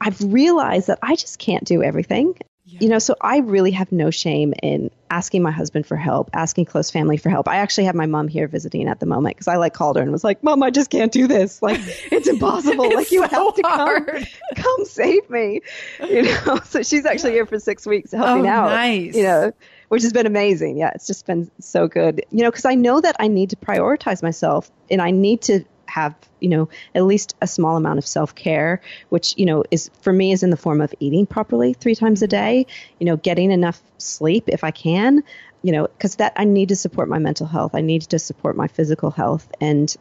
I've 0.00 0.20
realized 0.20 0.88
that 0.88 0.98
I 1.02 1.16
just 1.16 1.38
can't 1.38 1.64
do 1.64 1.82
everything. 1.82 2.36
Yeah. 2.68 2.78
You 2.80 2.88
know, 2.88 2.98
so 2.98 3.14
I 3.20 3.38
really 3.38 3.70
have 3.70 3.92
no 3.92 4.10
shame 4.10 4.52
in 4.60 4.90
asking 5.08 5.40
my 5.40 5.52
husband 5.52 5.86
for 5.86 5.96
help, 5.96 6.30
asking 6.32 6.64
close 6.64 6.90
family 6.90 7.16
for 7.16 7.30
help. 7.30 7.46
I 7.46 7.58
actually 7.58 7.84
have 7.84 7.94
my 7.94 8.06
mom 8.06 8.26
here 8.26 8.48
visiting 8.48 8.88
at 8.88 8.98
the 8.98 9.06
moment 9.06 9.36
because 9.36 9.46
I 9.46 9.54
like 9.54 9.72
called 9.72 9.94
her 9.94 10.02
and 10.02 10.10
was 10.10 10.24
like, 10.24 10.42
"Mom, 10.42 10.64
I 10.64 10.70
just 10.70 10.90
can't 10.90 11.12
do 11.12 11.28
this. 11.28 11.62
Like, 11.62 11.80
it's 12.10 12.26
impossible. 12.26 12.84
it's 12.86 12.96
like, 12.96 13.12
you 13.12 13.22
so 13.22 13.28
have 13.28 13.54
to 13.54 13.62
hard. 13.64 14.06
come, 14.06 14.24
come 14.56 14.84
save 14.84 15.30
me." 15.30 15.60
You 16.00 16.22
know, 16.22 16.58
so 16.64 16.82
she's 16.82 17.06
actually 17.06 17.32
here 17.34 17.46
for 17.46 17.60
six 17.60 17.86
weeks 17.86 18.10
helping 18.10 18.46
oh, 18.46 18.50
out. 18.50 18.70
Nice. 18.70 19.14
You 19.14 19.22
know, 19.22 19.52
which 19.88 20.02
has 20.02 20.12
been 20.12 20.26
amazing. 20.26 20.76
Yeah, 20.76 20.92
it's 20.94 21.06
just 21.06 21.26
been 21.26 21.50
so 21.60 21.88
good. 21.88 22.24
You 22.30 22.42
know, 22.42 22.50
because 22.50 22.64
I 22.64 22.74
know 22.74 23.00
that 23.00 23.16
I 23.18 23.28
need 23.28 23.50
to 23.50 23.56
prioritize 23.56 24.22
myself 24.22 24.70
and 24.90 25.00
I 25.00 25.10
need 25.10 25.42
to 25.42 25.64
have 25.88 26.14
you 26.40 26.48
know 26.48 26.68
at 26.94 27.04
least 27.04 27.34
a 27.40 27.46
small 27.46 27.76
amount 27.76 27.98
of 27.98 28.06
self-care 28.06 28.80
which 29.08 29.34
you 29.36 29.46
know 29.46 29.64
is 29.70 29.90
for 30.02 30.12
me 30.12 30.32
is 30.32 30.42
in 30.42 30.50
the 30.50 30.56
form 30.56 30.80
of 30.80 30.92
eating 31.00 31.26
properly 31.26 31.72
three 31.72 31.94
times 31.94 32.22
a 32.22 32.26
day 32.26 32.66
you 32.98 33.06
know 33.06 33.16
getting 33.16 33.50
enough 33.50 33.80
sleep 33.98 34.44
if 34.48 34.64
i 34.64 34.70
can 34.70 35.22
you 35.62 35.72
know 35.72 35.86
because 35.86 36.16
that 36.16 36.32
i 36.36 36.44
need 36.44 36.68
to 36.68 36.76
support 36.76 37.08
my 37.08 37.18
mental 37.18 37.46
health 37.46 37.74
i 37.74 37.80
need 37.80 38.02
to 38.02 38.18
support 38.18 38.56
my 38.56 38.66
physical 38.66 39.10
health 39.10 39.48
and 39.60 39.96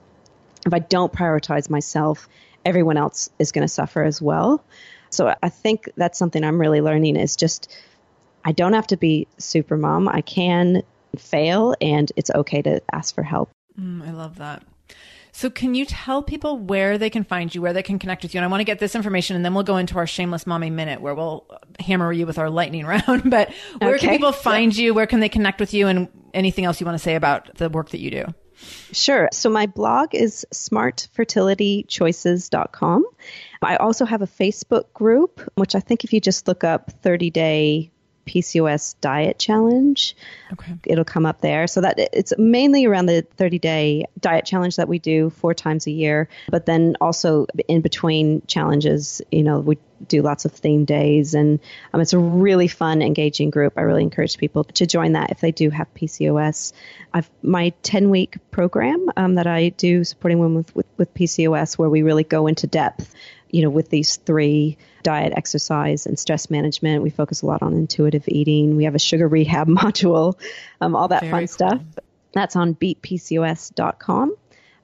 if 0.65 0.73
i 0.73 0.79
don't 0.79 1.13
prioritize 1.13 1.69
myself 1.69 2.27
everyone 2.65 2.97
else 2.97 3.29
is 3.39 3.51
going 3.51 3.61
to 3.61 3.73
suffer 3.73 4.03
as 4.03 4.21
well 4.21 4.63
so 5.09 5.33
i 5.41 5.49
think 5.49 5.89
that's 5.95 6.17
something 6.19 6.43
i'm 6.43 6.59
really 6.59 6.81
learning 6.81 7.15
is 7.15 7.35
just 7.35 7.71
i 8.45 8.51
don't 8.51 8.73
have 8.73 8.87
to 8.87 8.97
be 8.97 9.27
super 9.37 9.77
mom 9.77 10.07
i 10.07 10.21
can 10.21 10.81
fail 11.17 11.75
and 11.81 12.11
it's 12.15 12.31
okay 12.31 12.61
to 12.61 12.81
ask 12.91 13.13
for 13.13 13.23
help 13.23 13.49
mm, 13.79 14.05
i 14.07 14.11
love 14.11 14.37
that 14.37 14.63
so, 15.35 15.49
can 15.49 15.75
you 15.75 15.83
tell 15.83 16.23
people 16.23 16.57
where 16.57 16.97
they 16.97 17.09
can 17.09 17.25
find 17.25 17.53
you, 17.53 17.61
where 17.61 17.73
they 17.73 17.83
can 17.83 17.99
connect 17.99 18.23
with 18.23 18.33
you? 18.33 18.37
And 18.37 18.45
I 18.45 18.47
want 18.47 18.61
to 18.61 18.63
get 18.63 18.79
this 18.79 18.95
information, 18.95 19.35
and 19.35 19.43
then 19.43 19.53
we'll 19.53 19.65
go 19.65 19.75
into 19.75 19.97
our 19.97 20.07
shameless 20.07 20.47
mommy 20.47 20.69
minute, 20.69 21.01
where 21.01 21.13
we'll 21.13 21.45
hammer 21.77 22.13
you 22.13 22.25
with 22.25 22.37
our 22.37 22.49
lightning 22.49 22.85
round. 22.85 23.29
but 23.29 23.51
where 23.79 23.95
okay. 23.95 24.07
can 24.07 24.11
people 24.11 24.31
find 24.31 24.73
yeah. 24.73 24.85
you? 24.85 24.93
Where 24.93 25.07
can 25.07 25.19
they 25.19 25.27
connect 25.27 25.59
with 25.59 25.73
you? 25.73 25.87
And 25.87 26.07
anything 26.33 26.63
else 26.63 26.79
you 26.79 26.85
want 26.85 26.97
to 26.97 27.03
say 27.03 27.15
about 27.15 27.53
the 27.55 27.69
work 27.69 27.89
that 27.89 27.99
you 27.99 28.11
do? 28.11 28.23
Sure. 28.93 29.27
So 29.33 29.49
my 29.49 29.65
blog 29.65 30.15
is 30.15 30.47
smartfertilitychoices.com. 30.53 33.05
I 33.61 33.75
also 33.75 34.05
have 34.05 34.21
a 34.21 34.27
Facebook 34.27 34.93
group, 34.93 35.41
which 35.55 35.75
I 35.75 35.81
think 35.81 36.05
if 36.05 36.13
you 36.13 36.21
just 36.21 36.47
look 36.47 36.63
up 36.63 36.91
30 37.01 37.29
day 37.31 37.91
PCOS 38.25 38.95
diet 39.01 39.39
challenge. 39.39 40.15
Okay. 40.53 40.73
It'll 40.85 41.05
come 41.05 41.25
up 41.25 41.41
there. 41.41 41.67
So 41.67 41.81
that 41.81 41.99
it's 41.99 42.33
mainly 42.37 42.85
around 42.85 43.07
the 43.07 43.25
30 43.37 43.59
day 43.59 44.05
diet 44.19 44.45
challenge 44.45 44.77
that 44.77 44.87
we 44.87 44.99
do 44.99 45.29
four 45.29 45.53
times 45.53 45.87
a 45.87 45.91
year. 45.91 46.27
But 46.49 46.65
then 46.65 46.95
also 47.01 47.47
in 47.67 47.81
between 47.81 48.41
challenges, 48.47 49.21
you 49.31 49.43
know, 49.43 49.59
we 49.59 49.77
do 50.07 50.21
lots 50.21 50.45
of 50.45 50.51
theme 50.51 50.85
days 50.85 51.33
and 51.33 51.59
um, 51.93 52.01
it's 52.01 52.13
a 52.13 52.19
really 52.19 52.67
fun, 52.67 53.01
engaging 53.01 53.49
group. 53.49 53.73
I 53.77 53.81
really 53.81 54.03
encourage 54.03 54.37
people 54.37 54.65
to 54.65 54.85
join 54.85 55.13
that 55.13 55.31
if 55.31 55.39
they 55.39 55.51
do 55.51 55.69
have 55.69 55.93
PCOS. 55.93 56.73
I've 57.13 57.29
my 57.41 57.73
10 57.83 58.09
week 58.09 58.37
program 58.51 59.09
um, 59.15 59.35
that 59.35 59.47
I 59.47 59.69
do 59.69 60.03
supporting 60.03 60.39
women 60.39 60.55
with, 60.55 60.75
with, 60.75 60.85
with 60.97 61.13
PCOS 61.13 61.77
where 61.77 61.89
we 61.89 62.01
really 62.01 62.23
go 62.23 62.47
into 62.47 62.67
depth 62.67 63.13
you 63.49 63.61
know, 63.61 63.69
with 63.69 63.89
these 63.89 64.17
three 64.17 64.77
diet, 65.03 65.33
exercise, 65.35 66.05
and 66.05 66.17
stress 66.17 66.49
management, 66.49 67.03
we 67.03 67.09
focus 67.09 67.41
a 67.41 67.45
lot 67.45 67.61
on 67.61 67.73
intuitive 67.73 68.23
eating. 68.27 68.75
We 68.75 68.85
have 68.85 68.95
a 68.95 68.99
sugar 68.99 69.27
rehab 69.27 69.67
module, 69.69 70.39
um, 70.81 70.95
all 70.95 71.07
that 71.09 71.21
Very 71.21 71.31
fun 71.31 71.41
cool. 71.41 71.47
stuff. 71.47 71.81
That's 72.33 72.55
on 72.55 72.75
beatpcos.com. 72.75 74.35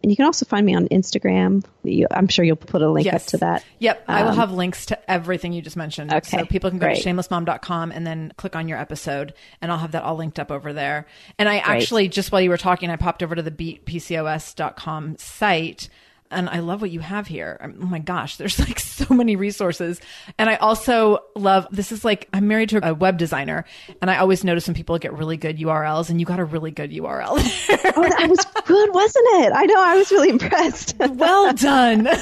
And 0.03 0.12
you 0.12 0.16
can 0.16 0.26
also 0.26 0.45
find 0.45 0.66
me 0.66 0.74
on 0.74 0.88
Instagram. 0.88 1.64
I'm 2.09 2.28
sure 2.28 2.43
you'll 2.43 2.55
put 2.55 2.82
a 2.82 2.89
link 2.89 3.05
yes. 3.05 3.24
up 3.24 3.28
to 3.28 3.38
that. 3.38 3.64
Yep. 3.80 4.05
Um, 4.07 4.16
I 4.16 4.24
will 4.24 4.32
um, 4.32 4.38
have 4.38 4.51
links 4.51 4.88
to 4.88 5.12
everything 5.12 5.53
you 5.53 5.62
just 5.62 5.78
mentioned. 5.78 6.12
Okay. 6.12 6.39
So 6.39 6.45
people 6.45 6.72
can 6.72 6.80
go 6.80 6.88
Great. 6.88 7.03
to 7.03 7.09
shamelessmom.com 7.09 7.91
and 7.91 8.07
then 8.07 8.34
click 8.36 8.55
on 8.55 8.68
your 8.68 8.80
episode, 8.80 9.34
and 9.62 9.72
I'll 9.72 9.78
have 9.78 9.91
that 9.91 10.03
all 10.03 10.16
linked 10.16 10.39
up 10.39 10.49
over 10.49 10.74
there. 10.74 11.05
And 11.38 11.47
I 11.47 11.59
Great. 11.59 11.76
actually, 11.76 12.07
just 12.07 12.32
while 12.32 12.41
you 12.41 12.49
were 12.49 12.57
talking, 12.57 12.89
I 12.89 12.95
popped 12.95 13.22
over 13.22 13.36
to 13.36 13.43
the 13.43 13.51
beatpcos.com 13.51 15.18
site 15.20 15.89
and 16.32 16.49
I 16.49 16.59
love 16.59 16.82
what 16.82 16.91
you 16.91 16.99
have 16.99 17.27
here. 17.27 17.57
Um, 17.61 17.79
oh 17.82 17.86
my 17.86 17.99
gosh, 17.99 18.38
there's 18.38 18.59
like 18.67 18.79
so 18.79 19.13
many 19.13 19.36
resources. 19.36 20.01
And 20.38 20.49
I 20.49 20.55
also 20.55 21.19
love 21.36 21.67
this 21.71 21.91
is 21.91 22.03
like 22.05 22.27
I'm 22.34 22.47
married 22.47 22.69
to 22.69 22.88
a 22.88 22.93
web 22.93 23.17
designer 23.17 23.65
and 24.01 24.09
I 24.09 24.17
always 24.17 24.43
notice 24.43 24.67
when 24.67 24.75
people 24.75 24.97
get 24.97 25.13
really 25.13 25.38
good 25.38 25.57
URLs 25.57 26.09
and 26.09 26.19
you 26.19 26.25
got 26.25 26.39
a 26.39 26.45
really 26.45 26.71
good 26.71 26.91
URL. 26.91 27.29
oh, 27.29 28.09
that 28.09 28.29
was 28.29 28.45
good, 28.65 28.93
wasn't 28.93 29.27
it? 29.43 29.51
I 29.53 29.65
know, 29.65 29.82
I 29.84 29.97
was 29.97 30.11
really 30.11 30.29
impressed. 30.29 30.95
well 30.99 31.53
done. 31.53 32.07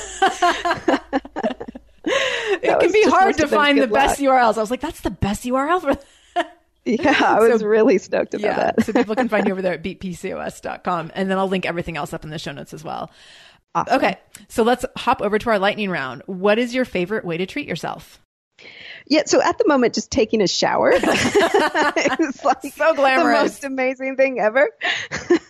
it 2.05 2.79
can 2.79 2.91
be 2.91 3.03
hard 3.03 3.37
to 3.37 3.47
find 3.47 3.77
the 3.77 3.87
luck. 3.87 3.91
best 3.91 4.19
URLs. 4.19 4.57
I 4.57 4.61
was 4.61 4.71
like, 4.71 4.81
that's 4.81 5.01
the 5.01 5.11
best 5.11 5.43
URL 5.43 5.81
for 5.81 5.97
yeah, 6.85 7.23
I 7.25 7.39
was 7.39 7.61
so, 7.61 7.67
really 7.67 7.97
stoked 7.97 8.33
about 8.33 8.43
yeah, 8.43 8.55
that. 8.55 8.85
so 8.85 8.93
people 8.93 9.15
can 9.15 9.29
find 9.29 9.45
you 9.45 9.51
over 9.51 9.61
there 9.61 9.73
at 9.73 9.83
beatpcos.com. 9.83 11.11
And 11.13 11.29
then 11.29 11.37
I'll 11.37 11.47
link 11.47 11.65
everything 11.65 11.97
else 11.97 12.13
up 12.13 12.23
in 12.23 12.29
the 12.29 12.39
show 12.39 12.51
notes 12.51 12.73
as 12.73 12.83
well. 12.83 13.11
Awesome. 13.75 13.97
Okay, 13.97 14.17
so 14.47 14.63
let's 14.63 14.85
hop 14.97 15.21
over 15.21 15.37
to 15.37 15.49
our 15.49 15.59
lightning 15.59 15.89
round. 15.89 16.23
What 16.25 16.57
is 16.57 16.73
your 16.73 16.85
favorite 16.85 17.23
way 17.23 17.37
to 17.37 17.45
treat 17.45 17.67
yourself? 17.67 18.19
Yeah, 19.07 19.23
so 19.25 19.41
at 19.41 19.57
the 19.57 19.67
moment, 19.67 19.95
just 19.95 20.11
taking 20.11 20.41
a 20.41 20.47
shower 20.47 20.91
is 20.93 21.03
like 22.43 22.73
so 22.73 22.93
glamorous, 22.93 23.39
the 23.39 23.43
most 23.43 23.63
amazing 23.63 24.15
thing 24.17 24.39
ever. 24.39 24.69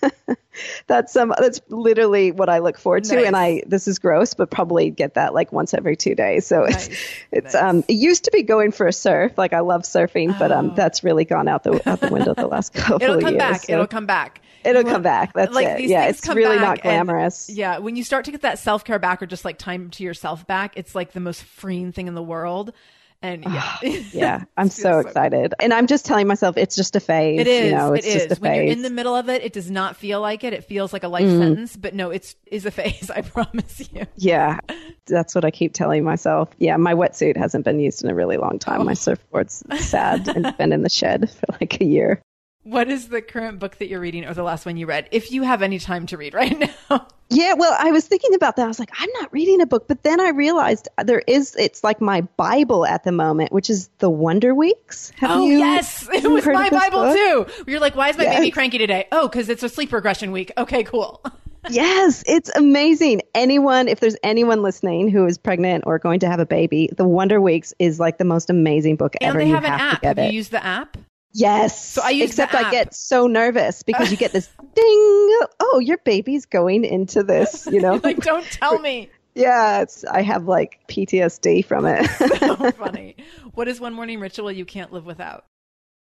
that's 0.87 1.15
um, 1.15 1.33
that's 1.37 1.59
literally 1.67 2.31
what 2.31 2.47
I 2.47 2.59
look 2.59 2.77
forward 2.77 3.03
to, 3.05 3.25
and 3.25 3.35
I 3.35 3.63
this 3.65 3.87
is 3.87 3.99
gross, 3.99 4.33
but 4.33 4.49
probably 4.49 4.91
get 4.91 5.15
that 5.15 5.33
like 5.33 5.51
once 5.51 5.73
every 5.73 5.97
two 5.97 6.15
days. 6.15 6.45
So 6.45 6.61
nice. 6.61 6.87
it's 6.87 6.97
it's 7.31 7.53
nice. 7.53 7.63
um, 7.63 7.83
it 7.89 7.95
used 7.95 8.25
to 8.25 8.31
be 8.31 8.43
going 8.43 8.71
for 8.71 8.87
a 8.87 8.93
surf, 8.93 9.37
like 9.37 9.51
I 9.51 9.59
love 9.59 9.81
surfing, 9.81 10.35
oh. 10.35 10.39
but 10.39 10.51
um, 10.53 10.71
oh. 10.71 10.75
that's 10.75 11.03
really 11.03 11.25
gone 11.25 11.49
out 11.49 11.63
the 11.63 11.81
out 11.89 11.99
the 11.99 12.09
window 12.09 12.33
the 12.33 12.47
last 12.47 12.73
couple 12.73 12.95
of 12.95 13.01
years. 13.01 13.09
It'll 13.09 13.17
of 13.17 13.23
come 13.23 13.33
years. 13.33 13.39
Back. 13.41 13.61
So. 13.63 13.73
It'll 13.73 13.87
come 13.87 14.05
back. 14.05 14.41
It'll 14.63 14.83
come 14.83 15.01
back. 15.01 15.33
That's 15.33 15.53
like 15.53 15.67
it. 15.67 15.77
these 15.77 15.89
Yeah, 15.89 16.05
it's 16.05 16.27
really 16.27 16.57
not 16.59 16.81
glamorous. 16.81 17.49
yeah, 17.49 17.77
when 17.79 17.95
you 17.95 18.03
start 18.03 18.25
to 18.25 18.31
get 18.31 18.41
that 18.41 18.59
self 18.59 18.83
care 18.85 18.99
back 18.99 19.21
or 19.21 19.25
just 19.25 19.45
like 19.45 19.57
time 19.57 19.89
to 19.91 20.03
yourself 20.03 20.45
back, 20.47 20.73
it's 20.75 20.95
like 20.95 21.13
the 21.13 21.19
most 21.19 21.43
freeing 21.43 21.91
thing 21.91 22.07
in 22.07 22.15
the 22.15 22.23
world. 22.23 22.73
And 23.21 23.43
yeah, 23.43 23.77
yeah, 24.13 24.43
I'm 24.55 24.69
so 24.69 24.99
excited. 24.99 25.53
And 25.59 25.73
I'm 25.73 25.87
just 25.87 26.05
telling 26.05 26.25
myself 26.25 26.55
it's 26.55 26.73
just 26.73 26.95
a 26.95 27.01
phase. 27.01 27.41
It 27.41 27.47
is. 27.47 27.65
You 27.71 27.77
know, 27.77 27.91
it's 27.93 28.07
it 28.07 28.13
just 28.13 28.25
is. 28.31 28.37
a 28.37 28.41
When 28.41 28.55
you're 28.55 28.63
in 28.63 28.81
the 28.81 28.89
middle 28.89 29.13
of 29.13 29.27
it, 29.27 29.43
it 29.43 29.51
does 29.51 29.69
not 29.69 29.97
feel 29.97 30.21
like 30.21 30.45
it. 30.45 30.53
It 30.53 30.63
feels 30.63 30.93
like 30.93 31.03
a 31.03 31.09
life 31.09 31.25
Mm. 31.25 31.37
sentence, 31.37 31.75
but 31.75 31.93
no, 31.93 32.11
it's 32.11 32.37
is 32.45 32.65
a 32.65 32.71
phase. 32.71 33.11
I 33.15 33.19
promise 33.21 33.81
you. 33.91 34.05
yeah, 34.15 34.59
that's 35.05 35.35
what 35.35 35.43
I 35.43 35.51
keep 35.51 35.73
telling 35.73 36.05
myself. 36.05 36.49
Yeah, 36.59 36.77
my 36.77 36.93
wetsuit 36.93 37.35
hasn't 37.35 37.65
been 37.65 37.81
used 37.81 38.05
in 38.05 38.09
a 38.09 38.15
really 38.15 38.37
long 38.37 38.57
time. 38.57 38.79
Oh. 38.79 38.83
My 38.85 38.93
surfboard's 38.93 39.63
sad 39.85 40.25
and 40.29 40.55
been 40.57 40.71
in 40.71 40.83
the 40.83 40.89
shed 40.89 41.29
for 41.29 41.45
like 41.59 41.81
a 41.81 41.85
year. 41.85 42.21
What 42.69 42.87
is 42.89 43.07
the 43.07 43.23
current 43.23 43.57
book 43.57 43.77
that 43.77 43.87
you're 43.87 43.99
reading 43.99 44.25
or 44.25 44.35
the 44.35 44.43
last 44.43 44.63
one 44.63 44.77
you 44.77 44.85
read? 44.85 45.09
If 45.11 45.31
you 45.31 45.41
have 45.41 45.63
any 45.63 45.79
time 45.79 46.05
to 46.07 46.17
read 46.17 46.35
right 46.35 46.55
now. 46.89 47.07
Yeah, 47.31 47.53
well, 47.55 47.75
I 47.77 47.91
was 47.91 48.05
thinking 48.07 48.35
about 48.35 48.57
that. 48.57 48.65
I 48.65 48.67
was 48.67 48.79
like, 48.79 48.91
I'm 48.99 49.09
not 49.19 49.33
reading 49.33 49.59
a 49.61 49.65
book, 49.65 49.87
but 49.87 50.03
then 50.03 50.19
I 50.21 50.29
realized 50.29 50.87
there 51.03 51.23
is. 51.25 51.55
It's 51.57 51.83
like 51.83 51.99
my 51.99 52.21
Bible 52.21 52.85
at 52.85 53.03
the 53.03 53.11
moment, 53.11 53.51
which 53.51 53.71
is 53.71 53.89
the 53.97 54.09
Wonder 54.09 54.53
Weeks. 54.53 55.11
Have 55.17 55.31
Oh 55.31 55.47
you? 55.47 55.57
yes, 55.57 56.07
it 56.13 56.29
was 56.29 56.45
my 56.45 56.69
Bible 56.69 57.01
book? 57.01 57.15
too. 57.57 57.63
You're 57.71 57.79
like, 57.79 57.95
why 57.95 58.09
is 58.09 58.17
my 58.19 58.25
baby 58.25 58.51
cranky 58.51 58.77
today? 58.77 59.07
Oh, 59.11 59.27
because 59.27 59.49
it's 59.49 59.63
a 59.63 59.69
sleep 59.69 59.91
regression 59.91 60.31
week. 60.31 60.51
Okay, 60.57 60.83
cool. 60.83 61.23
Yes, 61.69 62.23
it's 62.25 62.49
amazing. 62.55 63.21
Anyone, 63.35 63.89
if 63.89 63.99
there's 63.99 64.15
anyone 64.23 64.63
listening 64.63 65.09
who 65.09 65.25
is 65.25 65.37
pregnant 65.37 65.83
or 65.85 65.99
going 65.99 66.21
to 66.21 66.27
have 66.29 66.39
a 66.39 66.45
baby, 66.45 66.89
the 66.95 67.03
Wonder 67.05 67.41
Weeks 67.41 67.73
is 67.79 67.99
like 67.99 68.17
the 68.17 68.23
most 68.23 68.49
amazing 68.49 68.95
book 68.95 69.15
And 69.19 69.27
ever. 69.31 69.39
And 69.39 69.45
they 69.45 69.49
You 69.49 69.55
have 69.55 69.65
an 69.65 69.71
app. 69.73 70.03
Have 70.05 70.17
you 70.19 70.29
used 70.31 70.51
the 70.51 70.65
app? 70.65 70.97
Yes. 71.33 71.89
So 71.89 72.01
I 72.03 72.09
use 72.09 72.31
Except 72.31 72.55
I 72.55 72.71
get 72.71 72.93
so 72.93 73.27
nervous 73.27 73.83
because 73.83 74.09
you 74.11 74.17
get 74.17 74.31
this 74.31 74.47
ding. 74.75 75.39
Oh, 75.59 75.79
your 75.83 75.97
baby's 75.99 76.45
going 76.45 76.85
into 76.85 77.23
this. 77.23 77.67
You 77.71 77.81
know. 77.81 77.99
Like, 78.09 78.21
don't 78.21 78.45
tell 78.45 78.79
me. 78.79 79.09
yeah, 79.35 79.81
it's. 79.81 80.03
I 80.05 80.21
have 80.21 80.45
like 80.45 80.79
PTSD 80.87 81.65
from 81.65 81.85
it. 81.85 82.05
so 82.39 82.71
funny. 82.71 83.15
What 83.53 83.67
is 83.67 83.79
one 83.79 83.93
morning 83.93 84.19
ritual 84.19 84.51
you 84.51 84.65
can't 84.65 84.91
live 84.91 85.05
without? 85.05 85.45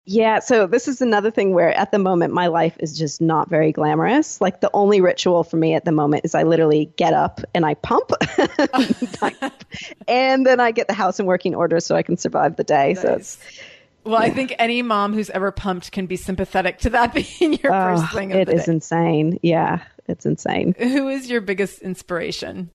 Yeah, 0.05 0.41
so 0.41 0.67
this 0.67 0.89
is 0.89 1.01
another 1.01 1.31
thing 1.31 1.55
where 1.55 1.71
at 1.71 1.93
the 1.93 1.99
moment 1.99 2.35
my 2.35 2.49
life 2.49 2.77
is 2.81 2.99
just 2.99 3.21
not 3.21 3.49
very 3.49 3.71
glamorous. 3.71 4.41
Like 4.41 4.61
the 4.61 4.71
only 4.75 5.01
ritual 5.01 5.45
for 5.45 5.57
me 5.57 5.75
at 5.75 5.85
the 5.85 5.93
moment 5.93 6.25
is 6.25 6.35
I 6.35 6.43
literally 6.43 6.93
get 6.97 7.13
up 7.13 7.41
and 7.55 7.65
I 7.65 7.75
pump. 7.75 8.11
and 10.09 10.45
then 10.45 10.59
I 10.59 10.73
get 10.73 10.89
the 10.89 10.95
house 10.95 11.21
in 11.21 11.27
working 11.27 11.55
order 11.55 11.79
so 11.79 11.95
I 11.95 12.03
can 12.03 12.17
survive 12.17 12.57
the 12.57 12.65
day. 12.65 12.95
So 12.95 13.15
it's 13.15 13.39
Well, 14.05 14.20
I 14.20 14.30
think 14.30 14.55
any 14.59 14.82
mom 14.82 15.14
who's 15.14 15.30
ever 15.30 15.53
pumped 15.53 15.92
can 15.92 16.07
be 16.07 16.16
sympathetic 16.16 16.78
to 16.80 16.90
that 16.90 17.14
being 17.38 17.55
your 17.55 17.72
oh, 17.72 17.96
first 17.96 18.12
thing 18.12 18.32
of 18.32 18.38
it 18.38 18.46
the 18.46 18.55
is 18.55 18.66
day. 18.66 18.72
insane. 18.72 19.38
Yeah, 19.42 19.84
it's 20.09 20.26
insane. 20.26 20.74
Who 20.78 21.09
is 21.09 21.30
your 21.30 21.40
biggest 21.40 21.82
inspiration? 21.82 22.70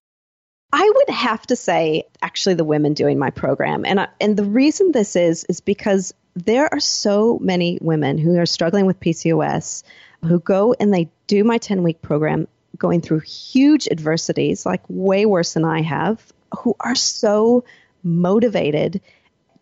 I 0.72 0.92
would 0.94 1.14
have 1.14 1.46
to 1.46 1.56
say 1.56 2.04
actually 2.20 2.54
the 2.54 2.64
women 2.64 2.92
doing 2.92 3.18
my 3.18 3.30
program. 3.30 3.84
And 3.86 4.00
I, 4.00 4.08
and 4.20 4.36
the 4.36 4.44
reason 4.44 4.92
this 4.92 5.16
is 5.16 5.44
is 5.44 5.60
because 5.60 6.12
there 6.34 6.72
are 6.72 6.80
so 6.80 7.38
many 7.40 7.78
women 7.80 8.18
who 8.18 8.38
are 8.38 8.46
struggling 8.46 8.86
with 8.86 9.00
PCOS 9.00 9.82
who 10.22 10.40
go 10.40 10.74
and 10.78 10.92
they 10.92 11.08
do 11.26 11.42
my 11.44 11.58
10 11.58 11.82
week 11.82 12.02
program 12.02 12.46
going 12.76 13.00
through 13.00 13.20
huge 13.20 13.88
adversities 13.90 14.66
like 14.66 14.82
way 14.88 15.26
worse 15.26 15.54
than 15.54 15.64
I 15.64 15.82
have 15.82 16.32
who 16.58 16.76
are 16.80 16.94
so 16.94 17.64
motivated 18.02 19.00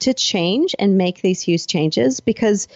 to 0.07 0.14
change 0.14 0.74
and 0.78 0.96
make 0.96 1.20
these 1.20 1.42
huge 1.42 1.66
changes 1.66 2.20
because 2.20 2.68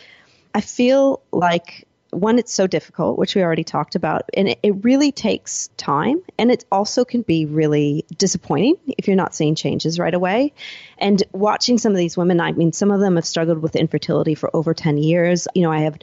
I 0.53 0.61
feel 0.61 1.23
like 1.33 1.87
one, 2.11 2.41
it's 2.41 2.53
so 2.53 2.67
difficult, 2.67 3.19
which 3.19 3.37
we 3.37 3.43
already 3.43 3.63
talked 3.63 3.95
about, 3.95 4.31
and 4.35 4.49
it, 4.49 4.59
it 4.65 4.85
really 4.85 5.13
takes 5.13 5.69
time. 5.77 6.23
And 6.39 6.51
it 6.51 6.65
also 6.73 7.05
can 7.05 7.23
be 7.23 7.47
really 7.47 8.05
disappointing 8.17 8.77
if 8.99 9.07
you're 9.07 9.17
not 9.17 9.33
seeing 9.33 9.55
changes 9.55 9.99
right 9.99 10.13
away. 10.13 10.53
And 10.99 11.23
watching 11.33 11.79
some 11.79 11.93
of 11.93 11.99
these 11.99 12.17
women, 12.17 12.41
I 12.41 12.51
mean, 12.51 12.73
some 12.73 12.91
of 12.91 12.99
them 12.99 13.15
have 13.15 13.25
struggled 13.25 13.59
with 13.59 13.77
infertility 13.77 14.35
for 14.35 14.51
over 14.55 14.75
10 14.75 14.99
years. 14.99 15.47
You 15.55 15.63
know, 15.63 15.71
I 15.71 15.83
have 15.83 15.99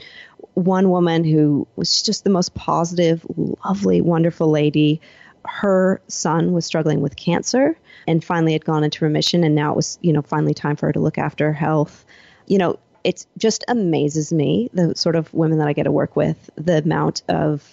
one 0.54 0.90
woman 0.90 1.26
who 1.26 1.68
was 1.76 2.02
just 2.02 2.24
the 2.24 2.30
most 2.30 2.56
positive, 2.56 3.26
lovely, 3.66 4.00
wonderful 4.00 4.50
lady. 4.50 5.02
Her 5.48 6.02
son 6.08 6.54
was 6.54 6.66
struggling 6.66 7.02
with 7.02 7.16
cancer 7.16 7.78
and 8.08 8.24
finally 8.24 8.54
had 8.54 8.66
gone 8.66 8.84
into 8.84 9.04
remission. 9.04 9.44
And 9.44 9.56
now 9.56 9.72
it 9.72 9.76
was, 9.76 9.98
you 10.02 10.14
know, 10.14 10.22
finally 10.22 10.54
time 10.54 10.76
for 10.76 10.88
her 10.88 10.94
to 10.94 11.00
look 11.00 11.18
after 11.18 11.48
her 11.48 11.54
health. 11.54 12.06
You 12.48 12.58
know, 12.58 12.80
it 13.04 13.26
just 13.38 13.64
amazes 13.68 14.34
me 14.34 14.70
the 14.74 14.96
sort 14.96 15.16
of 15.16 15.34
women 15.34 15.60
that 15.60 15.68
I 15.68 15.74
get 15.74 15.84
to 15.84 15.92
work 15.92 16.16
with, 16.16 16.50
the 16.56 16.80
amount 16.80 17.24
of 17.30 17.70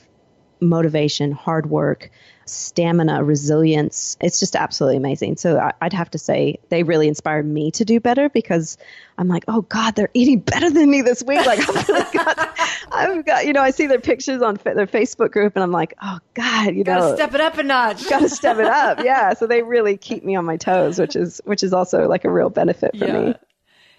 motivation, 0.60 1.32
hard 1.32 1.66
work, 1.68 2.10
stamina, 2.46 3.22
resilience. 3.24 4.16
It's 4.20 4.40
just 4.40 4.56
absolutely 4.56 4.96
amazing. 4.96 5.36
So 5.36 5.58
I, 5.58 5.72
I'd 5.80 5.92
have 5.92 6.10
to 6.10 6.18
say 6.18 6.58
they 6.68 6.82
really 6.82 7.08
inspired 7.08 7.46
me 7.46 7.70
to 7.72 7.84
do 7.84 8.00
better 8.00 8.28
because 8.28 8.76
I'm 9.18 9.28
like, 9.28 9.44
oh 9.48 9.62
God, 9.62 9.94
they're 9.96 10.10
eating 10.14 10.40
better 10.40 10.70
than 10.70 10.90
me 10.90 11.02
this 11.02 11.22
week. 11.22 11.44
Like 11.46 11.60
I've 11.60 11.88
really 11.88 12.12
got, 12.12 12.58
I've 12.92 13.24
got, 13.24 13.46
you 13.46 13.52
know, 13.52 13.62
I 13.62 13.70
see 13.70 13.86
their 13.86 14.00
pictures 14.00 14.42
on 14.42 14.56
fa- 14.56 14.74
their 14.74 14.86
Facebook 14.86 15.30
group 15.30 15.54
and 15.56 15.62
I'm 15.62 15.72
like, 15.72 15.94
oh 16.02 16.18
God, 16.34 16.74
you 16.74 16.84
Gotta 16.84 17.10
know, 17.10 17.14
step 17.14 17.34
it 17.34 17.40
up 17.40 17.58
a 17.58 17.62
notch. 17.62 18.08
got 18.08 18.20
to 18.20 18.28
step 18.28 18.58
it 18.58 18.66
up. 18.66 19.00
Yeah. 19.04 19.34
So 19.34 19.46
they 19.46 19.62
really 19.62 19.96
keep 19.96 20.24
me 20.24 20.36
on 20.36 20.44
my 20.44 20.56
toes, 20.56 20.98
which 20.98 21.16
is, 21.16 21.40
which 21.44 21.62
is 21.62 21.72
also 21.72 22.08
like 22.08 22.24
a 22.24 22.30
real 22.30 22.50
benefit 22.50 22.96
for 22.96 23.06
me. 23.06 23.34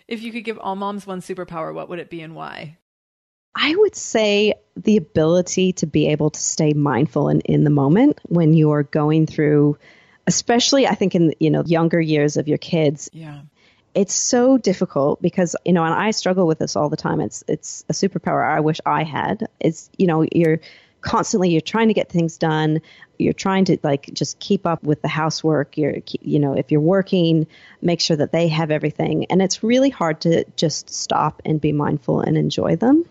If 0.07 0.21
you 0.21 0.31
could 0.31 0.43
give 0.43 0.59
all 0.59 0.75
moms 0.75 1.07
one 1.07 1.21
superpower, 1.21 1.73
what 1.73 1.89
would 1.89 1.99
it 1.99 2.09
be 2.09 2.21
and 2.21 2.35
why? 2.35 2.77
I 3.55 3.73
would 3.75 3.95
say 3.95 4.53
the 4.75 4.97
ability 4.97 5.73
to 5.73 5.85
be 5.85 6.07
able 6.07 6.29
to 6.29 6.39
stay 6.39 6.73
mindful 6.73 7.29
and 7.29 7.41
in 7.45 7.63
the 7.63 7.69
moment 7.69 8.19
when 8.25 8.53
you're 8.53 8.83
going 8.83 9.25
through, 9.25 9.77
especially 10.27 10.85
I 10.87 10.95
think 10.95 11.15
in 11.15 11.33
you 11.39 11.49
know 11.49 11.63
younger 11.65 12.01
years 12.01 12.35
of 12.35 12.47
your 12.47 12.57
kids, 12.57 13.09
Yeah. 13.13 13.41
it's 13.93 14.13
so 14.13 14.57
difficult 14.57 15.21
because 15.21 15.55
you 15.63 15.71
know, 15.71 15.83
and 15.85 15.93
I 15.93 16.11
struggle 16.11 16.45
with 16.47 16.59
this 16.59 16.75
all 16.75 16.89
the 16.89 16.97
time. 16.97 17.21
It's 17.21 17.43
it's 17.47 17.85
a 17.89 17.93
superpower 17.93 18.45
I 18.45 18.59
wish 18.59 18.81
I 18.85 19.03
had. 19.03 19.47
It's 19.61 19.89
you 19.97 20.07
know 20.07 20.25
you're 20.33 20.59
constantly 20.99 21.49
you're 21.51 21.61
trying 21.61 21.87
to 21.87 21.93
get 21.93 22.09
things 22.09 22.37
done. 22.37 22.81
You're 23.17 23.31
trying 23.31 23.63
to 23.65 23.77
like 23.83 24.09
just 24.13 24.39
keep 24.39 24.67
up 24.67 24.83
with 24.83 25.01
the 25.01 25.07
housework. 25.07 25.77
You're 25.77 25.99
you 26.19 26.39
know 26.39 26.53
if 26.57 26.71
you're 26.71 26.81
working, 26.81 27.47
make 27.81 28.01
sure 28.01 28.17
that 28.17 28.33
they 28.33 28.49
have 28.49 28.69
everything, 28.69 29.25
and 29.29 29.41
it's 29.41 29.63
really 29.63 29.91
hard 29.91 30.19
to 30.21 30.43
just 30.57 30.89
stop 30.89 31.41
and 31.45 31.61
be 31.61 31.71
mindful 31.71 32.19
and 32.19 32.37
enjoy 32.37 32.75
them 32.75 33.05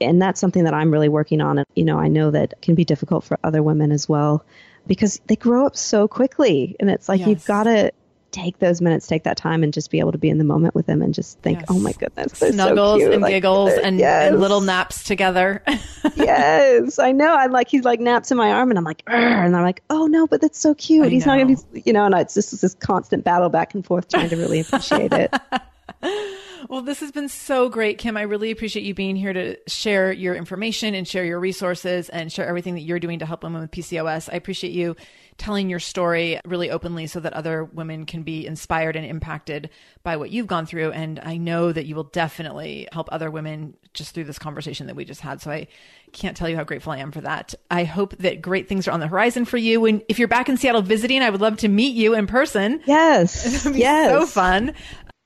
and 0.00 0.20
that's 0.20 0.40
something 0.40 0.64
that 0.64 0.74
I'm 0.74 0.90
really 0.90 1.08
working 1.08 1.40
on. 1.40 1.58
And, 1.58 1.66
you 1.74 1.84
know, 1.84 1.98
I 1.98 2.08
know 2.08 2.30
that 2.30 2.60
can 2.62 2.74
be 2.74 2.84
difficult 2.84 3.24
for 3.24 3.38
other 3.44 3.62
women 3.62 3.92
as 3.92 4.08
well 4.08 4.44
because 4.86 5.20
they 5.26 5.36
grow 5.36 5.66
up 5.66 5.76
so 5.76 6.08
quickly. 6.08 6.76
And 6.80 6.90
it's 6.90 7.08
like, 7.08 7.20
Yes. 7.20 7.28
you've 7.28 7.44
got 7.44 7.64
to 7.64 7.92
take 8.30 8.60
those 8.60 8.80
minutes, 8.80 9.08
take 9.08 9.24
that 9.24 9.36
time 9.36 9.64
and 9.64 9.72
just 9.72 9.90
be 9.90 9.98
able 9.98 10.12
to 10.12 10.18
be 10.18 10.28
in 10.30 10.38
the 10.38 10.44
moment 10.44 10.72
with 10.74 10.86
them 10.86 11.02
and 11.02 11.12
just 11.12 11.38
think, 11.40 11.58
Yes. 11.58 11.66
oh 11.68 11.80
my 11.80 11.90
goodness, 11.92 12.32
Snuggles 12.32 13.02
so 13.02 13.10
and 13.12 13.22
Like, 13.22 13.32
giggles 13.32 13.72
and, 13.72 13.98
yes. 13.98 14.30
and 14.30 14.40
little 14.40 14.60
naps 14.60 15.02
together. 15.02 15.62
yes, 16.16 16.98
I 17.00 17.10
know. 17.12 17.34
I 17.34 17.46
like, 17.46 17.68
he's 17.68 17.84
like 17.84 17.98
naps 17.98 18.30
in 18.30 18.36
my 18.36 18.52
arm 18.52 18.70
and 18.70 18.78
I'm 18.78 18.84
like, 18.84 19.02
and 19.08 19.56
I'm 19.56 19.62
like, 19.62 19.82
oh 19.90 20.06
no, 20.06 20.26
but 20.28 20.40
that's 20.40 20.60
so 20.60 20.74
cute. 20.74 21.06
I 21.06 21.08
he's 21.08 21.26
not 21.26 21.38
going 21.38 21.56
to, 21.56 21.66
be, 21.72 21.82
you 21.84 21.92
know, 21.92 22.04
and 22.04 22.14
it's 22.14 22.34
just 22.34 22.60
this 22.60 22.74
constant 22.74 23.24
battle 23.24 23.48
back 23.48 23.74
and 23.74 23.84
forth 23.84 24.08
trying 24.08 24.28
to 24.30 24.36
really 24.36 24.60
appreciate 24.60 25.12
it. 25.12 25.34
Well, 26.68 26.82
this 26.82 27.00
has 27.00 27.10
been 27.12 27.28
so 27.28 27.68
great, 27.68 27.98
Kym. 27.98 28.16
I 28.16 28.22
really 28.22 28.50
appreciate 28.50 28.84
you 28.84 28.94
being 28.94 29.16
here 29.16 29.32
to 29.32 29.56
share 29.66 30.12
your 30.12 30.34
information 30.34 30.94
and 30.94 31.06
share 31.06 31.24
your 31.24 31.40
resources 31.40 32.08
and 32.08 32.32
share 32.32 32.46
everything 32.46 32.74
that 32.74 32.82
you're 32.82 33.00
doing 33.00 33.20
to 33.20 33.26
help 33.26 33.42
women 33.42 33.60
with 33.62 33.70
PCOS. 33.70 34.28
I 34.32 34.36
appreciate 34.36 34.72
you 34.72 34.96
telling 35.38 35.70
your 35.70 35.80
story 35.80 36.38
really 36.44 36.70
openly 36.70 37.06
so 37.06 37.18
that 37.18 37.32
other 37.32 37.64
women 37.64 38.04
can 38.04 38.22
be 38.22 38.46
inspired 38.46 38.94
and 38.94 39.06
impacted 39.06 39.70
by 40.02 40.18
what 40.18 40.30
you've 40.30 40.46
gone 40.46 40.66
through. 40.66 40.92
And 40.92 41.18
I 41.20 41.38
know 41.38 41.72
that 41.72 41.86
you 41.86 41.94
will 41.94 42.04
definitely 42.04 42.86
help 42.92 43.08
other 43.10 43.30
women 43.30 43.74
just 43.94 44.14
through 44.14 44.24
this 44.24 44.38
conversation 44.38 44.86
that 44.86 44.96
we 44.96 45.04
just 45.06 45.22
had. 45.22 45.40
So 45.40 45.50
I 45.50 45.66
can't 46.12 46.36
tell 46.36 46.48
you 46.48 46.56
how 46.56 46.64
grateful 46.64 46.92
I 46.92 46.98
am 46.98 47.10
for 47.10 47.22
that. 47.22 47.54
I 47.70 47.84
hope 47.84 48.16
that 48.18 48.42
great 48.42 48.68
things 48.68 48.86
are 48.86 48.90
on 48.90 49.00
the 49.00 49.06
horizon 49.08 49.46
for 49.46 49.56
you. 49.56 49.86
And 49.86 50.02
if 50.08 50.18
you're 50.18 50.28
back 50.28 50.50
in 50.50 50.58
Seattle 50.58 50.82
visiting, 50.82 51.22
I 51.22 51.30
would 51.30 51.40
love 51.40 51.56
to 51.58 51.68
meet 51.68 51.94
you 51.96 52.14
in 52.14 52.26
person. 52.26 52.82
Yes. 52.84 53.66
Yes. 53.80 54.10
so 54.10 54.26
fun. 54.26 54.74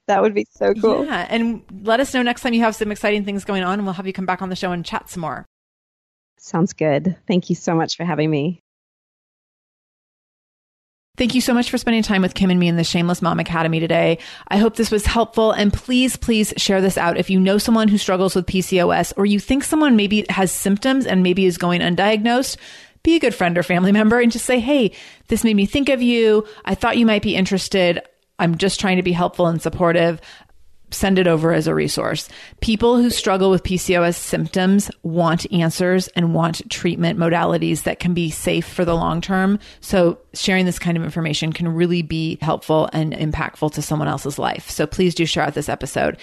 That 0.07 0.21
would 0.23 0.35
be 0.35 0.47
so 0.51 0.75
cool. 0.75 1.07
Yeah, 1.07 1.27
and 1.31 1.63
let 1.83 2.01
us 2.01 2.13
know 2.13 2.23
next 2.23 2.43
time 2.43 2.53
you 2.53 2.61
have 2.61 2.77
some 2.77 2.93
exciting 2.93 3.25
things 3.25 3.45
going 3.45 3.63
on, 3.63 3.79
and 3.79 3.87
we'll 3.87 3.95
have 3.95 4.07
you 4.07 4.13
come 4.13 4.27
back 4.27 4.43
on 4.43 4.51
the 4.51 4.57
show 4.57 4.73
and 4.73 4.85
chat 4.85 5.09
some 5.09 5.23
more. 5.23 5.47
Sounds 6.39 6.75
good. 6.75 7.17
Thank 7.27 7.49
you 7.49 7.57
so 7.57 7.75
much 7.75 7.97
for 7.97 8.05
having 8.05 8.31
me. 8.31 8.63
Thank 11.17 11.37
you 11.37 11.41
so 11.41 11.55
much 11.55 11.71
for 11.71 11.79
spending 11.79 12.03
time 12.03 12.23
with 12.23 12.35
Kym 12.35 12.51
and 12.51 12.59
me 12.59 12.67
in 12.67 12.75
the 12.75 12.83
Shameless 12.83 13.23
Mom 13.23 13.39
Academy 13.39 13.79
today. 13.79 14.19
I 14.49 14.59
hope 14.59 14.75
this 14.75 14.91
was 14.91 15.07
helpful, 15.07 15.53
and 15.53 15.73
please, 15.73 16.17
please 16.17 16.53
share 16.57 16.81
this 16.81 16.99
out 16.99 17.17
if 17.17 17.31
you 17.31 17.39
know 17.39 17.57
someone 17.57 17.87
who 17.87 17.99
struggles 17.99 18.35
with 18.35 18.47
PCOS, 18.47 19.13
or 19.17 19.25
you 19.25 19.39
think 19.39 19.63
someone 19.63 19.95
maybe 19.95 20.27
has 20.29 20.51
symptoms 20.51 21.07
and 21.07 21.23
maybe 21.23 21.47
is 21.47 21.57
going 21.57 21.83
undiagnosed. 21.83 22.57
Be 23.05 23.15
a 23.15 23.21
good 23.21 23.35
friend 23.35 23.57
or 23.57 23.63
family 23.63 23.93
member 23.93 24.19
and 24.19 24.33
just 24.33 24.45
say, 24.45 24.59
Hey, 24.59 24.93
this 25.29 25.45
made 25.45 25.55
me 25.55 25.67
think 25.67 25.89
of 25.89 26.03
you. 26.03 26.47
I 26.65 26.75
thought 26.75 26.99
you 26.99 27.07
might 27.07 27.23
be 27.23 27.37
interested. 27.37 28.03
I'm 28.39 28.57
just 28.57 28.81
trying 28.81 28.97
to 28.97 29.03
be 29.03 29.13
helpful 29.13 29.47
and 29.47 29.63
supportive. 29.63 30.21
send 30.91 31.19
it 31.19 31.27
over 31.27 31.53
as 31.53 31.67
a 31.67 31.75
resource. 31.75 32.29
People 32.61 32.97
who 32.97 33.11
struggle 33.11 33.51
with 33.51 33.63
PCOS 33.65 34.17
symptoms 34.17 34.91
want 35.03 35.51
answers 35.53 36.09
and 36.09 36.35
want 36.35 36.69
treatment 36.71 37.19
modalities 37.19 37.83
that 37.83 37.99
can 37.99 38.15
be 38.15 38.31
safe 38.31 38.67
for 38.67 38.85
the 38.85 38.95
long 38.95 39.21
term. 39.21 39.59
So 39.81 40.19
sharing 40.35 40.67
this 40.67 40.79
kind 40.79 40.97
of 40.97 41.05
information 41.05 41.53
can 41.53 41.69
really 41.69 42.03
be 42.03 42.39
helpful 42.41 42.89
and 42.93 43.13
impactful 43.13 43.73
to 43.73 43.83
someone 43.83 44.09
else's 44.09 44.39
life. 44.39 44.71
So 44.71 44.87
please 44.87 45.15
do 45.15 45.27
share 45.27 45.45
out 45.45 45.55
this 45.55 45.69
episode. 45.69 46.17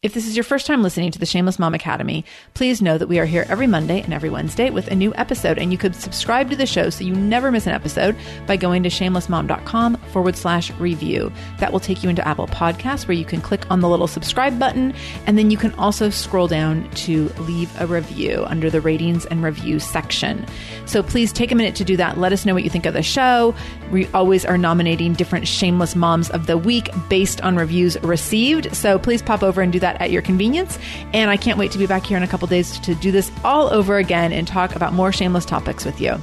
If 0.00 0.14
this 0.14 0.28
is 0.28 0.36
your 0.36 0.44
first 0.44 0.64
time 0.64 0.84
listening 0.84 1.10
to 1.10 1.18
the 1.18 1.26
Shameless 1.26 1.58
Mom 1.58 1.74
Academy, 1.74 2.24
please 2.54 2.80
know 2.80 2.98
that 2.98 3.08
we 3.08 3.18
are 3.18 3.24
here 3.24 3.44
every 3.48 3.66
Monday 3.66 4.00
and 4.00 4.14
every 4.14 4.30
Wednesday 4.30 4.70
with 4.70 4.86
a 4.86 4.94
new 4.94 5.12
episode, 5.16 5.58
and 5.58 5.72
you 5.72 5.78
could 5.78 5.96
subscribe 5.96 6.50
to 6.50 6.56
the 6.56 6.66
show 6.66 6.88
so 6.88 7.02
you 7.02 7.16
never 7.16 7.50
miss 7.50 7.66
an 7.66 7.72
episode 7.72 8.14
by 8.46 8.56
going 8.56 8.84
to 8.84 8.90
shamelessmom.com 8.90 9.96
forward 10.12 10.36
slash 10.36 10.70
review. 10.74 11.32
That 11.58 11.72
will 11.72 11.80
take 11.80 12.04
you 12.04 12.08
into 12.08 12.24
Apple 12.24 12.46
Podcasts 12.46 13.08
where 13.08 13.16
you 13.16 13.24
can 13.24 13.40
click 13.40 13.68
on 13.72 13.80
the 13.80 13.88
little 13.88 14.06
subscribe 14.06 14.56
button, 14.56 14.94
and 15.26 15.36
then 15.36 15.50
you 15.50 15.56
can 15.56 15.74
also 15.74 16.10
scroll 16.10 16.46
down 16.46 16.88
to 16.90 17.28
leave 17.40 17.68
a 17.80 17.86
review 17.88 18.44
under 18.46 18.70
the 18.70 18.80
ratings 18.80 19.26
and 19.26 19.42
review 19.42 19.80
section. 19.80 20.46
So 20.86 21.02
please 21.02 21.32
take 21.32 21.50
a 21.50 21.56
minute 21.56 21.74
to 21.74 21.82
do 21.82 21.96
that. 21.96 22.18
Let 22.18 22.32
us 22.32 22.46
know 22.46 22.54
what 22.54 22.62
you 22.62 22.70
think 22.70 22.86
of 22.86 22.94
the 22.94 23.02
show. 23.02 23.52
We 23.90 24.06
always 24.14 24.44
are 24.44 24.58
nominating 24.58 25.14
different 25.14 25.48
Shameless 25.48 25.96
Moms 25.96 26.30
of 26.30 26.46
the 26.46 26.56
Week 26.56 26.88
based 27.08 27.40
on 27.40 27.56
reviews 27.56 28.00
received. 28.04 28.76
So 28.76 28.96
please 28.96 29.22
pop 29.22 29.42
over 29.42 29.60
and 29.60 29.72
do 29.72 29.80
that 29.80 29.87
at 29.96 30.10
your 30.10 30.22
convenience. 30.22 30.78
And 31.12 31.30
I 31.30 31.36
can't 31.36 31.58
wait 31.58 31.72
to 31.72 31.78
be 31.78 31.86
back 31.86 32.04
here 32.04 32.16
in 32.16 32.22
a 32.22 32.28
couple 32.28 32.48
days 32.48 32.78
to 32.80 32.94
do 32.94 33.10
this 33.10 33.30
all 33.44 33.72
over 33.72 33.96
again 33.98 34.32
and 34.32 34.46
talk 34.46 34.76
about 34.76 34.92
more 34.92 35.12
shameless 35.12 35.44
topics 35.44 35.84
with 35.84 36.00
you. 36.00 36.16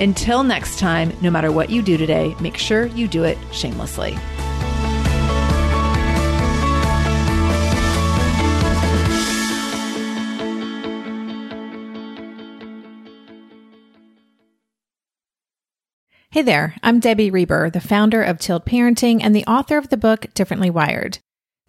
Until 0.00 0.42
next 0.42 0.78
time, 0.78 1.12
no 1.20 1.30
matter 1.30 1.52
what 1.52 1.70
you 1.70 1.82
do 1.82 1.96
today, 1.96 2.34
make 2.40 2.56
sure 2.56 2.86
you 2.86 3.06
do 3.06 3.24
it 3.24 3.38
shamelessly. 3.52 4.16
Hey 16.32 16.40
there, 16.40 16.74
I'm 16.82 16.98
Debbie 16.98 17.30
Reber, 17.30 17.68
the 17.68 17.78
founder 17.78 18.22
of 18.22 18.38
Tilt 18.38 18.64
Parenting 18.64 19.20
and 19.22 19.36
the 19.36 19.44
author 19.44 19.76
of 19.76 19.90
the 19.90 19.98
book 19.98 20.32
Differently 20.32 20.70
Wired. 20.70 21.18